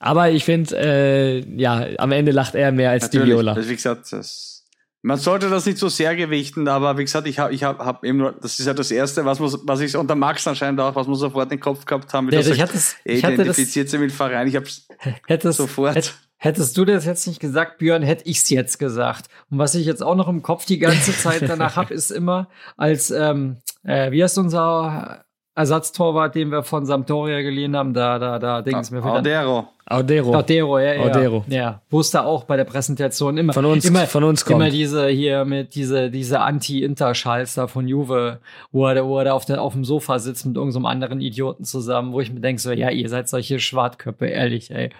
Aber 0.00 0.30
ich 0.30 0.44
finde, 0.44 0.76
äh, 0.76 1.40
ja, 1.56 1.86
am 1.98 2.10
Ende 2.10 2.32
lacht 2.32 2.54
er 2.54 2.72
mehr 2.72 2.90
als 2.90 3.04
Natürlich. 3.04 3.26
die 3.26 3.32
Viola. 3.32 3.54
Das, 3.54 3.68
wie 3.68 3.74
gesagt, 3.76 4.10
das, 4.12 4.64
man 5.02 5.18
sollte 5.18 5.48
das 5.50 5.66
nicht 5.66 5.78
so 5.78 5.88
sehr 5.88 6.16
gewichten, 6.16 6.66
aber 6.68 6.96
wie 6.98 7.04
gesagt, 7.04 7.26
ich 7.26 7.38
habe 7.38 7.52
ich 7.54 7.62
hab, 7.64 7.78
hab 7.78 8.02
eben 8.04 8.18
nur, 8.18 8.32
das 8.32 8.58
ist 8.58 8.66
ja 8.66 8.74
das 8.74 8.90
Erste, 8.90 9.24
was, 9.26 9.38
man, 9.40 9.52
was 9.64 9.80
ich 9.80 9.96
unter 9.96 10.14
Max 10.14 10.46
anscheinend 10.48 10.80
auch, 10.80 10.94
was 10.94 11.06
man 11.06 11.16
sofort 11.16 11.50
den 11.50 11.60
Kopf 11.60 11.84
gehabt 11.84 12.12
haben, 12.14 12.30
wie 12.30 12.34
Ja, 12.34 12.40
du 12.42 12.50
ich 12.50 12.56
sagst, 12.56 12.62
hatte 12.72 12.76
es- 12.78 12.96
er 13.04 13.14
ich 13.14 13.24
hatte 13.24 13.36
das- 13.36 13.44
identifiziert 13.46 13.88
sich 13.90 14.00
mit 14.00 14.10
Verein. 14.12 14.48
Ich 14.48 14.56
habe 14.56 14.66
Hättest, 15.26 15.58
Sofort. 15.58 15.96
hätt- 15.96 16.14
hättest 16.38 16.76
du 16.78 16.84
das 16.86 17.04
jetzt 17.04 17.26
nicht 17.26 17.38
gesagt, 17.40 17.76
Björn, 17.78 18.02
hätte 18.02 18.24
ich's 18.26 18.48
jetzt 18.48 18.78
gesagt. 18.78 19.26
Und 19.50 19.58
was 19.58 19.74
ich 19.74 19.84
jetzt 19.86 20.02
auch 20.02 20.16
noch 20.16 20.28
im 20.28 20.40
Kopf 20.42 20.64
die 20.64 20.78
ganze 20.78 21.12
Zeit 21.16 21.42
danach 21.48 21.76
hab, 21.76 21.90
ist 21.90 22.10
immer, 22.10 22.48
als, 22.78 23.10
ähm, 23.10 23.58
äh, 23.84 24.10
wie 24.12 24.22
heißt 24.24 24.38
unser 24.38 25.24
Ersatztorwart, 25.60 26.34
den 26.34 26.50
wir 26.50 26.62
von 26.62 26.84
Sampdoria 26.86 27.40
geliehen 27.42 27.76
haben, 27.76 27.94
da, 27.94 28.18
da, 28.18 28.38
da, 28.38 28.62
Dings, 28.62 28.90
mir 28.90 29.02
fällt 29.02 29.24
der- 29.26 29.40
Audero. 29.42 29.68
Audero. 29.86 30.34
Audero, 30.36 30.78
ja, 30.78 30.94
ja. 30.94 31.02
Audero. 31.02 31.44
Ja, 31.48 31.80
wusste 31.90 32.24
auch 32.24 32.44
bei 32.44 32.56
der 32.56 32.64
Präsentation 32.64 33.36
immer. 33.38 33.52
Von 33.52 33.64
uns- 33.64 33.84
immer, 33.84 34.06
von 34.06 34.22
uns 34.22 34.44
kommt. 34.44 34.60
Immer 34.60 34.70
diese 34.70 35.08
hier 35.08 35.44
mit 35.44 35.74
diese, 35.74 36.10
diese 36.10 36.40
Anti-Inter-Schals 36.40 37.54
da 37.54 37.66
von 37.66 37.88
Juve, 37.88 38.38
wo 38.70 38.86
er, 38.86 38.94
da- 38.94 39.04
wo 39.04 39.18
er 39.18 39.24
da 39.24 39.32
auf, 39.32 39.44
der, 39.46 39.60
auf 39.60 39.72
dem 39.72 39.84
Sofa 39.84 40.18
sitzt 40.20 40.46
mit 40.46 40.56
irgendeinem 40.56 40.86
anderen 40.86 41.20
Idioten 41.20 41.64
zusammen, 41.64 42.12
wo 42.12 42.20
ich 42.20 42.32
mir 42.32 42.38
denke 42.40 42.62
so, 42.62 42.70
ja, 42.70 42.90
ihr 42.90 43.08
seid 43.08 43.28
solche 43.28 43.58
Schwartköpfe, 43.58 44.26
ehrlich, 44.26 44.70
ey. 44.70 44.90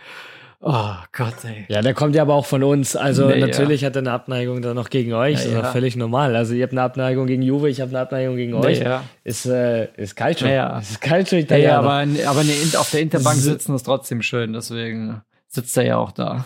Oh 0.62 0.92
Gott, 1.12 1.42
ey. 1.44 1.64
Ja, 1.68 1.80
der 1.80 1.94
kommt 1.94 2.14
ja 2.14 2.20
aber 2.20 2.34
auch 2.34 2.44
von 2.44 2.62
uns. 2.62 2.94
Also 2.94 3.28
Nee, 3.28 3.40
natürlich 3.40 3.82
hat 3.82 3.96
er 3.96 4.00
eine 4.00 4.12
Abneigung 4.12 4.61
dann 4.61 4.76
noch 4.76 4.90
gegen 4.90 5.14
euch. 5.14 5.32
Ja, 5.32 5.36
das 5.38 5.46
ist 5.46 5.52
ja. 5.54 5.62
doch 5.62 5.72
völlig 5.72 5.96
normal. 5.96 6.36
Also 6.36 6.52
ihr 6.52 6.64
habt 6.64 6.72
eine 6.74 6.82
Abneigung 6.82 7.26
gegen 7.26 7.40
Juve, 7.40 7.70
ich 7.70 7.80
habe 7.80 7.90
eine 7.90 8.00
Abneigung 8.00 8.36
gegen 8.36 8.52
euch. 8.52 8.80
ja. 8.80 9.02
Ist, 9.24 9.46
äh, 9.46 9.88
ist 9.96 10.16
Calcio. 10.16 10.46
Ja, 10.48 10.52
ja. 10.52 10.78
Ist 10.80 11.02
Ja, 11.04 11.16
Italiano. 11.38 11.64
ja, 11.64 11.78
aber, 11.78 12.30
aber 12.30 12.40
In- 12.42 12.76
auf 12.76 12.90
der 12.90 13.00
Interbank 13.00 13.38
sitzen 13.38 13.74
ist 13.74 13.84
trotzdem 13.84 14.20
schön, 14.20 14.52
deswegen 14.52 15.22
sitzt 15.48 15.76
er 15.78 15.84
ja 15.84 15.96
auch 15.96 16.12
da. 16.12 16.44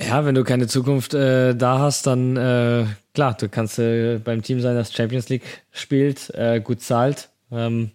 Ja, 0.00 0.24
wenn 0.24 0.34
du 0.34 0.42
keine 0.44 0.66
Zukunft 0.66 1.12
äh, 1.14 1.54
da 1.54 1.78
hast, 1.78 2.06
dann 2.06 2.36
äh, 2.36 2.86
klar, 3.14 3.36
du 3.38 3.48
kannst 3.48 3.78
äh, 3.78 4.18
beim 4.18 4.42
Team 4.42 4.60
sein, 4.60 4.74
das 4.74 4.92
Champions 4.92 5.28
League 5.28 5.44
spielt, 5.70 6.30
äh, 6.34 6.60
gut 6.60 6.80
zahlt. 6.80 7.28
Ähm, 7.52 7.90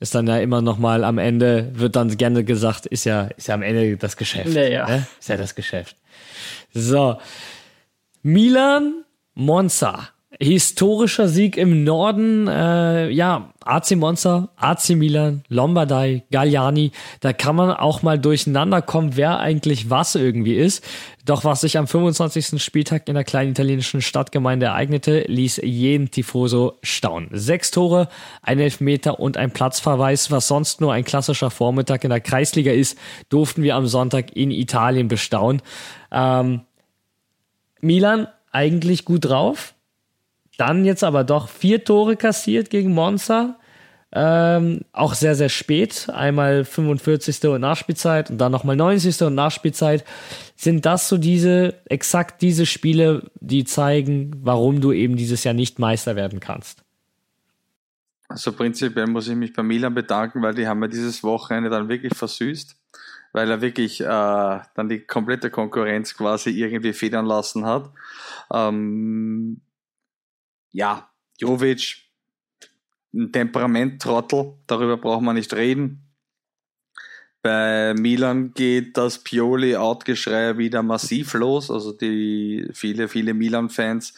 ist 0.00 0.14
dann 0.14 0.26
ja 0.26 0.38
immer 0.38 0.62
noch 0.62 0.78
mal 0.78 1.04
am 1.04 1.18
Ende, 1.18 1.70
wird 1.74 1.94
dann 1.94 2.16
gerne 2.16 2.42
gesagt, 2.42 2.86
ist 2.86 3.04
ja, 3.04 3.24
ist 3.36 3.48
ja 3.48 3.54
am 3.54 3.62
Ende 3.62 3.96
das 3.98 4.16
Geschäft. 4.16 4.54
Ja, 4.54 4.62
ja. 4.62 4.88
Ne? 4.88 5.06
Ist 5.18 5.28
ja 5.28 5.36
das 5.36 5.54
Geschäft. 5.54 5.94
So. 6.72 7.18
Milan, 8.22 9.04
Monza. 9.34 10.08
Historischer 10.42 11.28
Sieg 11.28 11.58
im 11.58 11.84
Norden, 11.84 12.48
äh, 12.48 13.10
ja, 13.10 13.50
AC 13.62 13.94
Monza, 13.94 14.48
AC 14.56 14.96
Milan, 14.96 15.44
Lombardei, 15.48 16.22
Galliani, 16.30 16.92
da 17.20 17.34
kann 17.34 17.56
man 17.56 17.70
auch 17.72 18.00
mal 18.00 18.18
durcheinander 18.18 18.80
kommen, 18.80 19.16
wer 19.16 19.38
eigentlich 19.38 19.90
was 19.90 20.14
irgendwie 20.14 20.56
ist. 20.56 20.82
Doch 21.26 21.44
was 21.44 21.60
sich 21.60 21.76
am 21.76 21.86
25. 21.86 22.62
Spieltag 22.62 23.06
in 23.06 23.16
der 23.16 23.24
kleinen 23.24 23.50
italienischen 23.50 24.00
Stadtgemeinde 24.00 24.64
ereignete, 24.64 25.24
ließ 25.28 25.60
jeden 25.62 26.10
Tifoso 26.10 26.78
staunen. 26.82 27.28
Sechs 27.32 27.70
Tore, 27.70 28.08
ein 28.40 28.58
Elfmeter 28.58 29.20
und 29.20 29.36
ein 29.36 29.50
Platzverweis, 29.50 30.30
was 30.30 30.48
sonst 30.48 30.80
nur 30.80 30.94
ein 30.94 31.04
klassischer 31.04 31.50
Vormittag 31.50 32.02
in 32.04 32.10
der 32.10 32.22
Kreisliga 32.22 32.72
ist, 32.72 32.96
durften 33.28 33.62
wir 33.62 33.76
am 33.76 33.86
Sonntag 33.86 34.34
in 34.34 34.50
Italien 34.50 35.08
bestaunen. 35.08 35.60
Ähm, 36.10 36.62
Milan 37.82 38.26
eigentlich 38.52 39.04
gut 39.04 39.26
drauf. 39.26 39.74
Dann 40.60 40.84
jetzt 40.84 41.04
aber 41.04 41.24
doch 41.24 41.48
vier 41.48 41.84
Tore 41.84 42.16
kassiert 42.16 42.68
gegen 42.68 42.92
Monza. 42.92 43.58
Ähm, 44.12 44.82
auch 44.92 45.14
sehr, 45.14 45.34
sehr 45.34 45.48
spät. 45.48 46.10
Einmal 46.12 46.66
45. 46.66 47.44
und 47.46 47.62
Nachspielzeit 47.62 48.28
und 48.28 48.36
dann 48.36 48.52
nochmal 48.52 48.76
90. 48.76 49.22
und 49.22 49.34
Nachspielzeit. 49.34 50.04
Sind 50.56 50.84
das 50.84 51.08
so 51.08 51.16
diese, 51.16 51.80
exakt 51.86 52.42
diese 52.42 52.66
Spiele, 52.66 53.30
die 53.40 53.64
zeigen, 53.64 54.32
warum 54.42 54.82
du 54.82 54.92
eben 54.92 55.16
dieses 55.16 55.44
Jahr 55.44 55.54
nicht 55.54 55.78
Meister 55.78 56.14
werden 56.14 56.40
kannst? 56.40 56.84
Also 58.28 58.52
prinzipiell 58.52 59.06
muss 59.06 59.28
ich 59.28 59.36
mich 59.36 59.54
bei 59.54 59.62
Milan 59.62 59.94
bedanken, 59.94 60.42
weil 60.42 60.54
die 60.54 60.68
haben 60.68 60.80
mir 60.80 60.90
dieses 60.90 61.22
Wochenende 61.22 61.70
dann 61.70 61.88
wirklich 61.88 62.14
versüßt, 62.14 62.76
weil 63.32 63.50
er 63.50 63.62
wirklich 63.62 64.02
äh, 64.02 64.04
dann 64.04 64.90
die 64.90 65.00
komplette 65.00 65.48
Konkurrenz 65.48 66.14
quasi 66.14 66.50
irgendwie 66.50 66.92
federn 66.92 67.24
lassen 67.24 67.64
hat. 67.64 67.90
Ähm, 68.52 69.62
ja, 70.70 71.10
Jovic, 71.38 71.96
ein 73.12 73.32
Temperamenttrottel, 73.32 74.54
darüber 74.66 74.96
braucht 74.96 75.22
man 75.22 75.36
nicht 75.36 75.52
reden. 75.54 76.06
Bei 77.42 77.94
Milan 77.94 78.52
geht 78.52 78.96
das 78.96 79.24
Pioli-Outgeschrei 79.24 80.58
wieder 80.58 80.82
massiv 80.82 81.32
los. 81.34 81.70
Also 81.70 81.92
die 81.92 82.68
viele, 82.72 83.08
viele 83.08 83.32
Milan-Fans 83.32 84.14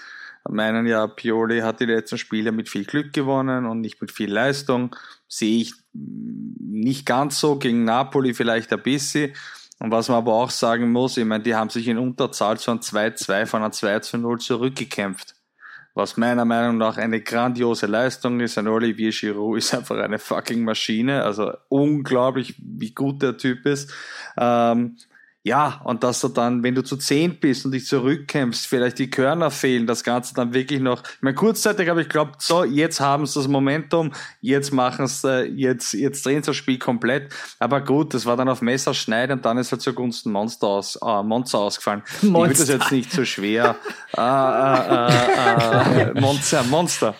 meinen 0.48 0.86
ja, 0.86 1.06
Pioli 1.06 1.60
hat 1.60 1.80
die 1.80 1.86
letzten 1.86 2.18
Spiele 2.18 2.50
mit 2.50 2.68
viel 2.68 2.84
Glück 2.84 3.12
gewonnen 3.12 3.66
und 3.66 3.80
nicht 3.80 4.00
mit 4.00 4.10
viel 4.10 4.32
Leistung. 4.32 4.96
Sehe 5.28 5.62
ich 5.62 5.72
nicht 5.92 7.06
ganz 7.06 7.38
so, 7.38 7.58
gegen 7.58 7.84
Napoli 7.84 8.34
vielleicht 8.34 8.72
ein 8.72 8.82
bisschen. 8.82 9.34
Und 9.78 9.90
was 9.90 10.08
man 10.08 10.18
aber 10.18 10.34
auch 10.34 10.50
sagen 10.50 10.90
muss, 10.90 11.16
ich 11.16 11.24
meine, 11.24 11.44
die 11.44 11.54
haben 11.54 11.70
sich 11.70 11.88
in 11.88 11.98
Unterzahl 11.98 12.58
einem 12.66 12.80
2-2 12.80 13.46
von 13.46 13.62
einer 13.62 13.72
2 13.72 14.18
0 14.18 14.40
zurückgekämpft. 14.40 15.34
Was 15.94 16.16
meiner 16.16 16.44
Meinung 16.44 16.78
nach 16.78 16.96
eine 16.96 17.20
grandiose 17.20 17.86
Leistung 17.86 18.40
ist. 18.40 18.56
Ein 18.56 18.68
Olivier 18.68 19.10
Giroud 19.10 19.58
ist 19.58 19.74
einfach 19.74 19.98
eine 19.98 20.18
fucking 20.18 20.64
Maschine. 20.64 21.22
Also 21.22 21.52
unglaublich, 21.68 22.54
wie 22.58 22.92
gut 22.92 23.20
der 23.22 23.36
Typ 23.36 23.66
ist. 23.66 23.92
Ähm, 24.38 24.96
ja, 25.44 25.80
und 25.84 26.04
dass 26.04 26.20
du 26.20 26.28
dann, 26.28 26.62
wenn 26.62 26.76
du 26.76 26.82
zu 26.82 26.96
zehn 26.96 27.40
bist 27.40 27.64
und 27.64 27.72
dich 27.72 27.86
zurückkämpfst, 27.86 28.64
vielleicht 28.64 29.00
die 29.00 29.10
Körner 29.10 29.50
fehlen, 29.50 29.88
das 29.88 30.04
Ganze 30.04 30.34
dann 30.34 30.54
wirklich 30.54 30.80
noch, 30.80 31.02
ich 31.02 31.22
meine, 31.22 31.34
kurzzeitig 31.34 31.88
habe 31.88 32.02
ich 32.02 32.08
geglaubt, 32.08 32.40
so, 32.40 32.62
jetzt 32.62 33.00
haben 33.00 33.26
sie 33.26 33.40
das 33.40 33.48
Momentum, 33.48 34.12
jetzt 34.40 34.72
machen 34.72 35.08
sie, 35.08 35.46
jetzt, 35.56 35.94
jetzt 35.94 36.24
drehen 36.24 36.44
sie 36.44 36.50
das 36.50 36.56
Spiel 36.56 36.78
komplett. 36.78 37.32
Aber 37.58 37.80
gut, 37.80 38.14
das 38.14 38.24
war 38.24 38.36
dann 38.36 38.48
auf 38.48 38.62
Messerschneid 38.62 39.32
und 39.32 39.44
dann 39.44 39.58
ist 39.58 39.72
halt 39.72 39.82
zugunsten 39.82 40.30
Monster 40.30 40.68
aus, 40.68 40.94
äh, 40.96 41.22
Monster 41.24 41.58
ausgefallen. 41.58 42.02
Ich 42.18 42.22
will 42.22 42.30
das 42.30 42.58
Monster. 42.58 42.74
jetzt 42.74 42.92
nicht 42.92 43.12
so 43.12 43.24
schwer. 43.24 43.74
äh, 44.16 44.20
äh, 44.20 46.02
äh, 46.06 46.10
äh, 46.10 46.20
Monster, 46.20 46.62
Monster. 46.64 47.16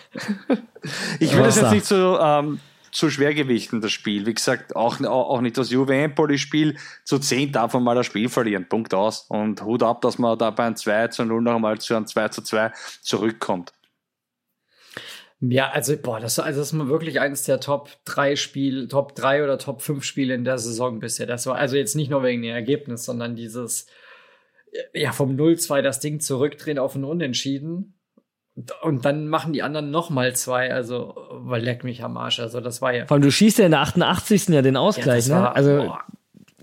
Ich 1.19 1.35
will 1.35 1.43
das 1.43 1.55
jetzt 1.55 1.63
Monster. 1.63 1.71
nicht 1.71 1.85
so, 1.85 2.19
ähm, 2.21 2.59
zu 2.93 3.09
schwergewichten, 3.09 3.81
das 3.81 3.91
Spiel. 3.91 4.25
Wie 4.25 4.33
gesagt, 4.33 4.75
auch, 4.75 5.01
auch 5.01 5.41
nicht 5.41 5.57
das 5.57 5.71
Juve 5.71 5.95
Empoli-Spiel. 5.95 6.77
Zu 7.03 7.19
10 7.19 7.51
darf 7.51 7.73
man 7.73 7.83
mal 7.83 7.95
das 7.95 8.05
Spiel 8.05 8.29
verlieren. 8.29 8.69
Punkt 8.69 8.93
aus. 8.93 9.25
Und 9.29 9.63
Hut 9.63 9.83
ab, 9.83 10.01
dass 10.01 10.17
man 10.19 10.37
da 10.37 10.51
bei 10.51 10.65
einem 10.65 10.75
2 10.75 11.07
zu 11.09 11.25
0 11.25 11.41
noch 11.41 11.55
einmal 11.55 11.79
zu 11.79 11.95
einem 11.95 12.07
2 12.07 12.29
zu 12.29 12.41
2 12.41 12.71
zurückkommt. 13.01 13.73
Ja, 15.41 15.71
also, 15.71 15.97
boah, 15.97 16.21
das, 16.21 16.39
also 16.39 16.61
das 16.61 16.71
ist 16.71 16.87
wirklich 16.87 17.19
eines 17.19 17.43
der 17.43 17.59
Top 17.59 17.89
3 18.05 18.37
Spiele, 18.37 18.87
Top 18.87 19.13
3 19.15 19.43
oder 19.43 19.57
Top 19.57 19.81
5 19.81 20.03
Spiele 20.03 20.35
in 20.35 20.45
der 20.45 20.57
Saison 20.57 20.99
bisher. 20.99 21.25
Das 21.25 21.45
war 21.47 21.55
also 21.55 21.75
jetzt 21.75 21.95
nicht 21.95 22.09
nur 22.09 22.23
wegen 22.23 22.41
dem 22.43 22.53
Ergebnis, 22.53 23.03
sondern 23.03 23.35
dieses, 23.35 23.87
ja, 24.93 25.11
vom 25.11 25.35
0-2 25.35 25.81
das 25.81 25.99
Ding 25.99 26.21
zurückdrehen 26.21 26.79
auf 26.79 26.95
ein 26.95 27.03
Unentschieden. 27.03 27.95
Und, 28.83 29.03
dann 29.05 29.27
machen 29.27 29.51
die 29.53 29.63
anderen 29.63 29.89
noch 29.89 30.09
mal 30.11 30.35
zwei, 30.35 30.71
also, 30.71 31.15
weil 31.31 31.63
leck 31.63 31.83
mich 31.83 32.03
am 32.03 32.17
Arsch. 32.17 32.39
Also, 32.39 32.59
das 32.59 32.81
war 32.81 32.93
ja. 32.93 33.05
Vor 33.07 33.15
allem, 33.15 33.23
du 33.23 33.31
schießt 33.31 33.57
ja 33.57 33.65
in 33.65 33.71
der 33.71 33.79
88. 33.81 34.49
ja 34.49 34.61
den 34.61 34.77
Ausgleich, 34.77 35.25
das 35.25 35.29
ne? 35.29 35.35
war- 35.35 35.55
Also, 35.55 35.75
boah. 35.77 35.99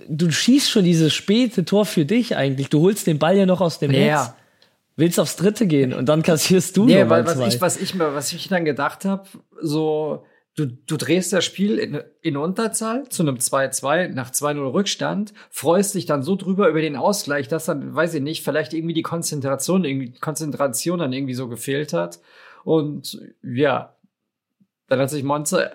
du 0.09 0.31
schießt 0.31 0.71
schon 0.71 0.85
dieses 0.85 1.13
späte 1.13 1.65
Tor 1.65 1.85
für 1.87 2.05
dich 2.05 2.37
eigentlich. 2.37 2.69
Du 2.69 2.81
holst 2.83 3.07
den 3.09 3.19
Ball 3.19 3.37
ja 3.37 3.45
noch 3.47 3.61
aus 3.61 3.81
dem 3.81 3.91
Netz. 3.91 4.07
Ja. 4.07 4.37
Willst 4.97 5.19
aufs 5.19 5.35
dritte 5.37 5.67
gehen 5.67 5.93
und 5.95 6.09
dann 6.09 6.23
kassierst 6.23 6.77
du 6.77 6.85
Nee, 6.85 7.09
weil 7.09 7.25
was 7.27 7.35
zwei. 7.39 7.47
ich, 7.49 7.61
was 7.61 7.77
ich 7.79 7.95
mir, 7.95 8.15
was 8.15 8.33
ich 8.33 8.49
dann 8.49 8.65
gedacht 8.65 9.05
habe, 9.05 9.25
so, 9.61 10.25
du, 10.57 10.67
du 10.67 10.97
drehst 10.97 11.33
das 11.33 11.45
Spiel 11.45 11.79
in, 11.79 12.01
in 12.23 12.37
Unterzahl 12.37 13.09
zu 13.09 13.23
einem 13.23 13.37
2-2 13.37 14.09
nach 14.09 14.31
2-0 14.31 14.73
Rückstand, 14.73 15.33
freust 15.51 15.95
dich 15.95 16.07
dann 16.07 16.23
so 16.23 16.37
drüber 16.37 16.69
über 16.69 16.81
den 16.81 16.97
Ausgleich, 16.97 17.49
dass 17.49 17.67
dann, 17.67 17.95
weiß 17.95 18.15
ich 18.15 18.23
nicht, 18.23 18.45
vielleicht 18.45 18.73
irgendwie 18.73 18.95
die 18.95 19.03
Konzentration, 19.03 19.85
irgendwie 19.85 20.19
Konzentration 20.19 20.99
dann 20.99 21.13
irgendwie 21.13 21.35
so 21.35 21.49
gefehlt 21.49 21.93
hat. 21.93 22.21
Und 22.65 23.21
ja, 23.43 23.97
dann 24.89 24.99
hat 24.99 25.11
sich 25.11 25.23
Monster, 25.23 25.73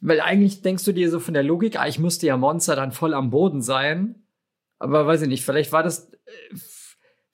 weil 0.00 0.20
eigentlich 0.20 0.62
denkst 0.62 0.84
du 0.84 0.92
dir 0.92 1.10
so 1.10 1.20
von 1.20 1.34
der 1.34 1.42
Logik, 1.42 1.78
ah, 1.78 1.86
ich 1.86 1.98
müsste 1.98 2.26
ja 2.26 2.36
Monster 2.36 2.76
dann 2.76 2.92
voll 2.92 3.14
am 3.14 3.30
Boden 3.30 3.62
sein. 3.62 4.16
Aber 4.78 5.06
weiß 5.06 5.22
ich 5.22 5.28
nicht, 5.28 5.44
vielleicht 5.44 5.72
war 5.72 5.82
das, 5.82 6.10
äh, 6.10 6.56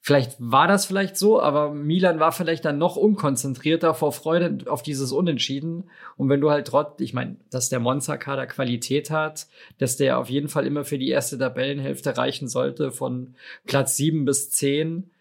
vielleicht 0.01 0.35
war 0.39 0.67
das 0.67 0.85
vielleicht 0.85 1.15
so, 1.15 1.41
aber 1.41 1.71
Milan 1.73 2.19
war 2.19 2.31
vielleicht 2.31 2.65
dann 2.65 2.79
noch 2.79 2.95
unkonzentrierter 2.95 3.93
vor 3.93 4.11
Freude 4.11 4.69
auf 4.69 4.81
dieses 4.81 5.11
Unentschieden. 5.11 5.89
Und 6.17 6.27
wenn 6.27 6.41
du 6.41 6.49
halt 6.49 6.67
trotz, 6.67 6.99
ich 6.99 7.13
meine, 7.13 7.37
dass 7.51 7.69
der 7.69 7.79
Monza-Kader 7.79 8.47
Qualität 8.47 9.11
hat, 9.11 9.47
dass 9.77 9.97
der 9.97 10.17
auf 10.17 10.29
jeden 10.29 10.49
Fall 10.49 10.65
immer 10.65 10.83
für 10.83 10.97
die 10.97 11.09
erste 11.09 11.37
Tabellenhälfte 11.37 12.17
reichen 12.17 12.47
sollte, 12.47 12.91
von 12.91 13.35
Platz 13.65 13.95
sieben 13.95 14.25
bis 14.25 14.49
zehn, 14.49 15.11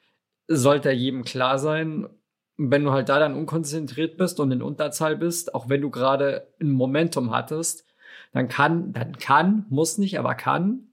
sollte 0.49 0.91
jedem 0.91 1.25
klar 1.25 1.59
sein. 1.59 2.09
Wenn 2.57 2.85
du 2.85 2.91
halt 2.93 3.09
da 3.11 3.19
dann 3.19 3.35
unkonzentriert 3.35 4.17
bist 4.17 4.41
und 4.41 4.51
in 4.51 4.63
Unterzahl 4.63 5.17
bist, 5.17 5.55
auch 5.55 5.69
wenn 5.69 5.83
du 5.83 5.91
gerade 5.91 6.49
ein 6.61 6.71
Momentum 6.71 7.31
hattest, 7.31 7.85
dann 8.33 8.49
kann, 8.49 8.93
dann 8.93 9.19
kann, 9.19 9.67
muss 9.69 9.99
nicht, 9.99 10.19
aber 10.19 10.35
kann 10.35 10.89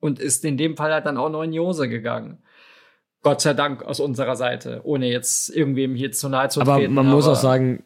und 0.00 0.18
ist 0.18 0.44
in 0.44 0.56
dem 0.56 0.76
Fall 0.76 0.92
halt 0.92 1.06
dann 1.06 1.18
auch 1.18 1.28
noch 1.28 1.42
in 1.42 1.58
Hose 1.58 1.88
gegangen. 1.88 2.38
Gott 3.22 3.40
sei 3.40 3.54
Dank 3.54 3.82
aus 3.82 4.00
unserer 4.00 4.36
Seite, 4.36 4.80
ohne 4.84 5.06
jetzt 5.06 5.50
irgendwem 5.50 5.94
hier 5.94 6.12
zu 6.12 6.28
nahe 6.28 6.48
zu 6.48 6.60
aber 6.60 6.76
treten. 6.76 6.94
man 6.94 7.06
muss 7.06 7.28
auch 7.28 7.36
sagen, 7.36 7.82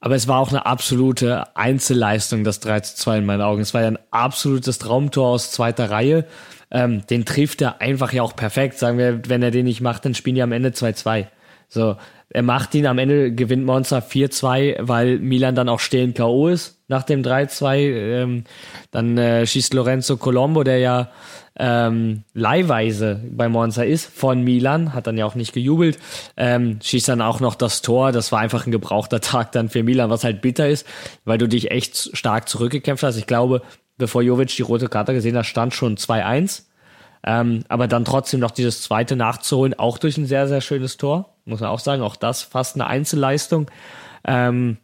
aber 0.00 0.14
es 0.14 0.28
war 0.28 0.38
auch 0.38 0.50
eine 0.50 0.66
absolute 0.66 1.56
Einzelleistung, 1.56 2.44
das 2.44 2.60
3 2.60 2.80
zu 2.80 2.96
2 2.96 3.18
in 3.18 3.26
meinen 3.26 3.42
Augen. 3.42 3.60
Es 3.60 3.74
war 3.74 3.82
ja 3.82 3.88
ein 3.88 3.98
absolutes 4.10 4.78
Traumtor 4.78 5.28
aus 5.28 5.50
zweiter 5.50 5.90
Reihe. 5.90 6.26
Ähm, 6.70 7.06
den 7.06 7.24
trifft 7.24 7.60
er 7.62 7.80
einfach 7.80 8.12
ja 8.12 8.22
auch 8.22 8.36
perfekt. 8.36 8.78
Sagen 8.78 8.98
wir, 8.98 9.28
wenn 9.28 9.42
er 9.42 9.50
den 9.50 9.64
nicht 9.64 9.80
macht, 9.80 10.04
dann 10.04 10.14
spielen 10.14 10.36
die 10.36 10.42
am 10.42 10.52
Ende 10.52 10.70
2-2. 10.70 11.26
So, 11.68 11.96
er 12.28 12.42
macht 12.42 12.74
ihn, 12.74 12.86
am 12.86 12.98
Ende 12.98 13.32
gewinnt 13.32 13.64
Monza 13.64 13.98
4-2, 13.98 14.78
weil 14.80 15.18
Milan 15.18 15.54
dann 15.54 15.68
auch 15.68 15.80
stehend 15.80 16.16
K.O. 16.16 16.48
ist 16.48 16.82
nach 16.88 17.04
dem 17.04 17.22
3-2. 17.22 17.76
Ähm, 17.76 18.44
dann 18.90 19.16
äh, 19.16 19.46
schießt 19.46 19.74
Lorenzo 19.74 20.16
Colombo, 20.16 20.64
der 20.64 20.78
ja 20.78 21.10
ähm, 21.58 22.24
leihweise 22.34 23.22
bei 23.30 23.48
Monza 23.48 23.82
ist, 23.82 24.06
von 24.06 24.42
Milan, 24.42 24.92
hat 24.92 25.06
dann 25.06 25.16
ja 25.16 25.24
auch 25.24 25.36
nicht 25.36 25.52
gejubelt, 25.52 25.98
ähm, 26.36 26.78
schießt 26.82 27.08
dann 27.08 27.22
auch 27.22 27.40
noch 27.40 27.54
das 27.54 27.80
Tor. 27.80 28.12
Das 28.12 28.32
war 28.32 28.40
einfach 28.40 28.66
ein 28.66 28.72
gebrauchter 28.72 29.20
Tag 29.20 29.52
dann 29.52 29.68
für 29.68 29.82
Milan, 29.82 30.10
was 30.10 30.24
halt 30.24 30.42
bitter 30.42 30.68
ist, 30.68 30.86
weil 31.24 31.38
du 31.38 31.48
dich 31.48 31.70
echt 31.70 32.16
stark 32.16 32.48
zurückgekämpft 32.48 33.04
hast. 33.04 33.16
Ich 33.16 33.26
glaube, 33.26 33.62
bevor 33.98 34.22
Jovic 34.22 34.54
die 34.56 34.62
rote 34.62 34.88
Karte 34.88 35.14
gesehen 35.14 35.36
hat, 35.36 35.46
stand 35.46 35.74
schon 35.74 35.96
2-1. 35.96 36.64
Ähm, 37.26 37.64
aber 37.68 37.88
dann 37.88 38.04
trotzdem 38.04 38.40
noch 38.40 38.52
dieses 38.52 38.82
zweite 38.82 39.16
nachzuholen, 39.16 39.78
auch 39.78 39.98
durch 39.98 40.16
ein 40.16 40.26
sehr, 40.26 40.46
sehr 40.46 40.60
schönes 40.60 40.96
Tor, 40.96 41.34
muss 41.44 41.60
man 41.60 41.70
auch 41.70 41.80
sagen. 41.80 42.02
Auch 42.02 42.16
das 42.16 42.42
fast 42.42 42.76
eine 42.76 42.86
Einzelleistung. 42.86 43.70
Ähm, 44.24 44.78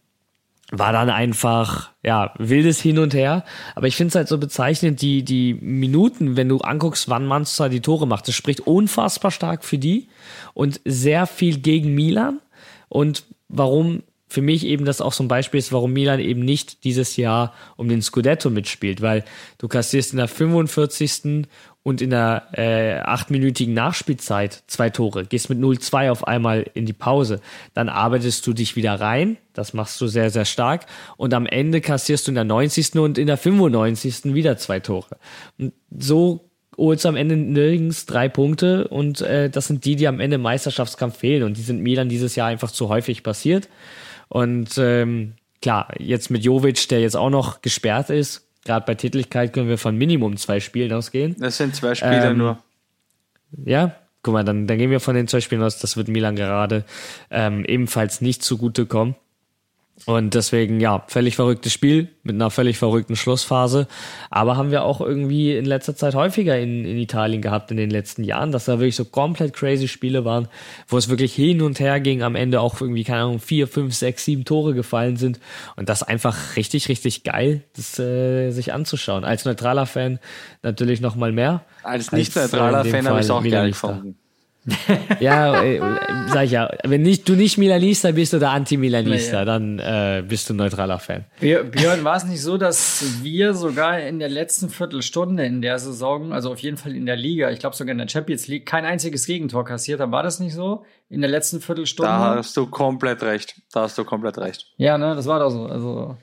war 0.74 0.92
dann 0.92 1.10
einfach, 1.10 1.90
ja, 2.02 2.32
wildes 2.38 2.80
Hin 2.80 2.98
und 2.98 3.12
Her. 3.12 3.44
Aber 3.74 3.86
ich 3.86 3.94
finde 3.94 4.08
es 4.08 4.14
halt 4.14 4.28
so 4.28 4.38
bezeichnend, 4.38 5.02
die, 5.02 5.22
die 5.22 5.54
Minuten, 5.54 6.36
wenn 6.36 6.48
du 6.48 6.58
anguckst, 6.58 7.10
wann 7.10 7.26
Manchester 7.26 7.68
die 7.68 7.82
Tore 7.82 8.06
macht, 8.06 8.26
das 8.26 8.34
spricht 8.34 8.60
unfassbar 8.60 9.30
stark 9.30 9.64
für 9.64 9.78
die 9.78 10.08
und 10.54 10.80
sehr 10.86 11.26
viel 11.26 11.58
gegen 11.58 11.94
Milan. 11.94 12.40
Und 12.88 13.24
warum 13.48 14.02
für 14.32 14.42
mich 14.42 14.64
eben 14.64 14.84
das 14.86 15.00
auch 15.00 15.12
so 15.12 15.22
ein 15.22 15.28
Beispiel 15.28 15.58
ist, 15.58 15.72
warum 15.72 15.92
Milan 15.92 16.18
eben 16.18 16.40
nicht 16.40 16.84
dieses 16.84 17.16
Jahr 17.16 17.52
um 17.76 17.88
den 17.88 18.00
Scudetto 18.00 18.48
mitspielt, 18.48 19.02
weil 19.02 19.24
du 19.58 19.68
kassierst 19.68 20.12
in 20.12 20.16
der 20.16 20.28
45 20.28 21.46
und 21.82 22.00
in 22.00 22.10
der 22.10 22.48
äh, 22.52 23.00
achtminütigen 23.00 23.74
Nachspielzeit 23.74 24.62
zwei 24.68 24.88
Tore, 24.88 25.26
gehst 25.26 25.50
mit 25.50 25.58
0-2 25.58 26.10
auf 26.10 26.26
einmal 26.26 26.64
in 26.74 26.86
die 26.86 26.94
Pause, 26.94 27.40
dann 27.74 27.90
arbeitest 27.90 28.46
du 28.46 28.54
dich 28.54 28.74
wieder 28.74 28.94
rein, 28.94 29.36
das 29.52 29.74
machst 29.74 30.00
du 30.00 30.06
sehr, 30.06 30.30
sehr 30.30 30.46
stark 30.46 30.86
und 31.18 31.34
am 31.34 31.44
Ende 31.44 31.82
kassierst 31.82 32.26
du 32.26 32.30
in 32.30 32.36
der 32.36 32.44
90. 32.44 32.94
und 32.96 33.18
in 33.18 33.26
der 33.26 33.36
95. 33.36 34.32
wieder 34.32 34.56
zwei 34.56 34.80
Tore. 34.80 35.18
Und 35.58 35.74
so 35.90 36.48
holst 36.78 37.04
am 37.04 37.16
Ende 37.16 37.36
nirgends 37.36 38.06
drei 38.06 38.30
Punkte 38.30 38.88
und 38.88 39.20
äh, 39.20 39.50
das 39.50 39.66
sind 39.66 39.84
die, 39.84 39.96
die 39.96 40.08
am 40.08 40.20
Ende 40.20 40.36
im 40.36 40.42
Meisterschaftskampf 40.42 41.18
fehlen 41.18 41.42
und 41.42 41.58
die 41.58 41.62
sind 41.62 41.82
Milan 41.82 42.08
dieses 42.08 42.34
Jahr 42.34 42.48
einfach 42.48 42.70
zu 42.70 42.88
häufig 42.88 43.22
passiert 43.22 43.68
und 44.32 44.78
ähm, 44.78 45.34
klar, 45.60 45.88
jetzt 45.98 46.30
mit 46.30 46.42
Jovic, 46.42 46.88
der 46.88 47.00
jetzt 47.00 47.16
auch 47.16 47.28
noch 47.28 47.60
gesperrt 47.60 48.08
ist, 48.08 48.48
gerade 48.64 48.86
bei 48.86 48.94
Tätigkeit 48.94 49.52
können 49.52 49.68
wir 49.68 49.76
von 49.76 49.94
Minimum 49.94 50.38
zwei 50.38 50.58
Spielen 50.58 50.90
ausgehen. 50.94 51.36
Das 51.38 51.58
sind 51.58 51.76
zwei 51.76 51.94
Spiele 51.94 52.30
ähm, 52.30 52.38
nur. 52.38 52.58
Ja, 53.66 53.94
guck 54.22 54.32
mal, 54.32 54.42
dann, 54.42 54.66
dann 54.66 54.78
gehen 54.78 54.90
wir 54.90 55.00
von 55.00 55.14
den 55.14 55.28
zwei 55.28 55.42
Spielen 55.42 55.62
aus. 55.62 55.80
Das 55.80 55.98
wird 55.98 56.08
Milan 56.08 56.34
gerade 56.34 56.86
ähm, 57.30 57.66
ebenfalls 57.66 58.22
nicht 58.22 58.42
zugutekommen. 58.42 59.16
Und 60.06 60.34
deswegen, 60.34 60.80
ja, 60.80 61.04
völlig 61.06 61.36
verrücktes 61.36 61.72
Spiel 61.72 62.08
mit 62.24 62.34
einer 62.34 62.50
völlig 62.50 62.78
verrückten 62.78 63.14
Schlussphase. 63.14 63.86
Aber 64.30 64.56
haben 64.56 64.70
wir 64.70 64.82
auch 64.82 65.00
irgendwie 65.00 65.56
in 65.56 65.64
letzter 65.64 65.94
Zeit 65.94 66.14
häufiger 66.14 66.58
in, 66.58 66.84
in 66.84 66.96
Italien 66.98 67.40
gehabt 67.40 67.70
in 67.70 67.76
den 67.76 67.90
letzten 67.90 68.24
Jahren, 68.24 68.50
dass 68.50 68.64
da 68.64 68.78
wirklich 68.78 68.96
so 68.96 69.04
komplett 69.04 69.52
crazy 69.52 69.86
Spiele 69.86 70.24
waren, 70.24 70.48
wo 70.88 70.98
es 70.98 71.08
wirklich 71.08 71.34
hin 71.34 71.62
und 71.62 71.78
her 71.78 72.00
ging, 72.00 72.22
am 72.22 72.34
Ende 72.34 72.60
auch 72.60 72.80
irgendwie, 72.80 73.04
keine 73.04 73.22
Ahnung, 73.22 73.38
vier, 73.38 73.68
fünf, 73.68 73.94
sechs, 73.94 74.24
sieben 74.24 74.44
Tore 74.44 74.74
gefallen 74.74 75.16
sind. 75.16 75.38
Und 75.76 75.88
das 75.88 76.02
einfach 76.02 76.56
richtig, 76.56 76.88
richtig 76.88 77.22
geil, 77.22 77.62
das 77.76 77.98
äh, 77.98 78.50
sich 78.50 78.72
anzuschauen. 78.72 79.24
Als 79.24 79.44
neutraler 79.44 79.86
Fan 79.86 80.18
natürlich 80.62 81.00
noch 81.00 81.14
mal 81.14 81.32
mehr. 81.32 81.64
Als 81.84 82.10
nicht 82.10 82.34
neutraler 82.34 82.84
äh, 82.84 82.90
Fan 82.90 83.06
habe 83.06 83.20
ich 83.20 83.26
es 83.26 83.30
auch 83.30 83.44
geil 83.44 83.68
gefunden 83.68 84.16
ja, 85.20 85.62
äh, 85.62 85.80
sag 86.28 86.44
ich 86.44 86.52
ja. 86.52 86.70
Wenn 86.84 87.02
nicht, 87.02 87.28
du 87.28 87.34
nicht 87.34 87.58
Milanista 87.58 88.12
bist 88.12 88.32
oder 88.32 88.50
Anti-Milanista, 88.50 89.38
ja. 89.38 89.44
dann 89.44 89.78
äh, 89.80 90.22
bist 90.26 90.48
du 90.48 90.54
ein 90.54 90.58
neutraler 90.58 91.00
Fan. 91.00 91.24
Björn, 91.40 92.04
war 92.04 92.16
es 92.16 92.24
nicht 92.24 92.40
so, 92.40 92.56
dass 92.56 93.22
wir 93.22 93.54
sogar 93.54 94.00
in 94.00 94.20
der 94.20 94.28
letzten 94.28 94.68
Viertelstunde 94.68 95.44
in 95.44 95.62
der 95.62 95.78
Saison, 95.80 96.32
also 96.32 96.52
auf 96.52 96.60
jeden 96.60 96.76
Fall 96.76 96.94
in 96.94 97.06
der 97.06 97.16
Liga, 97.16 97.50
ich 97.50 97.58
glaube 97.58 97.74
sogar 97.74 97.92
in 97.92 97.98
der 97.98 98.08
Champions 98.08 98.46
League, 98.46 98.64
kein 98.64 98.84
einziges 98.84 99.26
Gegentor 99.26 99.64
kassiert 99.64 100.00
haben? 100.00 100.12
War 100.12 100.22
das 100.22 100.38
nicht 100.38 100.54
so? 100.54 100.84
In 101.08 101.20
der 101.20 101.30
letzten 101.30 101.60
Viertelstunde? 101.60 102.10
Da 102.10 102.36
hast 102.36 102.56
du 102.56 102.66
komplett 102.66 103.22
recht. 103.22 103.60
Da 103.72 103.82
hast 103.82 103.98
du 103.98 104.04
komplett 104.04 104.38
recht. 104.38 104.72
Ja, 104.76 104.96
ne, 104.96 105.16
das 105.16 105.26
war 105.26 105.40
doch 105.40 105.50
so. 105.50 105.66
Also 105.66 106.16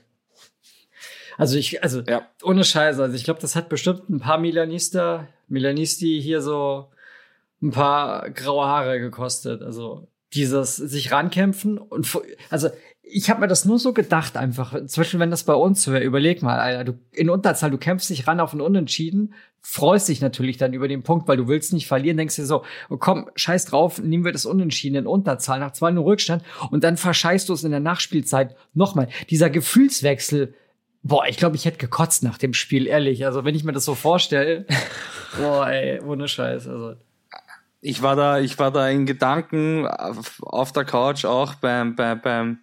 also 1.37 1.57
ich, 1.57 1.81
also 1.81 2.01
ja. 2.01 2.27
ohne 2.43 2.65
Scheiße, 2.65 3.01
also 3.01 3.15
ich 3.15 3.23
glaube, 3.23 3.39
das 3.39 3.55
hat 3.55 3.69
bestimmt 3.69 4.09
ein 4.09 4.19
paar 4.19 4.37
Milanista, 4.37 5.29
Milanisti 5.47 6.21
hier 6.21 6.41
so 6.41 6.89
ein 7.61 7.71
paar 7.71 8.29
graue 8.29 8.65
Haare 8.65 8.99
gekostet. 8.99 9.61
Also 9.61 10.07
dieses 10.33 10.75
sich 10.75 11.11
rankämpfen 11.11 11.77
und 11.77 12.07
also 12.49 12.69
ich 13.11 13.29
habe 13.29 13.41
mir 13.41 13.47
das 13.47 13.65
nur 13.65 13.79
so 13.79 13.93
gedacht 13.93 14.37
einfach. 14.37 14.85
Zwischen 14.85 15.19
wenn 15.19 15.31
das 15.31 15.43
bei 15.43 15.55
uns 15.55 15.87
wäre, 15.87 16.03
überleg 16.03 16.43
mal, 16.43 16.59
Alter, 16.59 16.83
du 16.83 16.99
in 17.11 17.29
Unterzahl, 17.29 17.71
du 17.71 17.79
kämpfst 17.79 18.09
dich 18.09 18.27
ran 18.27 18.39
auf 18.39 18.53
ein 18.53 18.61
Unentschieden, 18.61 19.33
freust 19.61 20.09
dich 20.09 20.21
natürlich 20.21 20.57
dann 20.57 20.73
über 20.73 20.87
den 20.87 21.01
Punkt, 21.01 21.27
weil 21.27 21.37
du 21.37 21.47
willst 21.47 21.73
nicht 21.73 21.87
verlieren, 21.87 22.17
denkst 22.17 22.35
dir 22.35 22.45
so, 22.45 22.63
oh, 22.89 22.97
komm, 22.97 23.29
scheiß 23.35 23.65
drauf, 23.65 23.99
nehmen 23.99 24.25
wir 24.25 24.31
das 24.31 24.45
Unentschieden 24.45 24.95
in 24.95 25.07
Unterzahl 25.07 25.59
nach 25.59 25.71
zwei 25.71 25.89
0 25.91 26.03
Rückstand 26.03 26.43
und 26.69 26.83
dann 26.83 26.97
verscheißt 26.97 27.49
du 27.49 27.53
es 27.53 27.63
in 27.63 27.71
der 27.71 27.79
Nachspielzeit 27.79 28.55
nochmal. 28.75 29.09
Dieser 29.31 29.49
Gefühlswechsel, 29.49 30.53
boah, 31.01 31.25
ich 31.27 31.37
glaube, 31.37 31.55
ich 31.55 31.65
hätte 31.65 31.77
gekotzt 31.77 32.23
nach 32.23 32.37
dem 32.37 32.53
Spiel, 32.53 32.85
ehrlich. 32.85 33.25
Also 33.25 33.43
wenn 33.43 33.55
ich 33.55 33.63
mir 33.63 33.73
das 33.73 33.85
so 33.85 33.95
vorstelle, 33.95 34.65
boah, 35.39 35.67
ey, 35.67 35.99
ohne 36.01 36.27
Scheiß. 36.27 36.67
Also 36.67 36.93
ich 37.81 38.01
war 38.01 38.15
da, 38.15 38.39
ich 38.39 38.57
war 38.59 38.71
da 38.71 38.89
in 38.89 39.05
Gedanken 39.05 39.87
auf, 39.87 40.41
auf 40.41 40.71
der 40.71 40.85
Couch 40.85 41.25
auch 41.25 41.55
beim, 41.55 41.95
beim, 41.95 42.21
beim, 42.21 42.59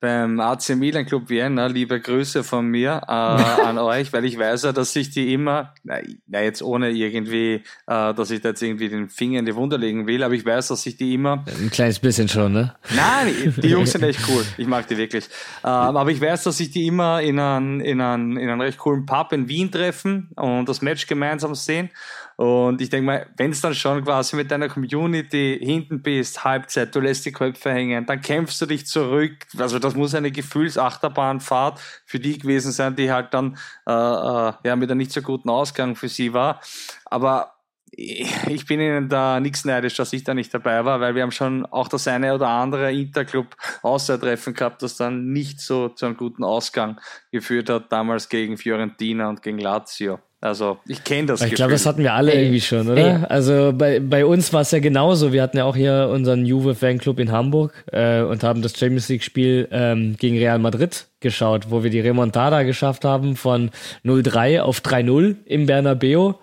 beim 0.00 0.38
AC 0.38 0.76
Milan 0.76 1.06
Club 1.06 1.28
Vienna. 1.28 1.66
Liebe 1.66 1.98
Grüße 2.00 2.44
von 2.44 2.66
mir 2.66 3.00
äh, 3.08 3.10
an 3.10 3.78
euch, 3.78 4.12
weil 4.12 4.24
ich 4.24 4.38
weiß 4.38 4.64
ja, 4.64 4.72
dass 4.72 4.92
sich 4.92 5.10
die 5.10 5.32
immer, 5.32 5.74
na, 5.82 5.98
na 6.26 6.42
jetzt 6.42 6.62
ohne 6.62 6.90
irgendwie, 6.90 7.62
äh, 7.86 8.14
dass 8.14 8.30
ich 8.30 8.42
da 8.42 8.50
jetzt 8.50 8.62
irgendwie 8.62 8.88
den 8.88 9.08
Finger 9.08 9.40
in 9.40 9.46
die 9.46 9.56
Wunde 9.56 9.76
legen 9.76 10.06
will, 10.06 10.22
aber 10.22 10.34
ich 10.34 10.44
weiß, 10.44 10.68
dass 10.68 10.82
sich 10.82 10.96
die 10.96 11.14
immer. 11.14 11.44
Ein 11.46 11.70
kleines 11.70 11.98
bisschen 11.98 12.28
schon, 12.28 12.52
ne? 12.52 12.76
Nein, 12.94 13.54
die 13.56 13.68
Jungs 13.68 13.90
sind 13.90 14.04
echt 14.04 14.20
cool. 14.28 14.44
Ich 14.56 14.68
mag 14.68 14.86
die 14.86 14.96
wirklich. 14.96 15.24
Äh, 15.64 15.68
aber 15.68 16.10
ich 16.10 16.20
weiß, 16.20 16.44
dass 16.44 16.58
sich 16.58 16.70
die 16.70 16.86
immer 16.86 17.20
in 17.22 17.40
einen, 17.40 17.80
in 17.80 18.00
einen, 18.00 18.36
in 18.36 18.48
einen 18.50 18.60
recht 18.60 18.78
coolen 18.78 19.04
Pub 19.04 19.32
in 19.32 19.48
Wien 19.48 19.72
treffen 19.72 20.30
und 20.36 20.68
das 20.68 20.80
Match 20.80 21.08
gemeinsam 21.08 21.56
sehen. 21.56 21.90
Und 22.36 22.80
ich 22.80 22.90
denke 22.90 23.06
mal, 23.06 23.26
wenn 23.36 23.52
es 23.52 23.60
dann 23.60 23.74
schon 23.74 24.04
quasi 24.04 24.36
mit 24.36 24.50
deiner 24.50 24.68
Community 24.68 25.58
hinten 25.62 26.02
bist, 26.02 26.44
Halbzeit, 26.44 26.94
du 26.94 27.00
lässt 27.00 27.24
die 27.26 27.32
Köpfe 27.32 27.70
hängen, 27.70 28.06
dann 28.06 28.20
kämpfst 28.20 28.60
du 28.60 28.66
dich 28.66 28.86
zurück. 28.86 29.32
Also 29.58 29.78
das 29.78 29.94
muss 29.94 30.14
eine 30.14 30.30
Gefühlsachterbahnfahrt 30.30 31.80
für 32.04 32.18
die 32.18 32.38
gewesen 32.38 32.72
sein, 32.72 32.96
die 32.96 33.12
halt 33.12 33.32
dann 33.34 33.56
äh, 33.86 33.92
äh, 33.92 34.52
ja 34.64 34.76
mit 34.76 34.90
einem 34.90 34.98
nicht 34.98 35.12
so 35.12 35.22
guten 35.22 35.48
Ausgang 35.48 35.96
für 35.96 36.08
sie 36.08 36.32
war. 36.32 36.60
Aber 37.04 37.54
ich 37.96 38.66
bin 38.66 38.80
ihnen 38.80 39.08
da 39.08 39.40
nichts 39.40 39.64
neidisch, 39.64 39.94
dass 39.96 40.12
ich 40.12 40.24
da 40.24 40.34
nicht 40.34 40.52
dabei 40.52 40.84
war, 40.84 41.00
weil 41.00 41.14
wir 41.14 41.22
haben 41.22 41.30
schon 41.30 41.66
auch 41.66 41.88
das 41.88 42.08
eine 42.08 42.34
oder 42.34 42.48
andere 42.48 42.92
Interclub 42.92 43.56
Außertreffen 43.82 44.54
gehabt, 44.54 44.82
das 44.82 44.96
dann 44.96 45.32
nicht 45.32 45.60
so 45.60 45.88
zu 45.88 46.06
einem 46.06 46.16
guten 46.16 46.44
Ausgang 46.44 47.00
geführt 47.30 47.70
hat, 47.70 47.92
damals 47.92 48.28
gegen 48.28 48.56
Fiorentina 48.56 49.28
und 49.28 49.42
gegen 49.42 49.58
Lazio. 49.58 50.18
Also 50.44 50.76
ich 50.86 51.02
kenne 51.04 51.28
das. 51.28 51.40
Ich 51.40 51.54
glaube, 51.54 51.72
das 51.72 51.86
hatten 51.86 52.02
wir 52.02 52.12
alle 52.12 52.34
ey, 52.34 52.42
irgendwie 52.42 52.60
schon, 52.60 52.86
oder? 52.90 53.20
Ey. 53.20 53.24
Also 53.30 53.72
bei, 53.74 53.98
bei 53.98 54.26
uns 54.26 54.52
war 54.52 54.60
es 54.60 54.72
ja 54.72 54.78
genauso. 54.78 55.32
Wir 55.32 55.42
hatten 55.42 55.56
ja 55.56 55.64
auch 55.64 55.74
hier 55.74 56.10
unseren 56.12 56.44
Juve 56.44 56.74
Fanclub 56.74 57.18
in 57.18 57.32
Hamburg 57.32 57.72
äh, 57.90 58.20
und 58.20 58.44
haben 58.44 58.60
das 58.60 58.78
Champions 58.78 59.08
League 59.08 59.22
Spiel 59.22 59.66
ähm, 59.70 60.16
gegen 60.18 60.36
Real 60.36 60.58
Madrid 60.58 61.06
geschaut, 61.20 61.70
wo 61.70 61.82
wir 61.82 61.88
die 61.88 62.00
Remontada 62.00 62.62
geschafft 62.62 63.06
haben 63.06 63.36
von 63.36 63.70
0-3 64.04 64.60
auf 64.60 64.80
3-0 64.80 65.36
im 65.46 65.64
Bernabeu 65.64 66.34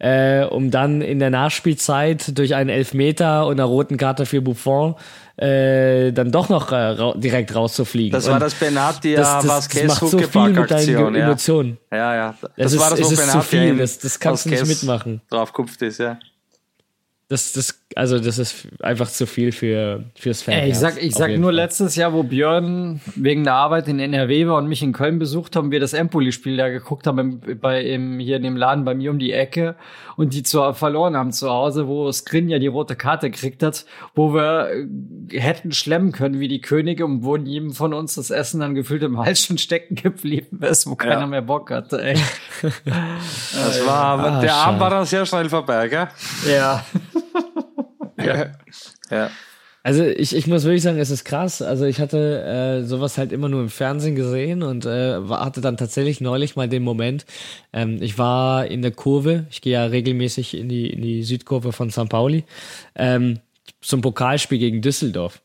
äh, 0.00 0.44
um 0.44 0.70
dann 0.70 1.02
in 1.02 1.18
der 1.18 1.30
Nachspielzeit 1.30 2.36
durch 2.38 2.54
einen 2.54 2.70
Elfmeter 2.70 3.46
und 3.46 3.60
einer 3.60 3.68
roten 3.68 3.98
Karte 3.98 4.26
für 4.26 4.40
Buffon 4.40 4.96
äh, 5.40 6.12
dann 6.12 6.30
doch 6.30 6.48
noch 6.48 6.70
äh, 6.70 6.74
ra 6.76 7.14
direkt 7.16 7.54
rauszufliegen. 7.54 8.12
Das 8.12 8.26
war 8.26 8.34
Und 8.34 8.40
das 8.42 8.54
Benati 8.54 9.14
das, 9.14 9.44
das, 9.44 9.68
das 9.68 9.84
macht 9.84 10.06
so 10.06 10.18
viel 10.18 10.48
mit 10.50 10.70
deinen 10.70 11.14
ja. 11.14 11.22
Emotionen. 11.24 11.78
Ja, 11.90 12.14
ja. 12.14 12.34
Das 12.40 12.50
Es 12.66 12.72
ist- 12.74 12.80
war 12.80 12.90
das, 12.90 13.00
wo 13.02 13.10
ist 13.12 13.30
zu 13.30 13.40
viel, 13.40 13.76
das- 13.78 13.98
das 13.98 14.20
kannst 14.20 14.44
du 14.46 14.50
nicht 14.50 14.66
mitmachen. 14.66 15.22
Draufkupft 15.30 15.80
ist, 15.82 15.98
ja. 15.98 16.18
Das, 17.28 17.52
das, 17.52 17.80
also 17.94 18.18
das 18.18 18.38
ist 18.38 18.66
einfach 18.82 19.08
zu 19.08 19.24
viel 19.24 19.52
für 19.52 20.02
fürs 20.18 20.42
Fan. 20.42 20.66
Ich 20.66 20.76
sag, 20.76 21.00
ich 21.00 21.14
sag 21.14 21.30
nur 21.38 21.52
letztes 21.52 21.94
Jahr, 21.94 22.12
wo 22.12 22.24
Björn 22.24 23.00
wegen 23.14 23.44
der 23.44 23.54
Arbeit 23.54 23.86
in 23.86 24.00
NRW 24.00 24.48
war 24.48 24.56
und 24.58 24.66
mich 24.66 24.82
in 24.82 24.92
Köln 24.92 25.20
besucht 25.20 25.54
haben, 25.54 25.70
wir 25.70 25.78
das 25.78 25.92
Empoli-Spiel 25.92 26.56
da 26.56 26.68
geguckt 26.68 27.06
haben, 27.06 27.40
im, 27.46 27.60
bei, 27.60 27.82
im, 27.84 28.18
hier 28.18 28.38
in 28.38 28.42
dem 28.42 28.56
Laden 28.56 28.84
bei 28.84 28.94
mir 28.96 29.12
um 29.12 29.20
die 29.20 29.32
Ecke 29.32 29.76
und 30.20 30.34
die 30.34 30.42
zu, 30.42 30.74
verloren 30.74 31.16
haben 31.16 31.32
zu 31.32 31.48
Hause, 31.48 31.88
wo 31.88 32.12
Skrin 32.12 32.50
ja 32.50 32.58
die 32.58 32.66
rote 32.66 32.94
Karte 32.94 33.30
gekriegt 33.30 33.62
hat, 33.62 33.86
wo 34.14 34.34
wir 34.34 34.68
äh, 35.30 35.40
hätten 35.40 35.72
schlemmen 35.72 36.12
können 36.12 36.40
wie 36.40 36.48
die 36.48 36.60
Könige 36.60 37.06
und 37.06 37.24
wo 37.24 37.38
jedem 37.38 37.72
von 37.72 37.94
uns 37.94 38.16
das 38.16 38.28
Essen 38.28 38.60
dann 38.60 38.74
gefühlt 38.74 39.02
im 39.02 39.18
Hals 39.18 39.40
schon 39.46 39.56
stecken 39.56 39.94
geblieben 39.94 40.60
ist, 40.62 40.86
wo 40.86 40.94
keiner 40.94 41.26
mehr 41.26 41.40
Bock 41.40 41.70
hatte, 41.70 42.02
ey. 42.02 42.18
Das 42.84 43.86
war, 43.86 44.18
Ah, 44.18 44.40
der 44.42 44.54
Abend 44.54 44.80
war 44.80 44.90
dann 44.90 45.06
sehr 45.06 45.24
schnell 45.24 45.48
vorbei, 45.48 45.88
gell? 45.88 46.08
ja. 46.46 46.84
Ja. 49.10 49.30
Also 49.82 50.04
ich, 50.04 50.36
ich 50.36 50.46
muss 50.46 50.64
wirklich 50.64 50.82
sagen, 50.82 50.98
es 50.98 51.10
ist 51.10 51.24
krass. 51.24 51.62
Also 51.62 51.86
ich 51.86 52.00
hatte 52.00 52.42
äh, 52.42 52.84
sowas 52.84 53.16
halt 53.16 53.32
immer 53.32 53.48
nur 53.48 53.62
im 53.62 53.70
Fernsehen 53.70 54.14
gesehen 54.14 54.62
und 54.62 54.84
äh, 54.84 55.20
hatte 55.30 55.60
dann 55.62 55.78
tatsächlich 55.78 56.20
neulich 56.20 56.54
mal 56.54 56.68
den 56.68 56.82
Moment. 56.82 57.24
Ähm, 57.72 57.98
ich 58.02 58.18
war 58.18 58.66
in 58.66 58.82
der 58.82 58.90
Kurve. 58.90 59.46
Ich 59.50 59.62
gehe 59.62 59.72
ja 59.72 59.84
regelmäßig 59.84 60.56
in 60.56 60.68
die 60.68 60.90
in 60.90 61.00
die 61.00 61.22
Südkurve 61.22 61.72
von 61.72 61.90
St. 61.90 62.08
Pauli 62.10 62.44
ähm, 62.94 63.40
zum 63.80 64.02
Pokalspiel 64.02 64.58
gegen 64.58 64.82
Düsseldorf 64.82 65.40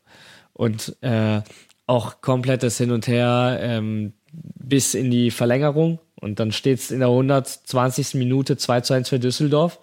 und 0.53 0.97
äh, 1.01 1.41
auch 1.87 2.19
komplettes 2.21 2.77
Hin 2.77 2.91
und 2.91 3.07
Her 3.07 3.59
ähm, 3.61 4.13
bis 4.33 4.95
in 4.95 5.11
die 5.11 5.31
Verlängerung 5.31 5.99
und 6.19 6.39
dann 6.39 6.51
steht's 6.51 6.91
in 6.91 6.99
der 6.99 7.09
120. 7.09 8.15
Minute 8.15 8.57
2 8.57 8.81
zu 8.81 8.93
1 8.93 9.09
für 9.09 9.19
Düsseldorf. 9.19 9.79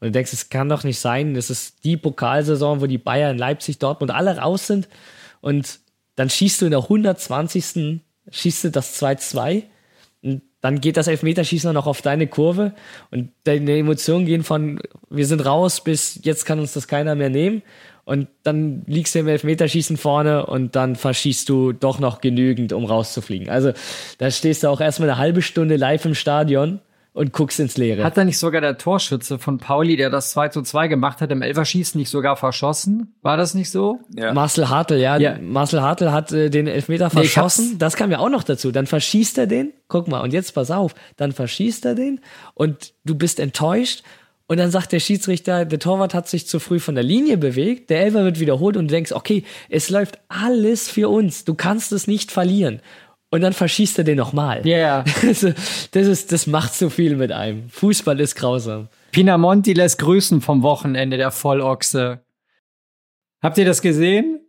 Und 0.00 0.08
du 0.08 0.12
denkst, 0.12 0.32
es 0.32 0.48
kann 0.50 0.68
doch 0.68 0.84
nicht 0.84 0.98
sein, 0.98 1.34
das 1.34 1.48
ist 1.50 1.84
die 1.84 1.96
Pokalsaison, 1.96 2.80
wo 2.80 2.86
die 2.86 2.98
Bayern, 2.98 3.38
Leipzig, 3.38 3.78
Dortmund 3.78 4.10
alle 4.10 4.38
raus 4.38 4.66
sind. 4.66 4.88
Und 5.40 5.80
dann 6.16 6.28
schießt 6.28 6.60
du 6.60 6.66
in 6.66 6.72
der 6.72 6.82
120. 6.82 8.00
schießt 8.30 8.64
du 8.64 8.70
das 8.70 9.00
2-2. 9.02 9.64
Und 10.22 10.42
dann 10.60 10.80
geht 10.80 10.96
das 10.96 11.06
Elfmeterschießen 11.06 11.72
noch 11.72 11.86
auf 11.86 12.02
deine 12.02 12.26
Kurve. 12.26 12.74
Und 13.10 13.30
deine 13.44 13.78
Emotionen 13.78 14.26
gehen 14.26 14.42
von, 14.42 14.80
wir 15.08 15.26
sind 15.26 15.44
raus, 15.44 15.82
bis 15.82 16.20
jetzt 16.22 16.44
kann 16.44 16.58
uns 16.58 16.72
das 16.72 16.88
keiner 16.88 17.14
mehr 17.14 17.30
nehmen. 17.30 17.62
Und 18.04 18.28
dann 18.42 18.82
liegst 18.86 19.14
du 19.14 19.18
im 19.18 19.28
Elfmeterschießen 19.28 19.96
vorne 19.96 20.46
und 20.46 20.76
dann 20.76 20.94
verschießt 20.94 21.48
du 21.48 21.72
doch 21.72 21.98
noch 21.98 22.20
genügend, 22.20 22.72
um 22.72 22.84
rauszufliegen. 22.84 23.48
Also 23.48 23.72
da 24.18 24.30
stehst 24.30 24.62
du 24.62 24.68
auch 24.68 24.80
erstmal 24.80 25.10
eine 25.10 25.18
halbe 25.18 25.42
Stunde 25.42 25.76
live 25.76 26.04
im 26.04 26.14
Stadion 26.14 26.80
und 27.16 27.32
guckst 27.32 27.58
ins 27.58 27.76
Leere. 27.78 28.04
Hat 28.04 28.16
da 28.16 28.24
nicht 28.24 28.38
sogar 28.38 28.60
der 28.60 28.76
Torschütze 28.78 29.38
von 29.38 29.56
Pauli, 29.58 29.96
der 29.96 30.10
das 30.10 30.30
2 30.32 30.48
zu 30.50 30.62
2 30.62 30.86
gemacht 30.88 31.20
hat, 31.20 31.30
im 31.32 31.40
Elferschießen 31.42 31.98
nicht 31.98 32.10
sogar 32.10 32.36
verschossen? 32.36 33.14
War 33.22 33.36
das 33.36 33.54
nicht 33.54 33.70
so? 33.70 34.00
Ja. 34.14 34.34
Marcel 34.34 34.68
Hartl, 34.68 34.96
ja. 34.98 35.16
Ja. 35.16 35.38
Marcel 35.40 35.80
Hartl 35.82 36.12
hat 36.12 36.30
äh, 36.32 36.50
den 36.50 36.66
Elfmeter 36.66 37.06
Nee, 37.06 37.20
verschossen. 37.22 37.64
hab's- 37.70 37.78
das 37.78 37.96
kam 37.96 38.10
ja 38.10 38.18
auch 38.18 38.28
noch 38.28 38.42
dazu. 38.44 38.70
Dann 38.70 38.86
verschießt 38.86 39.38
er 39.38 39.46
den. 39.46 39.72
Guck 39.88 40.08
mal, 40.08 40.20
und 40.20 40.32
jetzt 40.32 40.52
pass 40.54 40.70
auf. 40.70 40.94
Dann 41.16 41.32
verschießt 41.32 41.86
er 41.86 41.94
den 41.94 42.20
und 42.54 42.92
du 43.04 43.14
bist 43.14 43.40
enttäuscht. 43.40 44.02
Und 44.48 44.58
dann 44.58 44.70
sagt 44.70 44.92
der 44.92 45.00
Schiedsrichter, 45.00 45.64
der 45.64 45.78
Torwart 45.80 46.14
hat 46.14 46.28
sich 46.28 46.46
zu 46.46 46.60
früh 46.60 46.78
von 46.78 46.94
der 46.94 47.02
Linie 47.02 47.36
bewegt. 47.36 47.90
Der 47.90 48.02
Elfer 48.02 48.22
wird 48.22 48.38
wiederholt 48.38 48.76
und 48.76 48.88
du 48.88 48.94
denkst, 48.94 49.10
okay, 49.10 49.42
es 49.70 49.90
läuft 49.90 50.18
alles 50.28 50.88
für 50.88 51.08
uns. 51.08 51.44
Du 51.44 51.54
kannst 51.54 51.90
es 51.90 52.06
nicht 52.06 52.30
verlieren. 52.30 52.80
Und 53.30 53.40
dann 53.40 53.52
verschießt 53.52 53.98
er 53.98 54.04
den 54.04 54.16
nochmal. 54.18 54.66
Ja, 54.66 54.78
ja. 54.78 55.04
Also, 55.22 55.52
das 55.92 56.06
ist, 56.06 56.32
das 56.32 56.46
macht 56.46 56.72
so 56.74 56.90
viel 56.90 57.16
mit 57.16 57.32
einem. 57.32 57.68
Fußball 57.70 58.18
ist 58.20 58.36
grausam. 58.36 58.88
Pinamonti 59.12 59.72
lässt 59.72 59.98
grüßen 59.98 60.40
vom 60.40 60.62
Wochenende, 60.62 61.16
der 61.16 61.30
Vollochse. 61.30 62.20
Habt 63.42 63.58
ihr 63.58 63.64
das 63.64 63.82
gesehen? 63.82 64.40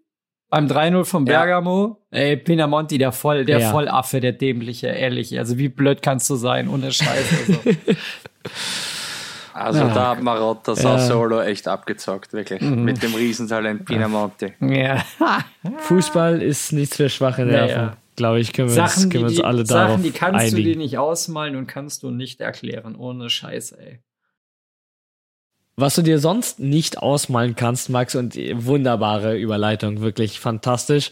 Beim 0.49 0.68
3-0 0.68 1.04
von 1.06 1.26
Ja. 1.26 1.40
Bergamo? 1.40 2.06
Ey, 2.12 2.38
Pinamonti, 2.38 2.98
der 2.98 3.12
Voll, 3.12 3.44
der 3.45 3.60
Ja. 3.60 3.72
Vollaffe, 3.72 4.22
der 4.22 4.32
Dämliche, 4.32 4.88
ehrlich. 4.88 5.38
Also 5.38 5.58
wie 5.58 5.68
blöd 5.70 6.02
kannst 6.02 6.30
du 6.30 6.36
sein, 6.36 6.70
ohne 6.70 6.91
Scheiße. 6.91 7.36
Also. 7.66 7.78
Also 9.54 9.80
Ja. 9.80 9.94
da 9.94 10.10
hat 10.12 10.22
Marotta 10.22 10.74
Ja. 10.74 10.99
Solo 10.99 11.41
echt 11.41 11.68
abgezockt, 11.68 12.32
wirklich. 12.32 12.62
Mit 12.62 13.02
dem 13.02 13.16
Riesentalent 13.16 13.86
Pinamonti. 13.86 14.54
ja. 14.62 15.04
Fußball 15.80 16.44
ist 16.44 16.74
nichts 16.74 16.98
für 16.98 17.10
schwache 17.10 17.44
Nerven. 17.44 17.94
Glaube 18.18 18.39
ich, 18.39 18.52
können 18.52 18.73
wir, 18.73 18.81
uns, 18.81 18.95
Sachen, 18.95 19.10
die, 19.10 19.14
können 19.14 19.23
wir 19.23 19.27
uns 19.30 19.38
die, 19.38 19.44
alle 19.44 19.64
darauf 19.64 19.91
Sachen, 19.91 20.03
die 20.03 20.11
kannst 20.11 20.52
du 20.52 20.56
dir 20.56 20.64
einigen. 20.64 20.80
nicht 20.80 20.98
ausmalen 20.98 21.56
und 21.56 21.68
kannst 21.68 22.02
du 22.02 22.10
nicht 22.10 22.41
erklären, 22.41 22.95
ohne 22.95 23.30
Scheiße, 23.30 23.80
ey. 23.80 23.99
Was 25.76 25.94
du 25.94 26.02
dir 26.02 26.18
sonst 26.18 26.60
nicht 26.60 26.98
ausmalen 26.98 27.56
kannst, 27.56 27.91
Max, 27.91 28.15
und 28.15 28.35
wunderbare 28.35 29.38
Überleitung, 29.38 30.02
wirklich 30.02 30.39
fantastisch, 30.39 31.11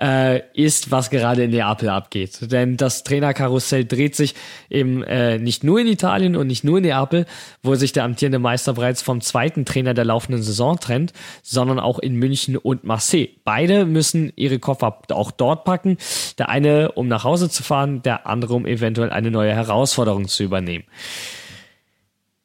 äh, 0.00 0.42
ist, 0.52 0.90
was 0.90 1.10
gerade 1.10 1.44
in 1.44 1.50
Neapel 1.50 1.88
abgeht. 1.88 2.52
Denn 2.52 2.76
das 2.76 3.04
Trainerkarussell 3.04 3.84
dreht 3.84 4.14
sich 4.14 4.34
eben 4.68 5.02
äh, 5.02 5.38
nicht 5.38 5.64
nur 5.64 5.80
in 5.80 5.86
Italien 5.86 6.36
und 6.36 6.46
nicht 6.46 6.64
nur 6.64 6.78
in 6.78 6.84
Neapel, 6.84 7.26
wo 7.62 7.74
sich 7.74 7.92
der 7.92 8.04
amtierende 8.04 8.38
Meister 8.38 8.74
bereits 8.74 9.02
vom 9.02 9.20
zweiten 9.20 9.64
Trainer 9.64 9.94
der 9.94 10.04
laufenden 10.04 10.42
Saison 10.42 10.78
trennt, 10.78 11.12
sondern 11.42 11.78
auch 11.78 11.98
in 11.98 12.16
München 12.16 12.56
und 12.56 12.84
Marseille. 12.84 13.28
Beide 13.44 13.86
müssen 13.86 14.32
ihre 14.36 14.58
Koffer 14.58 14.98
auch 15.10 15.30
dort 15.30 15.64
packen. 15.64 15.96
Der 16.38 16.48
eine, 16.48 16.92
um 16.92 17.08
nach 17.08 17.24
Hause 17.24 17.48
zu 17.48 17.62
fahren, 17.62 18.02
der 18.02 18.26
andere, 18.26 18.54
um 18.54 18.66
eventuell 18.66 19.10
eine 19.10 19.30
neue 19.30 19.54
Herausforderung 19.54 20.28
zu 20.28 20.42
übernehmen. 20.42 20.84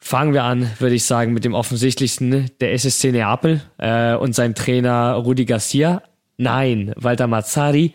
Fangen 0.04 0.34
wir 0.34 0.44
an, 0.44 0.72
würde 0.80 0.96
ich 0.96 1.04
sagen, 1.04 1.32
mit 1.32 1.46
dem 1.46 1.54
offensichtlichsten, 1.54 2.50
der 2.60 2.74
SSC 2.74 3.12
Neapel 3.12 3.62
äh, 3.78 4.16
und 4.16 4.34
sein 4.34 4.56
Trainer 4.56 5.14
Rudi 5.14 5.46
Garcia. 5.46 6.02
Nein, 6.42 6.92
Walter 6.96 7.28
Mazzari. 7.28 7.94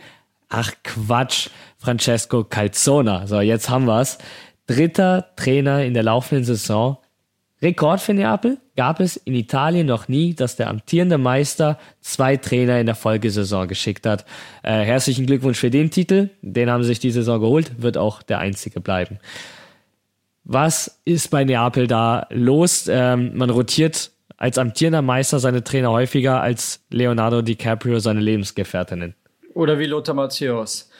Ach 0.48 0.70
Quatsch, 0.84 1.48
Francesco 1.78 2.44
Calzona. 2.44 3.26
So, 3.26 3.40
jetzt 3.40 3.68
haben 3.68 3.86
wir's. 3.86 4.18
Dritter 4.68 5.26
Trainer 5.34 5.84
in 5.84 5.94
der 5.94 6.04
laufenden 6.04 6.44
Saison. 6.44 6.98
Rekord 7.60 8.00
für 8.00 8.14
Neapel 8.14 8.58
gab 8.76 9.00
es 9.00 9.16
in 9.16 9.34
Italien 9.34 9.88
noch 9.88 10.06
nie, 10.06 10.34
dass 10.34 10.54
der 10.54 10.68
amtierende 10.68 11.18
Meister 11.18 11.78
zwei 12.00 12.36
Trainer 12.36 12.78
in 12.78 12.86
der 12.86 12.94
Folgesaison 12.94 13.66
geschickt 13.66 14.06
hat. 14.06 14.24
Äh, 14.62 14.84
herzlichen 14.84 15.26
Glückwunsch 15.26 15.58
für 15.58 15.70
den 15.70 15.90
Titel. 15.90 16.30
Den 16.42 16.70
haben 16.70 16.84
sie 16.84 16.88
sich 16.88 17.00
die 17.00 17.10
Saison 17.10 17.40
geholt, 17.40 17.82
wird 17.82 17.96
auch 17.96 18.22
der 18.22 18.38
einzige 18.38 18.80
bleiben. 18.80 19.18
Was 20.44 21.00
ist 21.04 21.30
bei 21.30 21.42
Neapel 21.42 21.88
da 21.88 22.28
los? 22.30 22.86
Ähm, 22.88 23.32
man 23.34 23.50
rotiert 23.50 24.12
als 24.36 24.58
amtierender 24.58 25.02
Meister 25.02 25.38
seine 25.38 25.64
Trainer 25.64 25.90
häufiger 25.90 26.40
als 26.40 26.80
Leonardo 26.90 27.42
DiCaprio 27.42 27.98
seine 27.98 28.20
Lebensgefährtinnen. 28.20 29.14
Oder 29.54 29.78
wie 29.78 29.86
Lothar 29.86 30.14
Matthäus. 30.14 30.90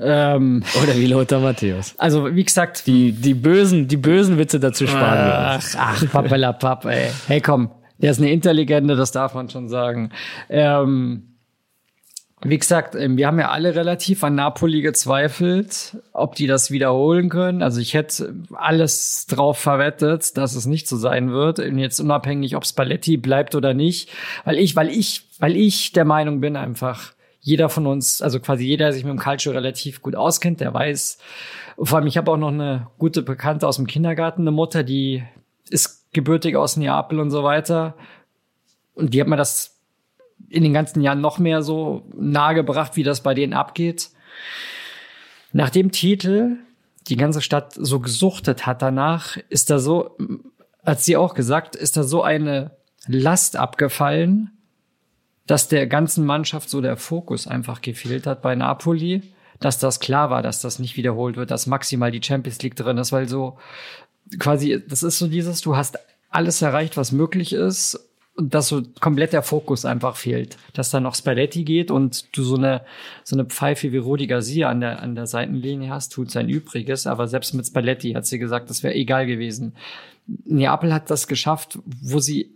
Ähm, 0.00 0.62
Oder 0.82 0.94
wie 0.96 1.06
Lothar 1.06 1.40
Matthäus. 1.40 1.94
also, 1.98 2.34
wie 2.34 2.44
gesagt, 2.44 2.86
Die, 2.86 3.12
die 3.12 3.34
bösen, 3.34 3.88
die 3.88 3.96
bösen 3.96 4.38
Witze 4.38 4.60
dazu 4.60 4.86
sparen 4.86 5.26
wir 5.26 5.54
uns. 5.56 5.76
Ach, 5.78 6.02
ach, 6.02 6.12
Pappelapapp, 6.12 6.84
ey. 6.84 7.10
Hey, 7.26 7.40
komm, 7.40 7.70
der 7.98 8.12
ist 8.12 8.18
eine 8.20 8.30
Interlegende, 8.30 8.94
das 8.94 9.10
darf 9.10 9.34
man 9.34 9.48
schon 9.48 9.68
sagen. 9.68 10.10
Ähm, 10.48 11.27
wie 12.42 12.58
gesagt, 12.58 12.94
ähm, 12.94 13.16
wir 13.16 13.26
haben 13.26 13.38
ja 13.38 13.50
alle 13.50 13.74
relativ 13.74 14.22
an 14.22 14.36
Napoli 14.36 14.80
gezweifelt, 14.80 15.96
ob 16.12 16.36
die 16.36 16.46
das 16.46 16.70
wiederholen 16.70 17.28
können. 17.28 17.62
Also 17.62 17.80
ich 17.80 17.94
hätte 17.94 18.34
alles 18.52 19.26
drauf 19.26 19.58
verwettet, 19.58 20.36
dass 20.36 20.54
es 20.54 20.66
nicht 20.66 20.86
so 20.88 20.96
sein 20.96 21.32
wird. 21.32 21.58
Und 21.58 21.78
jetzt 21.78 21.98
unabhängig, 21.98 22.54
ob 22.54 22.64
Spalletti 22.64 23.16
bleibt 23.16 23.54
oder 23.54 23.74
nicht. 23.74 24.10
Weil 24.44 24.56
ich, 24.58 24.76
weil 24.76 24.88
ich, 24.88 25.26
weil 25.40 25.56
ich 25.56 25.92
der 25.92 26.04
Meinung 26.04 26.40
bin 26.40 26.56
einfach, 26.56 27.12
jeder 27.40 27.68
von 27.68 27.86
uns, 27.86 28.22
also 28.22 28.40
quasi 28.40 28.64
jeder, 28.64 28.86
der 28.86 28.92
sich 28.92 29.04
mit 29.04 29.12
dem 29.12 29.18
Calcio 29.18 29.52
relativ 29.52 30.02
gut 30.02 30.14
auskennt, 30.14 30.60
der 30.60 30.74
weiß. 30.74 31.18
Vor 31.80 31.98
allem, 31.98 32.06
ich 32.06 32.16
habe 32.16 32.30
auch 32.30 32.36
noch 32.36 32.52
eine 32.52 32.88
gute 32.98 33.22
Bekannte 33.22 33.66
aus 33.66 33.76
dem 33.76 33.86
Kindergarten, 33.86 34.42
eine 34.42 34.50
Mutter, 34.50 34.84
die 34.84 35.24
ist 35.70 36.12
gebürtig 36.12 36.56
aus 36.56 36.76
Neapel 36.76 37.18
und 37.20 37.30
so 37.30 37.44
weiter. 37.44 37.94
Und 38.94 39.14
die 39.14 39.20
hat 39.20 39.28
mir 39.28 39.36
das 39.36 39.77
in 40.48 40.62
den 40.62 40.72
ganzen 40.72 41.00
Jahren 41.00 41.20
noch 41.20 41.38
mehr 41.38 41.62
so 41.62 42.04
nahegebracht, 42.16 42.96
wie 42.96 43.02
das 43.02 43.22
bei 43.22 43.34
denen 43.34 43.52
abgeht. 43.52 44.10
Nach 45.52 45.70
dem 45.70 45.92
Titel, 45.92 46.56
die 47.08 47.16
ganze 47.16 47.42
Stadt 47.42 47.74
so 47.74 48.00
gesuchtet 48.00 48.66
hat 48.66 48.82
danach, 48.82 49.36
ist 49.48 49.70
da 49.70 49.78
so, 49.78 50.16
hat 50.84 51.00
sie 51.00 51.16
auch 51.16 51.34
gesagt, 51.34 51.76
ist 51.76 51.96
da 51.96 52.02
so 52.02 52.22
eine 52.22 52.72
Last 53.06 53.56
abgefallen, 53.56 54.50
dass 55.46 55.68
der 55.68 55.86
ganzen 55.86 56.26
Mannschaft 56.26 56.68
so 56.68 56.80
der 56.80 56.96
Fokus 56.96 57.46
einfach 57.46 57.80
gefehlt 57.80 58.26
hat 58.26 58.42
bei 58.42 58.54
Napoli, 58.54 59.22
dass 59.60 59.78
das 59.78 60.00
klar 60.00 60.30
war, 60.30 60.42
dass 60.42 60.60
das 60.60 60.78
nicht 60.78 60.96
wiederholt 60.96 61.36
wird, 61.36 61.50
dass 61.50 61.66
maximal 61.66 62.10
die 62.10 62.22
Champions 62.22 62.62
League 62.62 62.76
drin 62.76 62.98
ist, 62.98 63.12
weil 63.12 63.28
so 63.28 63.58
quasi, 64.38 64.82
das 64.86 65.02
ist 65.02 65.18
so 65.18 65.26
dieses, 65.26 65.62
du 65.62 65.76
hast 65.76 65.98
alles 66.30 66.60
erreicht, 66.60 66.96
was 66.96 67.12
möglich 67.12 67.54
ist 67.54 68.07
dass 68.40 68.68
so 68.68 68.82
komplett 69.00 69.32
der 69.32 69.42
Fokus 69.42 69.84
einfach 69.84 70.16
fehlt. 70.16 70.56
Dass 70.72 70.90
da 70.90 71.00
noch 71.00 71.14
Spalletti 71.14 71.64
geht 71.64 71.90
und 71.90 72.36
du 72.36 72.42
so 72.42 72.56
eine, 72.56 72.82
so 73.24 73.36
eine 73.36 73.44
Pfeife 73.44 73.92
wie 73.92 73.98
Rudi 73.98 74.26
Garcia 74.26 74.68
an 74.70 74.80
der, 74.80 75.02
an 75.02 75.14
der 75.14 75.26
Seitenlinie 75.26 75.90
hast, 75.90 76.12
tut 76.12 76.30
sein 76.30 76.48
Übriges. 76.48 77.06
Aber 77.06 77.26
selbst 77.26 77.54
mit 77.54 77.66
Spalletti 77.66 78.12
hat 78.12 78.26
sie 78.26 78.38
gesagt, 78.38 78.70
das 78.70 78.82
wäre 78.82 78.94
egal 78.94 79.26
gewesen. 79.26 79.74
Neapel 80.44 80.92
hat 80.92 81.10
das 81.10 81.26
geschafft, 81.26 81.78
wo 81.84 82.20
sie 82.20 82.54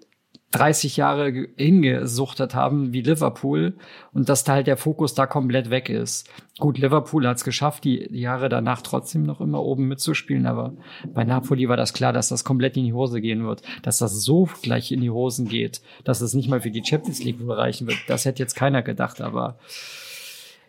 30 0.53 0.99
Jahre 0.99 1.49
hingesuchtet 1.57 2.55
haben 2.55 2.93
wie 2.93 3.01
Liverpool 3.01 3.75
und 4.13 4.29
dass 4.29 4.45
da 4.45 4.53
halt 4.53 4.67
der 4.67 4.77
Fokus 4.77 5.15
da 5.15 5.27
komplett 5.27 5.71
weg 5.71 5.89
ist. 5.89 6.31
Gut, 6.59 6.79
Liverpool 6.79 7.27
hat 7.27 7.39
es 7.39 7.45
geschafft, 7.45 7.85
die 7.85 8.07
Jahre 8.11 8.49
danach 8.49 8.83
trotzdem 8.83 9.23
noch 9.23 9.41
immer 9.41 9.63
oben 9.63 9.89
mitzuspielen, 9.89 10.47
aber 10.47 10.75
bei 11.13 11.25
Napoli 11.25 11.69
war 11.69 11.79
das 11.79 11.95
klar, 11.95 12.13
dass 12.13 12.29
das 12.29 12.45
komplett 12.45 12.77
in 12.77 12.85
die 12.85 12.93
Hose 12.93 13.21
gehen 13.21 13.45
wird. 13.47 13.63
Dass 13.83 13.99
das 13.99 14.23
so 14.23 14.49
gleich 14.63 14.93
in 14.93 15.01
die 15.01 15.11
Hosen 15.11 15.49
geht, 15.49 15.81
dass 16.05 16.21
es 16.21 16.35
nicht 16.35 16.49
mal 16.49 16.61
für 16.61 16.71
die 16.71 16.85
Champions 16.85 17.25
League 17.25 17.41
wohl 17.41 17.55
reichen 17.55 17.87
wird, 17.87 17.99
das 18.07 18.27
hätte 18.27 18.43
jetzt 18.43 18.55
keiner 18.55 18.83
gedacht, 18.83 19.21
aber 19.21 19.59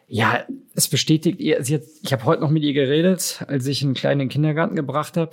ja, 0.08 0.46
es 0.76 0.88
bestätigt 0.88 1.40
ihr, 1.40 1.60
ich 1.60 2.14
habe 2.14 2.26
heute 2.26 2.42
noch 2.42 2.50
mit 2.50 2.64
ihr 2.64 2.74
geredet, 2.74 3.44
als 3.48 3.68
ich 3.68 3.84
einen 3.84 3.94
kleinen 3.94 4.30
Kindergarten 4.30 4.76
gebracht 4.76 5.18
habe 5.18 5.32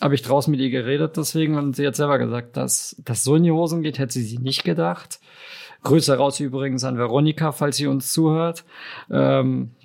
habe 0.00 0.14
ich 0.14 0.22
draußen 0.22 0.50
mit 0.50 0.60
ihr 0.60 0.70
geredet 0.70 1.16
deswegen 1.16 1.56
und 1.56 1.76
sie 1.76 1.86
hat 1.86 1.96
selber 1.96 2.18
gesagt, 2.18 2.56
dass 2.56 2.96
das 3.04 3.24
so 3.24 3.36
in 3.36 3.44
die 3.44 3.50
Hosen 3.50 3.82
geht, 3.82 3.98
hätte 3.98 4.12
sie 4.12 4.22
sich 4.22 4.40
nicht 4.40 4.64
gedacht. 4.64 5.20
Grüße 5.82 6.16
raus 6.16 6.40
übrigens 6.40 6.84
an 6.84 6.98
Veronika, 6.98 7.52
falls 7.52 7.76
sie 7.76 7.86
uns 7.86 8.12
zuhört. 8.12 8.64
Ähm, 9.10 9.75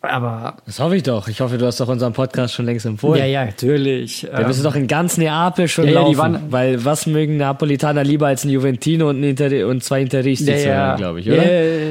aber. 0.00 0.56
Das 0.66 0.78
hoffe 0.80 0.96
ich 0.96 1.02
doch. 1.02 1.28
Ich 1.28 1.40
hoffe, 1.40 1.58
du 1.58 1.66
hast 1.66 1.80
doch 1.80 1.88
unseren 1.88 2.12
Podcast 2.12 2.54
schon 2.54 2.66
längst 2.66 2.86
empfohlen. 2.86 3.18
Ja, 3.18 3.24
ja, 3.26 3.44
natürlich. 3.44 4.26
Wir 4.32 4.46
müssen 4.46 4.62
doch 4.62 4.74
in 4.76 4.86
ganz 4.86 5.16
Neapel 5.18 5.66
schon 5.68 5.86
Ja, 5.86 5.90
ja, 5.92 6.00
laufen. 6.02 6.18
waren- 6.18 6.42
weil 6.50 6.84
was 6.84 7.06
mögen 7.06 7.36
Neapolitaner 7.38 8.04
lieber 8.04 8.28
als 8.28 8.44
ein 8.44 8.50
Juventino 8.50 9.08
und, 9.10 9.20
ein 9.20 9.24
Inter 9.24 9.66
und 9.66 9.82
zwei 9.82 10.00
Interisti 10.02 10.44
zu 10.46 10.66
hören, 10.74 10.96
glaube 10.96 11.20
ich, 11.20 11.28
oder? 11.28 11.36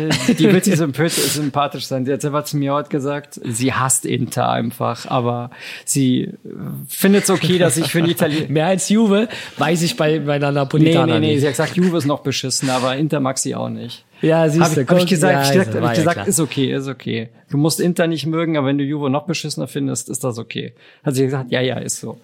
Ja, 0.07 0.09
die 0.37 0.51
wird 0.53 0.63
sie 0.65 0.73
sympath- 0.75 1.09
sympathisch 1.09 1.85
sein. 1.87 2.05
Die 2.05 2.13
hat 2.13 2.21
selber 2.21 2.45
zu 2.45 2.57
mir 2.57 2.73
heute 2.73 2.89
gesagt, 2.89 3.39
sie 3.43 3.73
hasst 3.73 4.05
Inter 4.05 4.49
einfach, 4.49 5.05
aber 5.09 5.51
sie 5.85 6.31
findet 6.87 7.23
es 7.25 7.29
okay, 7.29 7.57
dass 7.57 7.77
ich 7.77 7.87
für 7.91 8.01
die 8.01 8.11
Italiener. 8.11 8.47
Mehr 8.49 8.67
als 8.67 8.89
Juve 8.89 9.27
weiß 9.57 9.81
ich 9.81 9.97
bei 9.97 10.19
meiner 10.19 10.51
Nee, 10.51 10.55
Napolitaner 10.59 11.13
nee, 11.15 11.19
nee, 11.19 11.27
nicht. 11.33 11.41
sie 11.41 11.47
hat 11.47 11.53
gesagt, 11.53 11.75
Juve 11.75 11.97
ist 11.97 12.05
noch 12.05 12.19
beschissen, 12.21 12.69
aber 12.69 12.95
Inter 12.95 13.19
mag 13.19 13.37
sie 13.37 13.53
auch 13.55 13.69
nicht. 13.69 14.05
Ja, 14.21 14.49
siehst 14.49 14.77
du. 14.77 14.87
hab 14.87 14.97
ich 14.97 15.05
gesagt, 15.05 15.33
ja, 15.33 15.43
ich, 15.43 15.51
gesagt, 15.51 15.75
hab 15.75 15.83
ich 15.83 15.89
ja 15.89 15.93
gesagt 15.93 16.15
klar. 16.15 16.27
ist 16.27 16.39
okay, 16.39 16.73
ist 16.73 16.87
okay. 16.87 17.29
Du 17.49 17.57
musst 17.57 17.79
Inter 17.79 18.07
nicht 18.07 18.25
mögen, 18.25 18.57
aber 18.57 18.67
wenn 18.67 18.77
du 18.77 18.83
Juve 18.83 19.09
noch 19.09 19.25
beschissener 19.25 19.67
findest, 19.67 20.09
ist 20.09 20.23
das 20.23 20.37
okay. 20.37 20.73
Hat 21.03 21.15
sie 21.15 21.25
gesagt, 21.25 21.51
ja, 21.51 21.61
ja, 21.61 21.77
ist 21.77 21.99
so. 21.99 22.19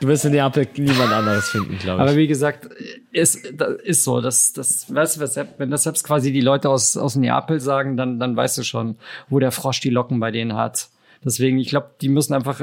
Du 0.00 0.08
wirst 0.08 0.24
in 0.24 0.32
Neapel 0.32 0.66
niemand 0.76 1.12
anderes 1.12 1.48
finden, 1.48 1.78
glaube 1.78 2.02
ich. 2.02 2.08
Aber 2.08 2.16
wie 2.16 2.26
gesagt, 2.26 2.68
ist, 3.12 3.46
ist 3.46 4.04
so. 4.04 4.20
Das, 4.20 4.52
das, 4.52 4.92
weißt 4.92 5.16
du, 5.18 5.48
wenn 5.58 5.70
das 5.70 5.84
selbst 5.84 6.04
quasi 6.04 6.32
die 6.32 6.40
Leute 6.40 6.68
aus, 6.68 6.96
aus 6.96 7.16
Neapel 7.16 7.60
sagen, 7.60 7.96
dann, 7.96 8.18
dann 8.18 8.36
weißt 8.36 8.58
du 8.58 8.62
schon, 8.62 8.96
wo 9.28 9.38
der 9.38 9.52
Frosch 9.52 9.80
die 9.80 9.90
Locken 9.90 10.20
bei 10.20 10.30
denen 10.30 10.54
hat. 10.54 10.88
Deswegen, 11.26 11.58
ich 11.58 11.68
glaube, 11.68 11.90
die 12.00 12.08
müssen 12.08 12.34
einfach, 12.34 12.62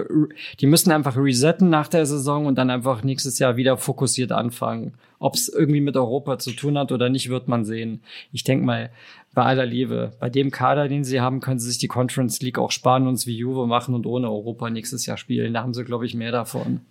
die 0.62 0.68
müssen 0.68 0.94
einfach 0.94 1.18
resetten 1.18 1.70
nach 1.70 1.90
der 1.90 2.06
Saison 2.06 2.46
und 2.46 2.58
dann 2.58 2.70
einfach 2.70 3.04
nächstes 3.04 3.38
Jahr 3.38 3.58
wieder 3.58 3.76
fokussiert 3.76 4.32
anfangen. 4.32 4.94
Ob 5.20 5.36
es 5.36 5.50
irgendwie 5.50 5.82
mit 5.82 5.98
Europa 5.98 6.40
zu 6.40 6.52
tun 6.52 6.78
hat 6.78 6.94
oder 6.94 7.10
nicht, 7.10 7.30
wird 7.30 7.50
man 7.50 7.66
sehen. 7.66 8.04
Ich 8.32 8.46
denk 8.46 8.64
mal, 8.64 8.90
bei 9.34 9.44
aller 9.44 9.66
Liebe, 9.66 10.12
bei 10.18 10.30
dem 10.30 10.50
Kader, 10.50 10.88
den 10.88 11.04
sie 11.04 11.20
haben, 11.20 11.42
können 11.42 11.60
sie 11.60 11.68
sich 11.68 11.78
die 11.78 11.90
Conference 11.90 12.42
League 12.42 12.58
auch 12.58 12.72
sparen 12.72 13.06
und 13.06 13.16
es 13.16 13.28
wie 13.28 13.36
Juve 13.36 13.68
machen 13.68 13.96
und 13.96 14.06
ohne 14.06 14.30
Europa 14.30 14.70
nächstes 14.70 15.06
Jahr 15.06 15.18
spielen. 15.18 15.54
Da 15.54 15.62
haben 15.62 15.74
sie, 15.74 15.84
glaube 15.84 16.06
ich, 16.06 16.14
mehr 16.14 16.32
davon. 16.32 16.82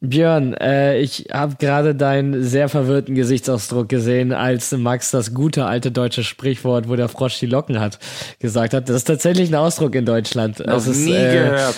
Björn, 0.00 0.54
äh, 0.54 1.00
ich 1.00 1.26
habe 1.32 1.56
gerade 1.58 1.94
deinen 1.94 2.44
sehr 2.44 2.68
verwirrten 2.68 3.16
Gesichtsausdruck 3.16 3.88
gesehen, 3.88 4.32
als 4.32 4.70
Max 4.72 5.10
das 5.10 5.34
gute 5.34 5.64
alte 5.66 5.90
deutsche 5.90 6.22
Sprichwort, 6.22 6.88
wo 6.88 6.94
der 6.94 7.08
Frosch 7.08 7.38
die 7.40 7.46
Locken 7.46 7.80
hat, 7.80 7.98
gesagt 8.38 8.74
hat. 8.74 8.88
Das 8.88 8.94
ist 8.96 9.04
tatsächlich 9.04 9.50
ein 9.50 9.56
Ausdruck 9.56 9.96
in 9.96 10.04
Deutschland. 10.06 10.60
Noch 10.60 10.66
Das 10.66 10.86
ist, 10.86 10.98
nie 11.04 11.14
äh, 11.14 11.32
gehört. 11.32 11.74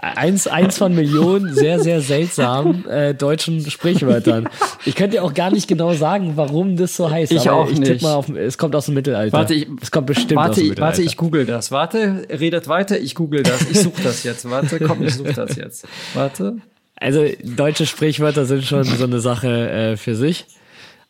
Eins, 0.00 0.46
eins 0.46 0.78
von 0.78 0.94
Millionen 0.94 1.54
sehr, 1.54 1.78
sehr 1.80 2.00
seltsamen 2.00 2.86
äh, 2.88 3.14
deutschen 3.14 3.68
Sprichwörtern. 3.68 4.48
Ich 4.84 4.94
könnte 4.94 5.16
dir 5.16 5.24
auch 5.24 5.34
gar 5.34 5.50
nicht 5.50 5.66
genau 5.68 5.92
sagen, 5.92 6.32
warum 6.36 6.76
das 6.76 6.96
so 6.96 7.10
heißt. 7.10 7.30
Ich 7.32 7.48
aber 7.48 7.58
auch 7.62 7.68
ich 7.70 7.78
tipp 7.80 7.88
nicht. 7.94 8.02
mal 8.02 8.14
auf, 8.14 8.28
es 8.28 8.58
kommt 8.58 8.74
aus 8.76 8.86
dem 8.86 8.94
Mittelalter. 8.94 9.36
Warte, 9.36 9.54
ich- 9.54 9.66
es 9.80 9.90
kommt 9.90 10.06
bestimmt 10.06 10.32
aus 10.38 10.46
Warte, 10.46 10.54
dem 10.60 10.64
ich, 10.64 10.68
Mittelalter. 10.70 10.96
warte, 10.98 11.02
ich 11.02 11.16
google 11.16 11.46
das. 11.46 11.70
Warte, 11.72 12.26
redet 12.30 12.68
weiter, 12.68 12.98
ich 12.98 13.14
google 13.16 13.42
das. 13.42 13.62
Ich 13.70 13.80
suche 13.80 14.02
das 14.02 14.22
jetzt. 14.24 14.48
Warte, 14.50 14.78
komm, 14.80 15.02
ich 15.02 15.14
suche 15.14 15.32
das 15.32 15.56
jetzt. 15.56 15.86
Warte. 16.14 16.56
Also 17.02 17.26
deutsche 17.42 17.86
Sprichwörter 17.86 18.44
sind 18.44 18.64
schon 18.64 18.84
so 18.84 19.04
eine 19.04 19.20
Sache 19.20 19.70
äh, 19.70 19.96
für 19.96 20.14
sich. 20.14 20.46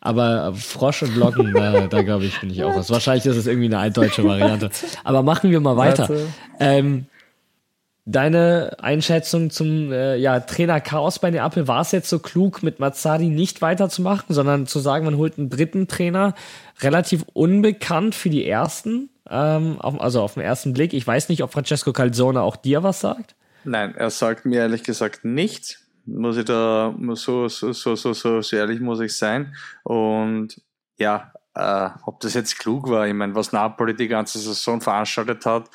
Aber 0.01 0.53
Frosch 0.53 1.03
und 1.03 1.15
Locken, 1.15 1.53
da, 1.53 1.87
da 1.87 2.01
glaube 2.01 2.25
ich, 2.25 2.39
bin 2.41 2.49
ich 2.49 2.63
auch 2.63 2.75
was. 2.75 2.89
Wahrscheinlich 2.89 3.25
ist 3.25 3.37
es 3.37 3.47
irgendwie 3.47 3.67
eine 3.67 3.77
altdeutsche 3.77 4.23
Variante. 4.23 4.69
Aber 5.05 5.23
machen 5.23 5.49
wir 5.49 5.61
mal 5.61 5.77
weiter. 5.77 6.09
Ähm, 6.59 7.05
deine 8.05 8.75
Einschätzung 8.81 9.49
zum 9.49 9.91
äh, 9.91 10.17
ja, 10.17 10.41
Trainer 10.41 10.81
Chaos 10.81 11.19
bei 11.19 11.31
Neapel, 11.31 11.67
war 11.67 11.81
es 11.81 11.91
jetzt 11.91 12.09
so 12.09 12.19
klug, 12.19 12.63
mit 12.63 12.79
Mazzari 12.79 13.27
nicht 13.27 13.61
weiterzumachen, 13.61 14.35
sondern 14.35 14.67
zu 14.67 14.79
sagen, 14.79 15.05
man 15.05 15.17
holt 15.17 15.37
einen 15.37 15.49
dritten 15.49 15.87
Trainer, 15.87 16.35
relativ 16.81 17.23
unbekannt 17.31 18.13
für 18.13 18.29
die 18.29 18.45
ersten, 18.45 19.09
ähm, 19.29 19.79
auf, 19.79 20.01
also 20.01 20.21
auf 20.21 20.33
den 20.33 20.43
ersten 20.43 20.73
Blick. 20.73 20.93
Ich 20.93 21.07
weiß 21.07 21.29
nicht, 21.29 21.43
ob 21.43 21.53
Francesco 21.53 21.93
Calzone 21.93 22.41
auch 22.41 22.57
dir 22.57 22.83
was 22.83 22.99
sagt. 22.99 23.35
Nein, 23.63 23.95
er 23.95 24.09
sagt 24.09 24.45
mir 24.45 24.59
ehrlich 24.59 24.83
gesagt 24.83 25.23
nichts. 25.23 25.82
Muss 26.05 26.37
ich 26.37 26.45
da 26.45 26.93
so, 27.13 27.47
so, 27.47 27.71
so, 27.71 27.95
so, 27.95 28.13
so, 28.13 28.41
so 28.41 28.55
ehrlich 28.55 28.79
muss 28.81 28.99
ich 28.99 29.15
sein. 29.15 29.55
Und 29.83 30.61
ja, 30.97 31.31
äh, 31.55 31.89
ob 32.05 32.19
das 32.19 32.33
jetzt 32.33 32.59
klug 32.59 32.89
war, 32.89 33.07
ich 33.07 33.13
meine, 33.13 33.35
was 33.35 33.51
Napoli 33.53 33.95
die 33.95 34.07
ganze 34.07 34.39
Saison 34.39 34.81
veranstaltet 34.81 35.45
hat, 35.45 35.69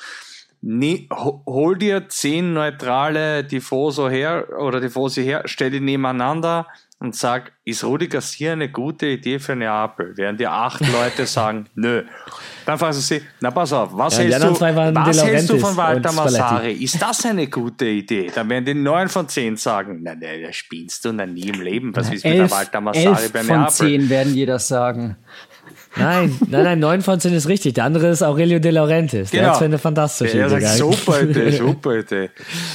ho- 0.63 1.43
hol 1.45 1.77
dir 1.77 2.09
zehn 2.09 2.53
neutrale 2.53 3.47
Tifoso 3.47 4.09
her 4.09 4.47
oder 4.59 4.81
Tifosi 4.81 5.23
her, 5.23 5.43
stell 5.45 5.71
die 5.71 5.79
nebeneinander 5.79 6.67
und 6.99 7.15
sag, 7.15 7.53
ist 7.63 7.83
Rudi 7.83 8.07
Garcia 8.07 8.51
eine 8.51 8.69
gute 8.69 9.05
Idee 9.05 9.39
für 9.39 9.55
Neapel? 9.55 10.13
Während 10.17 10.39
dir 10.39 10.51
acht 10.51 10.81
Leute 10.91 11.25
sagen, 11.25 11.67
nö. 11.75 12.03
Dann 12.65 12.77
fragen 12.77 12.93
sie 12.93 13.01
sie, 13.01 13.21
na 13.39 13.51
pass 13.51 13.71
auf, 13.71 13.89
was, 13.93 14.17
Ja, 14.17 14.25
die 14.25 14.33
hältst, 14.33 14.47
du, 14.47 14.61
was 14.61 15.23
hältst 15.23 15.49
du 15.49 15.59
von 15.59 15.77
Walter. 15.77 16.11
Massari? 16.11 16.73
Ist 16.73 17.01
das 17.01 17.25
eine 17.25 17.47
gute 17.47 17.85
Idee? 17.85 18.29
Dann 18.33 18.49
werden 18.49 18.65
die 18.65 18.73
neun 18.73 19.07
von 19.07 19.27
zehn 19.29 19.55
sagen, 19.55 19.99
na, 20.03 20.13
na, 20.19 20.27
da 20.45 20.51
spielst 20.51 21.05
du 21.05 21.13
na 21.13 21.25
nie 21.25 21.47
im 21.49 21.61
Leben. 21.61 21.95
Was 21.95 22.07
ist 22.07 22.25
mit 22.25 22.33
der 22.33 22.41
Elf, 22.41 22.51
Walter 22.51 22.81
Massari 22.81 23.07
elf 23.07 23.31
bei 23.31 23.43
von 23.43 23.57
Neapel? 23.59 23.71
zehn 23.71 24.09
werden 24.09 24.45
das 24.45 24.67
sagen. 24.67 25.15
Nein, 25.95 26.37
nein, 26.49 26.63
nein, 26.63 26.79
neun 26.79 27.01
von 27.01 27.19
zehn 27.19 27.33
ist 27.33 27.47
richtig. 27.47 27.73
Der 27.73 27.85
andere 27.85 28.09
ist 28.09 28.21
Aurelio 28.21 28.59
De 28.59 28.71
Laurentiis. 28.71 29.31
Der 29.31 29.41
Genau. 29.41 29.55
hat 29.55 29.63
eine 29.63 29.77
fantastische 29.79 30.37
Er 30.39 30.47
Idee 30.47 30.59
sagt, 30.65 30.77
super 30.77 31.21
Idee, 31.21 31.51
super 31.57 31.97
Idee. 31.97 32.29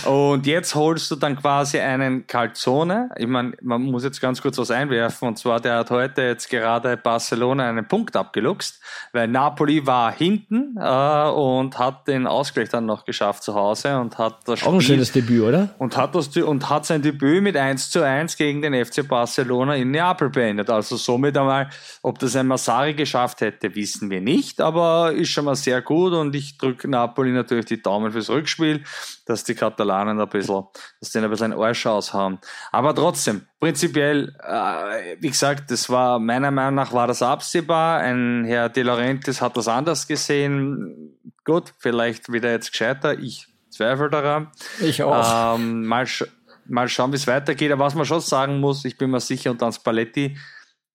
Und 0.05 0.47
jetzt 0.47 0.74
holst 0.74 1.11
du 1.11 1.16
dann 1.16 1.36
quasi 1.36 1.78
einen 1.78 2.27
Calzone. 2.27 3.11
Ich 3.16 3.27
meine, 3.27 3.53
man 3.62 3.82
muss 3.82 4.05
jetzt 4.05 4.20
ganz 4.20 4.43
kurz 4.43 4.59
was 4.59 4.70
einwerfen. 4.70 5.28
Und 5.28 5.39
zwar, 5.39 5.61
der 5.61 5.77
hat 5.77 5.91
heute 5.91 6.23
jetzt 6.23 6.49
gerade 6.51 6.97
Barcelona 6.97 7.69
einen 7.69 7.86
Punkt 7.86 8.16
abgeluchst, 8.16 8.81
weil 9.12 9.28
Napoli 9.28 9.86
war 9.86 10.12
hinten 10.12 10.77
äh, 10.78 11.28
und 11.31 11.78
hat 11.78 12.09
den 12.09 12.27
Ausgleich 12.27 12.69
dann 12.69 12.86
noch 12.86 13.05
geschafft 13.05 13.43
zu 13.45 13.55
Hause 13.55 13.99
und 13.99 14.19
hat 14.19 14.39
das 14.47 14.62
Auch 14.65 14.73
ein 14.74 14.81
Spiel 14.81 14.97
schönes 14.97 15.12
Debüt, 15.12 15.43
oder? 15.43 15.69
und 15.78 15.97
hat, 15.97 16.15
das, 16.15 16.28
und 16.36 16.69
hat 16.69 16.85
sein 16.86 17.03
Debüt 17.03 17.43
mit 17.43 17.57
1 17.57 17.91
zu 17.91 18.03
1 18.03 18.36
gegen 18.36 18.62
den 18.62 18.85
FC 18.85 19.07
Barcelona 19.07 19.77
in 19.77 19.91
Neapel 19.93 20.31
beendet. 20.31 20.69
Also 20.70 20.97
somit 20.97 21.36
einmal, 21.39 21.69
ob 22.03 22.19
das 22.19 22.35
ein 22.36 22.47
Massari 22.47 22.95
geschafft 23.05 23.40
hätte, 23.40 23.74
wissen 23.74 24.10
wir 24.10 24.20
nicht, 24.20 24.60
aber 24.60 25.12
ist 25.12 25.31
schon 25.31 25.44
mal 25.44 25.56
sehr 25.56 25.81
gut 25.82 26.12
und 26.12 26.35
ich 26.35 26.59
drücke 26.59 26.89
Napoli 26.89 27.31
natürlich 27.31 27.66
die 27.66 27.81
Daumen 27.81 28.12
fürs 28.12 28.28
Rückspiel, 28.28 28.82
dass 29.26 29.44
die 29.44 29.55
Katalanen 29.55 30.20
ein 30.20 30.28
bisschen, 30.28 30.64
dass 31.01 31.10
denen 31.10 31.24
ein 31.24 31.31
bisschen 31.31 31.52
ein 31.52 31.59
Arsch 31.59 31.86
aushauen. 31.86 32.39
Aber 32.72 32.94
trotzdem, 32.94 33.43
prinzipiell, 33.60 34.36
äh, 34.43 35.16
wie 35.20 35.31
gesagt, 35.31 35.70
das 35.70 35.89
war, 35.89 36.18
meiner 36.18 36.51
Meinung 36.51 36.74
nach 36.74 36.93
war 36.93 37.06
das 37.06 37.22
absehbar. 37.22 38.01
Ein 38.01 38.44
Herr 38.44 38.68
De 38.68 38.82
Laurentiis 38.82 39.40
hat 39.40 39.56
das 39.56 39.68
anders 39.68 40.06
gesehen. 40.06 41.18
Gut, 41.44 41.72
vielleicht 41.78 42.32
wieder 42.32 42.51
jetzt 42.51 42.72
gescheiter. 42.72 43.18
Ich 43.18 43.47
zweifle 43.70 44.10
daran. 44.10 44.51
Ich 44.81 45.02
auch. 45.02 45.56
Ähm, 45.56 45.86
mal, 45.86 46.06
sch 46.06 46.24
mal 46.66 46.89
schauen, 46.89 47.12
wie 47.12 47.16
es 47.16 47.26
weitergeht. 47.26 47.72
Aber 47.72 47.85
was 47.85 47.94
man 47.94 48.06
schon 48.06 48.20
sagen 48.20 48.60
muss, 48.60 48.85
ich 48.85 48.97
bin 48.97 49.10
mir 49.10 49.20
sicher, 49.20 49.51
und 49.51 49.60
dann 49.60 49.72
Spalletti, 49.72 50.36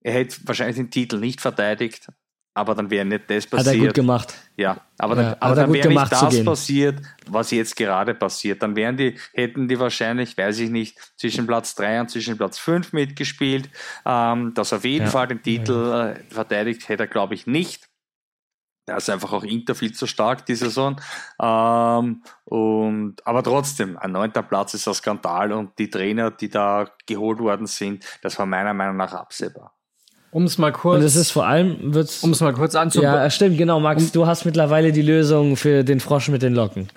er 0.02 0.14
hätte 0.14 0.38
wahrscheinlich 0.46 0.78
den 0.78 0.92
Titel 0.92 1.18
nicht 1.18 1.42
verteidigt, 1.42 2.08
aber 2.54 2.76
dann 2.76 2.90
wäre 2.90 3.06
nicht 3.06 3.30
das 3.30 3.46
Hat 3.46 3.52
er 3.54 3.58
gut 3.58 3.66
passiert. 3.66 3.94
gemacht. 3.94 4.34
Ja, 4.58 4.82
aber 4.98 5.16
Ja, 5.16 5.22
dann, 5.22 5.34
aber 5.40 5.52
er 5.52 5.56
dann 5.56 5.74
wäre 5.74 5.88
nicht 5.88 6.12
das 6.12 6.44
passiert, 6.44 7.02
was 7.28 7.52
jetzt 7.52 7.76
gerade 7.76 8.14
passiert. 8.14 8.62
Dann 8.62 8.76
wären 8.76 8.98
die, 8.98 9.18
hätten 9.34 9.68
die 9.68 9.80
wahrscheinlich, 9.80 10.38
weiß 10.38 10.60
ich 10.60 10.70
nicht, 10.70 10.98
zwischen 11.18 11.48
Platz 11.48 11.76
drei 11.76 12.02
und 12.02 12.10
zwischen 12.10 12.38
Platz 12.38 12.58
fünf 12.60 12.92
mitgespielt. 12.92 13.70
Ähm, 14.06 14.54
dass 14.56 14.74
auf 14.74 14.84
jeden 14.84 15.06
Ja. 15.06 15.12
Fall 15.12 15.28
den 15.28 15.42
Titel 15.42 16.16
äh, 16.18 16.34
verteidigt 16.34 16.90
hätte 16.90 17.04
er, 17.04 17.08
glaube 17.08 17.34
ich, 17.36 17.48
nicht. 17.48 17.88
Da 18.86 18.98
ist 18.98 19.10
einfach 19.10 19.32
auch 19.34 19.44
Inter 19.44 19.76
viel 19.76 19.94
zu 19.94 20.08
stark 20.08 20.48
die 20.48 20.56
Saison. 20.56 21.00
Ähm, 21.40 22.24
und, 22.46 23.16
aber 23.26 23.44
trotzdem, 23.44 23.98
ein 23.98 24.12
neunter 24.12 24.42
Platz 24.42 24.74
ist 24.74 24.88
ein 24.88 24.96
Skandal 24.96 25.52
und 25.54 25.78
die 25.78 25.92
Trainer, 25.92 26.32
die 26.32 26.50
da 26.50 26.90
geholt 27.06 27.38
worden 27.40 27.68
sind, 27.68 28.04
das 28.24 28.38
war 28.40 28.48
meiner 28.48 28.74
Meinung 28.74 28.98
nach 28.98 29.14
absehbar. 29.14 29.76
Um 30.32 30.44
es 30.44 30.58
mal 30.58 30.72
kurz. 30.72 31.00
Und 31.00 31.04
es 31.04 31.16
ist 31.16 31.32
vor 31.32 31.48
allem, 31.48 31.94
wird's. 31.94 32.24
Um 32.24 32.32
es 32.32 32.42
mal 32.42 32.54
kurz 32.54 32.76
anzupassen. 32.76 33.16
Ja, 33.16 33.30
stimmt, 33.30 33.58
genau, 33.58 33.80
Max. 33.80 34.12
Du 34.12 34.28
hast 34.28 34.46
mittlerweile 34.46 34.92
die 34.92 35.02
Lösung 35.02 35.56
für 35.56 35.84
den 35.84 36.00
Frosch 36.00 36.30
mit 36.30 36.42
den 36.42 36.54
Locken. 36.54 36.88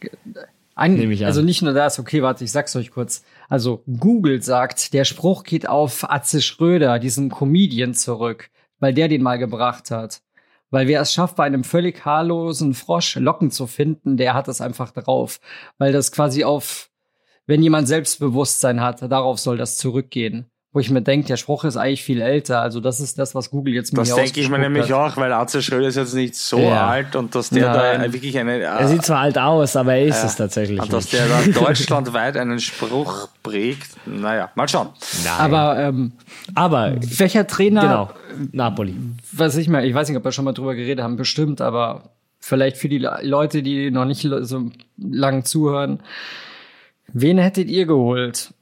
Ein, 0.74 0.94
Nehme 0.94 1.12
ich 1.12 1.20
an. 1.20 1.26
Also 1.26 1.42
nicht 1.42 1.62
nur 1.62 1.74
das, 1.74 1.98
okay, 1.98 2.22
warte, 2.22 2.44
ich 2.44 2.52
sag's 2.52 2.74
euch 2.76 2.90
kurz. 2.90 3.24
Also 3.48 3.82
Google 3.98 4.42
sagt, 4.42 4.92
der 4.94 5.04
Spruch 5.04 5.44
geht 5.44 5.68
auf 5.68 6.10
Atze 6.10 6.40
Schröder, 6.40 6.98
diesen 6.98 7.30
Comedian 7.30 7.94
zurück, 7.94 8.50
weil 8.80 8.94
der 8.94 9.08
den 9.08 9.22
mal 9.22 9.38
gebracht 9.38 9.90
hat. 9.90 10.22
Weil 10.70 10.88
wer 10.88 11.02
es 11.02 11.12
schafft, 11.12 11.36
bei 11.36 11.44
einem 11.44 11.64
völlig 11.64 12.04
haarlosen 12.06 12.72
Frosch 12.72 13.16
Locken 13.16 13.50
zu 13.50 13.66
finden, 13.66 14.16
der 14.16 14.32
hat 14.32 14.48
das 14.48 14.62
einfach 14.62 14.90
drauf. 14.90 15.38
Weil 15.76 15.92
das 15.92 16.12
quasi 16.12 16.44
auf, 16.44 16.90
wenn 17.46 17.62
jemand 17.62 17.88
Selbstbewusstsein 17.88 18.80
hat, 18.80 19.02
darauf 19.02 19.38
soll 19.38 19.58
das 19.58 19.76
zurückgehen. 19.76 20.46
Wo 20.74 20.80
ich 20.80 20.88
mir 20.88 21.02
denke, 21.02 21.26
der 21.26 21.36
Spruch 21.36 21.64
ist 21.64 21.76
eigentlich 21.76 22.02
viel 22.02 22.22
älter. 22.22 22.62
Also 22.62 22.80
das 22.80 22.98
ist 22.98 23.18
das, 23.18 23.34
was 23.34 23.50
Google 23.50 23.74
jetzt 23.74 23.92
mir 23.92 23.98
Das 23.98 24.14
denke 24.14 24.40
ich 24.40 24.48
mir 24.48 24.58
nämlich 24.58 24.90
hat. 24.90 25.12
auch, 25.12 25.16
weil 25.18 25.30
Arze 25.30 25.60
Schröder 25.60 25.86
ist 25.88 25.96
jetzt 25.96 26.14
nicht 26.14 26.34
so 26.34 26.58
Ja. 26.58 26.86
alt 26.88 27.14
und 27.14 27.34
dass 27.34 27.50
der 27.50 27.74
Nein. 27.74 28.00
da 28.00 28.12
wirklich 28.14 28.38
eine, 28.38 28.58
Er 28.60 28.88
sieht 28.88 29.04
zwar 29.04 29.18
alt 29.18 29.36
aus, 29.36 29.76
aber 29.76 29.94
er 29.96 30.06
ist 30.06 30.20
Ja. 30.22 30.28
es 30.28 30.36
tatsächlich 30.36 30.80
und 30.80 30.90
dass 30.90 31.12
nicht. 31.12 31.12
der 31.12 31.28
da 31.28 31.60
deutschlandweit 31.60 32.38
einen 32.38 32.58
Spruch 32.58 33.28
prägt. 33.42 33.86
Naja, 34.06 34.50
mal 34.54 34.66
schauen. 34.66 34.88
Aber 35.38 35.78
ähm, 35.78 36.12
Aber, 36.54 36.94
welcher 37.18 37.46
Trainer 37.46 37.82
genau, 37.82 38.10
Napoli. 38.52 38.94
was 39.32 39.56
ich 39.58 39.68
mal, 39.68 39.84
ich 39.84 39.92
weiß 39.94 40.08
nicht, 40.08 40.16
ob 40.16 40.24
wir 40.24 40.32
schon 40.32 40.46
mal 40.46 40.52
drüber 40.54 40.74
geredet 40.74 41.04
haben, 41.04 41.16
bestimmt, 41.16 41.60
aber 41.60 42.12
vielleicht 42.40 42.78
für 42.78 42.88
die 42.88 42.96
Le- 42.98 43.18
Leute, 43.22 43.62
die 43.62 43.90
noch 43.90 44.06
nicht 44.06 44.26
so 44.40 44.70
lang 44.96 45.44
zuhören. 45.44 46.00
Wen 47.12 47.36
hättet 47.36 47.68
ihr 47.68 47.84
geholt? 47.84 48.54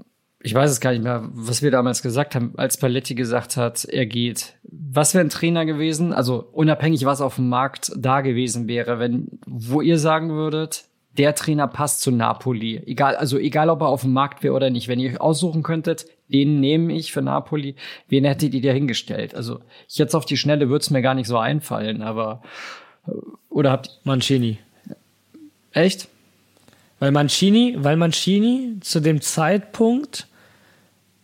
Ich 0.42 0.54
weiß 0.54 0.70
es 0.70 0.80
gar 0.80 0.92
nicht 0.92 1.04
mehr, 1.04 1.28
was 1.32 1.62
wir 1.62 1.70
damals 1.70 2.00
gesagt 2.00 2.34
haben, 2.34 2.54
als 2.56 2.78
Paletti 2.78 3.14
gesagt 3.14 3.58
hat, 3.58 3.84
er 3.84 4.06
geht. 4.06 4.54
Was 4.62 5.12
wäre 5.12 5.22
ein 5.22 5.28
Trainer 5.28 5.66
gewesen? 5.66 6.14
Also 6.14 6.48
unabhängig, 6.52 7.04
was 7.04 7.20
auf 7.20 7.36
dem 7.36 7.50
Markt 7.50 7.92
da 7.94 8.22
gewesen 8.22 8.66
wäre, 8.66 8.98
wenn, 8.98 9.38
wo 9.46 9.82
ihr 9.82 9.98
sagen 9.98 10.30
würdet, 10.30 10.84
der 11.18 11.34
Trainer 11.34 11.66
passt 11.68 12.00
zu 12.00 12.10
Napoli. 12.10 12.80
Egal, 12.86 13.16
also 13.16 13.36
egal, 13.36 13.68
ob 13.68 13.82
er 13.82 13.88
auf 13.88 14.02
dem 14.02 14.14
Markt 14.14 14.42
wäre 14.42 14.54
oder 14.54 14.70
nicht. 14.70 14.88
Wenn 14.88 15.00
ihr 15.00 15.20
aussuchen 15.20 15.62
könntet, 15.62 16.06
den 16.28 16.60
nehme 16.60 16.94
ich 16.94 17.12
für 17.12 17.20
Napoli. 17.20 17.74
Wen 18.08 18.24
hättet 18.24 18.54
ihr 18.54 18.62
da 18.62 18.70
hingestellt? 18.70 19.34
Also 19.34 19.60
jetzt 19.88 20.14
auf 20.14 20.24
die 20.24 20.38
Schnelle 20.38 20.70
würde 20.70 20.82
es 20.82 20.90
mir 20.90 21.02
gar 21.02 21.14
nicht 21.14 21.26
so 21.26 21.36
einfallen, 21.36 22.00
aber 22.00 22.42
äh, 23.06 23.10
oder 23.50 23.72
habt 23.72 24.00
Mancini. 24.04 24.58
echt? 25.72 26.08
Weil 26.98 27.12
Mancini, 27.12 27.76
weil 27.78 27.96
Mancini 27.96 28.78
zu 28.80 29.00
dem 29.00 29.20
Zeitpunkt 29.20 30.28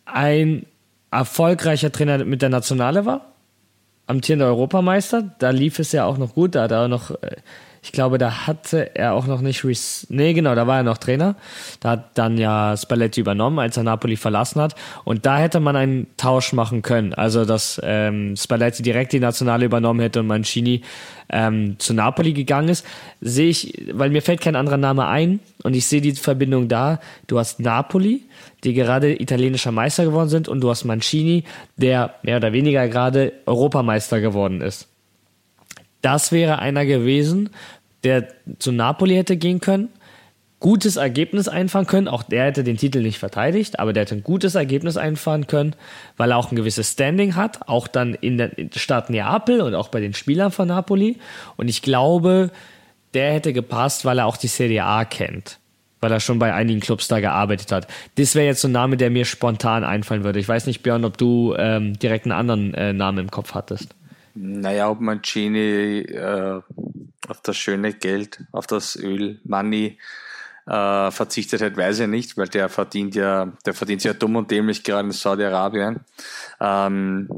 ein 0.07 0.67
erfolgreicher 1.11 1.93
Trainer 1.93 2.25
mit 2.25 2.43
der 2.43 2.49
Nationale 2.49 3.05
war, 3.05 3.33
amtierender 4.07 4.47
Europameister, 4.47 5.35
da 5.39 5.51
lief 5.51 5.79
es 5.79 5.93
ja 5.93 6.05
auch 6.05 6.19
noch 6.19 6.35
gut, 6.35 6.55
da 6.55 6.65
hat 6.65 6.71
er 6.71 6.89
noch, 6.89 7.11
äh, 7.11 7.37
ich 7.83 7.93
glaube, 7.93 8.19
da 8.19 8.47
hatte 8.47 8.97
er 8.97 9.15
auch 9.15 9.27
noch 9.27 9.41
nicht, 9.41 9.65
res 9.65 10.07
nee, 10.09 10.33
genau, 10.33 10.55
da 10.55 10.67
war 10.67 10.79
er 10.79 10.83
noch 10.83 10.99
Trainer, 10.99 11.37
da 11.81 11.91
hat 11.91 12.19
dann 12.19 12.37
ja 12.37 12.77
Spalletti 12.77 13.21
übernommen, 13.21 13.59
als 13.61 13.77
er 13.77 13.85
Napoli 13.85 14.17
verlassen 14.17 14.61
hat. 14.61 14.75
Und 15.05 15.25
da 15.25 15.39
hätte 15.39 15.61
man 15.61 15.77
einen 15.77 16.07
Tausch 16.17 16.53
machen 16.53 16.83
können, 16.83 17.15
also 17.15 17.45
dass 17.45 17.81
ähm, 17.85 18.35
Spalletti 18.37 18.83
direkt 18.83 19.13
die 19.13 19.21
Nationale 19.21 19.67
übernommen 19.67 20.01
hätte 20.01 20.21
und 20.21 20.27
Mancini 20.27 20.83
ähm, 21.29 21.79
zu 21.79 21.95
Napoli 21.95 22.33
gegangen 22.33 22.69
ist, 22.69 22.85
sehe 23.21 23.49
ich, 23.49 23.87
weil 23.93 24.11
mir 24.11 24.23
fällt 24.23 24.41
kein 24.41 24.57
anderer 24.57 24.77
Name 24.77 25.07
ein. 25.07 25.41
Und 25.63 25.75
ich 25.75 25.87
sehe 25.87 26.01
die 26.01 26.13
Verbindung 26.13 26.69
da. 26.69 27.01
Du 27.27 27.39
hast 27.39 27.61
Napoli, 27.61 28.23
die 28.67 28.75
gerade 28.75 29.21
italienischer 29.21 29.71
Meister 29.73 30.05
geworden 30.05 30.29
sind 30.29 30.49
und 30.49 30.61
du 30.61 30.69
hast 30.69 30.85
Mancini, 30.85 31.45
der 31.77 32.17
mehr 32.23 32.37
oder 32.37 32.53
weniger 32.53 32.89
gerade 32.89 33.33
Europameister 33.47 34.21
geworden 34.21 34.61
ist. 34.61 34.89
Das 36.03 36.33
wäre 36.33 36.59
einer 36.59 36.85
gewesen, 36.85 37.51
der 38.03 38.29
zu 38.59 38.73
Napoli 38.73 39.15
hätte 39.15 39.37
gehen 39.37 39.61
können, 39.61 39.89
gutes 40.59 40.97
Ergebnis 40.97 41.49
einfahren 41.49 41.87
können. 41.87 42.09
Auch 42.09 42.25
der 42.25 42.47
hätte 42.47 42.65
den 42.65 42.77
Titel 42.77 43.03
nicht 43.03 43.19
verteidigt, 43.19 43.79
aber 43.79 43.93
der 43.93 44.03
hätte 44.03 44.17
ein 44.17 44.25
gutes 44.25 44.57
Ergebnis 44.57 44.97
einfahren 44.97 45.47
können, 45.47 45.77
weil 46.17 46.33
er 46.33 46.37
auch 46.37 46.51
ein 46.51 46.57
gewisses 46.57 46.93
Standing 46.93 47.37
hat, 47.37 47.69
auch 47.69 47.87
dann 47.87 48.15
in 48.15 48.37
der 48.37 48.51
Stadt 48.75 49.11
Neapel 49.11 49.61
und 49.61 49.75
auch 49.75 49.89
bei 49.89 50.01
den 50.01 50.15
Spielern 50.15 50.51
von 50.51 50.69
Napoli. 50.69 51.19
Und 51.57 51.69
ich 51.69 51.83
glaube, 51.83 52.51
der 53.15 53.33
hätte 53.33 53.53
gepasst, 53.53 54.05
weil 54.05 54.19
er 54.19 54.27
auch 54.27 54.37
die 54.37 54.49
Serie 54.49 54.85
A 54.85 55.05
kennt. 55.05 55.59
Weil 56.07 56.13
er 56.13 56.21
schon 56.21 56.39
bei 56.39 56.55
einigen 56.55 56.79
Clubs 56.79 57.09
da 57.09 57.19
gearbeitet 57.19 57.73
hat. 57.73 57.89
Das 58.15 58.37
wäre 58.37 58.47
jetzt 58.47 58.61
so 58.61 58.69
ein 58.69 58.73
Name, 58.73 58.97
der 58.97 59.11
mir 59.11 59.25
spontan 59.25 59.83
einfallen 59.83 60.23
würde. 60.23 60.39
Ich 60.39 60.47
weiß 60.47 60.67
nicht, 60.67 60.85
Björn, 60.85 61.05
ob 61.05 61.19
du 61.19 61.57
ähm, 61.59 61.99
direkt 61.99 62.27
einen 62.27 62.33
anderen 62.33 62.75
äh, 62.75 62.93
Namen 62.93 63.19
im 63.19 63.31
Kopf 63.33 63.55
hattest. 63.55 63.93
Naja, 64.37 64.89
ob 64.89 65.01
Mancini 65.01 66.03
äh, 66.03 66.61
auf 67.27 67.41
das 67.43 67.57
schöne 67.57 67.93
Geld, 67.93 68.39
auf 68.53 68.69
das 68.69 68.95
Öl, 68.95 69.41
Money 69.43 69.99
äh, 70.69 71.11
verzichtet 71.11 71.61
hat, 71.61 71.77
weiß 71.77 71.99
ich 71.99 72.07
nicht, 72.07 72.37
weil 72.37 72.47
der 72.47 72.69
verdient 72.69 73.17
ja, 73.17 73.51
der 73.67 73.75
verdient 73.75 74.05
ja 74.05 74.13
dumm 74.13 74.37
und 74.37 74.49
dämlich 74.53 74.85
gerade 74.85 75.09
in 75.09 75.13
Saudi-Arabien. 75.13 75.99
Ähm, 76.61 77.29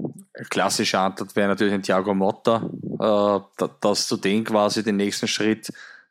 klassische 0.51 0.99
Antwort 0.99 1.35
wäre 1.37 1.49
natürlich 1.49 1.73
ein 1.73 1.83
Thiago 1.83 2.13
Motta, 2.13 2.69
äh, 3.01 3.41
da- 3.57 3.71
dass 3.81 4.09
du 4.09 4.19
den 4.19 4.45
quasi 4.45 4.85
den 4.85 4.97
nächsten 4.97 5.27
Schritt 5.27 5.71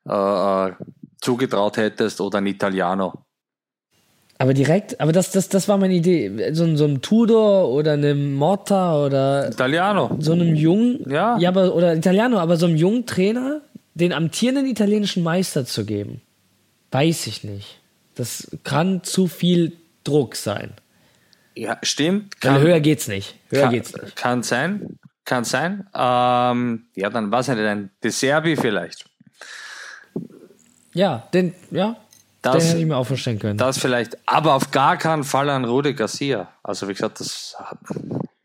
äh, 0.10 0.12
äh, 0.70 0.72
zugetraut 1.22 1.78
hättest 1.78 2.22
oder 2.22 2.38
ein 2.40 2.48
Italiano. 2.48 3.14
Aber 4.40 4.54
direkt, 4.54 5.02
aber 5.02 5.12
das, 5.12 5.32
das, 5.32 5.50
das 5.50 5.68
war 5.68 5.78
meine 5.78 5.96
Idee. 5.96 6.54
So, 6.54 6.64
ein- 6.64 6.78
so 6.78 6.86
ein 6.86 7.02
Tudor 7.02 7.70
oder 7.70 7.94
einem 7.94 8.36
Motta 8.36 9.04
oder 9.04 9.50
Italiano. 9.50 10.16
so 10.20 10.34
einem 10.34 10.54
jungen, 10.56 11.10
Ja. 11.10 11.38
ja, 11.40 11.50
aber, 11.50 11.74
oder 11.74 11.96
Italiano, 11.96 12.38
aber 12.38 12.56
so 12.58 12.68
einem 12.68 12.76
jungen 12.76 13.06
Trainer 13.08 13.62
den 13.96 14.14
amtierenden 14.14 14.68
italienischen 14.68 15.24
Meister 15.24 15.66
zu 15.66 15.86
geben, 15.86 16.22
weiß 16.92 17.26
ich 17.26 17.44
nicht. 17.44 17.80
Das 18.14 18.48
kann 18.64 19.04
zu 19.04 19.26
viel 19.28 19.74
Druck 20.04 20.36
sein. 20.36 20.72
Ja, 21.56 21.80
stimmt. 21.82 22.36
Weil 22.42 22.62
höher 22.62 22.80
geht's 22.80 23.08
nicht. 23.08 23.34
Höher 23.50 23.64
kann, 23.64 23.72
geht's 23.74 23.96
nicht. 23.96 24.16
Kann 24.16 24.44
sein, 24.44 24.98
kann 25.26 25.44
sein. 25.44 25.88
Ähm, 25.96 26.86
ja, 26.96 27.10
dann 27.10 27.32
was 27.32 27.48
nicht, 27.48 27.58
ein 27.58 27.90
De 28.04 28.12
Serbi 28.12 28.56
vielleicht. 28.56 29.06
Ja, 30.98 31.24
den, 31.34 31.54
ja, 31.72 31.96
Das- 32.42 32.56
den 32.58 32.62
hätte 32.68 32.80
ich 32.80 32.86
mir 32.86 32.98
auch 32.98 33.06
vorstellen 33.06 33.40
können. 33.40 33.58
Das 33.58 33.78
vielleicht, 33.78 34.18
aber 34.26 34.54
auf 34.56 34.72
gar 34.72 34.98
keinen 34.98 35.24
Fall 35.24 35.50
an 35.50 35.64
Rudi 35.66 35.94
Garcia. 35.94 36.48
Also 36.64 36.88
wie 36.88 36.94
gesagt, 36.94 37.20
das 37.20 37.56
hat, 37.60 37.78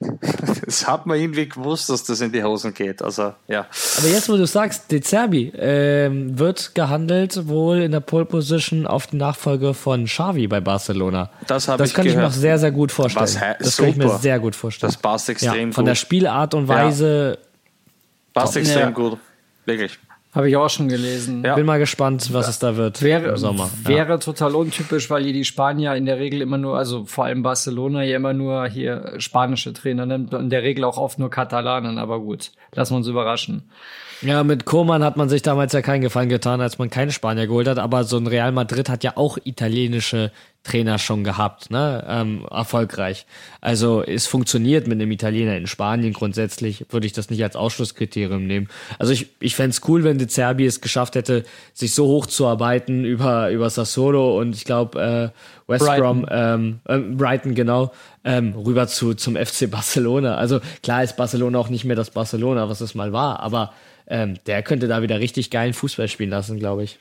das 0.67 0.87
hat 0.87 1.07
man 1.07 1.19
irgendwie 1.19 1.49
gewusst, 1.49 1.89
dass 1.89 2.05
das 2.05 2.21
in 2.21 2.33
die 2.33 2.43
Hosen 2.43 2.75
geht. 2.75 3.01
Also 3.03 3.33
ja, 3.49 3.67
Aber 3.99 4.09
jetzt, 4.09 4.29
wo 4.29 4.37
du 4.37 4.47
sagst, 4.47 4.91
De 4.91 5.01
Zerbi 5.01 5.53
ähm, 5.57 6.39
wird 6.39 6.75
gehandelt 6.75 7.49
wohl 7.49 7.79
in 7.79 7.93
der 7.93 8.01
Pole 8.01 8.25
Position 8.25 8.87
auf 8.87 9.07
die 9.07 9.17
Nachfolge 9.17 9.73
von 9.75 10.05
Xavi 10.05 10.47
bei 10.49 10.61
Barcelona. 10.61 11.31
Das 11.47 11.69
habe 11.69 11.79
Das 11.79 11.91
ich 11.91 11.95
kann 11.95 12.07
ich 12.07 12.17
mir 12.17 12.27
auch 12.27 12.33
sehr, 12.33 12.59
sehr 12.59 12.73
gut 12.73 12.93
vorstellen. 12.93 13.23
Was 13.25 13.39
das 13.61 13.77
kann 13.77 13.89
ich 13.89 13.97
mir 13.97 14.09
super. 14.09 14.19
sehr 14.19 14.39
gut 14.41 14.57
vorstellen. 14.57 14.93
das 14.93 15.01
passt 15.01 15.29
extrem 15.29 15.69
ja, 15.69 15.75
von 15.75 15.85
gut. 15.85 15.89
der 15.91 15.95
Spielart 15.95 16.55
und 16.55 16.69
Weise. 16.69 17.39
passt 18.35 18.57
extrem 18.57 18.81
Ja. 18.81 18.91
gut. 18.91 19.19
Wirklich. 19.65 19.99
Habe 20.33 20.49
ich 20.49 20.57
auch 20.57 20.71
schon 20.71 20.89
gelesen. 20.89 21.45
Ja. 21.45 21.55
Bin 21.57 21.67
mal 21.67 21.79
gespannt, 21.79 22.33
was 22.33 22.49
es 22.49 22.59
da 22.59 22.77
wird 22.77 23.03
Wäre, 23.03 23.29
im 23.29 23.37
Sommer. 23.37 23.69
Ja. 23.85 23.91
wäre 23.91 24.19
total 24.19 24.55
untypisch, 24.55 25.11
weil 25.11 25.25
hier 25.25 25.35
die 25.35 25.45
Spanier 25.45 25.95
in 25.95 26.07
der 26.07 26.19
Regel 26.19 26.41
immer 26.41 26.57
nur, 26.57 26.79
also 26.79 27.05
vor 27.05 27.27
allem 27.27 27.43
Barcelona 27.43 28.01
hier 28.01 28.17
immer 28.17 28.33
nur 28.33 28.67
hier 28.67 29.15
spanische 29.19 29.75
Trainer 29.75 30.07
nimmt, 30.07 30.33
in 30.33 30.49
der 30.49 30.63
Regel 30.63 30.85
auch 30.85 30.97
oft 30.97 31.19
nur 31.19 31.29
Katalanen, 31.29 31.99
aber 31.99 32.19
gut, 32.19 32.51
lassen 32.75 32.95
wir 32.95 32.97
uns 32.97 33.09
überraschen. 33.09 33.71
Ja, 34.23 34.45
mit 34.45 34.65
Koman 34.65 35.03
hat 35.03 35.17
man 35.17 35.29
sich 35.29 35.43
damals 35.43 35.73
ja 35.73 35.83
keinen 35.83 36.01
Gefallen 36.01 36.29
getan, 36.29 36.61
als 36.61 36.79
man 36.79 36.91
keine 36.91 37.11
Spanier 37.11 37.49
geholt 37.49 37.67
hat, 37.67 37.79
aber 37.79 38.05
so 38.05 38.17
ein 38.17 38.29
Real 38.29 38.53
Madrid 38.53 38.89
hat 38.89 39.03
ja 39.03 39.17
auch 39.17 39.37
italienische 39.43 40.31
Trainer 40.63 41.01
schon 41.01 41.25
gehabt, 41.25 41.73
ne? 41.73 42.05
Ähm, 42.09 42.47
erfolgreich. 42.49 43.27
Also 43.61 44.01
es 44.01 44.29
funktioniert 44.29 44.87
mit 44.87 45.01
einem 45.01 45.11
Italiener 45.11 45.57
in 45.57 45.67
Spanien 45.67 46.13
grundsätzlich, 46.13 46.87
würde 46.91 47.07
ich 47.07 47.13
das 47.13 47.31
nicht 47.31 47.43
als 47.43 47.57
Ausschlusskriterium 47.57 48.47
nehmen. 48.47 48.69
Also 48.97 49.13
ich, 49.13 49.27
ich 49.41 49.57
fände 49.57 49.77
cool, 49.89 50.05
wenn 50.05 50.19
De 50.19 50.29
Zerbi 50.29 50.65
es 50.65 50.81
geschafft 50.81 51.17
hätte, 51.17 51.45
sich 51.75 51.93
so 51.93 52.07
hochzuarbeiten 52.07 53.05
über, 53.05 53.51
über 53.51 53.71
Sassuolo 53.71 54.39
und 54.39 54.55
ich 54.55 54.65
glaube 54.65 55.33
äh, 55.67 55.69
West 55.69 55.85
Brighton. 55.85 56.23
Brom, 56.23 56.27
ähm, 56.31 56.81
äh, 56.87 56.99
Brighton 56.99 57.57
genau, 57.57 57.91
ähm, 58.23 58.55
rüber 58.55 58.87
zu, 58.87 59.15
zum 59.15 59.35
FC 59.35 59.69
Barcelona. 59.69 60.37
Also 60.37 60.61
klar 60.85 61.03
ist 61.03 61.17
Barcelona 61.17 61.59
auch 61.59 61.71
nicht 61.71 61.85
mehr 61.85 61.97
das 61.97 62.11
Barcelona, 62.11 62.69
was 62.69 62.81
es 62.81 62.95
mal 62.95 63.13
war, 63.13 63.41
aber 63.41 63.73
ähm, 64.07 64.39
der 64.47 64.63
könnte 64.63 64.89
da 64.89 65.03
wieder 65.03 65.21
richtig 65.21 65.51
geilen 65.51 65.73
Fußball 65.73 66.09
spielen 66.09 66.31
lassen, 66.31 66.59
glaube 66.59 66.85
ich. 66.85 66.99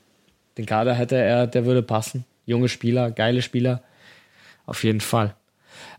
Den 0.57 0.65
Kader 0.65 0.93
hätte 0.93 1.15
er, 1.15 1.47
der 1.47 1.65
würde 1.65 1.81
passen. 1.81 2.25
Junge 2.45 2.69
Spieler, 2.69 3.11
geile 3.11 3.41
Spieler. 3.41 3.81
Auf 4.65 4.83
jeden 4.83 5.01
Fall. 5.01 5.35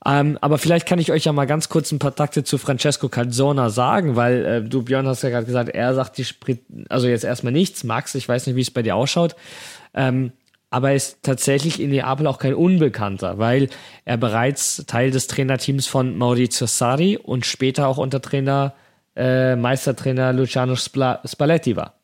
Ähm, 0.05 0.39
aber 0.41 0.59
vielleicht 0.59 0.87
kann 0.87 0.99
ich 0.99 1.13
euch 1.13 1.25
ja 1.25 1.33
mal 1.33 1.47
ganz 1.47 1.69
kurz 1.69 1.93
ein 1.93 1.99
paar 1.99 2.15
Takte 2.15 2.45
zu 2.45 2.59
Francesco 2.59 3.09
Calzona 3.09 3.71
sagen, 3.71 4.17
weil 4.17 4.45
äh, 4.45 4.63
du, 4.63 4.83
Björn, 4.83 5.07
hast 5.07 5.23
ja 5.23 5.31
gerade 5.31 5.47
gesagt, 5.47 5.71
er 5.71 5.95
sagt 5.95 6.19
die 6.19 6.25
Sprit, 6.25 6.61
also 6.89 7.07
jetzt 7.07 7.25
erstmal 7.25 7.53
nichts. 7.53 7.85
Max, 7.85 8.15
ich 8.15 8.29
weiß 8.29 8.47
nicht, 8.47 8.57
wie 8.57 8.63
es 8.63 8.71
bei 8.71 8.83
dir 8.83 8.97
ausschaut. 8.97 9.37
Ähm, 9.95 10.33
aber 10.71 10.91
er 10.91 10.97
ist 10.97 11.19
tatsächlich 11.23 11.81
in 11.81 11.91
Neapel 11.91 12.27
auch 12.27 12.39
kein 12.39 12.55
Unbekannter, 12.55 13.39
weil 13.39 13.69
er 14.07 14.17
bereits 14.17 14.85
Teil 14.87 15.11
des 15.11 15.27
Trainerteams 15.27 15.87
von 15.87 16.17
Maurizio 16.17 16.67
Sarri 16.67 17.19
und 17.19 17.45
später 17.45 17.87
auch 17.87 17.99
unter 17.99 18.23
Trainer, 18.23 18.75
äh, 19.17 19.57
Meistertrainer 19.57 20.33
Luciano 20.33 20.77
Spalletti 20.77 21.77
war. 21.77 21.95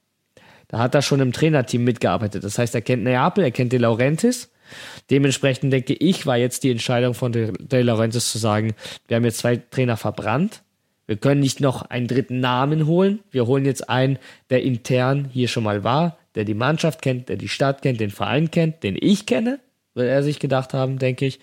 Da 0.69 0.79
hat 0.79 0.95
er 0.95 1.03
schon 1.03 1.21
im 1.21 1.33
Trainerteam 1.33 1.83
mitgearbeitet. 1.85 2.45
Das 2.45 2.59
heißt, 2.59 2.75
er 2.75 2.83
kennt 2.83 3.03
Neapel, 3.03 3.45
er 3.45 3.51
kennt 3.51 3.73
De 3.73 3.79
Laurentiis. 3.79 4.51
Dementsprechend 5.11 5.73
denke 5.73 5.95
ich, 5.95 6.27
war 6.27 6.37
jetzt 6.37 6.63
die 6.63 6.71
Entscheidung 6.71 7.15
von 7.15 7.33
De, 7.33 7.53
De 7.59 7.83
Laurentiis 7.83 8.31
zu 8.31 8.39
sagen, 8.39 8.75
wir 9.07 9.17
haben 9.17 9.25
jetzt 9.25 9.39
zwei 9.39 9.57
Trainer 9.57 9.97
verbrannt. 9.97 10.63
Wir 11.07 11.17
können 11.17 11.41
nicht 11.41 11.61
noch 11.61 11.83
einen 11.83 12.07
dritten 12.07 12.41
Namen 12.41 12.87
holen. 12.87 13.21
Wir 13.31 13.47
holen 13.47 13.65
jetzt 13.65 13.89
einen, 13.89 14.19
der 14.51 14.63
intern 14.63 15.31
hier 15.33 15.49
schon 15.49 15.65
mal 15.65 15.83
war, 15.85 16.19
der 16.35 16.45
die 16.45 16.53
Mannschaft 16.53 17.01
kennt, 17.01 17.31
der 17.31 17.37
die 17.37 17.49
Stadt 17.49 17.81
kennt, 17.81 17.99
den 17.99 18.11
Verein 18.11 18.51
kennt, 18.51 18.83
den 18.83 18.97
ich 19.01 19.25
kenne, 19.25 19.59
wird 19.95 20.09
er 20.09 20.23
sich 20.23 20.39
gedacht 20.39 20.75
haben, 20.75 20.99
denke 20.99 21.25
ich. 21.25 21.41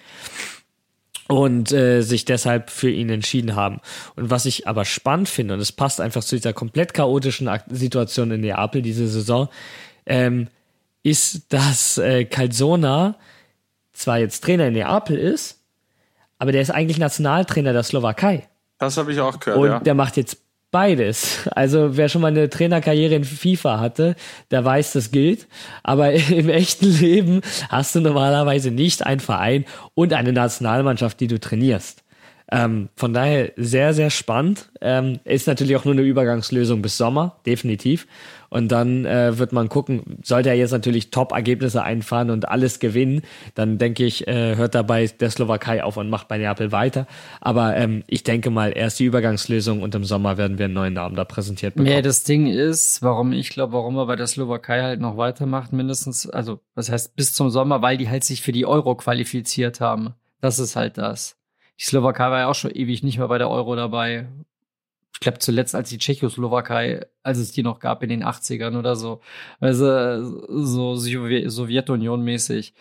Und 1.28 1.72
äh, 1.72 2.02
sich 2.02 2.26
deshalb 2.26 2.70
für 2.70 2.90
ihn 2.90 3.10
entschieden 3.10 3.56
haben. 3.56 3.82
Und 4.16 4.30
was 4.30 4.46
ich 4.46 4.68
aber 4.68 4.86
spannend 4.86 5.28
finde, 5.28 5.56
und 5.56 5.60
es 5.60 5.72
passt 5.72 6.00
einfach 6.00 6.24
zu 6.24 6.36
dieser 6.36 6.54
komplett 6.54 6.94
chaotischen 6.94 7.50
Situation 7.70 8.30
in 8.30 8.42
Neapel 8.42 8.84
diese 8.84 9.08
Saison, 9.08 9.50
ähm, 10.06 10.50
ist, 11.02 11.52
dass 11.52 11.98
äh, 11.98 12.26
Calzona 12.26 13.16
zwar 13.94 14.20
jetzt 14.20 14.44
Trainer 14.44 14.68
in 14.68 14.74
Neapel 14.74 15.18
ist, 15.18 15.62
aber 16.38 16.52
der 16.52 16.62
ist 16.62 16.72
eigentlich 16.72 16.98
Nationaltrainer 16.98 17.74
der 17.74 17.84
Slowakei. 17.84 18.48
Das 18.78 18.98
habe 18.98 19.12
ich 19.12 19.20
auch 19.20 19.40
gehört. 19.40 19.60
Und 19.60 19.68
ja. 19.68 19.80
der 19.80 19.94
macht 19.94 20.18
jetzt 20.18 20.45
beides. 20.76 21.48
Also 21.52 21.96
wer 21.96 22.10
schon 22.10 22.22
mal 22.22 22.28
eine 22.28 22.50
Trainerkarriere 22.50 23.16
in 23.16 23.24
FIFA 23.24 23.80
hatte, 23.80 24.18
der 24.52 24.66
weiß, 24.66 24.92
das 24.92 25.10
gilt. 25.10 25.48
Aber 25.84 26.12
im 26.30 26.50
echten 26.50 27.00
Leben 27.00 27.40
hast 27.70 27.96
du 27.96 28.02
normalerweise 28.02 28.72
nicht 28.72 29.06
einen 29.06 29.22
Verein 29.22 29.64
und 29.94 30.12
eine 30.12 30.34
Nationalmannschaft, 30.34 31.18
die 31.22 31.28
du 31.28 31.40
trainierst. 31.40 32.04
Ähm, 32.52 32.90
von 32.98 33.14
daher 33.14 33.54
sehr, 33.56 33.94
sehr 33.94 34.10
spannend. 34.10 34.70
Ähm, 34.82 35.22
ist 35.24 35.48
natürlich 35.48 35.78
auch 35.78 35.86
nur 35.86 35.94
eine 35.94 36.02
Übergangslösung 36.02 36.82
bis 36.82 36.98
Sommer, 36.98 37.38
definitiv. 37.46 38.06
Und 38.56 38.70
dann 38.70 39.04
äh, 39.04 39.38
wird 39.38 39.52
man 39.52 39.68
gucken, 39.68 40.18
sollte 40.24 40.48
er 40.48 40.56
jetzt 40.56 40.72
natürlich 40.72 41.12
Top-Ergebnisse 41.12 41.84
einfahren 41.84 42.30
und 42.30 42.48
alles 42.48 42.80
gewinnen, 42.80 43.24
dann 43.54 43.78
denke 43.80 44.06
ich, 44.06 44.30
äh, 44.30 44.56
hört 44.56 44.76
dabei 44.76 45.08
der 45.08 45.30
Slowakei 45.30 45.84
auf 45.84 45.98
und 45.98 46.10
macht 46.10 46.30
bei 46.30 46.38
Neapel 46.38 46.72
weiter. 46.72 47.06
Aber 47.42 47.76
ähm, 47.76 48.06
ich 48.08 48.24
denke 48.24 48.52
mal, 48.52 48.72
erst 48.74 49.02
die 49.02 49.04
Übergangslösung 49.04 49.82
und 49.82 49.94
im 49.94 50.06
Sommer 50.06 50.38
werden 50.38 50.58
wir 50.58 50.66
einen 50.66 50.74
neuen 50.74 50.94
Namen 50.94 51.18
da 51.18 51.26
präsentiert 51.26 51.76
bekommen. 51.76 51.94
Ja, 51.94 52.02
das 52.02 52.24
Ding 52.24 52.48
ist, 52.48 53.04
warum 53.04 53.34
ich 53.34 53.50
glaube, 53.50 53.74
warum 53.74 53.98
er 53.98 54.06
bei 54.06 54.16
der 54.16 54.28
Slowakei 54.28 54.82
halt 54.84 55.02
noch 55.02 55.18
weitermacht, 55.18 55.74
mindestens, 55.74 56.30
also 56.30 56.62
was 56.76 56.90
heißt 56.90 57.18
bis 57.18 57.34
zum 57.34 57.50
Sommer, 57.50 57.82
weil 57.82 57.98
die 57.98 58.10
halt 58.10 58.24
sich 58.24 58.42
für 58.42 58.54
die 58.54 58.66
Euro 58.66 58.96
qualifiziert 58.96 59.82
haben. 59.82 60.14
Das 60.40 60.60
ist 60.60 60.78
halt 60.78 60.98
das. 60.98 61.36
Die 61.78 61.84
Slowakei 61.84 62.32
war 62.32 62.40
ja 62.40 62.48
auch 62.48 62.56
schon 62.56 62.72
ewig 62.72 63.04
nicht 63.04 63.18
mehr 63.18 63.28
bei 63.28 63.38
der 63.38 63.50
Euro 63.50 63.76
dabei. 63.76 64.30
Ich 65.16 65.22
glaube 65.22 65.40
zuletzt 65.40 65.74
als 65.76 65.90
die 65.90 65.98
Tschechoslowakei, 65.98 67.06
als 67.24 67.38
es 67.38 67.54
die 67.54 67.64
noch 67.64 67.80
gab 67.80 68.04
in 68.04 68.10
den 68.10 68.24
80ern 68.24 68.78
oder 68.78 68.98
so. 68.98 69.22
Also 69.62 70.46
so 70.64 70.96
Sowjetunion 70.98 72.22
mäßig. 72.22 72.74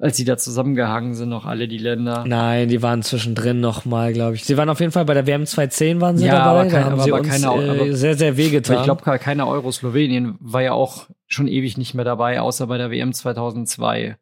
Als 0.00 0.16
die 0.16 0.24
da 0.24 0.36
zusammengehangen 0.36 1.14
sind, 1.14 1.28
noch 1.28 1.46
alle 1.46 1.68
die 1.68 1.78
Länder. 1.78 2.24
Nein, 2.26 2.68
die 2.68 2.82
waren 2.82 3.02
zwischendrin 3.04 3.60
noch 3.60 3.84
mal, 3.84 4.12
glaube 4.12 4.34
ich. 4.34 4.44
Sie 4.44 4.56
waren 4.56 4.68
auf 4.68 4.80
jeden 4.80 4.90
Fall 4.90 5.04
bei 5.04 5.14
der 5.14 5.28
WM 5.28 5.46
2010 5.46 6.00
waren 6.00 6.18
sie 6.18 6.26
Ja, 6.26 6.32
dabei. 6.38 6.46
aber 6.46 6.62
kein- 6.62 6.70
da 6.72 6.84
haben 6.86 6.92
aber- 6.94 7.02
sie 7.04 7.12
aber 7.12 7.20
uns 7.20 7.28
keine- 7.30 7.46
äh, 7.46 7.68
aber- 7.84 7.92
sehr, 7.96 8.16
sehr 8.16 8.36
wehgetan. 8.36 8.78
ich 8.78 8.82
glaube, 8.82 9.18
keiner 9.18 9.46
Euro 9.46 9.70
Slowenien 9.70 10.34
war 10.40 10.62
ja 10.62 10.72
auch 10.72 11.06
schon 11.28 11.46
ewig 11.46 11.78
nicht 11.78 11.94
mehr 11.94 12.04
dabei, 12.04 12.40
außer 12.40 12.66
bei 12.66 12.78
der 12.78 12.90
WM 12.90 13.12
2002. 13.12 14.16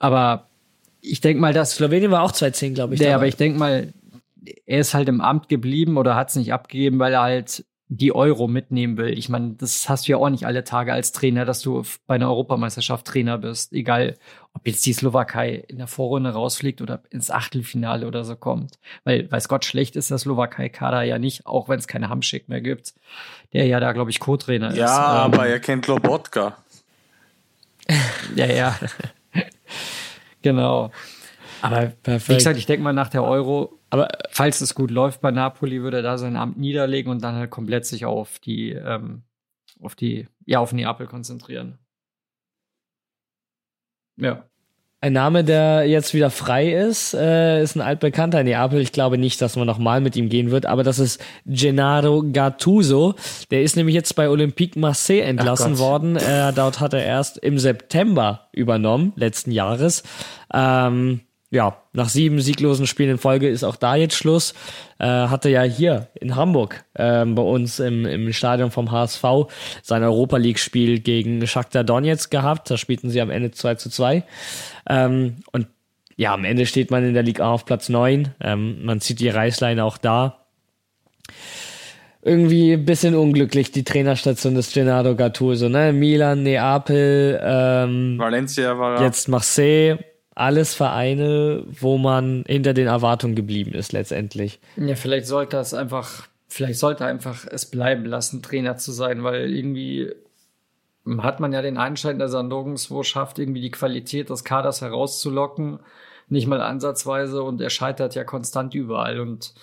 Aber 0.00 0.48
ich 1.00 1.20
denke 1.20 1.40
mal, 1.40 1.52
dass 1.52 1.76
Slowenien 1.76 2.10
war 2.10 2.22
auch 2.22 2.32
2010, 2.32 2.74
glaube 2.74 2.94
ich. 2.94 3.00
Ja, 3.00 3.14
aber 3.14 3.28
ich 3.28 3.36
denke 3.36 3.58
mal, 3.60 3.92
er 4.66 4.80
ist 4.80 4.94
halt 4.94 5.08
im 5.08 5.20
Amt 5.20 5.48
geblieben 5.48 5.96
oder 5.96 6.14
hat 6.14 6.30
es 6.30 6.36
nicht 6.36 6.52
abgegeben, 6.52 6.98
weil 6.98 7.12
er 7.12 7.22
halt 7.22 7.64
die 7.88 8.12
Euro 8.12 8.48
mitnehmen 8.48 8.96
will. 8.96 9.16
Ich 9.16 9.28
meine, 9.28 9.54
das 9.54 9.88
hast 9.88 10.08
du 10.08 10.12
ja 10.12 10.16
auch 10.18 10.28
nicht 10.28 10.44
alle 10.44 10.64
Tage 10.64 10.92
als 10.92 11.12
Trainer, 11.12 11.44
dass 11.44 11.60
du 11.60 11.84
bei 12.08 12.16
einer 12.16 12.28
Europameisterschaft 12.28 13.06
Trainer 13.06 13.38
bist. 13.38 13.72
Egal, 13.72 14.16
ob 14.54 14.66
jetzt 14.66 14.84
die 14.86 14.92
Slowakei 14.92 15.54
in 15.68 15.78
der 15.78 15.86
Vorrunde 15.86 16.30
rausfliegt 16.30 16.82
oder 16.82 17.02
ins 17.10 17.30
Achtelfinale 17.30 18.08
oder 18.08 18.24
so 18.24 18.34
kommt. 18.34 18.80
Weil, 19.04 19.30
weiß 19.30 19.46
Gott, 19.48 19.64
schlecht 19.64 19.94
ist 19.94 20.10
der 20.10 20.18
Slowakei-Kader 20.18 21.02
ja 21.04 21.20
nicht, 21.20 21.46
auch 21.46 21.68
wenn 21.68 21.78
es 21.78 21.86
keine 21.86 22.08
Hamschick 22.08 22.48
mehr 22.48 22.60
gibt. 22.60 22.92
Der 23.52 23.66
ja 23.66 23.78
da, 23.78 23.92
glaube 23.92 24.10
ich, 24.10 24.18
Co-Trainer 24.18 24.70
ist. 24.70 24.78
ja, 24.78 25.26
Ähm, 25.26 25.32
aber 25.32 25.46
er 25.46 25.60
kennt 25.60 25.86
Lobotka. 25.86 26.56
Ja, 28.34 28.46
ja. 28.46 28.76
genau. 30.42 30.90
Aber 31.62 31.88
wie 31.88 31.94
Perfekt. 32.02 32.38
gesagt, 32.38 32.58
ich 32.58 32.66
denke 32.66 32.82
mal, 32.82 32.92
nach 32.92 33.08
der 33.08 33.22
Euro 33.22 33.75
aber 33.90 34.08
falls 34.30 34.60
es 34.60 34.74
gut 34.74 34.90
läuft 34.90 35.20
bei 35.20 35.30
Napoli, 35.30 35.82
würde 35.82 35.98
er 35.98 36.02
da 36.02 36.18
sein 36.18 36.36
Amt 36.36 36.58
niederlegen 36.58 37.10
und 37.10 37.22
dann 37.22 37.36
halt 37.36 37.50
komplett 37.50 37.86
sich 37.86 38.04
auf 38.04 38.38
die, 38.38 38.70
ähm, 38.70 39.22
auf 39.80 39.94
die, 39.94 40.28
ja, 40.44 40.58
auf 40.58 40.72
Neapel 40.72 41.06
konzentrieren. 41.06 41.78
Ja. 44.16 44.44
Ein 45.02 45.12
Name, 45.12 45.44
der 45.44 45.86
jetzt 45.86 46.14
wieder 46.14 46.30
frei 46.30 46.72
ist, 46.72 47.12
äh, 47.12 47.62
ist 47.62 47.76
ein 47.76 47.82
altbekannter 47.82 48.40
in 48.40 48.46
Neapel. 48.46 48.80
Ich 48.80 48.92
glaube 48.92 49.18
nicht, 49.18 49.42
dass 49.42 49.54
man 49.54 49.66
nochmal 49.66 50.00
mit 50.00 50.16
ihm 50.16 50.30
gehen 50.30 50.50
wird, 50.50 50.64
aber 50.64 50.82
das 50.82 50.98
ist 50.98 51.22
Gennaro 51.44 52.24
Gattuso. 52.32 53.14
Der 53.50 53.62
ist 53.62 53.76
nämlich 53.76 53.94
jetzt 53.94 54.16
bei 54.16 54.28
Olympique 54.28 54.80
Marseille 54.80 55.20
entlassen 55.20 55.78
worden. 55.78 56.16
Äh, 56.16 56.52
dort 56.54 56.80
hat 56.80 56.94
er 56.94 57.04
erst 57.04 57.36
im 57.38 57.58
September 57.58 58.48
übernommen, 58.52 59.12
letzten 59.16 59.52
Jahres. 59.52 60.02
Ähm, 60.52 61.20
ja, 61.56 61.82
nach 61.94 62.10
sieben 62.10 62.40
sieglosen 62.40 62.86
Spielen 62.86 63.12
in 63.12 63.18
Folge 63.18 63.48
ist 63.48 63.64
auch 63.64 63.76
da 63.76 63.96
jetzt 63.96 64.14
Schluss. 64.14 64.52
Äh, 64.98 65.06
hatte 65.06 65.48
ja 65.48 65.62
hier 65.62 66.08
in 66.20 66.36
Hamburg 66.36 66.84
ähm, 66.96 67.34
bei 67.34 67.42
uns 67.42 67.80
im, 67.80 68.04
im 68.04 68.30
Stadion 68.34 68.70
vom 68.70 68.90
HSV 68.90 69.24
sein 69.82 70.02
Europa 70.02 70.36
League-Spiel 70.36 71.00
gegen 71.00 71.44
Shakhtar 71.46 71.82
Donetsk 71.82 72.30
gehabt. 72.30 72.70
Da 72.70 72.76
spielten 72.76 73.08
sie 73.08 73.22
am 73.22 73.30
Ende 73.30 73.52
2 73.52 73.76
zu 73.76 73.88
2. 73.88 74.22
Ähm, 74.88 75.36
und 75.52 75.66
ja, 76.16 76.34
am 76.34 76.44
Ende 76.44 76.66
steht 76.66 76.90
man 76.90 77.04
in 77.04 77.14
der 77.14 77.22
Liga 77.22 77.50
auf 77.50 77.64
Platz 77.64 77.88
9. 77.88 78.34
Ähm, 78.42 78.84
man 78.84 79.00
zieht 79.00 79.20
die 79.20 79.30
Reißleine 79.30 79.82
auch 79.82 79.96
da. 79.96 80.44
Irgendwie 82.20 82.72
ein 82.72 82.84
bisschen 82.84 83.14
unglücklich, 83.14 83.70
die 83.70 83.84
Trainerstation 83.84 84.54
des 84.54 84.72
Gennaro 84.74 85.14
Gattuso, 85.14 85.70
ne? 85.70 85.94
Milan, 85.94 86.42
Neapel, 86.42 87.40
ähm, 87.42 88.18
Valencia 88.18 88.78
war 88.78 88.96
er. 88.96 89.04
jetzt 89.04 89.28
Marseille, 89.28 89.98
alles 90.36 90.74
Vereine, 90.74 91.64
wo 91.66 91.98
man 91.98 92.44
hinter 92.46 92.74
den 92.74 92.86
Erwartungen 92.86 93.34
geblieben 93.34 93.72
ist 93.72 93.92
letztendlich. 93.92 94.60
Ja, 94.76 94.94
vielleicht 94.94 95.26
sollte 95.26 95.56
es 95.56 95.74
einfach, 95.74 96.28
vielleicht 96.46 96.78
sollte 96.78 97.06
einfach 97.06 97.46
es 97.50 97.66
bleiben 97.66 98.04
lassen, 98.04 98.42
Trainer 98.42 98.76
zu 98.76 98.92
sein, 98.92 99.24
weil 99.24 99.52
irgendwie 99.52 100.12
hat 101.18 101.40
man 101.40 101.52
ja 101.52 101.62
den 101.62 101.78
Einschein, 101.78 102.18
dass 102.18 102.34
er 102.34 102.42
nirgendwo 102.42 103.02
schafft, 103.02 103.38
irgendwie 103.38 103.62
die 103.62 103.70
Qualität 103.70 104.28
des 104.28 104.44
Kaders 104.44 104.82
herauszulocken. 104.82 105.80
Nicht 106.28 106.48
mal 106.48 106.60
ansatzweise 106.60 107.42
und 107.42 107.60
er 107.60 107.70
scheitert 107.70 108.14
ja 108.14 108.24
konstant 108.24 108.74
überall 108.74 109.20
und 109.20 109.54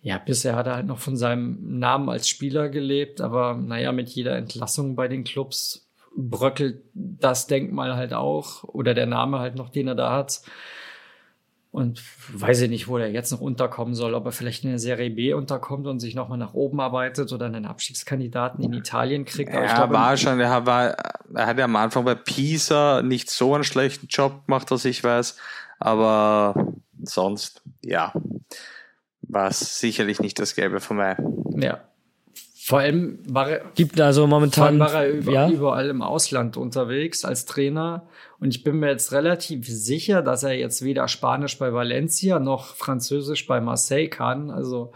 ja, 0.00 0.16
bisher 0.18 0.54
hat 0.54 0.68
er 0.68 0.76
halt 0.76 0.86
noch 0.86 1.00
von 1.00 1.16
seinem 1.16 1.78
Namen 1.80 2.08
als 2.08 2.28
Spieler 2.28 2.68
gelebt, 2.68 3.20
aber 3.20 3.54
naja, 3.54 3.90
mit 3.90 4.08
jeder 4.08 4.36
Entlassung 4.36 4.94
bei 4.94 5.08
den 5.08 5.24
Clubs 5.24 5.87
bröckelt 6.16 6.82
das 6.94 7.46
Denkmal 7.46 7.96
halt 7.96 8.12
auch 8.12 8.64
oder 8.64 8.94
der 8.94 9.06
Name 9.06 9.38
halt 9.38 9.54
noch, 9.54 9.70
den 9.70 9.88
er 9.88 9.94
da 9.94 10.12
hat. 10.12 10.42
Und 11.70 12.02
weiß 12.32 12.62
ich 12.62 12.70
nicht, 12.70 12.88
wo 12.88 12.96
der 12.96 13.10
jetzt 13.10 13.30
noch 13.30 13.42
unterkommen 13.42 13.94
soll, 13.94 14.14
ob 14.14 14.24
er 14.24 14.32
vielleicht 14.32 14.64
in 14.64 14.70
der 14.70 14.78
Serie 14.78 15.10
B 15.10 15.34
unterkommt 15.34 15.86
und 15.86 16.00
sich 16.00 16.14
nochmal 16.14 16.38
nach 16.38 16.54
oben 16.54 16.80
arbeitet 16.80 17.30
oder 17.32 17.46
einen 17.46 17.66
Abstiegskandidaten 17.66 18.64
in 18.64 18.72
Italien 18.72 19.26
kriegt. 19.26 19.50
Aber 19.50 19.60
Ja, 19.60 19.66
ich 19.66 19.74
glaube, 19.74 19.92
war 19.92 20.16
schon, 20.16 20.40
er, 20.40 20.66
war, 20.66 20.96
er 21.34 21.46
hat 21.46 21.58
ja 21.58 21.66
am 21.66 21.76
Anfang 21.76 22.04
bei 22.04 22.14
Pisa 22.14 23.02
nicht 23.02 23.30
so 23.30 23.54
einen 23.54 23.64
schlechten 23.64 24.06
Job 24.06 24.46
gemacht, 24.46 24.70
was 24.70 24.86
ich 24.86 25.04
weiß, 25.04 25.36
aber 25.78 26.72
sonst, 27.02 27.62
ja, 27.84 28.14
war 29.20 29.48
es 29.48 29.78
sicherlich 29.78 30.20
nicht 30.20 30.38
das 30.38 30.54
Gelbe 30.54 30.80
von 30.80 30.96
Mai. 30.96 31.16
ja. 31.56 31.80
Vor 32.68 32.80
allem 32.80 33.20
war 33.26 33.48
er, 33.48 33.62
Gibt 33.76 33.98
also 33.98 34.26
momentan, 34.26 34.78
war 34.78 34.92
er 34.92 35.08
über, 35.08 35.32
ja, 35.32 35.48
überall 35.48 35.88
im 35.88 36.02
Ausland 36.02 36.58
unterwegs 36.58 37.24
als 37.24 37.46
Trainer. 37.46 38.06
Und 38.40 38.54
ich 38.54 38.62
bin 38.62 38.78
mir 38.78 38.90
jetzt 38.90 39.10
relativ 39.12 39.66
sicher, 39.66 40.20
dass 40.20 40.42
er 40.42 40.52
jetzt 40.52 40.84
weder 40.84 41.08
Spanisch 41.08 41.56
bei 41.56 41.72
Valencia 41.72 42.38
noch 42.38 42.76
Französisch 42.76 43.46
bei 43.46 43.62
Marseille 43.62 44.08
kann. 44.08 44.50
Also 44.50 44.92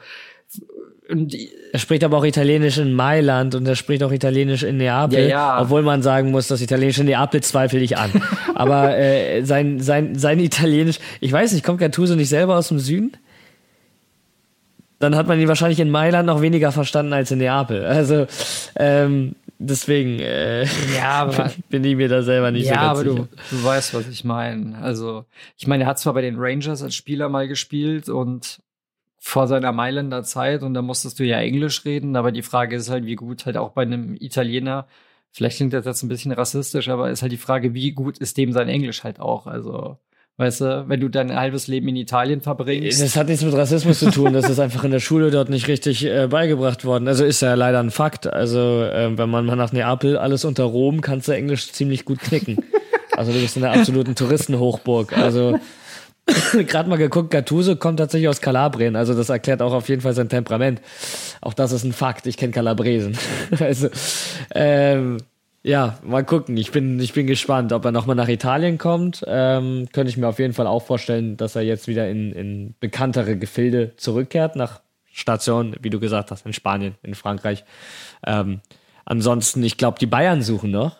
und 1.08 1.34
Er 1.72 1.78
spricht 1.78 2.04
aber 2.04 2.18
auch 2.18 2.24
Italienisch 2.24 2.76
in 2.76 2.92
Mailand 2.92 3.54
und 3.54 3.66
er 3.66 3.74
spricht 3.74 4.02
auch 4.02 4.12
Italienisch 4.12 4.64
in 4.64 4.76
Neapel, 4.76 5.20
Ja, 5.20 5.28
ja. 5.28 5.62
obwohl 5.62 5.80
man 5.80 6.02
sagen 6.02 6.30
muss, 6.30 6.48
das 6.48 6.60
Italienische 6.60 7.00
in 7.00 7.06
Neapel 7.06 7.42
zweifle 7.42 7.80
ich 7.80 7.96
an. 7.96 8.10
aber 8.54 8.98
äh, 8.98 9.44
sein, 9.44 9.80
sein, 9.80 10.18
sein 10.18 10.40
Italienisch, 10.40 10.98
ich 11.20 11.32
weiß 11.32 11.52
nicht, 11.52 11.64
kommt 11.64 11.80
Gattuso 11.80 12.16
nicht 12.16 12.28
selber 12.28 12.58
aus 12.58 12.68
dem 12.68 12.78
Süden? 12.78 13.12
Dann 15.02 15.16
hat 15.16 15.26
man 15.26 15.40
ihn 15.40 15.48
wahrscheinlich 15.48 15.80
in 15.80 15.90
Mailand 15.90 16.26
noch 16.26 16.42
weniger 16.42 16.70
verstanden 16.70 17.12
als 17.12 17.32
in 17.32 17.38
Neapel. 17.38 17.84
Also 17.84 18.28
ähm, 18.76 19.34
deswegen 19.58 20.20
äh, 20.20 20.62
ja, 20.96 21.10
aber 21.22 21.50
bin 21.68 21.82
ich 21.82 21.96
mir 21.96 22.08
da 22.08 22.22
selber 22.22 22.52
nicht 22.52 22.66
ja, 22.66 22.74
so 22.74 22.78
ganz 22.78 22.90
aber 22.90 23.10
sicher. 23.10 23.28
du, 23.50 23.56
du 23.56 23.64
weißt, 23.64 23.94
was 23.94 24.06
ich 24.06 24.22
meine. 24.22 24.78
Also, 24.78 25.24
ich 25.58 25.66
meine, 25.66 25.82
er 25.82 25.86
hat 25.88 25.98
zwar 25.98 26.14
bei 26.14 26.22
den 26.22 26.36
Rangers 26.38 26.84
als 26.84 26.94
Spieler 26.94 27.28
mal 27.28 27.48
gespielt 27.48 28.08
und 28.08 28.60
vor 29.18 29.48
seiner 29.48 29.72
Mailänder 29.72 30.22
Zeit 30.22 30.62
und 30.62 30.72
da 30.74 30.82
musstest 30.82 31.18
du 31.18 31.24
ja 31.24 31.40
Englisch 31.40 31.84
reden, 31.84 32.14
aber 32.14 32.30
die 32.30 32.42
Frage 32.42 32.76
ist 32.76 32.88
halt, 32.88 33.04
wie 33.04 33.16
gut 33.16 33.44
halt 33.44 33.56
auch 33.56 33.70
bei 33.70 33.82
einem 33.82 34.14
Italiener, 34.20 34.86
vielleicht 35.32 35.56
klingt 35.56 35.72
das 35.72 35.84
jetzt 35.84 36.04
ein 36.04 36.08
bisschen 36.08 36.30
rassistisch, 36.30 36.88
aber 36.88 37.10
ist 37.10 37.22
halt 37.22 37.32
die 37.32 37.38
Frage, 37.38 37.74
wie 37.74 37.90
gut 37.90 38.18
ist 38.18 38.36
dem 38.36 38.52
sein 38.52 38.68
Englisch 38.68 39.02
halt 39.02 39.18
auch? 39.18 39.48
Also, 39.48 39.98
weißt 40.38 40.60
du, 40.62 40.84
wenn 40.88 41.00
du 41.00 41.08
dein 41.08 41.34
halbes 41.34 41.66
Leben 41.66 41.88
in 41.88 41.96
Italien 41.96 42.40
verbringst. 42.40 43.02
Das 43.02 43.16
hat 43.16 43.28
nichts 43.28 43.44
mit 43.44 43.54
Rassismus 43.54 43.98
zu 43.98 44.10
tun, 44.10 44.32
das 44.32 44.48
ist 44.48 44.58
einfach 44.60 44.84
in 44.84 44.90
der 44.90 45.00
Schule 45.00 45.30
dort 45.30 45.50
nicht 45.50 45.68
richtig 45.68 46.04
äh, 46.04 46.26
beigebracht 46.26 46.84
worden. 46.84 47.08
Also 47.08 47.24
ist 47.24 47.42
ja 47.42 47.54
leider 47.54 47.80
ein 47.80 47.90
Fakt. 47.90 48.26
Also 48.26 48.82
äh, 48.82 49.16
wenn 49.16 49.30
man 49.30 49.46
mal 49.46 49.56
nach 49.56 49.72
Neapel, 49.72 50.16
alles 50.16 50.44
unter 50.44 50.64
Rom, 50.64 51.00
kannst 51.00 51.28
du 51.28 51.32
Englisch 51.32 51.70
ziemlich 51.72 52.04
gut 52.04 52.20
knicken. 52.20 52.58
Also 53.16 53.32
du 53.32 53.40
bist 53.40 53.56
in 53.56 53.62
der 53.62 53.72
absoluten 53.72 54.14
Touristenhochburg. 54.14 55.16
Also 55.16 55.58
gerade 56.66 56.88
mal 56.88 56.96
geguckt, 56.96 57.30
Gattuso 57.30 57.76
kommt 57.76 57.98
tatsächlich 57.98 58.28
aus 58.28 58.40
Kalabrien. 58.40 58.96
Also 58.96 59.14
das 59.14 59.28
erklärt 59.28 59.62
auch 59.62 59.72
auf 59.72 59.88
jeden 59.88 60.02
Fall 60.02 60.14
sein 60.14 60.28
Temperament. 60.28 60.80
Auch 61.40 61.54
das 61.54 61.72
ist 61.72 61.84
ein 61.84 61.92
Fakt. 61.92 62.26
Ich 62.26 62.36
kenne 62.36 62.52
Kalabresen. 62.52 63.16
also 63.58 63.88
ähm, 64.54 65.18
ja, 65.62 65.98
mal 66.02 66.24
gucken. 66.24 66.56
Ich 66.56 66.72
bin, 66.72 66.98
ich 66.98 67.12
bin 67.12 67.26
gespannt, 67.26 67.72
ob 67.72 67.84
er 67.84 67.92
nochmal 67.92 68.16
nach 68.16 68.28
Italien 68.28 68.78
kommt. 68.78 69.24
Ähm, 69.26 69.88
könnte 69.92 70.10
ich 70.10 70.16
mir 70.16 70.28
auf 70.28 70.38
jeden 70.38 70.54
Fall 70.54 70.66
auch 70.66 70.82
vorstellen, 70.82 71.36
dass 71.36 71.54
er 71.54 71.62
jetzt 71.62 71.86
wieder 71.86 72.08
in, 72.08 72.32
in 72.32 72.74
bekanntere 72.80 73.36
Gefilde 73.36 73.94
zurückkehrt, 73.96 74.56
nach 74.56 74.80
Station, 75.12 75.76
wie 75.80 75.90
du 75.90 76.00
gesagt 76.00 76.30
hast, 76.30 76.46
in 76.46 76.52
Spanien, 76.52 76.96
in 77.02 77.14
Frankreich. 77.14 77.64
Ähm, 78.26 78.60
ansonsten, 79.04 79.62
ich 79.62 79.76
glaube, 79.76 79.98
die 79.98 80.06
Bayern 80.06 80.42
suchen 80.42 80.70
noch. 80.70 80.96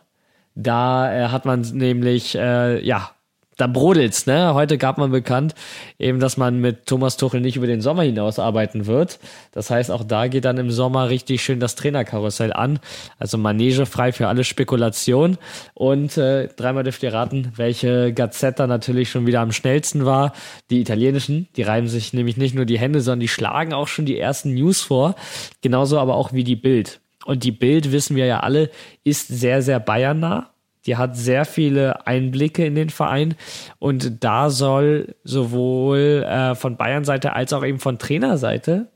Da 0.55 1.13
äh, 1.13 1.29
hat 1.29 1.45
man 1.45 1.63
nämlich, 1.63 2.37
äh, 2.37 2.85
ja, 2.85 3.11
da 3.57 3.67
brodelt's, 3.67 4.27
ne? 4.27 4.55
Heute 4.55 4.79
gab 4.79 4.99
man 4.99 5.11
bekannt, 5.11 5.55
eben, 5.99 6.21
dass 6.21 6.37
man 6.37 6.61
mit 6.61 6.87
Thomas 6.87 7.17
Tuchel 7.17 7.41
nicht 7.41 7.57
über 7.57 7.67
den 7.67 7.81
Sommer 7.81 8.03
hinaus 8.03 8.39
arbeiten 8.39 8.87
wird. 8.87 9.19
Das 9.53 9.71
heißt, 9.71 9.91
auch 9.91 10.05
da 10.05 10.27
geht 10.29 10.45
dann 10.45 10.57
im 10.57 10.71
Sommer 10.71 11.11
richtig 11.11 11.43
schön 11.43 11.61
das 11.61 11.75
Trainerkarussell 11.75 12.53
an. 12.53 12.79
Also 13.19 13.37
Manege 13.37 13.85
frei 13.85 14.13
für 14.13 14.29
alle 14.29 14.45
Spekulation. 14.45 15.37
Und 15.75 16.17
äh, 16.17 16.49
dreimal 16.49 16.85
dürft 16.85 17.03
ihr 17.03 17.13
raten, 17.13 17.53
welche 17.57 18.13
Gazzetta 18.13 18.67
natürlich 18.67 19.11
schon 19.11 19.27
wieder 19.27 19.41
am 19.41 19.53
schnellsten 19.53 20.07
war. 20.07 20.33
Die 20.71 20.81
italienischen. 20.81 21.49
Die 21.57 21.63
reiben 21.63 21.89
sich 21.89 22.13
nämlich 22.13 22.37
nicht 22.37 22.55
nur 22.55 22.65
die 22.65 22.79
Hände, 22.79 23.01
sondern 23.01 23.21
die 23.21 23.29
schlagen 23.29 23.75
auch 23.75 23.89
schon 23.89 24.07
die 24.07 24.19
ersten 24.19 24.55
News 24.55 24.81
vor. 24.81 25.15
Genauso 25.61 25.99
aber 25.99 26.17
auch 26.17 26.33
wie 26.33 26.45
die 26.45 26.57
Bild. 26.57 27.01
Und 27.25 27.45
die 27.45 27.53
Bild, 27.53 27.93
wissen 27.93 28.17
wir 28.17 28.27
ja 28.27 28.41
alle, 28.41 28.71
ist 29.05 29.29
sehr, 29.29 29.63
sehr 29.63 29.79
bayernnah. 29.79 30.52
Die 30.87 30.97
hat 30.97 31.17
sehr 31.17 31.45
viele 31.45 32.07
Einblicke 32.07 32.65
in 32.65 32.75
den 32.75 32.91
Verein. 32.91 33.35
Und 33.79 34.25
da 34.25 34.51
soll 34.51 35.15
sowohl 35.25 36.25
äh, 36.29 36.55
von 36.55 36.77
Bayern-Seite 36.77 37.35
als 37.35 37.53
auch 37.53 37.65
eben 37.65 37.79
von 37.79 37.99
Trainerseite 37.99 38.89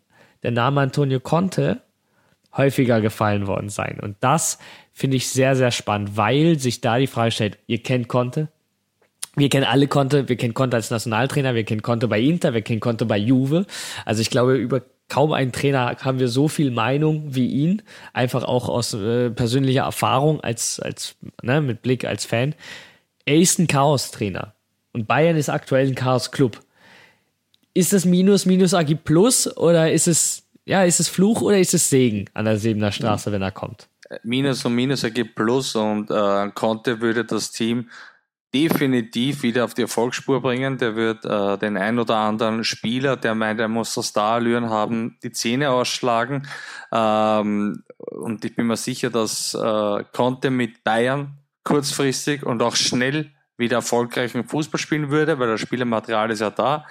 der 0.42 0.50
Name 0.50 0.80
Antonio 0.80 1.20
Conte 1.20 1.82
häufiger 2.56 3.00
gefallen 3.00 3.46
worden 3.46 3.68
sein. 3.68 3.98
Und 4.00 4.16
das 4.20 4.58
finde 4.92 5.16
ich 5.16 5.28
sehr, 5.28 5.56
sehr 5.56 5.70
spannend, 5.70 6.16
weil 6.16 6.58
sich 6.58 6.80
da 6.80 6.98
die 6.98 7.06
Frage 7.06 7.30
stellt, 7.30 7.58
ihr 7.66 7.82
kennt 7.82 8.08
Conte, 8.08 8.48
wir 9.36 9.50
kennen 9.50 9.66
alle 9.66 9.86
Conte, 9.86 10.28
wir 10.30 10.36
kennen 10.36 10.54
Conte 10.54 10.76
als 10.76 10.90
Nationaltrainer, 10.90 11.54
wir 11.54 11.64
kennen 11.64 11.82
Conte 11.82 12.08
bei 12.08 12.20
Inter, 12.20 12.54
wir 12.54 12.62
kennen 12.62 12.80
Conte 12.80 13.04
bei 13.04 13.18
Juve. 13.18 13.66
Also 14.06 14.22
ich 14.22 14.30
glaube, 14.30 14.56
über 14.56 14.80
kaum 15.08 15.32
einen 15.32 15.52
Trainer 15.52 15.96
haben 16.02 16.18
wir 16.18 16.28
so 16.28 16.48
viel 16.48 16.70
Meinung 16.70 17.34
wie 17.34 17.46
ihn, 17.46 17.82
einfach 18.12 18.44
auch 18.44 18.68
aus 18.68 18.94
äh, 18.94 19.30
persönlicher 19.30 19.82
Erfahrung 19.82 20.40
als 20.40 20.80
als 20.80 21.16
ne, 21.42 21.60
mit 21.60 21.82
Blick 21.82 22.04
als 22.04 22.24
Fan. 22.24 22.54
Er 23.24 23.36
ist 23.36 23.58
ein 23.58 23.66
Chaos-Trainer 23.66 24.54
und 24.92 25.06
Bayern 25.06 25.36
ist 25.36 25.48
aktuell 25.48 25.86
ein 25.86 25.94
Chaos-Club. 25.94 26.60
Ist 27.74 27.92
es 27.92 28.04
Minus 28.04 28.46
Minus 28.46 28.74
AG 28.74 28.94
Plus 29.04 29.56
oder 29.56 29.92
ist 29.92 30.08
es 30.08 30.44
ja 30.64 30.82
ist 30.82 31.00
es 31.00 31.08
Fluch 31.08 31.42
oder 31.42 31.58
ist 31.58 31.74
es 31.74 31.88
Segen 31.90 32.28
an 32.34 32.44
der 32.44 32.58
Sebener 32.58 32.92
Straße, 32.92 33.30
wenn 33.32 33.42
er 33.42 33.52
kommt? 33.52 33.88
Minus 34.22 34.64
und 34.64 34.74
Minus 34.74 35.02
ergibt 35.02 35.34
Plus 35.34 35.74
und 35.74 36.10
äh, 36.10 36.50
Conte 36.54 37.00
würde 37.00 37.24
das 37.24 37.50
Team 37.50 37.88
definitiv 38.54 39.42
wieder 39.42 39.64
auf 39.64 39.74
die 39.74 39.82
Erfolgsspur 39.82 40.40
bringen. 40.40 40.78
Der 40.78 40.96
wird 40.96 41.24
äh, 41.24 41.58
den 41.58 41.76
ein 41.76 41.98
oder 41.98 42.16
anderen 42.16 42.64
Spieler, 42.64 43.16
der 43.16 43.34
meint, 43.34 43.60
er 43.60 43.68
muss 43.68 43.94
das 43.94 44.08
Starallüren 44.08 44.70
haben, 44.70 45.18
die 45.22 45.32
Zähne 45.32 45.70
ausschlagen. 45.70 46.48
Ähm, 46.92 47.82
und 47.96 48.44
ich 48.44 48.56
bin 48.56 48.66
mir 48.66 48.76
sicher, 48.76 49.10
dass 49.10 49.54
äh, 49.54 50.04
Conte 50.12 50.50
mit 50.50 50.84
Bayern 50.84 51.38
kurzfristig 51.64 52.44
und 52.44 52.62
auch 52.62 52.76
schnell 52.76 53.32
wieder 53.58 53.76
erfolgreichen 53.76 54.44
Fußball 54.44 54.78
spielen 54.78 55.10
würde, 55.10 55.38
weil 55.38 55.48
das 55.48 55.60
Spielermaterial 55.60 56.30
ist 56.30 56.40
ja 56.40 56.50
da 56.50 56.86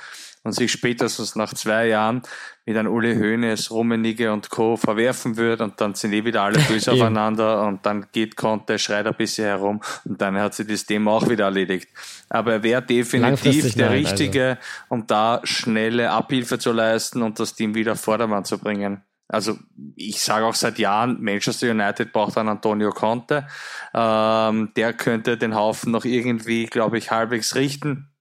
und 0.46 0.54
sich 0.54 0.72
spätestens 0.72 1.36
nach 1.36 1.54
zwei 1.54 1.88
Jahren 1.88 2.22
mit 2.66 2.78
einem 2.78 2.92
Uli 2.94 3.16
Hoeneß, 3.16 3.72
Rummenigge 3.72 4.32
und 4.32 4.52
Co. 4.52 4.78
verwerfen 4.78 5.38
wird 5.38 5.60
und 5.60 5.82
dann 5.82 5.96
sind 5.96 6.14
eh 6.14 6.24
wieder 6.24 6.44
alle 6.44 6.60
böse 6.70 6.92
aufeinander 6.92 7.66
und 7.68 7.86
dann 7.86 8.06
geht 8.12 8.36
Conte, 8.36 8.78
schreit 8.78 9.08
ein 9.08 9.16
bisschen 9.16 9.46
herum 9.46 9.82
und 10.06 10.22
dann 10.22 10.38
hat 10.38 10.54
sich 10.54 10.68
das 10.68 10.86
Thema 10.86 11.14
auch 11.14 11.28
wieder 11.28 11.46
erledigt. 11.46 11.90
Aber 12.30 12.54
er 12.54 12.64
wäre 12.64 12.82
definitiv 12.84 13.74
der 13.74 13.90
nein, 13.90 14.06
Richtige, 14.06 14.60
um 14.88 15.08
da 15.08 15.42
schnelle 15.44 16.12
Abhilfe 16.12 16.60
zu 16.60 16.72
leisten 16.72 17.24
und 17.24 17.40
das 17.40 17.56
Team 17.56 17.74
wieder 17.74 17.94
auf 17.94 18.02
Vordermann 18.02 18.46
zu 18.46 18.60
bringen. 18.60 19.02
Also 19.28 19.58
ich 19.96 20.22
sage 20.22 20.46
auch 20.46 20.54
seit 20.54 20.78
Jahren, 20.78 21.22
Manchester 21.22 21.72
United 21.72 22.14
braucht 22.14 22.38
einen 22.38 22.50
Antonio 22.50 22.92
Conte. 22.92 23.48
Ähm, 23.96 24.72
der 24.76 24.94
könnte 24.94 25.38
den 25.38 25.56
Haufen 25.56 25.92
noch 25.92 26.06
irgendwie, 26.06 26.68
glaube 26.68 27.00
ich, 27.00 27.10
halbwegs 27.10 27.56
richten. 27.56 28.12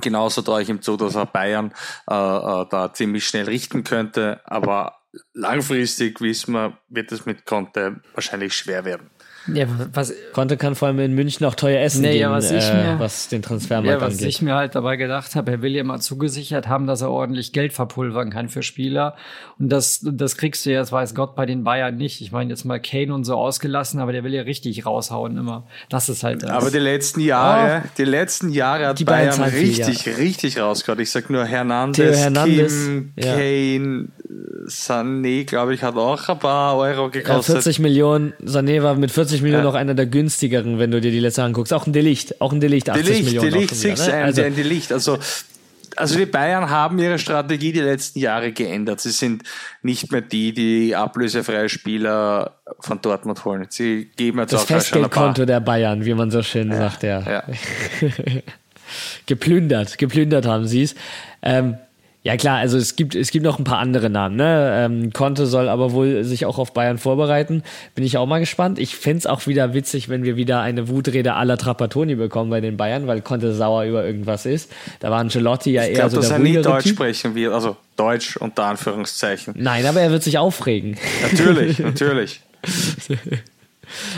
Genauso 0.00 0.42
traue 0.42 0.62
ich 0.62 0.68
ihm 0.68 0.82
zu, 0.82 0.96
dass 0.96 1.14
er 1.14 1.26
Bayern 1.26 1.72
äh, 2.10 2.14
äh, 2.14 2.66
da 2.68 2.92
ziemlich 2.92 3.26
schnell 3.26 3.44
richten 3.44 3.84
könnte. 3.84 4.40
Aber 4.44 4.98
langfristig, 5.32 6.20
wissen 6.20 6.54
wir, 6.54 6.78
wird 6.88 7.12
es 7.12 7.26
mit 7.26 7.46
Conte 7.46 8.00
wahrscheinlich 8.14 8.54
schwer 8.54 8.84
werden. 8.84 9.10
Ja, 9.52 9.66
was, 9.92 10.12
Conte 10.32 10.56
kann 10.56 10.74
vor 10.74 10.88
allem 10.88 10.98
in 11.00 11.12
München 11.14 11.44
auch 11.46 11.54
teuer 11.54 11.80
essen 11.82 12.00
Nee, 12.02 12.12
gehen, 12.12 12.20
ja, 12.22 12.30
was 12.30 12.50
ich 12.50 12.64
äh, 12.64 12.94
mir- 12.94 12.98
was 12.98 13.28
den 13.28 13.42
Transfermarkt 13.42 14.00
ja, 14.00 14.06
was 14.06 14.14
angeht. 14.14 14.28
ich 14.28 14.40
mir 14.40 14.54
halt 14.54 14.74
dabei 14.74 14.96
gedacht 14.96 15.36
habe, 15.36 15.50
er 15.50 15.62
will 15.62 15.72
ja 15.76 15.84
mal 15.84 16.00
zugesichert 16.00 16.66
haben, 16.66 16.86
dass 16.86 17.02
er 17.02 17.10
ordentlich 17.10 17.52
Geld 17.52 17.72
verpulvern 17.74 18.30
kann 18.30 18.48
für 18.48 18.62
Spieler. 18.62 19.16
Und 19.58 19.68
das, 19.70 20.00
das 20.02 20.36
kriegst 20.38 20.64
du 20.64 20.70
ja, 20.72 20.80
das 20.80 20.92
weiß 20.92 21.14
Gott, 21.14 21.36
bei 21.36 21.44
den 21.44 21.62
Bayern 21.64 21.96
nicht. 21.96 22.20
Ich 22.22 22.32
meine, 22.32 22.50
jetzt 22.50 22.64
mal 22.64 22.80
Kane 22.80 23.12
und 23.12 23.24
so 23.24 23.34
ausgelassen, 23.34 24.00
aber 24.00 24.12
der 24.12 24.24
will 24.24 24.32
ja 24.32 24.42
richtig 24.42 24.86
raushauen 24.86 25.36
immer. 25.36 25.66
Das 25.90 26.08
ist 26.08 26.24
halt 26.24 26.42
das. 26.42 26.50
Aber 26.50 26.70
die 26.70 26.78
letzten 26.78 27.20
Jahre, 27.20 27.82
die 27.98 28.04
letzten 28.04 28.50
Jahre 28.50 28.86
hat 28.86 28.98
Die 28.98 29.04
Bayern 29.04 29.28
Bayern 29.36 29.50
zahlen 29.50 29.52
viel, 29.52 29.84
richtig, 29.84 30.18
richtig 30.18 30.58
rausgehauen. 30.60 31.00
Ich 31.00 31.10
sag 31.10 31.28
nur 31.28 31.44
Hernandez, 31.44 31.96
Theo 31.96 32.12
Hernandez, 32.22 32.72
Kim, 32.72 33.12
ja. 33.16 33.34
Kane, 33.34 34.08
Sané, 34.66 35.44
glaube 35.44 35.74
ich, 35.74 35.82
hat 35.82 35.96
auch 35.96 36.28
ein 36.28 36.38
paar 36.38 36.76
Euro 36.76 37.04
Ja, 37.04 37.08
gekostet. 37.08 37.56
40 37.56 37.78
Millionen, 37.80 38.32
Sané 38.42 38.82
war 38.82 38.94
mit 38.94 39.10
40 39.10 39.33
Millionen 39.42 39.64
Ja. 39.64 39.70
noch 39.70 39.74
einer 39.74 39.94
der 39.94 40.06
günstigeren, 40.06 40.78
wenn 40.78 40.90
du 40.90 41.00
dir 41.00 41.10
die 41.10 41.20
letzte 41.20 41.42
anguckst. 41.42 41.72
Auch 41.72 41.86
ein 41.86 41.92
Delicht, 41.92 42.40
auch 42.40 42.52
ein 42.52 42.60
Delicht, 42.60 42.90
80 42.90 43.04
Delicht, 43.04 43.24
Millionen. 43.24 43.50
Delicht, 43.50 43.72
auch 43.72 43.84
wieder, 43.84 44.16
ne? 44.16 44.24
also, 44.24 44.42
ein 44.42 44.56
Delicht. 44.56 44.92
Also, 44.92 45.18
also 45.96 46.18
die 46.18 46.26
Bayern 46.26 46.70
haben 46.70 46.98
ihre 46.98 47.18
Strategie 47.18 47.72
die 47.72 47.80
letzten 47.80 48.18
Jahre 48.18 48.52
geändert. 48.52 49.00
Sie 49.00 49.10
sind 49.10 49.44
nicht 49.82 50.10
mehr 50.10 50.22
die, 50.22 50.52
die 50.52 50.96
ablösefreie 50.96 51.68
Spieler 51.68 52.58
von 52.80 53.00
Dortmund 53.00 53.44
holen. 53.44 53.66
Sie 53.68 54.10
geben 54.16 54.38
jetzt 54.40 54.52
das 54.52 54.62
auch. 54.62 54.66
Festgeldkonto 54.66 55.44
der 55.44 55.60
Bayern, 55.60 56.04
wie 56.04 56.14
man 56.14 56.30
so 56.30 56.42
schön 56.42 56.72
sagt, 56.72 57.02
ja. 57.02 57.20
Ja. 57.20 57.44
geplündert, 59.26 59.98
geplündert 59.98 60.46
haben 60.46 60.66
sie 60.66 60.82
es. 60.82 60.94
Ähm, 61.42 61.76
ja 62.24 62.38
klar, 62.38 62.56
also 62.56 62.78
es 62.78 62.96
gibt, 62.96 63.14
es 63.14 63.30
gibt 63.30 63.44
noch 63.44 63.58
ein 63.58 63.64
paar 63.64 63.78
andere 63.78 64.08
Namen. 64.08 64.36
Ne? 64.36 64.70
Ähm, 64.86 65.12
Conte 65.12 65.44
soll 65.46 65.68
aber 65.68 65.92
wohl 65.92 66.24
sich 66.24 66.46
auch 66.46 66.56
auf 66.56 66.72
Bayern 66.72 66.96
vorbereiten. 66.96 67.62
Bin 67.94 68.02
ich 68.02 68.16
auch 68.16 68.24
mal 68.26 68.40
gespannt. 68.40 68.78
Ich 68.78 68.96
fänd's 68.96 69.26
auch 69.26 69.46
wieder 69.46 69.74
witzig, 69.74 70.08
wenn 70.08 70.24
wir 70.24 70.34
wieder 70.34 70.60
eine 70.62 70.88
Wutrede 70.88 71.34
aller 71.34 71.58
Trapattoni 71.58 72.14
bekommen 72.14 72.48
bei 72.48 72.62
den 72.62 72.78
Bayern, 72.78 73.06
weil 73.06 73.20
Conte 73.20 73.54
sauer 73.54 73.84
über 73.84 74.06
irgendwas 74.06 74.46
ist. 74.46 74.72
Da 75.00 75.10
war 75.10 75.18
Ancelotti 75.18 75.72
ja 75.72 75.82
Ich 75.82 75.90
eher 75.90 75.94
glaube, 75.96 76.10
so 76.10 76.16
dass 76.16 76.28
der 76.28 76.38
er 76.38 76.42
nie 76.42 76.62
Deutsch 76.62 76.84
Typ. 76.84 76.94
sprechen 76.96 77.34
wird. 77.34 77.52
Also 77.52 77.76
Deutsch 77.96 78.38
unter 78.38 78.64
Anführungszeichen. 78.64 79.54
Nein, 79.58 79.84
aber 79.84 80.00
er 80.00 80.10
wird 80.10 80.22
sich 80.22 80.38
aufregen. 80.38 80.96
Natürlich, 81.22 81.78
natürlich. 81.78 82.40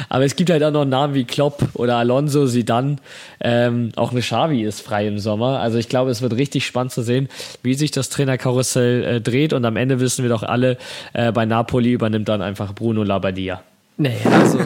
Aber 0.09 0.25
es 0.25 0.37
gibt 0.37 0.51
halt 0.51 0.63
auch 0.63 0.71
noch 0.71 0.85
Namen 0.85 1.15
wie 1.15 1.25
Klopp 1.25 1.69
oder 1.75 1.97
Alonso, 1.97 2.47
Zidane. 2.47 2.97
Ähm, 3.41 3.93
auch 3.97 4.13
eine 4.13 4.21
Xavi 4.21 4.63
ist 4.63 4.81
frei 4.81 5.07
im 5.07 5.19
Sommer. 5.19 5.61
Also 5.61 5.79
ich 5.79 5.89
glaube, 5.89 6.11
es 6.11 6.23
wird 6.23 6.35
richtig 6.35 6.67
spannend 6.67 6.93
zu 6.93 7.03
sehen, 7.03 7.29
wie 7.63 7.75
sich 7.75 7.91
das 7.91 8.09
Trainerkarussell 8.09 9.05
äh, 9.05 9.21
dreht. 9.21 9.53
Und 9.53 9.65
am 9.65 9.77
Ende 9.77 10.01
wissen 10.01 10.23
wir 10.23 10.31
doch 10.31 10.43
alle, 10.43 10.79
äh, 11.13 11.33
bei 11.33 11.47
Napoli 11.47 11.93
übernimmt 11.93 12.29
dann 12.29 12.43
einfach 12.43 12.75
Bruno 12.75 13.03
Labbadia. 13.03 13.63
Nee, 13.99 14.17
also, 14.31 14.59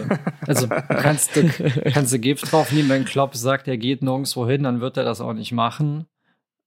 also 0.47 0.67
kannst 0.69 1.37
du, 1.37 1.49
kannst 1.93 2.13
du 2.13 2.19
Gift 2.19 2.51
draufnehmen, 2.51 2.91
wenn 2.91 3.05
Klopp 3.05 3.37
sagt, 3.37 3.69
er 3.69 3.77
geht 3.77 4.03
nirgendwo 4.03 4.49
hin, 4.49 4.65
dann 4.65 4.81
wird 4.81 4.97
er 4.97 5.05
das 5.05 5.21
auch 5.21 5.35
nicht 5.35 5.53
machen. 5.53 6.07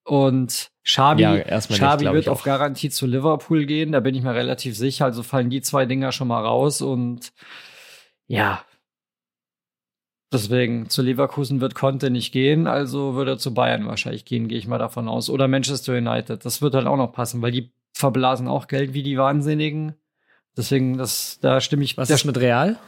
Und 0.06 0.70
Schabi, 0.84 1.24
Ja, 1.24 1.61
Schabi 1.61 2.06
nicht, 2.06 2.14
wird 2.14 2.30
auf. 2.30 2.44
Garantie 2.44 2.90
zu 2.90 3.06
Liverpool 3.06 3.65
gehen, 3.65 3.94
da 3.94 3.99
bin 4.02 4.15
ich 4.15 4.22
mir 4.22 4.34
relativ 4.34 4.78
sicher. 4.78 5.06
Also 5.06 5.24
fallen 5.24 5.49
die 5.49 5.61
zwei 5.61 5.86
Dinger 5.86 6.11
schon 6.11 6.28
mal 6.28 6.41
raus 6.41 6.82
und 6.82 7.32
ja. 8.28 8.64
Deswegen, 10.32 10.90
zu 10.90 11.04
Leverkusen 11.04 11.62
wird 11.62 11.76
Conte 11.76 12.10
nicht 12.10 12.32
gehen, 12.32 12.66
also 12.66 13.14
würde 13.14 13.32
er 13.32 13.38
zu 13.38 13.54
Bayern 13.54 13.86
wahrscheinlich 13.86 14.26
gehen, 14.26 14.48
gehe 14.48 14.58
ich 14.58 14.68
mal 14.68 14.80
davon 14.80 15.08
aus. 15.08 15.30
Oder 15.30 15.48
Manchester 15.48 15.95
United. 15.95 16.44
Das 16.44 16.62
wird 16.62 16.74
halt 16.74 16.88
auch 16.88 16.98
noch 16.98 17.14
passen, 17.14 17.44
weil 17.44 17.52
die 17.52 17.72
verblasen 17.94 18.48
auch 18.48 18.68
Geld 18.68 18.94
wie 18.94 19.04
die 19.04 19.18
Wahnsinnigen. 19.18 19.94
Deswegen, 20.58 20.98
das, 20.98 21.40
da 21.40 21.62
stimme 21.62 21.84
ich. 21.84 21.98
Was 21.98 22.10
ist 22.10 22.26
mit 22.26 22.38
Real? 22.40 22.80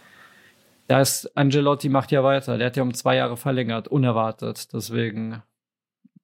da 0.88 1.02
ist 1.02 1.36
Angelotti 1.36 1.90
macht 1.90 2.12
ja 2.12 2.24
weiter. 2.24 2.58
Der 2.58 2.68
hat 2.68 2.78
ja 2.78 2.84
um 2.84 2.94
zwei 2.94 3.16
Jahre 3.16 3.38
verlängert, 3.38 3.88
unerwartet. 3.88 4.72
Deswegen 4.74 5.42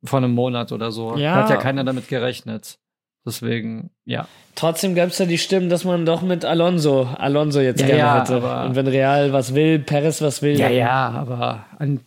von 0.03 0.23
einem 0.23 0.33
Monat 0.33 0.71
oder 0.71 0.91
so. 0.91 1.17
Ja. 1.17 1.35
Hat 1.35 1.49
ja 1.49 1.57
keiner 1.57 1.83
damit 1.83 2.07
gerechnet. 2.07 2.79
Deswegen, 3.25 3.91
ja. 4.05 4.27
Trotzdem 4.55 4.95
gab 4.95 5.09
es 5.09 5.19
ja 5.19 5.25
die 5.25 5.37
Stimmen, 5.37 5.69
dass 5.69 5.83
man 5.83 6.05
doch 6.05 6.23
mit 6.23 6.43
Alonso, 6.43 7.03
Alonso 7.03 7.59
jetzt 7.59 7.81
Ja, 7.81 7.87
gerne 7.87 7.99
ja, 7.99 8.19
hätte. 8.21 8.67
Und 8.67 8.75
wenn 8.75 8.87
Real 8.87 9.31
was 9.31 9.53
will, 9.53 9.79
Perez 9.79 10.21
was 10.21 10.41
will, 10.41 10.59
Ja, 10.59 10.69
ja, 10.69 11.09
aber 11.09 11.65
an, 11.77 11.99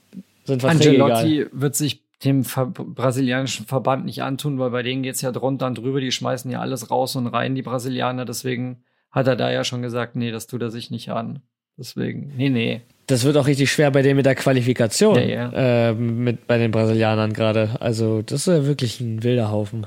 Verträge 0.44 0.94
egal. 0.96 1.12
Angelotti 1.12 1.46
wird 1.52 1.76
sich 1.76 2.02
dem 2.24 2.44
Ver 2.44 2.66
brasilianischen 2.66 3.66
Verband 3.66 4.04
nicht 4.06 4.22
antun, 4.22 4.58
weil 4.58 4.70
bei 4.70 4.82
denen 4.82 5.02
geht's 5.02 5.20
ja 5.20 5.30
drunter 5.30 5.66
und 5.66 5.78
drüber. 5.78 6.00
Die 6.00 6.12
schmeißen 6.12 6.50
ja 6.50 6.60
alles 6.60 6.90
raus 6.90 7.16
und 7.16 7.26
rein, 7.26 7.54
die 7.54 7.62
Brasilianer. 7.62 8.24
Deswegen 8.24 8.82
hat 9.10 9.26
er 9.26 9.36
da 9.36 9.50
ja 9.50 9.62
schon 9.62 9.82
gesagt, 9.82 10.16
nee, 10.16 10.30
das 10.30 10.46
tut 10.46 10.62
er 10.62 10.70
sich 10.70 10.90
nicht 10.90 11.10
an. 11.10 11.40
Deswegen, 11.76 12.32
nee, 12.36 12.50
nee. 12.50 12.82
Das 13.06 13.24
wird 13.24 13.36
auch 13.36 13.46
richtig 13.46 13.70
schwer 13.70 13.90
bei 13.90 14.02
denen 14.02 14.16
mit 14.16 14.26
der 14.26 14.34
Qualifikation, 14.34 15.16
Ja, 15.16 15.22
ja. 15.50 15.88
Äh, 15.90 15.94
mit 15.94 16.46
bei 16.46 16.56
den 16.56 16.70
Brasilianern 16.70 17.32
gerade. 17.32 17.76
Also 17.80 18.22
das 18.22 18.46
ist 18.46 18.46
ja 18.46 18.66
wirklich 18.66 19.00
ein 19.00 19.22
wilder 19.22 19.50
Haufen. 19.50 19.86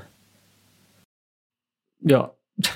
Ja. 2.00 2.32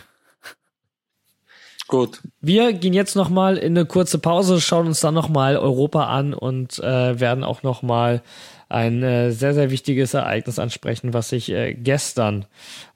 Gut. 1.88 2.20
Wir 2.40 2.72
gehen 2.72 2.94
jetzt 2.94 3.16
noch 3.16 3.28
mal 3.28 3.56
in 3.58 3.76
eine 3.76 3.84
kurze 3.86 4.18
Pause, 4.18 4.60
schauen 4.60 4.86
uns 4.86 5.00
dann 5.00 5.14
noch 5.14 5.28
mal 5.28 5.56
Europa 5.56 6.06
an 6.06 6.32
und 6.32 6.78
äh, 6.78 7.20
werden 7.20 7.44
auch 7.44 7.62
noch 7.62 7.82
mal 7.82 8.22
ein 8.68 9.02
äh, 9.02 9.32
sehr 9.32 9.52
sehr 9.52 9.70
wichtiges 9.70 10.14
Ereignis 10.14 10.58
ansprechen, 10.58 11.12
was 11.12 11.28
sich 11.28 11.50
äh, 11.50 11.74
gestern 11.74 12.46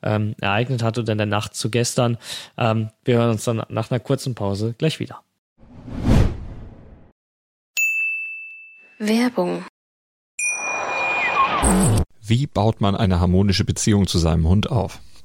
ähm, 0.02 0.34
ereignet 0.40 0.82
hat 0.82 0.96
oder 0.98 1.12
in 1.12 1.18
der 1.18 1.26
Nacht 1.26 1.54
zu 1.54 1.70
gestern. 1.70 2.16
Ähm, 2.56 2.88
wir 3.04 3.18
hören 3.18 3.32
uns 3.32 3.44
dann 3.44 3.62
nach 3.68 3.90
einer 3.90 4.00
kurzen 4.00 4.34
Pause 4.34 4.74
gleich 4.78 4.98
wieder. 5.00 5.20
Werbung, 8.98 9.62
Wie 12.22 12.46
baut 12.46 12.80
man 12.80 12.96
eine 12.96 13.20
harmonische 13.20 13.64
Beziehung 13.64 14.06
zu 14.06 14.18
seinem 14.18 14.48
Hund 14.48 14.70
auf? 14.70 15.00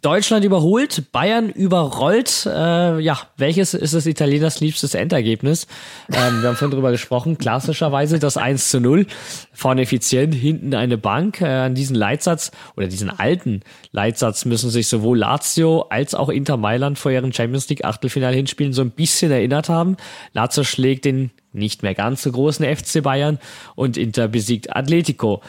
Deutschland 0.00 0.42
überholt, 0.44 1.12
Bayern 1.12 1.50
überrollt. 1.50 2.46
Äh, 2.46 3.00
ja, 3.00 3.18
welches 3.36 3.74
ist 3.74 3.92
das 3.92 4.06
Italieners 4.06 4.60
liebstes 4.60 4.94
Endergebnis? 4.94 5.66
Ähm, 6.10 6.40
wir 6.40 6.48
haben 6.48 6.56
vorhin 6.56 6.70
drüber 6.70 6.92
gesprochen. 6.92 7.36
Klassischerweise 7.36 8.18
das 8.18 8.38
1 8.38 8.70
zu 8.70 8.80
0. 8.80 9.06
Vorne 9.52 9.82
effizient, 9.82 10.34
hinten 10.34 10.74
eine 10.74 10.96
Bank. 10.96 11.42
Äh, 11.42 11.46
an 11.46 11.74
diesen 11.74 11.94
Leitsatz 11.94 12.52
oder 12.74 12.86
diesen 12.86 13.10
alten 13.10 13.60
Leitsatz 13.90 14.46
müssen 14.46 14.70
sich 14.70 14.88
sowohl 14.88 15.18
Lazio 15.18 15.82
als 15.90 16.14
auch 16.14 16.30
Inter 16.30 16.56
Mailand 16.56 16.98
vor 16.98 17.12
ihren 17.12 17.32
Champions 17.32 17.68
League 17.68 17.84
Achtelfinale 17.84 18.36
hinspielen 18.36 18.72
so 18.72 18.80
ein 18.80 18.92
bisschen 18.92 19.30
erinnert 19.30 19.68
haben. 19.68 19.98
Lazio 20.32 20.64
schlägt 20.64 21.04
den 21.04 21.32
nicht 21.52 21.82
mehr 21.82 21.94
ganz 21.94 22.22
so 22.22 22.32
großen 22.32 22.64
FC 22.64 23.02
Bayern 23.02 23.38
und 23.74 23.98
Inter 23.98 24.28
besiegt 24.28 24.74
Atletico. 24.74 25.42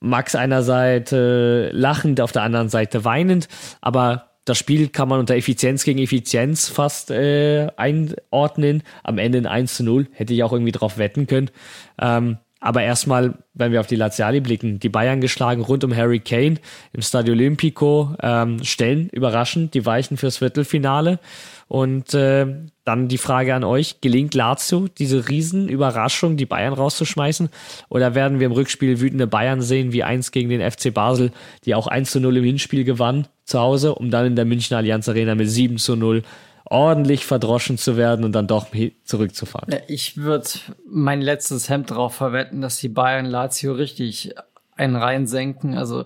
Max 0.00 0.34
einer 0.34 0.62
Seite 0.62 1.70
lachend, 1.72 2.20
auf 2.20 2.32
der 2.32 2.42
anderen 2.42 2.68
Seite 2.68 3.04
weinend, 3.04 3.48
aber 3.80 4.30
das 4.46 4.58
Spiel 4.58 4.88
kann 4.88 5.08
man 5.08 5.18
unter 5.18 5.34
Effizienz 5.34 5.82
gegen 5.82 5.98
Effizienz 5.98 6.68
fast 6.68 7.10
äh, 7.10 7.66
einordnen. 7.76 8.84
Am 9.02 9.18
Ende 9.18 9.38
ein 9.38 9.46
1 9.46 9.74
zu 9.74 9.84
0, 9.84 10.06
hätte 10.12 10.34
ich 10.34 10.44
auch 10.44 10.52
irgendwie 10.52 10.72
drauf 10.72 10.98
wetten 10.98 11.26
können. 11.26 11.50
Ähm, 12.00 12.38
aber 12.60 12.82
erstmal, 12.82 13.34
wenn 13.54 13.72
wir 13.72 13.80
auf 13.80 13.86
die 13.86 13.96
Laziali 13.96 14.40
blicken, 14.40 14.78
die 14.78 14.88
Bayern 14.88 15.20
geschlagen 15.20 15.62
rund 15.62 15.84
um 15.84 15.94
Harry 15.94 16.20
Kane 16.20 16.56
im 16.92 17.02
Stadio 17.02 17.34
Olimpico, 17.34 18.14
ähm, 18.22 18.62
stellen 18.64 19.08
überraschend 19.10 19.74
die 19.74 19.84
Weichen 19.84 20.16
fürs 20.16 20.38
Viertelfinale. 20.38 21.18
Und 21.68 22.14
äh, 22.14 22.46
dann 22.84 23.08
die 23.08 23.18
Frage 23.18 23.54
an 23.54 23.64
euch, 23.64 24.00
gelingt 24.00 24.34
Lazio 24.34 24.86
diese 24.86 25.28
Riesenüberraschung, 25.28 26.36
die 26.36 26.46
Bayern 26.46 26.72
rauszuschmeißen? 26.72 27.48
Oder 27.88 28.14
werden 28.14 28.38
wir 28.38 28.46
im 28.46 28.52
Rückspiel 28.52 29.00
wütende 29.00 29.26
Bayern 29.26 29.62
sehen, 29.62 29.92
wie 29.92 30.04
eins 30.04 30.30
gegen 30.30 30.48
den 30.48 30.70
FC 30.70 30.94
Basel, 30.94 31.32
die 31.64 31.74
auch 31.74 31.88
1 31.88 32.12
zu 32.12 32.20
0 32.20 32.36
im 32.36 32.44
Hinspiel 32.44 32.84
gewann 32.84 33.26
zu 33.44 33.58
Hause, 33.58 33.94
um 33.96 34.10
dann 34.10 34.26
in 34.26 34.36
der 34.36 34.44
Münchner 34.44 34.78
Allianz 34.78 35.08
Arena 35.08 35.34
mit 35.34 35.50
7 35.50 35.78
zu 35.78 35.96
0 35.96 36.22
ordentlich 36.68 37.24
verdroschen 37.24 37.78
zu 37.78 37.96
werden 37.96 38.24
und 38.24 38.32
dann 38.32 38.46
doch 38.46 38.68
zurückzufahren? 39.04 39.74
Ich 39.88 40.16
würde 40.16 40.48
mein 40.88 41.20
letztes 41.20 41.68
Hemd 41.68 41.90
drauf 41.90 42.14
verwetten, 42.14 42.60
dass 42.60 42.78
die 42.78 42.88
Bayern 42.88 43.26
Lazio 43.26 43.72
richtig 43.72 44.34
einen 44.76 44.96
reinsenken. 44.96 45.76
Also 45.76 46.04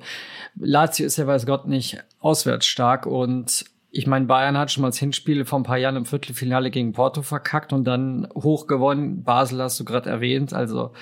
Lazio 0.56 1.06
ist 1.06 1.16
ja 1.16 1.26
weiß 1.26 1.46
Gott 1.46 1.66
nicht 1.66 1.98
auswärts 2.20 2.66
stark 2.66 3.06
und 3.06 3.64
ich 3.92 4.06
meine, 4.06 4.26
Bayern 4.26 4.56
hat 4.56 4.70
schon 4.70 4.82
mal 4.82 4.88
das 4.88 4.98
Hinspiel 4.98 5.44
vor 5.44 5.58
ein 5.58 5.64
paar 5.64 5.78
Jahren 5.78 5.96
im 5.96 6.06
Viertelfinale 6.06 6.70
gegen 6.70 6.92
Porto 6.92 7.22
verkackt 7.22 7.72
und 7.72 7.84
dann 7.84 8.28
hoch 8.34 8.66
gewonnen. 8.66 9.24
Basel 9.24 9.60
hast 9.60 9.80
du 9.80 9.84
gerade 9.84 10.08
erwähnt. 10.08 10.52
Also 10.52 10.92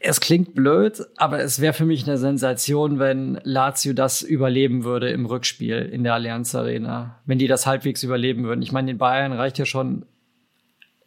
es 0.00 0.20
klingt 0.20 0.54
blöd, 0.54 1.02
aber 1.16 1.40
es 1.40 1.60
wäre 1.60 1.74
für 1.74 1.84
mich 1.84 2.06
eine 2.06 2.16
Sensation, 2.16 2.98
wenn 2.98 3.38
Lazio 3.42 3.92
das 3.92 4.22
überleben 4.22 4.84
würde 4.84 5.10
im 5.10 5.26
Rückspiel 5.26 5.76
in 5.76 6.04
der 6.04 6.14
Allianz 6.14 6.54
Arena. 6.54 7.20
Wenn 7.26 7.38
die 7.38 7.48
das 7.48 7.66
halbwegs 7.66 8.02
überleben 8.02 8.44
würden. 8.44 8.62
Ich 8.62 8.72
meine, 8.72 8.86
den 8.86 8.98
Bayern 8.98 9.32
reicht 9.32 9.58
ja 9.58 9.66
schon 9.66 10.06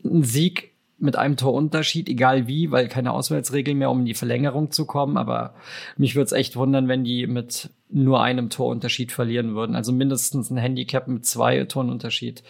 ein 0.04 0.24
Sieg 0.24 0.77
mit 1.00 1.16
einem 1.16 1.38
Torunterschied, 1.38 2.10
egal 2.10 2.48
wie, 2.48 2.72
weil 2.72 2.88
keine 2.88 3.12
Auswärtsregel 3.12 3.76
mehr, 3.76 3.92
um 3.92 4.00
in 4.00 4.06
die 4.06 4.14
Verlängerung 4.14 4.72
zu 4.72 4.86
kommen. 4.86 5.18
Aber 5.18 5.54
mich 5.96 6.16
würde 6.16 6.26
es 6.26 6.32
echt 6.32 6.56
wundern, 6.56 6.88
wenn 6.88 7.04
die 7.04 7.28
mit 7.28 7.70
nur 7.90 8.22
einem 8.22 8.50
Torunterschied 8.50 9.12
verlieren 9.12 9.56
würden. 9.56 9.76
Also 9.76 9.92
mindestens 9.92 10.50
ein 10.50 10.58
Handicap 10.58 11.08
mit 11.08 11.26
zwei 11.26 11.64
Torunterschied 11.66 12.44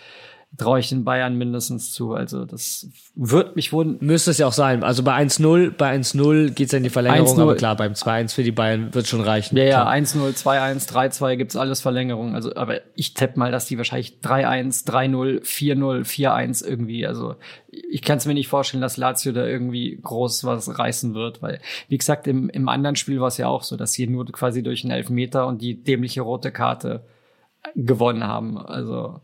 traue 0.55 0.79
ich 0.79 0.89
den 0.89 1.03
Bayern 1.03 1.35
mindestens 1.37 1.91
zu. 1.91 2.13
Also 2.13 2.45
das 2.45 2.87
wird 3.15 3.55
mich 3.55 3.73
wundern. 3.73 4.05
Müsste 4.05 4.31
es 4.31 4.37
ja 4.37 4.47
auch 4.47 4.53
sein. 4.53 4.83
Also 4.83 5.03
bei 5.03 5.13
1-0, 5.13 5.71
bei 5.71 5.93
1-0 5.93 6.51
geht's 6.51 6.71
ja 6.71 6.77
in 6.77 6.83
die 6.83 6.89
Verlängerung, 6.89 7.37
1-0. 7.37 7.41
aber 7.41 7.55
klar, 7.55 7.75
beim 7.75 7.93
2-1 7.93 8.33
für 8.33 8.43
die 8.43 8.51
Bayern 8.51 8.93
wird 8.93 9.07
schon 9.07 9.21
reichen. 9.21 9.57
Ja, 9.57 9.63
ja, 9.65 9.81
Klar. 9.81 9.93
1-0, 9.93 10.41
2-1, 10.41 10.89
3-2 10.89 11.35
gibt's 11.35 11.55
alles 11.55 11.81
Verlängerung. 11.81 12.33
Also, 12.33 12.55
aber 12.55 12.79
ich 12.95 13.13
tippe 13.13 13.37
mal, 13.37 13.51
dass 13.51 13.65
die 13.65 13.77
wahrscheinlich 13.77 14.19
3-1, 14.23 14.87
3-0, 14.87 15.43
4-0, 15.43 16.05
4-1 16.05 16.65
irgendwie. 16.65 17.05
Also 17.05 17.35
ich 17.69 18.01
kann 18.01 18.17
es 18.17 18.25
mir 18.25 18.33
nicht 18.33 18.47
vorstellen, 18.47 18.81
dass 18.81 18.97
Lazio 18.97 19.33
da 19.33 19.45
irgendwie 19.45 19.99
groß 20.01 20.45
was 20.45 20.79
reißen 20.79 21.13
wird, 21.13 21.41
weil, 21.41 21.59
wie 21.89 21.97
gesagt, 21.97 22.25
im, 22.25 22.49
im 22.49 22.69
anderen 22.69 22.95
Spiel 22.95 23.19
war 23.19 23.27
es 23.27 23.37
ja 23.37 23.47
auch 23.47 23.63
so, 23.63 23.75
dass 23.75 23.91
sie 23.91 24.07
nur 24.07 24.25
quasi 24.27 24.63
durch 24.63 24.83
einen 24.83 24.91
Elfmeter 24.91 25.45
und 25.45 25.61
die 25.61 25.83
dämliche 25.83 26.21
rote 26.21 26.51
Karte 26.51 27.03
gewonnen 27.75 28.23
haben. 28.23 28.57
Also 28.57 29.19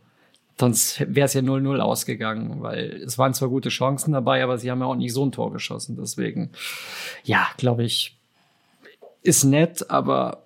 sonst 0.59 0.99
wäre 0.99 1.25
es 1.25 1.33
ja 1.33 1.41
0-0 1.41 1.79
ausgegangen, 1.79 2.61
weil 2.61 3.01
es 3.05 3.17
waren 3.17 3.33
zwar 3.33 3.49
gute 3.49 3.69
Chancen 3.69 4.13
dabei, 4.13 4.43
aber 4.43 4.57
sie 4.57 4.69
haben 4.69 4.79
ja 4.79 4.85
auch 4.85 4.95
nicht 4.95 5.13
so 5.13 5.25
ein 5.25 5.31
Tor 5.31 5.51
geschossen. 5.51 5.97
Deswegen, 5.99 6.51
ja, 7.23 7.47
glaube 7.57 7.83
ich, 7.83 8.15
ist 9.21 9.43
nett, 9.43 9.89
aber 9.89 10.43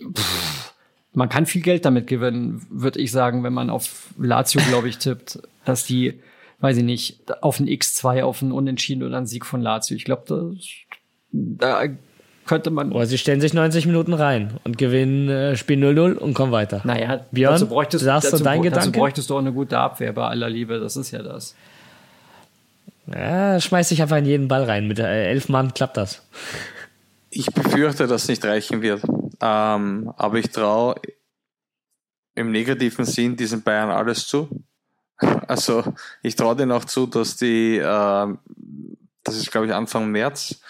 pff, 0.00 0.72
man 1.12 1.28
kann 1.28 1.46
viel 1.46 1.62
Geld 1.62 1.84
damit 1.84 2.06
gewinnen, 2.06 2.66
würde 2.70 3.00
ich 3.00 3.10
sagen, 3.10 3.42
wenn 3.42 3.54
man 3.54 3.70
auf 3.70 4.08
Lazio, 4.18 4.60
glaube 4.68 4.88
ich, 4.88 4.98
tippt, 4.98 5.40
dass 5.64 5.84
die 5.84 6.20
weiß 6.60 6.78
ich 6.78 6.84
nicht, 6.84 7.42
auf 7.42 7.60
ein 7.60 7.68
X2, 7.68 8.22
auf 8.22 8.42
ein 8.42 8.52
Unentschieden 8.52 9.02
oder 9.02 9.16
einen 9.16 9.26
Sieg 9.26 9.44
von 9.44 9.60
Lazio. 9.60 9.96
Ich 9.96 10.04
glaube, 10.04 10.56
da 11.32 11.88
könnte 12.46 12.70
man. 12.70 12.92
Oder 12.92 13.06
sie 13.06 13.18
stellen 13.18 13.40
sich 13.40 13.54
90 13.54 13.86
Minuten 13.86 14.12
rein 14.12 14.58
und 14.64 14.78
gewinnen 14.78 15.28
äh, 15.28 15.56
Spiel 15.56 15.82
0-0 15.82 16.14
und 16.14 16.34
kommen 16.34 16.52
weiter. 16.52 16.80
Naja, 16.84 17.26
Björn, 17.30 17.54
dazu 17.54 17.68
bräuchtest, 17.68 18.04
sagst 18.04 18.28
du 18.28 18.30
dazu, 18.32 18.44
dein 18.44 18.62
dazu 18.62 18.92
bräuchtest 18.92 19.30
du 19.30 19.34
auch 19.34 19.40
eine 19.40 19.52
gute 19.52 19.78
Abwehr 19.78 20.12
bei 20.12 20.26
aller 20.26 20.48
Liebe. 20.48 20.78
Das 20.80 20.96
ist 20.96 21.10
ja 21.10 21.22
das. 21.22 21.54
Ja, 23.06 23.60
schmeiß 23.60 23.90
dich 23.90 24.02
einfach 24.02 24.16
in 24.16 24.24
jeden 24.24 24.48
Ball 24.48 24.64
rein. 24.64 24.88
Mit 24.88 24.98
äh, 24.98 25.30
elf 25.30 25.48
Mann 25.48 25.72
klappt 25.74 25.96
das. 25.96 26.22
Ich 27.30 27.46
befürchte, 27.52 28.06
dass 28.06 28.22
es 28.22 28.28
nicht 28.28 28.44
reichen 28.44 28.82
wird. 28.82 29.02
Ähm, 29.40 30.12
aber 30.16 30.38
ich 30.38 30.50
traue 30.50 30.96
im 32.34 32.50
negativen 32.50 33.04
Sinn 33.04 33.36
diesen 33.36 33.62
Bayern 33.62 33.90
alles 33.90 34.26
zu. 34.26 34.48
Also 35.48 35.82
ich 36.22 36.36
traue 36.36 36.56
denen 36.56 36.72
auch 36.72 36.84
zu, 36.84 37.06
dass 37.06 37.36
die, 37.36 37.78
äh, 37.78 38.26
das 39.24 39.36
ist 39.36 39.50
glaube 39.50 39.66
ich 39.66 39.72
Anfang 39.72 40.10
März, 40.10 40.60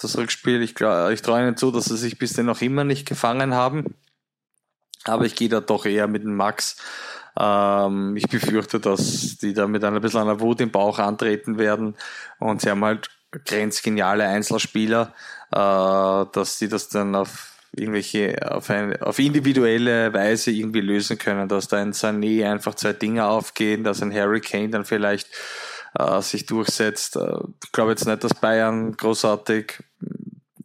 das 0.00 0.16
Rückspiel, 0.16 0.62
ich, 0.62 0.70
ich 0.70 1.22
traue 1.22 1.40
ihnen 1.40 1.56
zu, 1.56 1.70
dass 1.70 1.86
sie 1.86 1.96
sich 1.96 2.18
bis 2.18 2.32
dahin 2.32 2.46
noch 2.46 2.62
immer 2.62 2.84
nicht 2.84 3.06
gefangen 3.06 3.54
haben. 3.54 3.94
Aber 5.04 5.24
ich 5.24 5.34
gehe 5.34 5.48
da 5.48 5.60
doch 5.60 5.86
eher 5.86 6.08
mit 6.08 6.24
dem 6.24 6.36
Max. 6.36 6.76
Ähm, 7.38 8.16
ich 8.16 8.28
befürchte, 8.28 8.80
dass 8.80 9.38
die 9.38 9.54
da 9.54 9.66
mit 9.66 9.84
einer 9.84 10.00
bisschen 10.00 10.20
einer 10.20 10.40
Wut 10.40 10.60
im 10.60 10.70
Bauch 10.70 10.98
antreten 10.98 11.58
werden. 11.58 11.96
Und 12.38 12.60
sie 12.60 12.70
haben 12.70 12.84
halt 12.84 13.08
grenzgeniale 13.30 14.26
Einzelspieler, 14.26 15.14
äh, 15.52 16.26
dass 16.32 16.58
sie 16.58 16.68
das 16.68 16.88
dann 16.88 17.14
auf 17.14 17.54
irgendwelche, 17.72 18.50
auf, 18.50 18.68
eine, 18.70 19.00
auf 19.06 19.18
individuelle 19.18 20.12
Weise 20.12 20.50
irgendwie 20.50 20.80
lösen 20.80 21.18
können, 21.18 21.48
dass 21.48 21.68
da 21.68 21.76
ein 21.78 21.92
Sané 21.92 22.50
einfach 22.50 22.74
zwei 22.74 22.92
Dinge 22.92 23.26
aufgehen, 23.26 23.84
dass 23.84 24.02
ein 24.02 24.12
Harry 24.12 24.40
Kane 24.40 24.70
dann 24.70 24.84
vielleicht 24.84 25.28
äh, 25.98 26.20
sich 26.22 26.46
durchsetzt. 26.46 27.16
Äh, 27.16 27.38
ich 27.64 27.72
glaube 27.72 27.90
jetzt 27.90 28.06
nicht, 28.06 28.24
dass 28.24 28.34
Bayern 28.34 28.96
großartig 28.96 29.82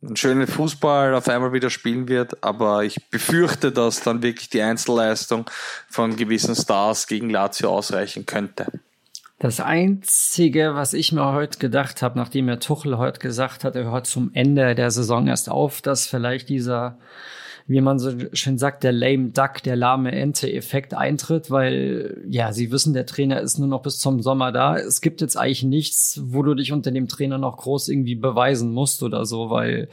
einen 0.05 0.15
schönen 0.15 0.47
Fußball 0.47 1.15
auf 1.15 1.27
einmal 1.27 1.53
wieder 1.53 1.69
spielen 1.69 2.07
wird, 2.07 2.43
aber 2.43 2.83
ich 2.83 3.09
befürchte, 3.09 3.71
dass 3.71 4.01
dann 4.01 4.21
wirklich 4.21 4.49
die 4.49 4.61
Einzelleistung 4.61 5.49
von 5.89 6.15
gewissen 6.15 6.55
Stars 6.55 7.07
gegen 7.07 7.29
Lazio 7.29 7.69
ausreichen 7.69 8.25
könnte. 8.25 8.67
Das 9.39 9.59
Einzige, 9.59 10.75
was 10.75 10.93
ich 10.93 11.11
mir 11.11 11.33
heute 11.33 11.59
gedacht 11.59 12.01
habe, 12.01 12.17
nachdem 12.17 12.47
Herr 12.47 12.59
Tuchel 12.59 12.97
heute 12.97 13.19
gesagt 13.19 13.63
hat, 13.63 13.75
er 13.75 13.91
hört 13.91 14.07
zum 14.07 14.31
Ende 14.33 14.75
der 14.75 14.91
Saison 14.91 15.27
erst 15.27 15.49
auf, 15.49 15.81
dass 15.81 16.07
vielleicht 16.07 16.47
dieser, 16.47 16.97
wie 17.67 17.81
man 17.81 17.97
so 17.97 18.11
schön 18.33 18.59
sagt, 18.59 18.83
der 18.83 18.91
lame 18.91 19.29
duck, 19.29 19.63
der 19.63 19.75
lahme 19.75 20.11
Ente-Effekt 20.11 20.93
eintritt, 20.93 21.49
weil 21.49 22.23
ja, 22.29 22.53
sie 22.53 22.71
wissen, 22.71 22.93
der 22.93 23.07
Trainer 23.07 23.41
ist 23.41 23.57
nur 23.57 23.67
noch 23.67 23.81
bis 23.81 23.97
zum 23.97 24.21
Sommer 24.21 24.51
da. 24.51 24.77
Es 24.77 25.01
gibt 25.01 25.19
jetzt 25.21 25.35
eigentlich 25.35 25.63
nichts, 25.63 26.21
wo 26.25 26.43
du 26.43 26.53
dich 26.53 26.71
unter 26.71 26.91
dem 26.91 27.07
Trainer 27.07 27.39
noch 27.39 27.57
groß 27.57 27.89
irgendwie 27.89 28.13
beweisen 28.13 28.71
musst 28.71 29.01
oder 29.01 29.25
so, 29.25 29.49
weil 29.49 29.89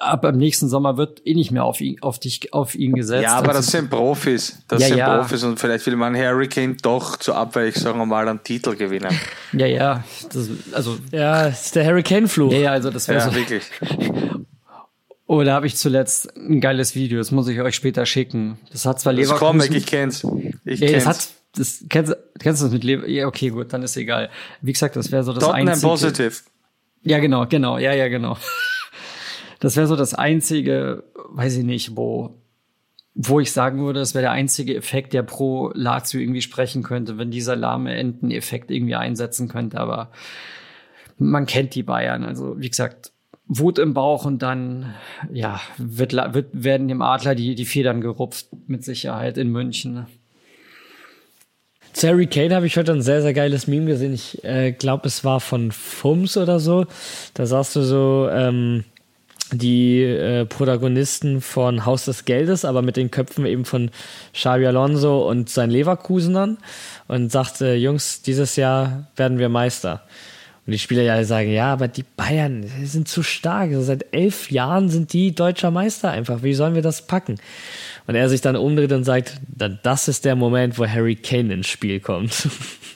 ab 0.00 0.22
am 0.26 0.36
nächsten 0.36 0.68
Sommer 0.68 0.98
wird 0.98 1.22
eh 1.26 1.32
nicht 1.34 1.50
mehr 1.50 1.64
auf 1.64 1.80
ihn, 1.80 1.96
auf 2.02 2.18
dich, 2.18 2.52
auf 2.52 2.74
ihn 2.74 2.92
gesetzt. 2.92 3.22
Ja, 3.22 3.36
aber 3.38 3.48
Also- 3.48 3.60
das 3.60 3.66
sind 3.68 3.88
Profis. 3.88 4.62
Das 4.68 4.82
Ja, 4.82 4.88
sind 4.88 4.98
ja. 4.98 5.16
Profis 5.18 5.42
und 5.44 5.58
vielleicht 5.58 5.86
will 5.86 5.96
man 5.96 6.14
Harry 6.14 6.48
Kane 6.48 6.76
doch 6.82 7.16
zur 7.16 7.36
Abweichung 7.36 8.06
mal 8.06 8.28
einen 8.28 8.42
Titel 8.42 8.76
gewinnen. 8.76 9.18
ja, 9.54 9.66
ja, 9.66 10.04
das, 10.30 10.50
also 10.72 10.98
Ja, 11.10 11.44
das 11.48 11.66
ist 11.66 11.76
der 11.76 11.86
Harry 11.86 12.02
Kane-Fluch. 12.02 12.52
ja, 12.52 12.58
ja, 12.58 12.70
also 12.72 12.90
das 12.90 13.08
wäre 13.08 13.20
Ja, 13.20 13.30
so. 13.30 13.34
wirklich. 13.34 13.62
Oh, 15.30 15.42
da 15.42 15.52
habe 15.52 15.66
ich 15.66 15.76
zuletzt 15.76 16.34
ein 16.38 16.58
geiles 16.58 16.94
Video, 16.94 17.18
das 17.18 17.32
muss 17.32 17.46
ich 17.48 17.60
euch 17.60 17.74
später 17.74 18.06
schicken. 18.06 18.58
Das 18.72 18.86
hat 18.86 18.98
zwar 18.98 19.12
Das 19.12 19.20
Leverkusen. 19.20 19.46
Comic, 19.46 19.74
ich 19.74 19.84
kenn's. 19.84 20.26
Ich 20.64 20.80
ja, 20.80 20.88
kenn's. 20.88 21.04
das 21.04 21.06
hat, 21.06 21.28
das 21.54 21.84
kennst, 21.90 22.16
kennst 22.38 22.62
du 22.62 22.64
das 22.64 22.72
mit 22.72 22.82
Lever? 22.82 23.06
Ja, 23.06 23.26
okay, 23.26 23.50
gut, 23.50 23.70
dann 23.74 23.82
ist 23.82 23.94
egal. 23.98 24.30
Wie 24.62 24.72
gesagt, 24.72 24.96
das 24.96 25.12
wäre 25.12 25.24
so 25.24 25.34
das 25.34 25.44
Tottenham 25.44 25.68
einzige. 25.68 25.86
Positive. 25.86 26.32
Ja, 27.02 27.18
genau, 27.18 27.46
genau, 27.46 27.76
ja, 27.76 27.92
ja, 27.92 28.08
genau. 28.08 28.36
Das 29.60 29.76
wäre 29.76 29.88
so 29.88 29.96
das 29.96 30.14
einzige, 30.14 31.02
weiß 31.30 31.56
ich 31.56 31.64
nicht, 31.64 31.96
wo, 31.96 32.40
wo 33.14 33.40
ich 33.40 33.50
sagen 33.50 33.84
würde, 33.84 33.98
das 33.98 34.14
wäre 34.14 34.22
der 34.22 34.30
einzige 34.30 34.76
Effekt, 34.76 35.12
der 35.14 35.24
pro 35.24 35.72
Lazio 35.74 36.20
irgendwie 36.20 36.42
sprechen 36.42 36.84
könnte, 36.84 37.18
wenn 37.18 37.32
dieser 37.32 37.56
lahme 37.56 37.92
Enten-Effekt 37.96 38.70
irgendwie 38.70 38.94
einsetzen 38.94 39.48
könnte. 39.48 39.78
Aber 39.80 40.12
man 41.18 41.46
kennt 41.46 41.74
die 41.74 41.82
Bayern. 41.82 42.22
Also, 42.22 42.60
wie 42.60 42.70
gesagt, 42.70 43.10
Wut 43.48 43.78
im 43.78 43.94
Bauch 43.94 44.26
und 44.26 44.42
dann, 44.42 44.94
ja, 45.32 45.60
wird, 45.78 46.12
wird, 46.12 46.48
werden 46.52 46.88
dem 46.88 47.00
Adler 47.00 47.34
die, 47.34 47.54
die 47.54 47.64
Federn 47.64 48.02
gerupft, 48.02 48.46
mit 48.66 48.84
Sicherheit 48.84 49.38
in 49.38 49.50
München. 49.50 50.06
Zu 51.94 52.08
Harry 52.08 52.26
Kane 52.26 52.54
habe 52.54 52.66
ich 52.66 52.76
heute 52.76 52.92
ein 52.92 53.02
sehr, 53.02 53.22
sehr 53.22 53.32
geiles 53.32 53.66
Meme 53.66 53.86
gesehen. 53.86 54.12
Ich 54.12 54.44
äh, 54.44 54.72
glaube, 54.72 55.08
es 55.08 55.24
war 55.24 55.40
von 55.40 55.72
Fums 55.72 56.36
oder 56.36 56.60
so. 56.60 56.86
Da 57.32 57.46
sahst 57.46 57.74
du 57.74 57.82
so 57.82 58.28
ähm, 58.30 58.84
die 59.50 60.02
äh, 60.02 60.44
Protagonisten 60.44 61.40
von 61.40 61.86
Haus 61.86 62.04
des 62.04 62.26
Geldes, 62.26 62.66
aber 62.66 62.82
mit 62.82 62.96
den 62.96 63.10
Köpfen 63.10 63.46
eben 63.46 63.64
von 63.64 63.90
Xabi 64.34 64.66
Alonso 64.66 65.28
und 65.28 65.48
seinen 65.48 65.70
Leverkusenern 65.70 66.58
und 67.08 67.32
sagte, 67.32 67.74
Jungs, 67.74 68.20
dieses 68.20 68.56
Jahr 68.56 69.08
werden 69.16 69.38
wir 69.38 69.48
Meister. 69.48 70.02
Und 70.68 70.72
die 70.72 70.78
Spieler 70.78 71.00
ja 71.00 71.24
sagen, 71.24 71.50
ja, 71.50 71.72
aber 71.72 71.88
die 71.88 72.04
Bayern 72.14 72.60
die 72.78 72.84
sind 72.84 73.08
zu 73.08 73.22
stark. 73.22 73.70
Also 73.70 73.80
seit 73.84 74.04
elf 74.12 74.50
Jahren 74.50 74.90
sind 74.90 75.14
die 75.14 75.34
deutscher 75.34 75.70
Meister 75.70 76.10
einfach. 76.10 76.42
Wie 76.42 76.52
sollen 76.52 76.74
wir 76.74 76.82
das 76.82 77.06
packen? 77.06 77.36
Und 78.06 78.16
er 78.16 78.28
sich 78.28 78.42
dann 78.42 78.54
umdreht 78.54 78.92
und 78.92 79.04
sagt, 79.04 79.40
"Da- 79.48 79.70
das 79.70 80.08
ist 80.08 80.26
der 80.26 80.36
Moment, 80.36 80.78
wo 80.78 80.86
Harry 80.86 81.16
Kane 81.16 81.54
ins 81.54 81.68
Spiel 81.68 82.00
kommt. 82.00 82.50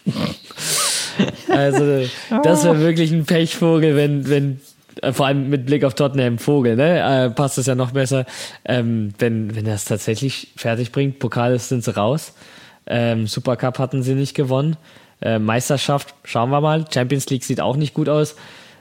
also, 1.49 2.07
das 2.43 2.65
wäre 2.65 2.79
wirklich 2.81 3.11
ein 3.11 3.25
Pechvogel, 3.25 3.97
wenn, 3.97 4.29
wenn, 4.29 4.61
äh, 5.01 5.15
vor 5.15 5.27
allem 5.29 5.49
mit 5.49 5.65
Blick 5.65 5.85
auf 5.85 5.95
Tottenham 5.95 6.37
Vogel, 6.39 6.77
ne, 6.77 7.27
äh, 7.27 7.31
passt 7.31 7.57
es 7.57 7.65
ja 7.65 7.75
noch 7.75 7.93
besser, 7.93 8.27
ähm, 8.67 9.15
wenn, 9.19 9.57
wenn 9.57 9.65
er 9.65 9.77
es 9.77 9.87
tatsächlich 9.87 10.49
fertig 10.57 10.93
bringt. 10.93 11.21
Pokal 11.21 11.59
sind 11.59 11.85
sie 11.85 11.97
raus. 11.97 12.35
Ähm, 12.87 13.27
Supercup 13.27 13.79
hatten 13.79 14.03
sie 14.03 14.15
nicht 14.15 14.35
gewonnen. 14.35 14.77
Äh, 15.23 15.39
Meisterschaft, 15.39 16.15
schauen 16.25 16.51
wir 16.51 16.61
mal. 16.61 16.85
Champions 16.93 17.29
League 17.31 17.45
sieht 17.45 17.61
auch 17.61 17.77
nicht 17.77 17.95
gut 17.95 18.09
aus. 18.09 18.37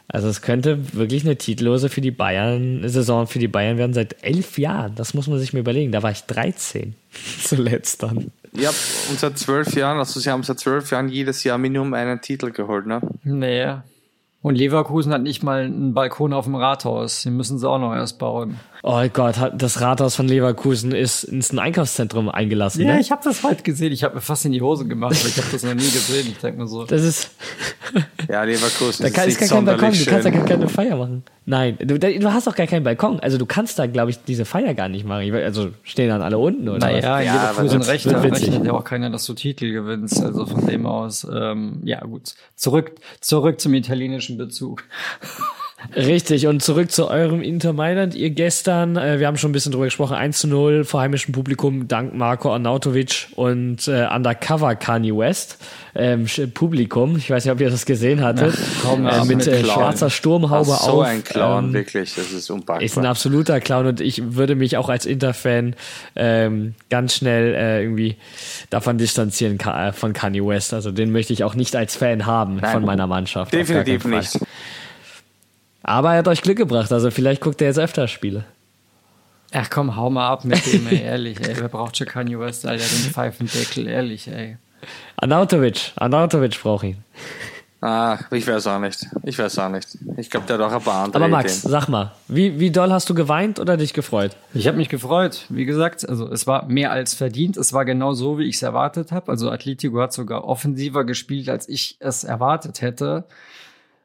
Also 0.07 0.27
es 0.27 0.41
könnte 0.41 0.93
wirklich 0.93 1.23
eine 1.23 1.37
titellose 1.37 1.87
für 1.87 2.01
die 2.01 2.11
Bayern, 2.11 2.81
Saison 2.89 3.27
für 3.27 3.39
die 3.39 3.47
Bayern 3.47 3.77
werden 3.77 3.93
seit 3.93 4.23
elf 4.23 4.57
Jahren. 4.57 4.93
Das 4.95 5.13
muss 5.13 5.27
man 5.27 5.39
sich 5.39 5.53
mal 5.53 5.59
überlegen. 5.59 5.93
Da 5.93 6.03
war 6.03 6.11
ich 6.11 6.23
13 6.23 6.95
zuletzt 7.41 8.03
dann. 8.03 8.31
Ja, 8.53 8.69
und 9.09 9.19
seit 9.19 9.37
zwölf 9.37 9.73
Jahren, 9.75 9.97
also 9.97 10.19
sie 10.19 10.29
haben 10.29 10.43
seit 10.43 10.59
zwölf 10.59 10.91
Jahren 10.91 11.07
jedes 11.07 11.45
Jahr 11.45 11.57
Minimum 11.57 11.93
einen 11.93 12.19
Titel 12.19 12.51
geholt, 12.51 12.85
ne? 12.85 12.99
Naja. 13.23 13.85
Und 14.41 14.55
Leverkusen 14.55 15.13
hat 15.13 15.21
nicht 15.21 15.43
mal 15.43 15.61
einen 15.61 15.93
Balkon 15.93 16.33
auf 16.33 16.45
dem 16.45 16.55
Rathaus. 16.55 17.23
Den 17.23 17.37
müssen 17.37 17.59
sie 17.59 17.69
auch 17.69 17.79
noch 17.79 17.93
erst 17.93 18.19
bauen. 18.19 18.59
Oh 18.83 18.99
Gott, 19.13 19.37
hat- 19.37 19.61
das 19.61 19.79
Rathaus 19.79 20.15
von 20.15 20.27
Leverkusen 20.27 20.91
ist 20.91 21.23
ins 21.23 21.51
ein 21.53 21.59
Einkaufszentrum 21.59 22.29
eingelassen. 22.29 22.81
Ja, 22.81 22.93
ne? 22.95 22.99
ich 22.99 23.11
habe 23.11 23.21
das 23.23 23.43
heute 23.43 23.61
gesehen. 23.61 23.91
Ich 23.93 24.03
habe 24.03 24.15
mir 24.15 24.21
fast 24.21 24.43
in 24.45 24.51
die 24.53 24.61
Hose 24.61 24.85
gemacht, 24.87 25.15
weil 25.23 25.29
ich 25.29 25.37
habe 25.37 25.47
das 25.51 25.61
noch 25.63 25.73
nie 25.75 25.81
gesehen. 25.81 26.27
Ich 26.31 26.37
denke 26.39 26.59
mir 26.59 26.67
so. 26.67 26.85
Das 26.85 27.03
ist, 27.03 27.29
Ja, 28.27 28.43
Leverkusen 28.43 29.03
da 29.03 29.07
ist 29.09 29.13
kann, 29.13 29.27
ist 29.27 29.39
nicht 29.39 29.49
gar 29.51 29.57
kein 29.59 29.65
Balkon, 29.65 29.81
sonderlich 29.93 30.05
du 30.05 30.09
kannst 30.09 30.25
da 30.25 30.31
schön. 30.31 30.39
gar 30.39 30.47
keine 30.47 30.67
Feier 30.67 30.95
machen. 30.95 31.23
Nein, 31.45 31.77
du, 31.79 31.99
du 31.99 32.33
hast 32.33 32.47
auch 32.47 32.55
gar 32.55 32.65
keinen 32.67 32.83
Balkon. 32.83 33.19
Also 33.19 33.37
du 33.37 33.45
kannst 33.45 33.77
da, 33.77 33.85
glaube 33.85 34.09
ich, 34.11 34.23
diese 34.23 34.45
Feier 34.45 34.73
gar 34.73 34.89
nicht 34.89 35.05
machen. 35.05 35.31
Also 35.33 35.69
stehen 35.83 36.09
dann 36.09 36.21
alle 36.23 36.37
unten 36.39 36.67
oder 36.69 36.79
Naja, 36.79 37.19
in 37.19 37.25
Ja, 37.27 37.33
aber 37.51 37.63
Leverkusen 37.63 37.87
wird 38.13 38.23
witzig. 38.23 38.47
rechnet 38.47 38.65
ja 38.65 38.73
auch 38.73 38.83
keiner, 38.83 39.09
dass 39.11 39.25
du 39.25 39.33
Titel 39.35 39.71
gewinnst. 39.71 40.23
Also 40.23 40.45
von 40.47 40.65
dem 40.65 40.87
aus, 40.87 41.27
ähm, 41.31 41.81
ja 41.83 41.99
gut. 42.03 42.33
Zurück, 42.55 42.93
zurück 43.19 43.59
zum 43.61 43.73
italienischen 43.75 44.37
Bezug. 44.37 44.83
Richtig, 45.95 46.47
und 46.47 46.61
zurück 46.61 46.91
zu 46.91 47.09
eurem 47.09 47.41
Inter 47.41 47.73
Mailand. 47.73 48.15
Ihr 48.15 48.29
gestern, 48.29 48.95
äh, 48.95 49.19
wir 49.19 49.27
haben 49.27 49.37
schon 49.37 49.49
ein 49.49 49.53
bisschen 49.53 49.71
drüber 49.71 49.85
gesprochen, 49.85 50.15
1 50.15 50.39
zu 50.39 50.47
0 50.47 50.83
vor 50.85 51.01
heimischem 51.01 51.33
Publikum 51.33 51.87
dank 51.87 52.13
Marco 52.13 52.51
Arnautovic 52.53 53.27
und 53.35 53.87
äh, 53.87 54.07
Undercover 54.13 54.75
Kanye 54.75 55.15
West. 55.15 55.57
Ähm, 55.93 56.25
Publikum, 56.53 57.17
ich 57.17 57.29
weiß 57.29 57.43
nicht, 57.43 57.51
ob 57.51 57.59
ihr 57.59 57.69
das 57.69 57.85
gesehen 57.85 58.21
hattet, 58.21 58.57
kaum 58.81 59.05
äh, 59.05 59.17
noch. 59.17 59.25
mit 59.25 59.45
äh, 59.45 59.61
schwarzer 59.65 60.09
Sturmhaube 60.09 60.71
Ach, 60.73 60.81
so 60.81 60.91
auf. 61.01 61.05
ein 61.05 61.21
Clown, 61.21 61.65
ähm, 61.65 61.73
wirklich, 61.73 62.15
das 62.15 62.31
ist 62.31 62.49
unpackbar. 62.49 62.81
ist 62.81 62.97
ein 62.97 63.05
absoluter 63.05 63.59
Clown 63.59 63.87
und 63.87 63.99
ich 63.99 64.35
würde 64.35 64.55
mich 64.55 64.77
auch 64.77 64.87
als 64.87 65.05
Inter-Fan 65.05 65.75
ähm, 66.15 66.75
ganz 66.89 67.15
schnell 67.15 67.53
äh, 67.53 67.83
irgendwie 67.83 68.15
davon 68.69 68.97
distanzieren 68.97 69.59
äh, 69.59 69.91
von 69.91 70.13
Kanye 70.13 70.45
West. 70.45 70.73
Also 70.73 70.91
den 70.91 71.11
möchte 71.11 71.33
ich 71.33 71.43
auch 71.43 71.55
nicht 71.55 71.75
als 71.75 71.97
Fan 71.97 72.25
haben 72.25 72.57
Nein. 72.57 72.71
von 72.71 72.85
meiner 72.85 73.07
Mannschaft. 73.07 73.51
Definitiv 73.53 74.05
nicht. 74.05 74.39
Aber 75.83 76.11
er 76.11 76.19
hat 76.19 76.27
euch 76.27 76.41
Glück 76.41 76.57
gebracht, 76.57 76.91
also 76.91 77.11
vielleicht 77.11 77.41
guckt 77.41 77.61
er 77.61 77.67
jetzt 77.67 77.79
öfter 77.79 78.07
Spiele. 78.07 78.45
Ach 79.53 79.69
komm, 79.69 79.95
hau 79.95 80.09
mal 80.09 80.29
ab 80.29 80.45
mit 80.45 80.65
dem, 80.71 80.87
ey, 80.87 81.01
ehrlich, 81.01 81.39
ey. 81.41 81.55
Wer 81.59 81.67
braucht 81.67 81.97
schon 81.97 82.07
Kanye 82.07 82.39
West, 82.39 82.65
Alter, 82.65 82.83
den 82.83 83.11
Pfeifendeckel, 83.11 83.87
ehrlich, 83.87 84.27
ey. 84.27 84.57
Arnautovic, 85.17 85.91
Arnautovic 85.95 86.61
braucht 86.61 86.85
ihn. 86.85 87.03
Ah, 87.83 88.19
ich 88.29 88.47
weiß 88.47 88.67
auch 88.67 88.79
nicht. 88.79 89.07
Ich 89.23 89.39
weiß 89.39 89.57
auch 89.57 89.69
nicht. 89.69 89.97
Ich 90.17 90.29
glaube, 90.29 90.45
der 90.45 90.59
hat 90.59 90.65
auch 90.65 90.71
ein 90.71 90.81
paar 90.83 91.03
andere 91.05 91.23
Aber 91.23 91.31
Max, 91.31 91.59
Ideen. 91.59 91.71
sag 91.71 91.87
mal, 91.89 92.11
wie, 92.27 92.59
wie 92.59 92.69
doll 92.69 92.91
hast 92.91 93.09
du 93.09 93.15
geweint 93.15 93.59
oder 93.59 93.75
dich 93.75 93.93
gefreut? 93.93 94.35
Ich 94.53 94.67
habe 94.67 94.77
mich 94.77 94.87
gefreut. 94.87 95.45
Wie 95.49 95.65
gesagt, 95.65 96.07
also 96.07 96.31
es 96.31 96.45
war 96.45 96.67
mehr 96.67 96.91
als 96.91 97.15
verdient. 97.15 97.57
Es 97.57 97.73
war 97.73 97.83
genau 97.83 98.13
so, 98.13 98.37
wie 98.37 98.43
ich 98.43 98.57
es 98.57 98.61
erwartet 98.61 99.11
habe. 99.11 99.31
Also 99.31 99.49
Atletico 99.49 99.99
hat 99.99 100.13
sogar 100.13 100.43
offensiver 100.43 101.05
gespielt, 101.05 101.49
als 101.49 101.67
ich 101.67 101.97
es 101.99 102.23
erwartet 102.23 102.81
hätte. 102.81 103.25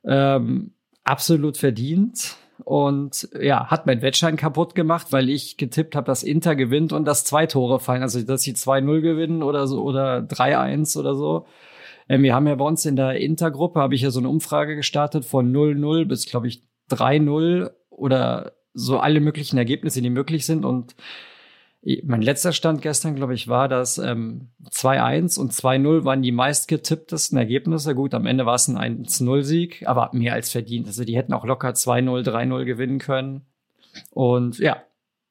Ähm, 0.06 0.70
absolut 1.06 1.56
verdient. 1.56 2.36
Und 2.64 3.28
ja, 3.38 3.66
hat 3.66 3.86
mein 3.86 4.02
Wettschein 4.02 4.36
kaputt 4.36 4.74
gemacht, 4.74 5.08
weil 5.10 5.28
ich 5.28 5.56
getippt 5.56 5.94
habe, 5.94 6.06
dass 6.06 6.22
Inter 6.22 6.56
gewinnt 6.56 6.92
und 6.92 7.04
dass 7.04 7.24
zwei 7.24 7.46
Tore 7.46 7.80
fallen. 7.80 8.02
Also 8.02 8.22
dass 8.22 8.42
sie 8.42 8.54
2-0 8.54 9.00
gewinnen 9.00 9.42
oder 9.42 9.66
so 9.66 9.82
oder 9.82 10.18
3-1 10.18 10.98
oder 10.98 11.14
so. 11.14 11.46
Ähm, 12.08 12.22
wir 12.22 12.34
haben 12.34 12.46
ja 12.46 12.54
bei 12.54 12.64
uns 12.64 12.86
in 12.86 12.96
der 12.96 13.20
Intergruppe, 13.20 13.80
habe 13.80 13.94
ich 13.94 14.00
ja 14.02 14.10
so 14.10 14.20
eine 14.20 14.28
Umfrage 14.28 14.74
gestartet 14.74 15.24
von 15.24 15.52
0-0 15.52 16.06
bis, 16.06 16.26
glaube 16.26 16.48
ich, 16.48 16.62
3-0 16.90 17.70
oder 17.90 18.52
so 18.72 18.98
alle 18.98 19.20
möglichen 19.20 19.58
Ergebnisse, 19.58 20.02
die 20.02 20.10
möglich 20.10 20.46
sind. 20.46 20.64
Und 20.64 20.94
mein 22.04 22.22
letzter 22.22 22.52
Stand 22.52 22.82
gestern, 22.82 23.14
glaube 23.14 23.34
ich, 23.34 23.46
war, 23.46 23.68
dass 23.68 23.98
ähm, 23.98 24.48
2-1 24.70 25.38
und 25.38 25.52
2-0 25.52 26.04
waren 26.04 26.20
die 26.20 26.32
meistgetipptesten 26.32 27.38
Ergebnisse. 27.38 27.94
Gut, 27.94 28.12
am 28.12 28.26
Ende 28.26 28.44
war 28.44 28.56
es 28.56 28.66
ein 28.66 29.04
1-0-Sieg, 29.06 29.86
aber 29.86 30.10
mehr 30.12 30.32
als 30.32 30.50
verdient. 30.50 30.88
Also 30.88 31.04
die 31.04 31.16
hätten 31.16 31.32
auch 31.32 31.44
locker 31.44 31.70
2-0, 31.70 32.28
3-0 32.28 32.64
gewinnen 32.64 32.98
können. 32.98 33.46
Und 34.10 34.58
ja, 34.58 34.82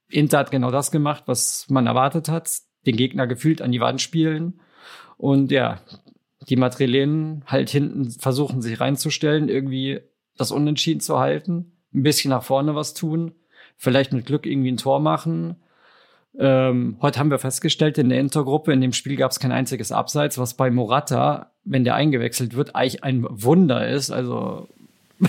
Inter 0.09 0.39
hat 0.39 0.51
genau 0.51 0.71
das 0.71 0.91
gemacht, 0.91 1.23
was 1.25 1.65
man 1.69 1.87
erwartet 1.87 2.29
hat. 2.29 2.49
Den 2.85 2.95
Gegner 2.95 3.27
gefühlt 3.27 3.61
an 3.61 3.73
die 3.73 3.81
Wand 3.81 3.99
spielen. 3.99 4.61
Und 5.17 5.51
ja, 5.51 5.81
die 6.47 6.55
Madrilenen 6.55 7.43
halt 7.47 7.69
hinten 7.69 8.11
versuchen, 8.11 8.61
sich 8.61 8.79
reinzustellen, 8.79 9.49
irgendwie 9.49 10.01
das 10.37 10.51
Unentschieden 10.51 11.01
zu 11.01 11.19
halten, 11.19 11.73
ein 11.93 12.03
bisschen 12.03 12.29
nach 12.29 12.43
vorne 12.43 12.75
was 12.75 12.93
tun, 12.93 13.33
vielleicht 13.77 14.13
mit 14.13 14.25
Glück 14.25 14.45
irgendwie 14.45 14.71
ein 14.71 14.77
Tor 14.77 14.99
machen. 14.99 15.57
Ähm, 16.39 16.97
heute 17.01 17.19
haben 17.19 17.31
wir 17.31 17.39
festgestellt, 17.39 17.97
in 17.97 18.09
der 18.09 18.19
Intergruppe, 18.19 18.73
in 18.73 18.81
dem 18.81 18.93
Spiel 18.93 19.15
gab 19.15 19.31
es 19.31 19.39
kein 19.39 19.51
einziges 19.51 19.91
Abseits, 19.91 20.37
was 20.37 20.53
bei 20.55 20.69
Morata, 20.69 21.51
wenn 21.63 21.83
der 21.85 21.95
eingewechselt 21.95 22.55
wird, 22.55 22.75
eigentlich 22.75 23.03
ein 23.03 23.25
Wunder 23.29 23.87
ist. 23.87 24.11
Also 24.11 24.67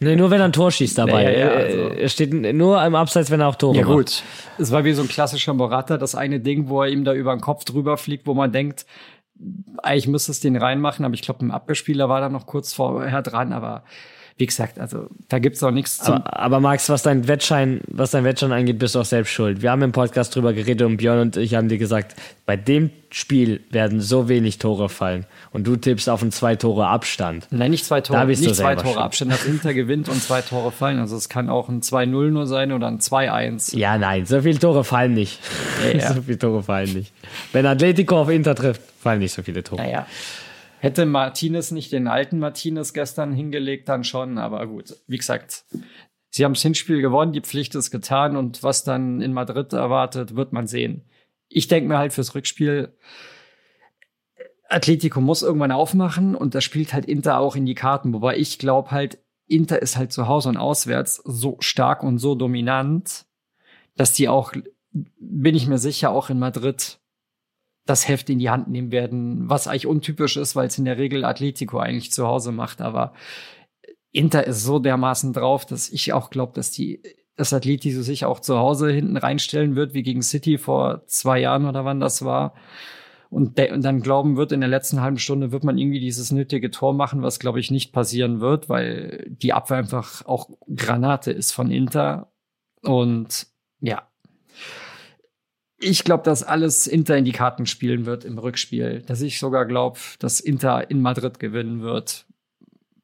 Nee, 0.00 0.14
nur 0.14 0.30
wenn 0.30 0.38
er 0.40 0.44
ein 0.44 0.52
Tor 0.52 0.70
schießt 0.70 0.96
dabei. 0.96 1.24
Ja, 1.24 1.30
ja, 1.30 1.38
ja, 1.38 1.46
Er- 1.46 1.66
also- 1.66 1.88
Er 2.00 2.08
steht 2.08 2.32
nur 2.32 2.84
im 2.84 2.94
Abseits, 2.94 3.30
wenn 3.32 3.40
er 3.40 3.48
auch 3.48 3.56
Tore 3.56 3.76
Ja 3.78 3.84
macht. 3.84 3.92
gut, 3.96 4.22
es 4.58 4.70
war 4.70 4.84
wie 4.84 4.92
so 4.92 5.02
ein 5.02 5.08
klassischer 5.08 5.54
Morata, 5.54 5.98
das 5.98 6.14
eine 6.14 6.38
Ding, 6.38 6.68
wo 6.68 6.82
er 6.82 6.88
ihm 6.88 7.02
da 7.04 7.14
über 7.14 7.34
den 7.34 7.40
Kopf 7.40 7.64
drüber 7.64 7.96
fliegt, 7.96 8.26
wo 8.26 8.34
man 8.34 8.52
denkt, 8.52 8.86
eigentlich 9.82 10.06
müsste 10.06 10.30
es 10.30 10.38
den 10.40 10.56
reinmachen, 10.56 11.04
aber 11.04 11.14
ich 11.14 11.22
glaube, 11.22 11.44
ein 11.44 11.50
Abwehrspieler 11.50 12.08
war 12.08 12.20
da 12.20 12.28
noch 12.28 12.46
kurz 12.46 12.72
vorher 12.74 13.22
dran, 13.22 13.52
aber 13.52 13.82
wie 14.38 14.46
gesagt, 14.46 14.78
also 14.78 15.08
da 15.28 15.40
gibt's 15.40 15.62
auch 15.64 15.72
nichts 15.72 15.98
zu. 15.98 16.12
Aber, 16.12 16.38
aber 16.38 16.60
Max, 16.60 16.88
was 16.88 17.02
dein 17.02 17.26
Wettschein, 17.26 17.80
was 17.88 18.12
dein 18.12 18.22
Wettschein 18.22 18.52
angeht, 18.52 18.78
bist 18.78 18.94
du 18.94 19.00
auch 19.00 19.04
selbst 19.04 19.30
schuld. 19.30 19.62
Wir 19.62 19.72
haben 19.72 19.82
im 19.82 19.90
Podcast 19.90 20.34
drüber 20.34 20.52
geredet 20.52 20.86
und 20.86 20.98
Björn 20.98 21.18
und 21.18 21.36
ich 21.36 21.56
haben 21.56 21.68
dir 21.68 21.76
gesagt, 21.78 22.14
bei 22.46 22.56
dem 22.56 22.90
Spiel 23.10 23.60
werden 23.70 24.00
so 24.00 24.28
wenig 24.28 24.58
Tore 24.58 24.88
fallen 24.88 25.26
und 25.52 25.66
du 25.66 25.74
tippst 25.74 26.08
auf 26.08 26.22
einen 26.22 26.30
zwei 26.30 26.54
Tore 26.54 26.86
Abstand. 26.86 27.48
Nein, 27.50 27.72
nicht 27.72 27.84
zwei 27.84 28.00
Da 28.00 28.14
Tore, 28.14 28.26
bist 28.26 28.42
du 28.44 28.46
nicht 28.46 28.56
zwei 28.56 28.68
selber 28.68 28.82
Tore 28.82 28.94
schuld. 28.94 29.04
Abstand, 29.04 29.32
dass 29.32 29.44
Inter 29.44 29.74
gewinnt 29.74 30.08
und 30.08 30.22
zwei 30.22 30.40
Tore 30.40 30.70
fallen. 30.70 31.00
Also 31.00 31.16
es 31.16 31.28
kann 31.28 31.48
auch 31.48 31.68
ein 31.68 31.80
2-0 31.80 32.06
nur 32.30 32.46
sein 32.46 32.70
oder 32.70 32.86
ein 32.86 33.00
2-1. 33.00 33.76
Ja, 33.76 33.98
nein, 33.98 34.24
so 34.24 34.40
viele 34.42 34.60
Tore 34.60 34.84
fallen 34.84 35.14
nicht. 35.14 35.40
Ja, 35.84 35.98
ja. 35.98 36.12
so 36.14 36.22
viele 36.22 36.38
Tore 36.38 36.62
fallen 36.62 36.92
nicht. 36.92 37.12
Wenn 37.52 37.66
Atletico 37.66 38.20
auf 38.20 38.28
Inter 38.28 38.54
trifft, 38.54 38.82
fallen 39.00 39.18
nicht 39.18 39.34
so 39.34 39.42
viele 39.42 39.64
Tore. 39.64 39.82
Naja. 39.82 40.06
Hätte 40.80 41.06
Martinez 41.06 41.70
nicht 41.70 41.92
den 41.92 42.06
alten 42.06 42.38
Martinez 42.38 42.92
gestern 42.92 43.32
hingelegt, 43.32 43.88
dann 43.88 44.04
schon, 44.04 44.38
aber 44.38 44.66
gut. 44.66 44.96
Wie 45.06 45.16
gesagt, 45.16 45.64
sie 46.30 46.44
haben 46.44 46.54
das 46.54 46.62
Hinspiel 46.62 47.00
gewonnen, 47.00 47.32
die 47.32 47.40
Pflicht 47.40 47.74
ist 47.74 47.90
getan 47.90 48.36
und 48.36 48.62
was 48.62 48.84
dann 48.84 49.20
in 49.20 49.32
Madrid 49.32 49.72
erwartet, 49.72 50.36
wird 50.36 50.52
man 50.52 50.66
sehen. 50.66 51.02
Ich 51.48 51.66
denke 51.66 51.88
mir 51.88 51.98
halt 51.98 52.12
fürs 52.12 52.34
Rückspiel, 52.34 52.92
Atletico 54.68 55.20
muss 55.20 55.42
irgendwann 55.42 55.72
aufmachen 55.72 56.34
und 56.34 56.54
da 56.54 56.60
spielt 56.60 56.92
halt 56.92 57.06
Inter 57.06 57.38
auch 57.38 57.56
in 57.56 57.66
die 57.66 57.74
Karten, 57.74 58.12
wobei 58.12 58.36
ich 58.36 58.58
glaube 58.58 58.90
halt, 58.90 59.18
Inter 59.46 59.80
ist 59.80 59.96
halt 59.96 60.12
zu 60.12 60.28
Hause 60.28 60.50
und 60.50 60.58
auswärts 60.58 61.22
so 61.24 61.56
stark 61.60 62.02
und 62.02 62.18
so 62.18 62.34
dominant, 62.34 63.24
dass 63.96 64.12
die 64.12 64.28
auch, 64.28 64.52
bin 64.92 65.54
ich 65.54 65.66
mir 65.66 65.78
sicher, 65.78 66.10
auch 66.10 66.28
in 66.28 66.38
Madrid 66.38 66.98
das 67.88 68.06
Heft 68.06 68.28
in 68.28 68.38
die 68.38 68.50
Hand 68.50 68.68
nehmen 68.68 68.92
werden, 68.92 69.48
was 69.48 69.66
eigentlich 69.66 69.86
untypisch 69.86 70.36
ist, 70.36 70.54
weil 70.54 70.66
es 70.66 70.78
in 70.78 70.84
der 70.84 70.98
Regel 70.98 71.24
Atletico 71.24 71.78
eigentlich 71.78 72.12
zu 72.12 72.26
Hause 72.26 72.52
macht. 72.52 72.82
Aber 72.82 73.14
Inter 74.12 74.46
ist 74.46 74.62
so 74.62 74.78
dermaßen 74.78 75.32
drauf, 75.32 75.64
dass 75.64 75.88
ich 75.88 76.12
auch 76.12 76.28
glaube, 76.28 76.52
dass 76.54 76.70
die 76.70 77.02
das 77.36 77.52
Atletico 77.52 78.02
sich 78.02 78.24
auch 78.26 78.40
zu 78.40 78.58
Hause 78.58 78.90
hinten 78.90 79.16
reinstellen 79.16 79.74
wird, 79.74 79.94
wie 79.94 80.02
gegen 80.02 80.22
City 80.22 80.58
vor 80.58 81.06
zwei 81.06 81.40
Jahren 81.40 81.66
oder 81.66 81.84
wann 81.86 82.00
das 82.00 82.24
war. 82.24 82.54
Und, 83.30 83.58
und 83.58 83.82
dann 83.82 84.02
glauben 84.02 84.36
wird, 84.36 84.52
in 84.52 84.60
der 84.60 84.68
letzten 84.68 85.00
halben 85.00 85.18
Stunde 85.18 85.52
wird 85.52 85.64
man 85.64 85.78
irgendwie 85.78 86.00
dieses 86.00 86.30
nötige 86.30 86.70
Tor 86.70 86.92
machen, 86.94 87.22
was 87.22 87.38
glaube 87.38 87.60
ich 87.60 87.70
nicht 87.70 87.92
passieren 87.92 88.40
wird, 88.40 88.68
weil 88.68 89.24
die 89.28 89.52
Abwehr 89.52 89.78
einfach 89.78 90.26
auch 90.26 90.50
Granate 90.74 91.30
ist 91.30 91.52
von 91.52 91.70
Inter. 91.70 92.32
Und 92.82 93.46
ja, 93.80 94.07
ich 95.80 96.04
glaube, 96.04 96.24
dass 96.24 96.42
alles 96.42 96.86
Inter 96.86 97.16
in 97.16 97.24
die 97.24 97.32
Karten 97.32 97.66
spielen 97.66 98.04
wird 98.06 98.24
im 98.24 98.38
Rückspiel. 98.38 99.02
Dass 99.02 99.20
ich 99.20 99.38
sogar 99.38 99.64
glaube, 99.64 99.98
dass 100.18 100.40
Inter 100.40 100.90
in 100.90 101.00
Madrid 101.00 101.38
gewinnen 101.38 101.82
wird, 101.82 102.26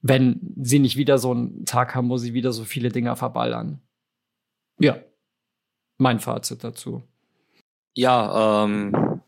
wenn 0.03 0.41
sie 0.61 0.81
nicht 0.81 0.97
wieder 0.97 1.19
so 1.19 1.31
einen 1.31 1.65
Tag 1.65 1.95
haben, 1.95 2.11
wo 2.11 2.17
sie 2.17 2.35
wieder 2.35 2.53
so 2.53 2.65
viele 2.65 2.91
Dinger 2.91 3.17
verballern. 3.17 3.81
Ja, 4.79 4.99
mein 5.99 6.21
Fazit 6.21 6.65
dazu. 6.65 7.03
Ja, 7.97 8.65
ähm, 8.65 9.21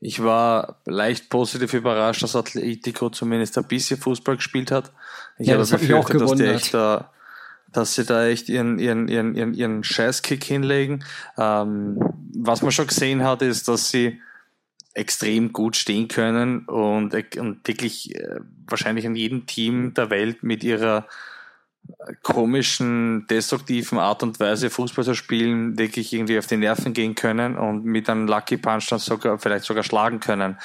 ich 0.00 0.22
war 0.22 0.80
leicht 0.86 1.30
positiv 1.30 1.74
überrascht, 1.74 2.22
dass 2.22 2.36
Atletico 2.36 3.10
zumindest 3.10 3.58
ein 3.58 3.66
bisschen 3.66 3.98
Fußball 3.98 4.36
gespielt 4.36 4.70
hat. 4.70 4.92
Ich 5.38 5.48
Ja, 5.48 5.54
habe 5.54 5.62
das 5.62 5.72
hat 5.72 5.82
mich 5.82 5.92
auch 5.92 6.08
befürchtet, 6.08 6.20
dass 6.30 6.38
die 6.38 6.44
echt 6.44 6.74
da, 6.74 7.12
dass 7.72 7.94
sie 7.96 8.04
da 8.04 8.26
echt 8.26 8.48
ihren, 8.48 8.78
ihren, 8.78 9.08
ihren, 9.08 9.34
ihren, 9.34 9.54
ihren 9.54 9.82
Scheißkick 9.82 10.44
hinlegen. 10.44 11.04
Ähm, 11.36 11.98
was 12.40 12.62
man 12.62 12.72
schon 12.72 12.86
gesehen 12.86 13.24
hat, 13.24 13.42
ist, 13.42 13.68
dass 13.68 13.90
sie 13.90 14.20
extrem 14.94 15.52
gut 15.52 15.76
stehen 15.76 16.08
können 16.08 16.64
und, 16.64 17.14
und 17.36 17.68
wirklich 17.68 18.14
äh, 18.14 18.40
wahrscheinlich 18.66 19.04
in 19.04 19.14
jedem 19.14 19.46
Team 19.46 19.94
der 19.94 20.10
Welt 20.10 20.42
mit 20.42 20.64
ihrer 20.64 21.06
komischen, 22.22 23.26
destruktiven 23.28 23.98
Art 23.98 24.22
und 24.22 24.40
Weise 24.40 24.70
Fußball 24.70 25.04
zu 25.04 25.14
spielen, 25.14 25.78
wirklich 25.78 26.12
irgendwie 26.12 26.38
auf 26.38 26.46
die 26.46 26.56
Nerven 26.56 26.92
gehen 26.92 27.14
können 27.14 27.56
und 27.56 27.84
mit 27.84 28.08
einem 28.08 28.26
Lucky 28.26 28.56
Punch 28.56 28.88
dann 28.88 28.98
sogar, 28.98 29.38
vielleicht 29.38 29.64
sogar 29.64 29.84
schlagen 29.84 30.20
können. 30.20 30.58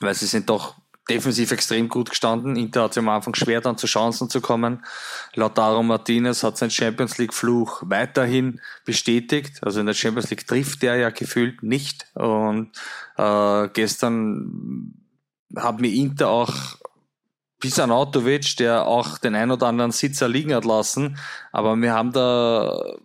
Weil 0.00 0.14
sie 0.14 0.26
sind 0.26 0.48
doch 0.48 0.76
defensiv 1.08 1.50
extrem 1.50 1.88
gut 1.88 2.10
gestanden. 2.10 2.56
Inter 2.56 2.84
hat 2.84 2.94
sich 2.94 3.02
am 3.02 3.08
Anfang 3.08 3.34
schwer 3.34 3.60
dann 3.60 3.76
zu 3.76 3.86
Chancen 3.86 4.30
zu 4.30 4.40
kommen. 4.40 4.84
Lautaro 5.34 5.82
Martinez 5.82 6.42
hat 6.42 6.56
seinen 6.56 6.70
Champions 6.70 7.18
League 7.18 7.34
Fluch 7.34 7.82
weiterhin 7.84 8.60
bestätigt. 8.84 9.58
Also 9.62 9.80
in 9.80 9.86
der 9.86 9.94
Champions 9.94 10.30
League 10.30 10.46
trifft 10.46 10.82
er 10.84 10.96
ja 10.96 11.10
gefühlt 11.10 11.62
nicht. 11.62 12.06
Und 12.14 12.70
äh, 13.16 13.68
gestern 13.68 14.94
hat 15.56 15.80
mir 15.80 15.92
Inter 15.92 16.28
auch 16.28 16.76
bis 17.62 17.78
an 17.78 17.92
Autovic, 17.92 18.56
der 18.56 18.86
auch 18.86 19.18
den 19.18 19.34
ein 19.34 19.50
oder 19.50 19.68
anderen 19.68 19.92
Sitzer 19.92 20.28
liegen 20.28 20.54
hat 20.54 20.64
lassen. 20.64 21.16
Aber 21.52 21.76
wir 21.76 21.92
haben 21.92 22.12
da, 22.12 22.96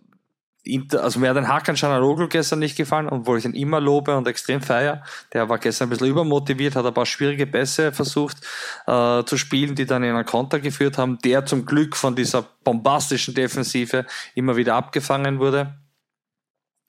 Inter, 0.68 1.02
also 1.02 1.18
mir 1.18 1.30
hat 1.30 1.36
den 1.36 1.48
Hakan 1.48 1.76
Cananoglu 1.76 2.28
gestern 2.28 2.58
nicht 2.58 2.76
gefallen, 2.76 3.08
obwohl 3.08 3.38
ich 3.38 3.44
ihn 3.44 3.54
immer 3.54 3.80
lobe 3.80 4.16
und 4.16 4.28
extrem 4.28 4.60
feier. 4.60 5.02
Der 5.32 5.48
war 5.48 5.58
gestern 5.58 5.86
ein 5.86 5.90
bisschen 5.90 6.08
übermotiviert, 6.08 6.76
hat 6.76 6.86
ein 6.86 6.94
paar 6.94 7.06
schwierige 7.06 7.46
Pässe 7.46 7.92
versucht 7.92 8.38
äh, 8.86 9.24
zu 9.24 9.36
spielen, 9.36 9.74
die 9.74 9.86
dann 9.86 10.02
in 10.02 10.14
einen 10.14 10.26
Konter 10.26 10.60
geführt 10.60 10.98
haben, 10.98 11.18
der 11.18 11.46
zum 11.46 11.66
Glück 11.66 11.96
von 11.96 12.14
dieser 12.14 12.44
bombastischen 12.64 13.34
Defensive 13.34 14.06
immer 14.34 14.56
wieder 14.56 14.74
abgefangen 14.74 15.38
wurde. 15.38 15.74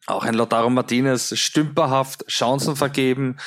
Auch 0.07 0.23
ein 0.23 0.34
Lautaro 0.34 0.69
Martinez 0.69 1.38
stümperhaft 1.38 2.26
Chancen 2.27 2.76
vergeben, 2.76 3.38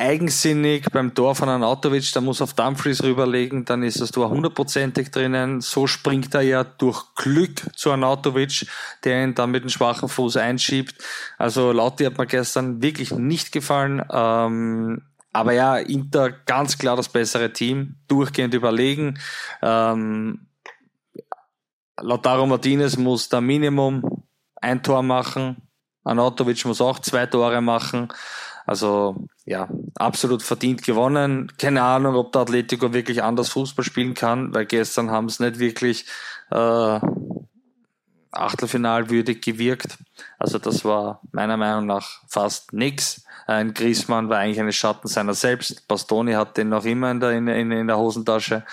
eigensinnig 0.00 0.86
beim 0.90 1.14
Tor 1.14 1.34
von 1.34 1.48
Anatovic, 1.48 2.10
da 2.12 2.20
muss 2.20 2.40
auf 2.40 2.54
Dumfries 2.54 3.02
rüberlegen, 3.02 3.66
dann 3.66 3.82
ist 3.82 4.00
das 4.00 4.10
Tor 4.10 4.30
hundertprozentig 4.30 5.10
drinnen. 5.10 5.60
So 5.60 5.86
springt 5.86 6.34
er 6.34 6.40
ja 6.40 6.64
durch 6.64 7.14
Glück 7.16 7.66
zu 7.76 7.92
Anatovic, 7.92 8.66
der 9.04 9.24
ihn 9.24 9.34
dann 9.34 9.50
mit 9.50 9.62
dem 9.62 9.68
schwachen 9.68 10.08
Fuß 10.08 10.38
einschiebt. 10.38 10.94
Also 11.36 11.72
Lauti 11.72 12.04
hat 12.04 12.16
mir 12.16 12.26
gestern 12.26 12.82
wirklich 12.82 13.12
nicht 13.12 13.52
gefallen. 13.52 14.02
Ähm, 14.10 15.02
aber 15.32 15.52
ja, 15.52 15.76
Inter 15.76 16.30
ganz 16.30 16.78
klar 16.78 16.96
das 16.96 17.10
bessere 17.10 17.52
Team, 17.52 17.96
durchgehend 18.08 18.54
überlegen. 18.54 19.18
Ähm, 19.60 20.46
Lautaro 22.00 22.46
Martinez 22.46 22.96
muss 22.96 23.28
da 23.28 23.40
Minimum 23.40 24.24
ein 24.56 24.82
Tor 24.82 25.02
machen. 25.02 25.68
Anatovic 26.04 26.64
muss 26.64 26.80
auch 26.80 26.98
zwei 27.00 27.26
Tore 27.26 27.60
machen. 27.60 28.08
Also 28.66 29.26
ja, 29.44 29.68
absolut 29.96 30.42
verdient 30.42 30.82
gewonnen. 30.82 31.52
Keine 31.58 31.82
Ahnung, 31.82 32.14
ob 32.14 32.32
der 32.32 32.42
Atletico 32.42 32.92
wirklich 32.92 33.22
anders 33.22 33.48
Fußball 33.50 33.84
spielen 33.84 34.14
kann, 34.14 34.54
weil 34.54 34.66
gestern 34.66 35.10
haben 35.10 35.26
es 35.26 35.40
nicht 35.40 35.58
wirklich 35.58 36.06
äh, 36.50 37.00
Achtelfinal 38.32 39.10
würdig 39.10 39.42
gewirkt. 39.42 39.98
Also 40.38 40.58
das 40.58 40.84
war 40.84 41.20
meiner 41.32 41.56
Meinung 41.56 41.86
nach 41.86 42.20
fast 42.28 42.72
nix. 42.72 43.24
Ein 43.46 43.74
Griezmann 43.74 44.28
war 44.28 44.38
eigentlich 44.38 44.60
eine 44.60 44.72
Schatten 44.72 45.08
seiner 45.08 45.34
selbst. 45.34 45.88
Bastoni 45.88 46.34
hat 46.34 46.56
den 46.56 46.68
noch 46.68 46.84
immer 46.84 47.10
in 47.10 47.20
der, 47.20 47.32
in, 47.32 47.48
in 47.48 47.86
der 47.88 47.98
Hosentasche. 47.98 48.64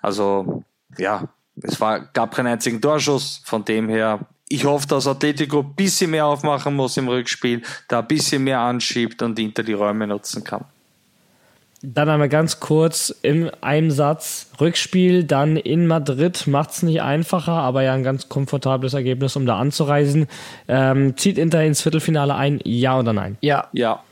Also 0.00 0.64
ja, 0.96 1.28
es 1.62 1.80
war, 1.80 2.00
gab 2.00 2.34
keinen 2.34 2.48
einzigen 2.48 2.80
Torschuss. 2.80 3.42
Von 3.44 3.64
dem 3.64 3.88
her, 3.88 4.20
ich 4.48 4.64
hoffe, 4.64 4.86
dass 4.86 5.06
Atletico 5.06 5.60
ein 5.60 5.74
bisschen 5.74 6.10
mehr 6.10 6.26
aufmachen 6.26 6.74
muss 6.74 6.96
im 6.96 7.08
Rückspiel, 7.08 7.62
da 7.88 8.00
ein 8.00 8.06
bisschen 8.06 8.44
mehr 8.44 8.60
anschiebt 8.60 9.22
und 9.22 9.38
Inter 9.38 9.62
die 9.62 9.72
Räume 9.72 10.06
nutzen 10.06 10.44
kann. 10.44 10.64
Dann 11.86 12.08
einmal 12.08 12.30
ganz 12.30 12.60
kurz 12.60 13.14
in 13.20 13.50
einem 13.62 13.90
Satz. 13.90 14.50
Rückspiel 14.58 15.24
dann 15.24 15.58
in 15.58 15.86
Madrid 15.86 16.46
macht 16.46 16.70
es 16.70 16.82
nicht 16.82 17.02
einfacher, 17.02 17.52
aber 17.52 17.82
ja 17.82 17.92
ein 17.92 18.02
ganz 18.02 18.30
komfortables 18.30 18.94
Ergebnis, 18.94 19.36
um 19.36 19.44
da 19.44 19.58
anzureisen. 19.58 20.26
Ähm, 20.66 21.14
zieht 21.18 21.36
Inter 21.36 21.62
ins 21.62 21.82
Viertelfinale 21.82 22.34
ein, 22.36 22.58
ja 22.64 22.98
oder 22.98 23.12
nein? 23.12 23.36
Ja. 23.42 23.68
Ja. 23.72 24.02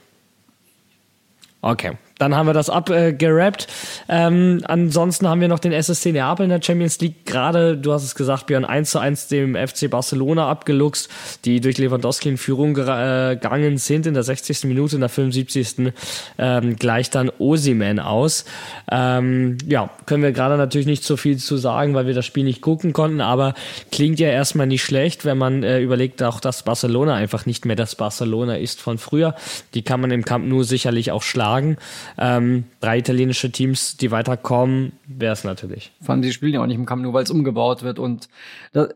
Okay, 1.63 1.93
dann 2.23 2.37
haben 2.37 2.47
wir 2.47 2.55
das 2.55 2.71
abgerappt. 2.71 3.67
Ähm, 4.09 4.61
ansonsten 4.65 5.27
haben 5.27 5.41
wir 5.41 5.49
noch 5.49 5.59
den 5.59 5.73
SSC 5.73 6.13
Neapel 6.13 6.45
in 6.45 6.51
der 6.51 6.63
Champions 6.63 7.01
League. 7.01 7.27
Gerade, 7.27 7.77
du 7.77 7.93
hast 7.93 8.05
es 8.05 8.15
gesagt, 8.15 8.47
Björn, 8.47 8.65
1 8.65 8.93
zu 8.93 9.01
1 9.01 9.27
dem 9.27 9.57
FC 9.57 9.91
Barcelona 9.91 10.49
abgeluchst, 10.49 11.11
die 11.45 11.61
durch 11.61 11.79
Lewandowski 11.79 12.29
in 12.29 12.37
Führung 12.37 12.77
äh, 12.77 13.35
gegangen 13.35 13.77
sind 13.77 14.07
in 14.07 14.15
der 14.15 14.23
60. 14.23 14.63
Minute, 14.65 14.95
in 14.95 15.01
der 15.01 15.09
75. 15.09 15.93
Ähm, 16.39 16.77
gleich 16.77 17.11
dann 17.11 17.29
Osiman 17.41 17.99
aus. 17.99 18.45
Ähm, 18.89 19.59
ja, 19.67 19.91
können 20.07 20.23
wir 20.23 20.31
gerade 20.31 20.57
natürlich 20.57 20.87
nicht 20.87 21.03
so 21.03 21.17
viel 21.17 21.39
zu 21.39 21.57
sagen, 21.57 21.95
weil 21.95 22.07
wir 22.07 22.15
das 22.15 22.25
Spiel 22.25 22.45
nicht 22.45 22.61
gucken 22.61 22.93
konnten, 22.93 23.21
aber 23.21 23.55
klingt 23.91 24.21
ja 24.21 24.29
erstmal 24.29 24.69
nicht 24.69 24.85
schlecht, 24.85 25.25
wenn 25.25 25.39
man 25.39 25.65
äh, 25.65 25.81
überlegt 25.81 26.23
auch, 26.23 26.39
dass 26.39 26.63
Barcelona 26.63 27.15
einfach 27.15 27.47
nicht 27.47 27.65
mehr 27.65 27.75
das 27.75 27.97
Barcelona 27.97 28.59
ist 28.59 28.81
von 28.81 28.99
früher. 28.99 29.35
Die 29.75 29.83
kann 29.83 30.01
man 30.01 30.13
im 30.13 30.25
Camp 30.25 30.47
nur 30.47 30.63
sicherlich 30.63 31.11
auch 31.11 31.23
schlagen. 31.23 31.79
Ähm, 32.19 32.65
drei 32.81 32.99
italienische 32.99 33.51
Teams, 33.51 33.97
die 33.97 34.11
weiterkommen, 34.11 34.93
wäre 35.07 35.33
es 35.33 35.45
natürlich. 35.45 35.93
Vor 36.01 36.15
allem, 36.15 36.23
die 36.23 36.33
spielen 36.33 36.55
ja 36.55 36.63
auch 36.63 36.67
nicht 36.67 36.77
im 36.77 36.87
Camp 36.87 37.03
Nou, 37.03 37.13
weil 37.13 37.25
es 37.25 37.31
umgebaut 37.31 37.83
wird 37.83 37.99
und 37.99 38.29
da, 38.73 38.89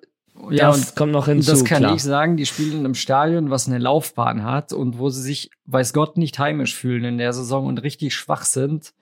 ja, 0.51 0.71
das 0.71 0.95
kommt 0.95 1.13
noch 1.13 1.27
hinzu. 1.27 1.51
Das 1.51 1.65
kann 1.65 1.79
klar. 1.79 1.95
ich 1.95 2.03
sagen, 2.03 2.37
die 2.37 2.47
spielen 2.47 2.85
im 2.85 2.95
Stadion, 2.95 3.51
was 3.51 3.67
eine 3.67 3.79
Laufbahn 3.79 4.45
hat 4.45 4.73
und 4.73 4.99
wo 4.99 5.09
sie 5.09 5.23
sich, 5.23 5.51
weiß 5.65 5.93
Gott, 5.93 6.17
nicht 6.17 6.39
heimisch 6.39 6.75
fühlen 6.75 7.05
in 7.05 7.19
der 7.19 7.33
Saison 7.33 7.67
und 7.67 7.83
richtig 7.83 8.15
schwach 8.15 8.45
sind. 8.45 8.93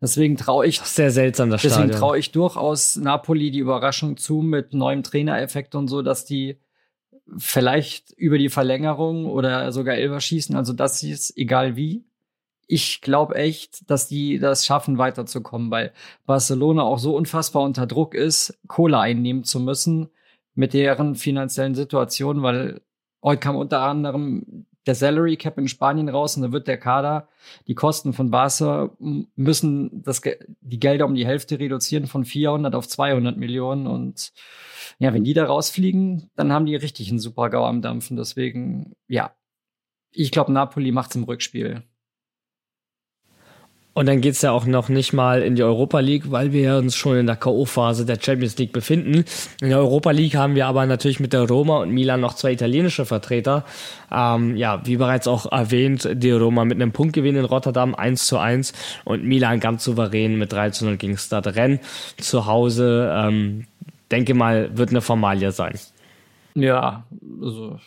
Deswegen 0.00 0.36
traue 0.36 0.66
ich, 0.66 0.78
Das 0.78 0.88
ist 0.88 0.96
sehr 0.96 1.10
seltsam, 1.10 1.50
das 1.50 1.62
deswegen 1.62 1.90
traue 1.90 2.18
ich 2.18 2.32
durchaus 2.32 2.96
Napoli 2.96 3.50
die 3.50 3.58
Überraschung 3.58 4.16
zu 4.16 4.36
mit 4.36 4.72
neuem 4.72 5.02
Trainereffekt 5.02 5.74
und 5.74 5.88
so, 5.88 6.02
dass 6.02 6.24
die 6.24 6.58
vielleicht 7.36 8.12
über 8.12 8.38
die 8.38 8.50
Verlängerung 8.50 9.26
oder 9.26 9.72
sogar 9.72 9.96
Elfer 9.96 10.20
schießen, 10.20 10.54
also 10.56 10.72
das 10.72 11.02
ist 11.02 11.36
egal 11.36 11.76
wie. 11.76 12.04
Ich 12.66 13.00
glaube 13.00 13.34
echt, 13.36 13.90
dass 13.90 14.08
die 14.08 14.38
das 14.38 14.64
schaffen, 14.64 14.98
weiterzukommen, 14.98 15.70
weil 15.70 15.92
Barcelona 16.26 16.82
auch 16.82 16.98
so 16.98 17.16
unfassbar 17.16 17.62
unter 17.62 17.86
Druck 17.86 18.14
ist, 18.14 18.58
Kohle 18.66 18.98
einnehmen 18.98 19.44
zu 19.44 19.60
müssen 19.60 20.08
mit 20.54 20.72
deren 20.72 21.14
finanziellen 21.16 21.74
Situation, 21.74 22.42
weil 22.42 22.80
heute 23.22 23.40
kam 23.40 23.56
unter 23.56 23.80
anderem 23.82 24.66
der 24.86 24.94
Salary 24.94 25.36
Cap 25.36 25.58
in 25.58 25.68
Spanien 25.68 26.08
raus 26.08 26.36
und 26.36 26.42
da 26.42 26.52
wird 26.52 26.68
der 26.68 26.78
Kader 26.78 27.28
die 27.68 27.74
Kosten 27.74 28.12
von 28.12 28.30
Barca 28.30 28.90
müssen 29.34 30.02
das, 30.02 30.20
die 30.60 30.78
Gelder 30.78 31.06
um 31.06 31.14
die 31.14 31.26
Hälfte 31.26 31.58
reduzieren 31.58 32.06
von 32.06 32.24
400 32.24 32.74
auf 32.74 32.86
200 32.88 33.36
Millionen 33.36 33.86
und 33.86 34.32
ja, 34.98 35.12
wenn 35.12 35.24
die 35.24 35.34
da 35.34 35.46
rausfliegen, 35.46 36.30
dann 36.36 36.52
haben 36.52 36.66
die 36.66 36.76
richtig 36.76 37.08
einen 37.08 37.18
super 37.18 37.50
GAU 37.50 37.64
am 37.64 37.82
Dampfen. 37.82 38.16
Deswegen, 38.16 38.94
ja, 39.08 39.34
ich 40.12 40.30
glaube, 40.30 40.52
Napoli 40.52 40.92
macht's 40.92 41.16
im 41.16 41.24
Rückspiel. 41.24 41.82
Und 43.94 44.06
dann 44.06 44.20
geht's 44.20 44.42
ja 44.42 44.50
auch 44.50 44.66
noch 44.66 44.88
nicht 44.88 45.12
mal 45.12 45.42
in 45.42 45.54
die 45.54 45.62
Europa 45.62 46.00
League, 46.00 46.30
weil 46.30 46.52
wir 46.52 46.76
uns 46.76 46.96
schon 46.96 47.16
in 47.16 47.26
der 47.26 47.36
K.O.-Phase 47.36 48.04
der 48.04 48.18
Champions 48.20 48.58
League 48.58 48.72
befinden. 48.72 49.24
In 49.60 49.68
der 49.68 49.78
Europa 49.78 50.10
League 50.10 50.34
haben 50.34 50.56
wir 50.56 50.66
aber 50.66 50.84
natürlich 50.84 51.20
mit 51.20 51.32
der 51.32 51.42
Roma 51.42 51.78
und 51.78 51.90
Milan 51.90 52.20
noch 52.20 52.34
zwei 52.34 52.52
italienische 52.52 53.06
Vertreter. 53.06 53.64
Ähm, 54.10 54.56
ja, 54.56 54.84
wie 54.84 54.96
bereits 54.96 55.28
auch 55.28 55.50
erwähnt, 55.50 56.08
die 56.12 56.32
Roma 56.32 56.64
mit 56.64 56.82
einem 56.82 56.90
Punktgewinn 56.90 57.36
in 57.36 57.44
Rotterdam 57.44 57.94
1 57.94 58.26
zu 58.26 58.38
1 58.38 58.72
und 59.04 59.22
Milan 59.24 59.60
ganz 59.60 59.84
souverän 59.84 60.38
mit 60.38 60.52
3 60.52 60.70
zu 60.70 60.84
0 60.86 60.96
gegen 60.96 61.16
Stade 61.16 61.54
Rennes 61.54 61.80
zu 62.18 62.46
Hause. 62.46 63.12
Ähm, 63.16 63.66
denke 64.10 64.34
mal, 64.34 64.76
wird 64.76 64.90
eine 64.90 65.02
Formalie 65.02 65.52
sein. 65.52 65.78
Ja, 66.54 67.04
also 67.40 67.78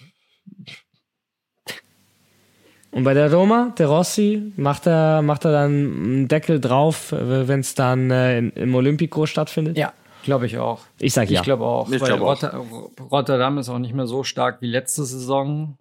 Und 2.98 3.04
bei 3.04 3.14
der 3.14 3.32
Roma, 3.32 3.76
der 3.78 3.90
Rossi, 3.90 4.54
macht 4.56 4.88
er, 4.88 5.22
macht 5.22 5.46
er 5.46 5.52
dann 5.52 5.72
einen 5.72 6.28
Deckel 6.28 6.60
drauf, 6.60 7.14
wenn 7.16 7.60
es 7.60 7.76
dann 7.76 8.10
äh, 8.10 8.40
in, 8.40 8.50
im 8.54 8.74
Olympico 8.74 9.28
stattfindet? 9.28 9.78
ja, 9.78 9.94
glaube 10.24 10.48
ich 10.48 10.58
auch. 10.58 10.80
Ich 10.98 11.14
sag 11.14 11.30
ja. 11.30 11.40
Ich 11.40 11.44
glaube 11.44 11.64
auch, 11.64 11.92
Ich 11.92 12.02
weil 12.02 12.08
glaub 12.08 12.22
auch. 12.22 12.42
Rotter 12.42 12.66
Rotterdam 13.12 13.60
ist 13.60 13.70
auch 13.70 13.78
nicht 13.78 13.94
mehr 13.94 14.08
so 14.08 14.24
stark 14.24 14.64
wie 14.64 14.66
letzte 14.68 15.04
Saison. 15.06 15.78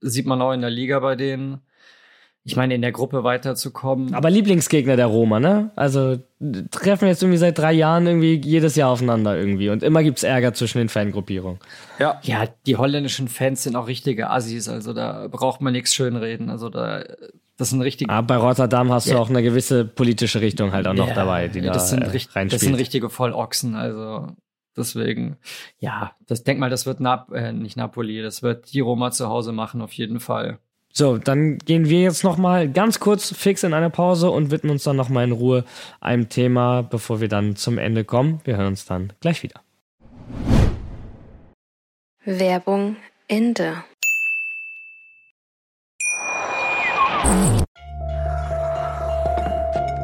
Sieht 0.00 0.24
man 0.24 0.40
auch 0.40 0.52
in 0.52 0.62
der 0.62 0.70
Liga 0.70 1.00
bei 1.00 1.16
denen. 1.16 1.60
Ich 2.46 2.56
meine, 2.56 2.74
in 2.74 2.82
der 2.82 2.92
Gruppe 2.92 3.24
weiterzukommen. 3.24 4.12
Aber 4.14 4.28
Lieblingsgegner 4.28 4.96
der 4.96 5.06
Roma, 5.06 5.40
ne? 5.40 5.70
Also 5.76 6.18
treffen 6.70 7.08
jetzt 7.08 7.22
irgendwie 7.22 7.38
seit 7.38 7.56
drei 7.58 7.72
Jahren 7.72 8.06
irgendwie 8.06 8.34
jedes 8.34 8.76
Jahr 8.76 8.90
aufeinander 8.90 9.34
irgendwie. 9.34 9.70
Und 9.70 9.82
immer 9.82 10.02
gibt's 10.02 10.22
Ärger 10.24 10.52
zwischen 10.52 10.76
den 10.76 10.90
Fangruppierungen. 10.90 11.58
Ja, 11.98 12.20
ja, 12.22 12.44
die 12.66 12.76
holländischen 12.76 13.28
Fans 13.28 13.62
sind 13.62 13.76
auch 13.76 13.86
richtige 13.88 14.28
Assis, 14.28 14.68
also 14.68 14.92
da 14.92 15.26
braucht 15.28 15.62
man 15.62 15.72
nichts 15.72 15.94
schönreden. 15.94 16.50
Also 16.50 16.68
da, 16.68 17.04
das 17.56 17.70
sind 17.70 17.80
richtige. 17.80 18.12
Aber 18.12 18.26
bei 18.26 18.36
Rotterdam 18.36 18.92
hast 18.92 19.06
du 19.06 19.12
Ja. 19.12 19.18
auch 19.20 19.30
eine 19.30 19.42
gewisse 19.42 19.86
politische 19.86 20.42
Richtung 20.42 20.72
halt 20.72 20.86
auch 20.86 20.92
noch 20.92 21.08
Ja, 21.08 21.14
dabei, 21.14 21.48
die 21.48 21.62
da 21.62 21.72
das 21.72 21.88
sind, 21.88 22.02
äh, 22.02 22.08
richt- 22.10 22.30
das 22.34 22.60
sind 22.60 22.74
richtige 22.74 23.08
Vollochsen, 23.08 23.74
also 23.74 24.26
deswegen, 24.76 25.38
ja, 25.78 26.12
das 26.26 26.44
denk 26.44 26.60
mal, 26.60 26.68
das 26.68 26.84
wird 26.84 27.00
Nap 27.00 27.32
äh, 27.32 27.52
nicht 27.52 27.78
Napoli, 27.78 28.20
das 28.20 28.42
wird 28.42 28.74
die 28.74 28.80
Roma 28.80 29.12
zu 29.12 29.28
Hause 29.28 29.52
machen, 29.52 29.80
auf 29.80 29.92
jeden 29.92 30.20
Fall. 30.20 30.58
So, 30.96 31.18
dann 31.18 31.58
gehen 31.58 31.88
wir 31.88 32.02
jetzt 32.02 32.22
noch 32.22 32.36
mal 32.36 32.70
ganz 32.70 33.00
kurz 33.00 33.34
fix 33.34 33.64
in 33.64 33.74
eine 33.74 33.90
Pause 33.90 34.30
und 34.30 34.52
widmen 34.52 34.70
uns 34.70 34.84
dann 34.84 34.94
noch 34.94 35.08
mal 35.08 35.24
in 35.24 35.32
Ruhe 35.32 35.64
einem 36.00 36.28
Thema, 36.28 36.82
bevor 36.82 37.20
wir 37.20 37.28
dann 37.28 37.56
zum 37.56 37.78
Ende 37.78 38.04
kommen. 38.04 38.40
Wir 38.44 38.56
hören 38.56 38.68
uns 38.68 38.86
dann 38.86 39.12
gleich 39.20 39.42
wieder. 39.42 39.60
Werbung 42.24 42.96
Ende. 43.26 43.84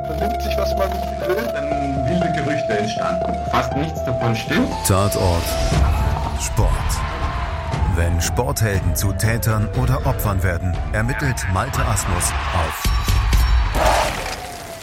vernimmt 0.06 0.42
sich, 0.42 0.56
was 0.56 0.76
man 0.76 0.90
will, 0.90 1.36
dann 1.54 2.08
wilde 2.08 2.32
Gerüchte 2.32 2.78
entstanden. 2.78 3.32
Fast 3.50 3.76
nichts 3.76 4.04
davon 4.04 4.34
stimmt. 4.34 4.68
Tatort 4.86 5.44
Sport. 6.40 7.09
Wenn 8.00 8.18
Sporthelden 8.18 8.96
zu 8.96 9.12
Tätern 9.12 9.68
oder 9.78 10.06
Opfern 10.06 10.42
werden, 10.42 10.74
ermittelt 10.94 11.36
Malte 11.52 11.84
Asmus 11.84 12.32
auf 12.54 12.82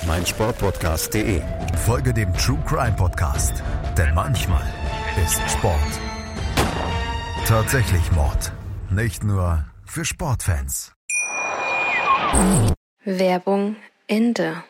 meinsportpodcast.de. 0.06 1.42
Folge 1.84 2.14
dem 2.14 2.32
True 2.36 2.60
Crime 2.68 2.96
Podcast, 2.96 3.64
denn 3.98 4.14
manchmal 4.14 4.62
ist 5.26 5.42
Sport 5.50 6.00
tatsächlich 7.48 8.12
Mord. 8.12 8.52
Nicht 8.92 9.24
nur 9.24 9.66
für 9.84 10.06
Sportfans. 10.06 10.94
Werbung 13.04 13.78
Ende. 14.06 14.64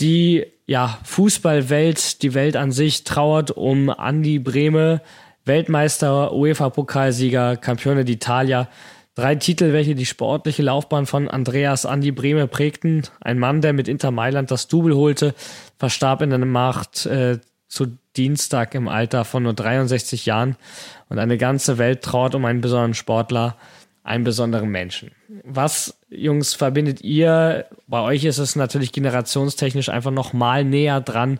Die 0.00 0.57
ja, 0.68 0.98
Fußballwelt, 1.02 2.22
die 2.22 2.34
Welt 2.34 2.54
an 2.54 2.72
sich 2.72 3.02
trauert 3.04 3.50
um 3.50 3.88
Andi 3.88 4.38
Brehme, 4.38 5.00
Weltmeister, 5.46 6.34
UEFA-Pokalsieger, 6.34 7.56
Campione 7.56 8.04
d'Italia. 8.04 8.68
Drei 9.14 9.34
Titel, 9.34 9.72
welche 9.72 9.94
die 9.94 10.04
sportliche 10.04 10.62
Laufbahn 10.62 11.06
von 11.06 11.26
Andreas 11.26 11.86
Andi 11.86 12.12
Brehme 12.12 12.46
prägten. 12.48 13.04
Ein 13.22 13.38
Mann, 13.38 13.62
der 13.62 13.72
mit 13.72 13.88
Inter 13.88 14.10
Mailand 14.10 14.50
das 14.50 14.68
Double 14.68 14.94
holte, 14.94 15.34
verstarb 15.78 16.20
in 16.20 16.30
der 16.30 16.38
Macht 16.38 17.06
äh, 17.06 17.38
zu 17.66 17.96
Dienstag 18.18 18.74
im 18.74 18.88
Alter 18.88 19.24
von 19.24 19.44
nur 19.44 19.54
63 19.54 20.26
Jahren. 20.26 20.56
Und 21.08 21.18
eine 21.18 21.38
ganze 21.38 21.78
Welt 21.78 22.02
trauert 22.02 22.34
um 22.34 22.44
einen 22.44 22.60
besonderen 22.60 22.92
Sportler, 22.92 23.56
einen 24.08 24.24
besonderen 24.24 24.70
Menschen. 24.70 25.12
Was, 25.44 26.00
Jungs, 26.08 26.54
verbindet 26.54 27.02
ihr? 27.02 27.66
Bei 27.86 28.00
euch 28.00 28.24
ist 28.24 28.38
es 28.38 28.56
natürlich 28.56 28.92
generationstechnisch 28.92 29.90
einfach 29.90 30.10
noch 30.10 30.32
mal 30.32 30.64
näher 30.64 31.02
dran 31.02 31.38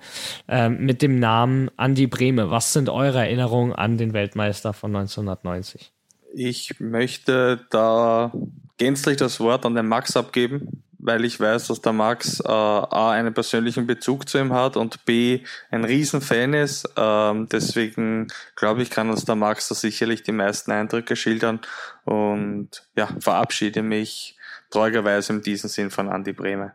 ähm, 0.49 0.85
mit 0.85 1.01
dem 1.01 1.19
Namen 1.19 1.71
Andi 1.79 2.07
Brehme. 2.07 2.51
Was 2.51 2.75
sind 2.75 2.91
eure 2.91 3.21
Erinnerungen 3.21 3.73
an 3.73 3.97
den 3.97 4.13
Weltmeister 4.13 4.75
von 4.75 4.95
1990? 4.95 5.93
Ich 6.35 6.79
möchte 6.79 7.65
da 7.71 8.33
gänzlich 8.77 9.17
das 9.17 9.41
Wort 9.41 9.65
an 9.65 9.75
den 9.75 9.89
Max 9.89 10.15
abgeben, 10.15 10.83
weil 10.99 11.25
ich 11.25 11.39
weiß, 11.39 11.69
dass 11.69 11.81
der 11.81 11.93
Max 11.93 12.41
äh, 12.41 12.49
A 12.49 13.13
einen 13.13 13.33
persönlichen 13.33 13.87
Bezug 13.87 14.29
zu 14.29 14.39
ihm 14.39 14.53
hat 14.53 14.77
und 14.77 15.05
B 15.05 15.41
ein 15.71 15.85
Riesenfan 15.85 16.55
ist. 16.55 16.89
Ähm, 16.97 17.49
deswegen 17.51 18.29
glaube 18.57 18.83
ich, 18.83 18.91
kann 18.91 19.11
uns 19.11 19.25
der 19.25 19.37
Max 19.37 19.69
da 19.69 19.75
sicherlich 19.75 20.23
die 20.23 20.33
meisten 20.33 20.73
Eindrücke 20.73 21.17
schildern 21.17 21.61
und 22.05 22.89
ja, 22.97 23.09
verabschiede 23.21 23.83
mich 23.83 24.37
treuerweise 24.71 25.33
in 25.33 25.43
diesem 25.43 25.71
Sinn 25.71 25.91
von 25.91 26.09
Andi 26.09 26.33
Brehme. 26.33 26.73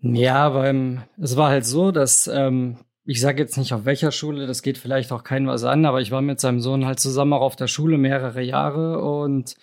Ja, 0.00 0.54
weil 0.54 1.02
es 1.20 1.36
war 1.36 1.48
halt 1.48 1.64
so, 1.64 1.90
dass 1.90 2.26
ähm, 2.26 2.78
ich 3.06 3.20
sage 3.20 3.42
jetzt 3.42 3.56
nicht 3.56 3.72
auf 3.72 3.84
welcher 3.84 4.12
Schule, 4.12 4.46
das 4.46 4.62
geht 4.62 4.78
vielleicht 4.78 5.12
auch 5.12 5.24
keinem 5.24 5.48
was 5.48 5.64
an, 5.64 5.84
aber 5.84 6.00
ich 6.00 6.10
war 6.10 6.22
mit 6.22 6.40
seinem 6.40 6.60
Sohn 6.60 6.86
halt 6.86 7.00
zusammen 7.00 7.32
auch 7.32 7.42
auf 7.42 7.56
der 7.56 7.68
Schule 7.68 7.98
mehrere 7.98 8.42
Jahre 8.42 9.00
und 9.00 9.56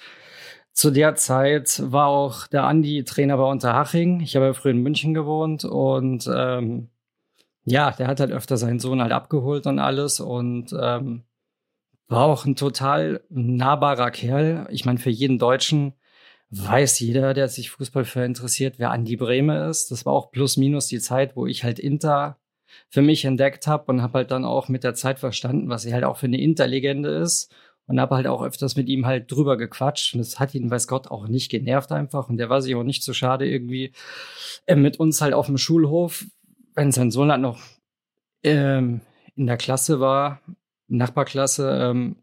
zu 0.73 0.91
der 0.91 1.15
Zeit 1.15 1.81
war 1.83 2.07
auch 2.07 2.47
der 2.47 2.63
Andi 2.63 3.03
Trainer 3.03 3.37
bei 3.37 3.43
Unterhaching. 3.43 4.21
Ich 4.21 4.35
habe 4.35 4.47
ja 4.47 4.53
früher 4.53 4.71
in 4.71 4.81
München 4.81 5.13
gewohnt 5.13 5.65
und 5.65 6.29
ähm, 6.33 6.89
ja, 7.63 7.91
der 7.91 8.07
hat 8.07 8.19
halt 8.19 8.31
öfter 8.31 8.57
seinen 8.57 8.79
Sohn 8.79 9.01
halt 9.01 9.11
abgeholt 9.11 9.67
und 9.67 9.79
alles 9.79 10.19
und 10.19 10.73
ähm, 10.79 11.23
war 12.07 12.25
auch 12.25 12.45
ein 12.45 12.55
total 12.55 13.23
nahbarer 13.29 14.11
Kerl. 14.11 14.67
Ich 14.71 14.85
meine, 14.85 14.99
für 14.99 15.09
jeden 15.09 15.39
Deutschen 15.39 15.93
weiß 16.49 16.99
jeder, 16.99 17.33
der 17.33 17.47
sich 17.47 17.71
Fußball 17.71 18.05
für 18.05 18.25
interessiert, 18.25 18.79
wer 18.79 18.91
Andi 18.91 19.15
Breme 19.15 19.69
ist. 19.69 19.91
Das 19.91 20.05
war 20.05 20.13
auch 20.13 20.31
plus 20.31 20.57
minus 20.57 20.87
die 20.87 20.99
Zeit, 20.99 21.35
wo 21.35 21.47
ich 21.47 21.63
halt 21.63 21.79
Inter 21.79 22.37
für 22.89 23.01
mich 23.01 23.25
entdeckt 23.25 23.67
habe 23.67 23.91
und 23.91 24.01
habe 24.01 24.19
halt 24.19 24.31
dann 24.31 24.45
auch 24.45 24.67
mit 24.69 24.83
der 24.83 24.93
Zeit 24.93 25.19
verstanden, 25.19 25.69
was 25.69 25.83
sie 25.83 25.93
halt 25.93 26.03
auch 26.03 26.17
für 26.17 26.27
eine 26.27 26.41
Interlegende 26.41 27.09
ist 27.09 27.53
und 27.91 27.99
habe 27.99 28.15
halt 28.15 28.27
auch 28.27 28.41
öfters 28.41 28.77
mit 28.77 28.87
ihm 28.87 29.05
halt 29.05 29.29
drüber 29.29 29.57
gequatscht 29.57 30.15
und 30.15 30.21
es 30.21 30.39
hat 30.39 30.55
ihn, 30.55 30.71
weiß 30.71 30.87
Gott, 30.87 31.11
auch 31.11 31.27
nicht 31.27 31.51
genervt 31.51 31.91
einfach 31.91 32.29
und 32.29 32.37
der 32.37 32.49
war 32.49 32.61
sich 32.61 32.73
auch 32.75 32.83
nicht 32.83 33.03
so 33.03 33.13
schade 33.13 33.47
irgendwie 33.47 33.91
äh, 34.65 34.75
mit 34.75 34.97
uns 34.97 35.21
halt 35.21 35.33
auf 35.33 35.47
dem 35.47 35.57
Schulhof, 35.57 36.25
wenn 36.73 36.93
sein 36.93 37.11
Sohn 37.11 37.31
halt 37.31 37.41
noch 37.41 37.59
ähm, 38.43 39.01
in 39.35 39.45
der 39.45 39.57
Klasse 39.57 39.99
war, 39.99 40.41
Nachbarklasse, 40.87 41.69
ähm, 41.81 42.15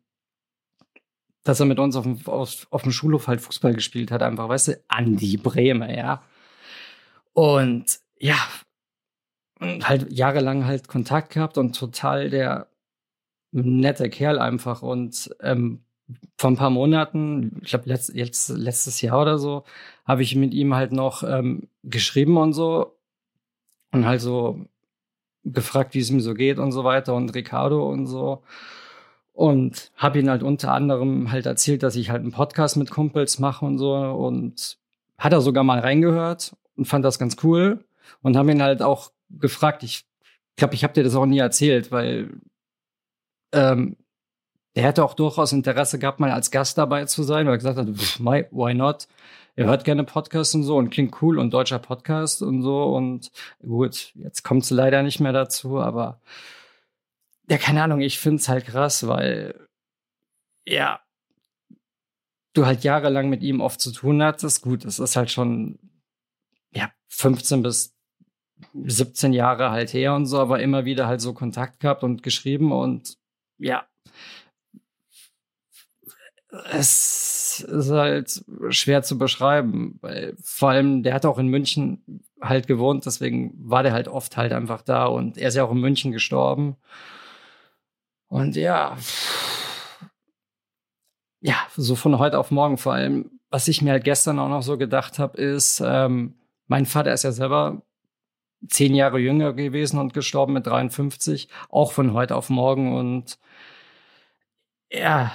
dass 1.45 1.61
er 1.61 1.67
mit 1.67 1.79
uns 1.79 1.97
auf 1.97 2.05
dem, 2.05 2.19
auf, 2.27 2.67
auf 2.71 2.83
dem 2.83 2.93
Schulhof 2.93 3.29
halt 3.29 3.43
Fußball 3.43 3.75
gespielt 3.75 4.11
hat, 4.11 4.23
einfach, 4.23 4.49
weißt 4.49 4.69
du, 4.69 4.81
Andi 4.89 5.37
Breme, 5.37 5.95
ja. 5.95 6.23
Und 7.35 8.01
ja, 8.19 8.39
halt 9.61 10.11
jahrelang 10.11 10.65
halt 10.65 10.89
Kontakt 10.89 11.35
gehabt 11.35 11.59
und 11.59 11.77
total 11.77 12.31
der 12.31 12.69
nette 13.53 14.11
Kerl 14.11 14.39
einfach. 14.39 14.83
Und 14.83 15.35
ähm, 15.41 15.81
vor 16.37 16.51
ein 16.51 16.57
paar 16.57 16.71
Monaten, 16.71 17.61
ich 17.63 17.71
glaube 17.71 17.89
letzt, 17.89 18.15
jetzt 18.15 18.49
letztes 18.51 19.01
Jahr 19.01 19.21
oder 19.21 19.39
so, 19.39 19.65
habe 20.07 20.23
ich 20.23 20.35
mit 20.37 20.55
ihm 20.55 20.75
halt 20.75 20.93
noch 20.93 21.23
ähm, 21.23 21.69
geschrieben 21.83 22.37
und 22.37 22.53
so 22.53 22.97
und 23.93 24.07
halt 24.07 24.21
so 24.21 24.67
gefragt, 25.45 25.95
wie 25.95 26.01
es 26.01 26.11
ihm 26.11 26.21
so 26.21 26.35
geht 26.35 26.59
und 26.59 26.73
so 26.73 26.85
weiter 26.85 27.15
und 27.15 27.35
Ricardo 27.35 27.89
und 27.91 28.07
so. 28.07 28.43
Und 29.33 29.93
habe 29.97 30.19
ihn 30.19 30.31
halt 30.31 30.43
unter 30.43 30.73
anderem 30.73 31.31
halt 31.31 31.47
erzählt, 31.47 31.83
dass 31.83 31.95
ich 31.97 32.11
halt 32.11 32.23
einen 32.23 32.33
Podcast 32.33 32.77
mit 32.77 32.91
Kumpels 32.91 33.39
mache 33.39 33.65
und 33.65 33.79
so. 33.79 33.95
Und 33.95 34.79
hat 35.17 35.33
er 35.33 35.41
sogar 35.41 35.65
mal 35.65 35.79
reingehört 35.79 36.57
und 36.77 36.87
fand 36.87 37.05
das 37.05 37.19
ganz 37.19 37.37
cool. 37.45 37.85
Und 38.23 38.37
haben 38.37 38.49
ihn 38.49 38.63
halt 38.63 38.83
auch 38.83 39.13
gefragt. 39.31 39.83
Ich 39.85 40.07
glaube, 40.57 40.75
ich 40.75 40.83
habe 40.83 40.95
dir 40.95 41.05
das 41.05 41.15
auch 41.15 41.27
nie 41.27 41.39
erzählt, 41.39 41.93
weil 41.93 42.31
ähm, 43.53 43.97
der 44.77 44.85
hätte 44.85 45.05
auch 45.05 45.15
durchaus 45.15 45.53
Interesse 45.53 45.99
gehabt, 45.99 46.21
mal 46.21 46.31
als 46.31 46.51
Gast 46.51 46.79
dabei 46.79 47.05
zu 47.07 47.23
sein, 47.25 47.47
weil 47.47 47.55
er 47.55 47.59
gesagt 47.59 47.79
hat, 47.79 47.89
why 47.89 48.75
not? 48.75 49.09
Er 49.57 49.67
hört 49.67 49.85
gerne 49.85 50.05
Podcasts 50.05 50.55
und 50.55 50.63
so 50.63 50.77
und 50.77 50.91
klingt 50.91 51.21
cool 51.21 51.37
und 51.37 51.53
deutscher 51.53 51.81
Podcast 51.81 52.43
und 52.43 52.63
so. 52.63 52.95
Und 52.95 53.33
gut, 53.61 54.13
jetzt 54.15 54.45
kommt 54.45 54.63
es 54.63 54.71
leider 54.71 55.03
nicht 55.03 55.19
mehr 55.19 55.33
dazu, 55.33 55.81
aber 55.81 56.21
ja, 57.51 57.59
keine 57.59 57.83
Ahnung, 57.83 58.01
ich 58.01 58.21
finde 58.21 58.37
es 58.37 58.49
halt 58.49 58.67
krass, 58.67 59.09
weil 59.09 59.67
ja, 60.65 61.01
du 62.55 62.67
halt 62.67 62.85
jahrelang 62.85 63.29
mit 63.29 63.43
ihm 63.43 63.61
oft 63.61 63.81
zu 63.81 63.91
tun 63.91 64.23
hattest. 64.23 64.63
Gut, 64.63 64.85
es 64.85 65.01
ist 65.01 65.17
halt 65.17 65.33
schon 65.33 65.81
ja 66.73 66.93
15 67.09 67.65
bis 67.65 67.97
17 68.75 69.33
Jahre 69.33 69.71
halt 69.73 69.93
her 69.93 70.15
und 70.15 70.27
so, 70.27 70.39
aber 70.39 70.61
immer 70.61 70.85
wieder 70.85 71.09
halt 71.09 71.21
so 71.21 71.35
Kontakt 71.35 71.81
gehabt 71.81 72.05
und 72.05 72.23
geschrieben 72.23 72.71
und 72.71 73.18
ja, 73.59 73.87
es 76.73 77.61
ist 77.61 77.91
halt 77.91 78.45
schwer 78.71 79.03
zu 79.03 79.19
beschreiben, 79.19 79.99
weil 80.01 80.35
vor 80.43 80.71
allem 80.71 81.03
der 81.03 81.15
hat 81.15 81.27
auch 81.27 81.39
in 81.39 81.49
München 81.49 82.25
halt 82.41 82.67
gewohnt, 82.67 83.05
deswegen 83.07 83.53
war 83.59 83.83
der 83.83 83.93
halt 83.93 84.09
oft 84.09 84.37
halt 84.37 84.53
einfach 84.53 84.83
da 84.83 85.07
und 85.07 85.37
er 85.37 85.49
ist 85.49 85.57
ja 85.57 85.65
auch 85.65 85.73
in 85.73 85.81
München 85.81 86.13
gestorben. 86.13 86.77
Und 88.29 88.57
ja, 88.57 88.97
ja, 91.41 91.57
so 91.77 91.97
von 91.97 92.19
heute 92.19 92.39
auf 92.39 92.51
morgen 92.51 92.79
vor 92.79 92.95
allem, 92.95 93.31
was 93.51 93.69
ich 93.69 93.83
mir 93.83 93.93
halt 93.93 94.05
gestern 94.05 94.39
auch 94.39 94.49
noch 94.49 94.63
so 94.63 94.77
gedacht 94.79 95.19
habe, 95.19 95.39
ist, 95.41 95.81
ähm, 95.85 96.35
mein 96.67 96.87
Vater 96.87 97.13
ist 97.13 97.25
ja 97.25 97.33
selber 97.33 97.83
zehn 98.67 98.95
Jahre 98.95 99.19
jünger 99.19 99.53
gewesen 99.53 99.99
und 99.99 100.15
gestorben 100.15 100.55
mit 100.55 100.67
53, 100.67 101.49
auch 101.69 101.93
von 101.93 102.13
heute 102.13 102.37
auf 102.37 102.51
morgen. 102.51 102.97
Und 102.97 103.39
ja, 104.91 105.33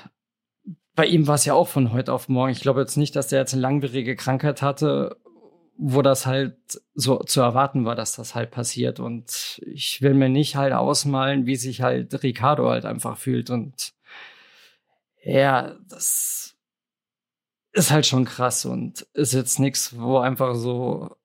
bei 0.95 1.06
ihm 1.06 1.28
war 1.28 1.36
es 1.36 1.45
ja 1.45 1.54
auch 1.54 1.68
von 1.68 1.94
heute 1.94 2.14
auf 2.14 2.30
morgen. 2.30 2.52
Ich 2.52 2.62
glaube 2.62 2.82
jetzt 2.82 2.98
nicht, 2.98 3.16
dass 3.16 3.28
der 3.28 3.40
jetzt 3.40 3.54
eine 3.54 3.62
langwierige 3.62 4.16
Krankheit 4.16 4.62
hatte, 4.62 5.18
wo 5.76 6.02
das 6.02 6.26
halt 6.26 6.58
so 6.94 7.20
zu 7.20 7.41
erwarten 7.41 7.86
war, 7.86 7.95
dass 7.95 8.16
das 8.16 8.36
halt 8.36 8.52
passiert. 8.52 9.00
Und 9.00 9.62
ich 9.66 10.02
will 10.02 10.14
mir 10.14 10.30
nicht 10.30 10.56
halt 10.56 10.74
ausmalen, 10.74 11.45
wie 11.45 11.56
sich 11.56 11.82
halt 11.82 12.22
Ricardo 12.24 12.70
halt 12.70 12.86
einfach 12.86 13.18
fühlt. 13.18 13.50
Und 13.50 13.94
ja, 15.24 15.76
das 15.88 16.56
ist 17.72 17.91
halt 17.91 18.06
schon 18.06 18.26
krass 18.26 18.66
und 18.66 19.08
ist 19.14 19.34
jetzt 19.34 19.60
nichts, 19.60 19.98
wo 19.98 20.20
einfach 20.20 20.54
so, 20.54 21.16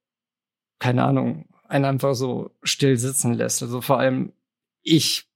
keine 0.79 1.05
Ahnung, 1.05 1.47
einen 1.69 1.85
einfach 1.85 2.15
so 2.15 2.51
still 2.63 2.97
sitzen 2.97 3.35
lässt. 3.35 3.63
Also 3.63 3.81
vor 3.81 3.99
allem 3.99 4.33
ich, 4.83 5.29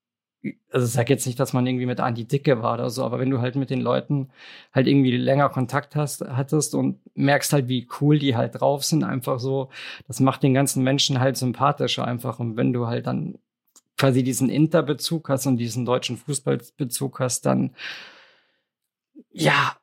also 0.71 0.87
ich 0.87 0.93
sag 0.93 1.11
jetzt 1.11 1.27
nicht, 1.27 1.39
dass 1.39 1.53
man 1.53 1.67
irgendwie 1.67 1.87
mit 1.87 2.01
Andi 2.01 2.25
Dicke 2.25 2.63
war 2.63 2.75
oder 2.75 2.91
so, 2.91 3.05
aber 3.05 3.19
wenn 3.21 3.31
du 3.31 3.41
halt 3.41 3.55
mit 3.55 3.71
den 3.71 3.81
Leuten 3.81 4.31
halt 4.73 4.87
irgendwie 4.87 5.17
länger 5.17 5.51
Kontakt 5.51 5.95
hast, 5.95 6.23
hattest 6.23 6.75
und 6.75 6.99
merkst 7.15 7.53
halt, 7.53 7.69
wie 7.69 7.87
cool 8.01 8.19
die 8.19 8.35
halt 8.35 8.61
drauf 8.61 8.85
sind, 8.85 9.05
einfach 9.05 9.39
so, 9.39 9.69
das 10.09 10.21
macht 10.21 10.43
den 10.43 10.55
ganzen 10.55 10.83
Menschen 10.83 11.21
halt 11.21 11.37
sympathischer 11.37 12.07
einfach. 12.07 12.39
Und 12.39 12.57
wenn 12.57 12.73
du 12.73 12.87
halt 12.87 13.07
dann 13.07 13.39
quasi 13.99 14.25
diesen 14.25 14.49
Interbezug 14.49 15.29
hast 15.29 15.47
und 15.47 15.59
diesen 15.59 15.85
deutschen 15.85 16.17
Fußballbezug 16.17 17.21
hast, 17.21 17.47
dann 17.47 17.75
ja, 19.31 19.77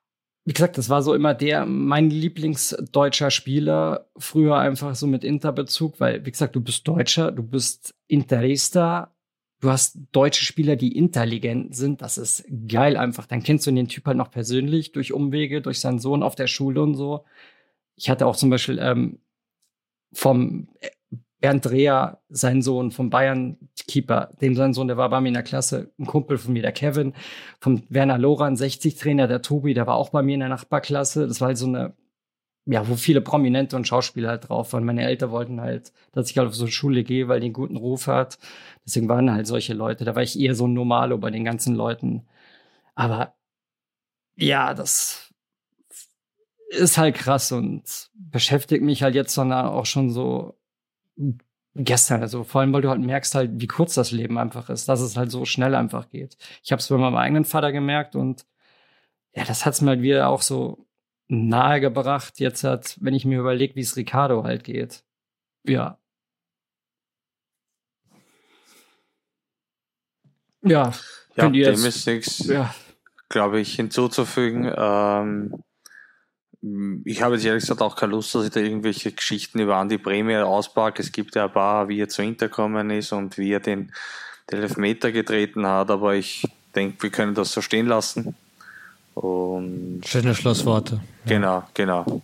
wie 0.50 0.54
gesagt, 0.54 0.80
das 0.80 0.90
war 0.90 1.04
so 1.04 1.14
immer 1.14 1.36
der, 1.36 1.68
mein 1.68 2.10
Lieblingsdeutscher 2.10 3.30
Spieler, 3.30 4.10
früher 4.18 4.58
einfach 4.58 4.96
so 4.96 5.06
mit 5.06 5.24
Interbezug, 5.24 6.00
weil, 6.00 6.26
wie 6.26 6.32
gesagt, 6.32 6.56
du 6.56 6.60
bist 6.60 6.88
Deutscher, 6.88 7.32
du 7.32 7.44
bist 7.44 7.94
Interista, 8.08 9.14
du 9.60 9.70
hast 9.70 10.00
deutsche 10.12 10.44
Spieler, 10.44 10.76
die 10.76 10.98
Interlegenten 10.98 11.74
sind, 11.74 12.02
das 12.02 12.18
ist 12.18 12.46
geil 12.68 12.98
einfach. 12.98 13.28
Dann 13.28 13.44
kennst 13.44 13.68
du 13.68 13.72
den 13.72 13.90
Typ 13.90 14.08
halt 14.08 14.18
noch 14.18 14.32
persönlich 14.32 14.92
durch 14.92 15.14
Umwege, 15.14 15.62
durch 15.62 15.80
seinen 15.80 16.00
Sohn 16.00 16.24
auf 16.24 16.34
der 16.34 16.48
Schule 16.48 16.82
und 16.82 16.96
so. 16.96 17.26
Ich 17.96 18.10
hatte 18.10 18.26
auch 18.26 18.36
zum 18.36 18.50
Beispiel 18.50 18.80
ähm, 18.82 19.20
vom 20.14 20.68
Bernd 21.40 21.66
Dreher, 21.66 22.20
sein 22.30 22.62
Sohn 22.62 22.92
vom 22.92 23.10
Bayern-Keeper, 23.10 24.32
dem 24.42 24.56
sein 24.56 24.74
Sohn, 24.74 24.88
der 24.88 24.98
war 24.98 25.10
bei 25.10 25.22
mir 25.22 25.30
in 25.30 25.34
der 25.36 25.44
Klasse, 25.44 25.92
ein 25.98 26.06
Kumpel 26.06 26.38
von 26.38 26.54
mir, 26.54 26.62
der 26.62 26.74
Kevin, 26.74 27.14
vom 27.62 27.84
Werner 27.90 28.18
Loran, 28.18 28.56
60-Trainer, 28.56 29.28
der 29.28 29.42
Tobi, 29.42 29.74
der 29.74 29.88
war 29.88 29.96
auch 29.96 30.10
bei 30.10 30.22
mir 30.22 30.34
in 30.34 30.42
der 30.42 30.50
Nachbarklasse. 30.50 31.28
Das 31.28 31.40
war 31.40 31.48
halt 31.48 31.58
so 31.58 31.68
eine, 31.68 31.94
ja, 32.66 32.88
wo 32.88 32.96
viele 32.96 33.22
Prominente 33.22 33.76
und 33.78 33.88
Schauspieler 33.88 34.30
halt 34.30 34.50
drauf 34.50 34.74
waren. 34.74 34.84
Meine 34.84 35.06
Eltern 35.06 35.32
wollten 35.32 35.62
halt, 35.62 35.94
dass 36.12 36.30
ich 36.30 36.38
halt 36.38 36.50
auf 36.50 36.56
so 36.56 36.66
eine 36.66 36.72
Schule 36.72 37.04
gehe, 37.04 37.28
weil 37.30 37.40
die 37.40 37.46
einen 37.46 37.54
guten 37.54 37.78
Ruf 37.78 38.08
hat. 38.08 38.38
Deswegen 38.86 39.08
waren 39.08 39.32
halt 39.32 39.48
solche 39.48 39.74
Leute. 39.74 40.06
Da 40.06 40.16
war 40.16 40.24
ich 40.24 40.38
eher 40.40 40.56
so 40.56 40.68
ein 40.68 40.74
Normalo 40.74 41.18
bei 41.18 41.32
den 41.32 41.46
ganzen 41.46 41.74
Leuten. 41.76 42.28
Aber 42.96 43.34
ja, 44.36 44.74
das 44.74 45.34
ist 46.70 46.98
halt 46.98 47.16
krass 47.16 47.52
und 47.52 48.10
beschäftigt 48.14 48.84
mich 48.84 49.04
halt 49.04 49.16
jetzt 49.16 49.38
auch 49.40 49.86
schon 49.86 50.12
so 50.12 50.59
gestern, 51.76 52.22
also 52.22 52.44
vor 52.44 52.62
allem, 52.62 52.74
weil 52.74 52.82
du 52.82 52.90
halt 52.90 53.02
merkst 53.02 53.36
halt, 53.36 53.52
wie 53.56 53.68
kurz 53.68 53.94
das 53.94 54.12
Leben 54.12 54.38
einfach 54.38 54.70
ist, 54.70 54.90
dass 54.90 55.02
es 55.02 55.18
halt 55.18 55.32
so 55.32 55.46
schnell 55.46 55.76
einfach 55.76 56.10
geht. 56.10 56.38
Ich 56.64 56.72
habe 56.72 56.80
es 56.80 56.88
bei 56.88 56.98
meinem 56.98 57.16
eigenen 57.16 57.46
Vater 57.46 57.72
gemerkt 57.72 58.16
und 58.16 58.46
ja, 59.34 59.44
das 59.46 59.66
hat's 59.66 59.82
mir 59.82 59.92
halt 59.92 60.02
wieder 60.02 60.30
auch 60.30 60.42
so 60.42 60.88
nahegebracht. 61.28 62.40
Jetzt 62.40 62.64
hat, 62.64 62.98
wenn 63.00 63.14
ich 63.14 63.26
mir 63.26 63.40
überlege, 63.40 63.76
wie 63.76 63.82
es 63.82 63.96
Ricardo 63.96 64.44
halt 64.44 64.64
geht. 64.64 65.04
Ja. 65.64 65.98
Ja, 70.62 70.92
ja 71.36 71.48
dem 71.48 71.54
jetzt, 71.54 71.86
ist 71.86 72.06
nichts. 72.08 72.48
Ja. 72.48 72.74
glaube 73.30 73.60
ich, 73.60 73.76
hinzuzufügen. 73.76 74.72
Ähm, 74.76 75.64
ich 77.06 77.22
habe 77.22 77.36
jetzt 77.36 77.46
ehrlich 77.46 77.64
gesagt 77.64 77.82
auch 77.82 77.96
keine 77.96 78.12
Lust, 78.12 78.36
dass 78.36 78.46
ich 78.46 78.52
da 78.52 78.60
irgendwelche 78.60 79.12
Geschichten 79.12 79.60
über 79.60 79.78
Andi 79.78 79.98
Prämie 79.98 80.38
auspacke. 80.38 81.02
Es 81.02 81.12
gibt 81.12 81.36
ja 81.36 81.46
ein 81.46 81.54
paar, 81.54 81.88
wie 81.88 82.02
er 82.02 82.10
zu 82.10 82.22
Inter 82.22 82.48
gekommen 82.48 82.90
ist 82.90 83.14
und 83.14 83.38
wie 83.38 83.54
er 83.54 83.62
den, 83.62 83.92
den 84.52 84.62
Elfmeter 84.62 85.12
getreten 85.12 85.66
hat, 85.66 85.90
aber 85.90 86.16
ich 86.16 86.46
denke, 86.76 87.04
wir 87.04 87.10
können 87.12 87.34
das 87.34 87.54
so 87.54 87.62
stehen 87.62 87.88
lassen. 87.88 88.36
Und 89.14 90.02
Schöne 90.06 90.36
Schlussworte. 90.36 91.02
Genau, 91.26 91.64
genau. 91.74 92.22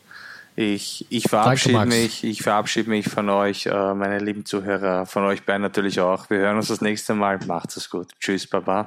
Ich, 0.57 1.05
ich 1.09 1.27
verabschiede 1.27 1.75
Danke, 1.75 1.95
mich, 1.95 2.23
ich 2.23 2.41
verabschiede 2.41 2.89
mich 2.89 3.09
von 3.09 3.29
euch, 3.29 3.65
äh, 3.65 3.93
meine 3.93 4.19
lieben 4.19 4.45
Zuhörer, 4.45 5.05
von 5.05 5.23
euch 5.25 5.43
beiden 5.43 5.61
natürlich 5.61 5.99
auch. 5.99 6.29
Wir 6.29 6.37
hören 6.39 6.55
uns 6.55 6.69
das 6.69 6.79
nächste 6.79 7.13
Mal. 7.13 7.39
Macht's 7.45 7.75
es 7.75 7.89
gut. 7.89 8.07
Tschüss, 8.19 8.47
Baba. 8.47 8.85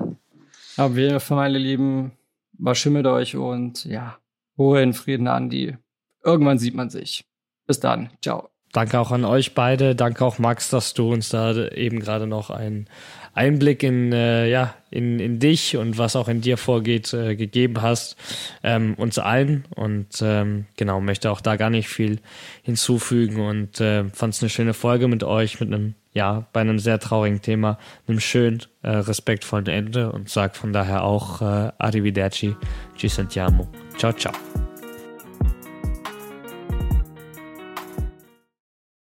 Auf 0.78 0.96
jeden 0.96 1.20
Fall, 1.20 1.36
meine 1.36 1.58
Lieben, 1.58 2.12
was 2.54 2.78
schimmelt 2.78 3.06
euch 3.06 3.36
und 3.36 3.84
ja, 3.84 4.16
Ruhe 4.59 4.82
in 4.82 4.93
Frieden, 4.93 5.28
Andi. 5.28 5.76
Irgendwann 6.24 6.59
sieht 6.59 6.74
man 6.74 6.90
sich. 6.90 7.24
Bis 7.66 7.80
dann. 7.80 8.10
Ciao. 8.22 8.51
Danke 8.72 8.98
auch 8.98 9.12
an 9.12 9.24
euch 9.24 9.55
beide. 9.55 9.94
Danke 9.94 10.24
auch 10.24 10.39
Max, 10.39 10.68
dass 10.68 10.93
du 10.93 11.12
uns 11.12 11.30
da 11.30 11.68
eben 11.68 12.01
gerade 12.01 12.26
noch 12.26 12.51
einen 12.51 12.86
Einblick 13.32 13.82
in, 13.82 14.12
äh, 14.12 14.48
ja, 14.48 14.74
in, 14.90 15.20
in 15.20 15.39
dich 15.39 15.76
und 15.76 15.97
was 15.97 16.16
auch 16.16 16.28
in 16.28 16.40
dir 16.40 16.59
vorgeht, 16.59 17.14
äh, 17.14 17.35
gegeben 17.35 17.80
hast. 17.80 18.16
Ähm, 18.62 18.94
uns 18.94 19.18
allen. 19.18 19.64
Und 19.74 20.20
ähm, 20.22 20.66
genau, 20.76 21.01
möchte 21.01 21.30
auch 21.30 21.40
da 21.40 21.56
gar 21.56 21.70
nicht 21.70 21.89
viel 21.89 22.20
hinzufügen 22.62 23.40
und 23.40 23.80
äh, 23.80 24.05
fand 24.10 24.35
es 24.35 24.43
eine 24.43 24.51
schöne 24.51 24.74
Folge 24.74 25.09
mit 25.09 25.24
euch, 25.24 25.60
mit 25.60 25.72
einem, 25.72 25.94
ja, 26.12 26.47
bei 26.52 26.60
einem 26.60 26.78
sehr 26.78 26.98
traurigen 26.98 27.40
Thema, 27.40 27.78
einem 28.06 28.20
schönen, 28.20 28.62
äh, 28.82 28.90
respektvollen 28.90 29.66
Ende 29.66 30.12
und 30.12 30.28
sag 30.28 30.56
von 30.56 30.72
daher 30.72 31.05
auch 31.05 31.40
äh, 31.40 31.72
Arrivederci, 31.78 32.55
ci 32.97 33.09
sentiamo. 33.09 33.68
Ciao, 33.98 34.12
ciao. 34.12 34.68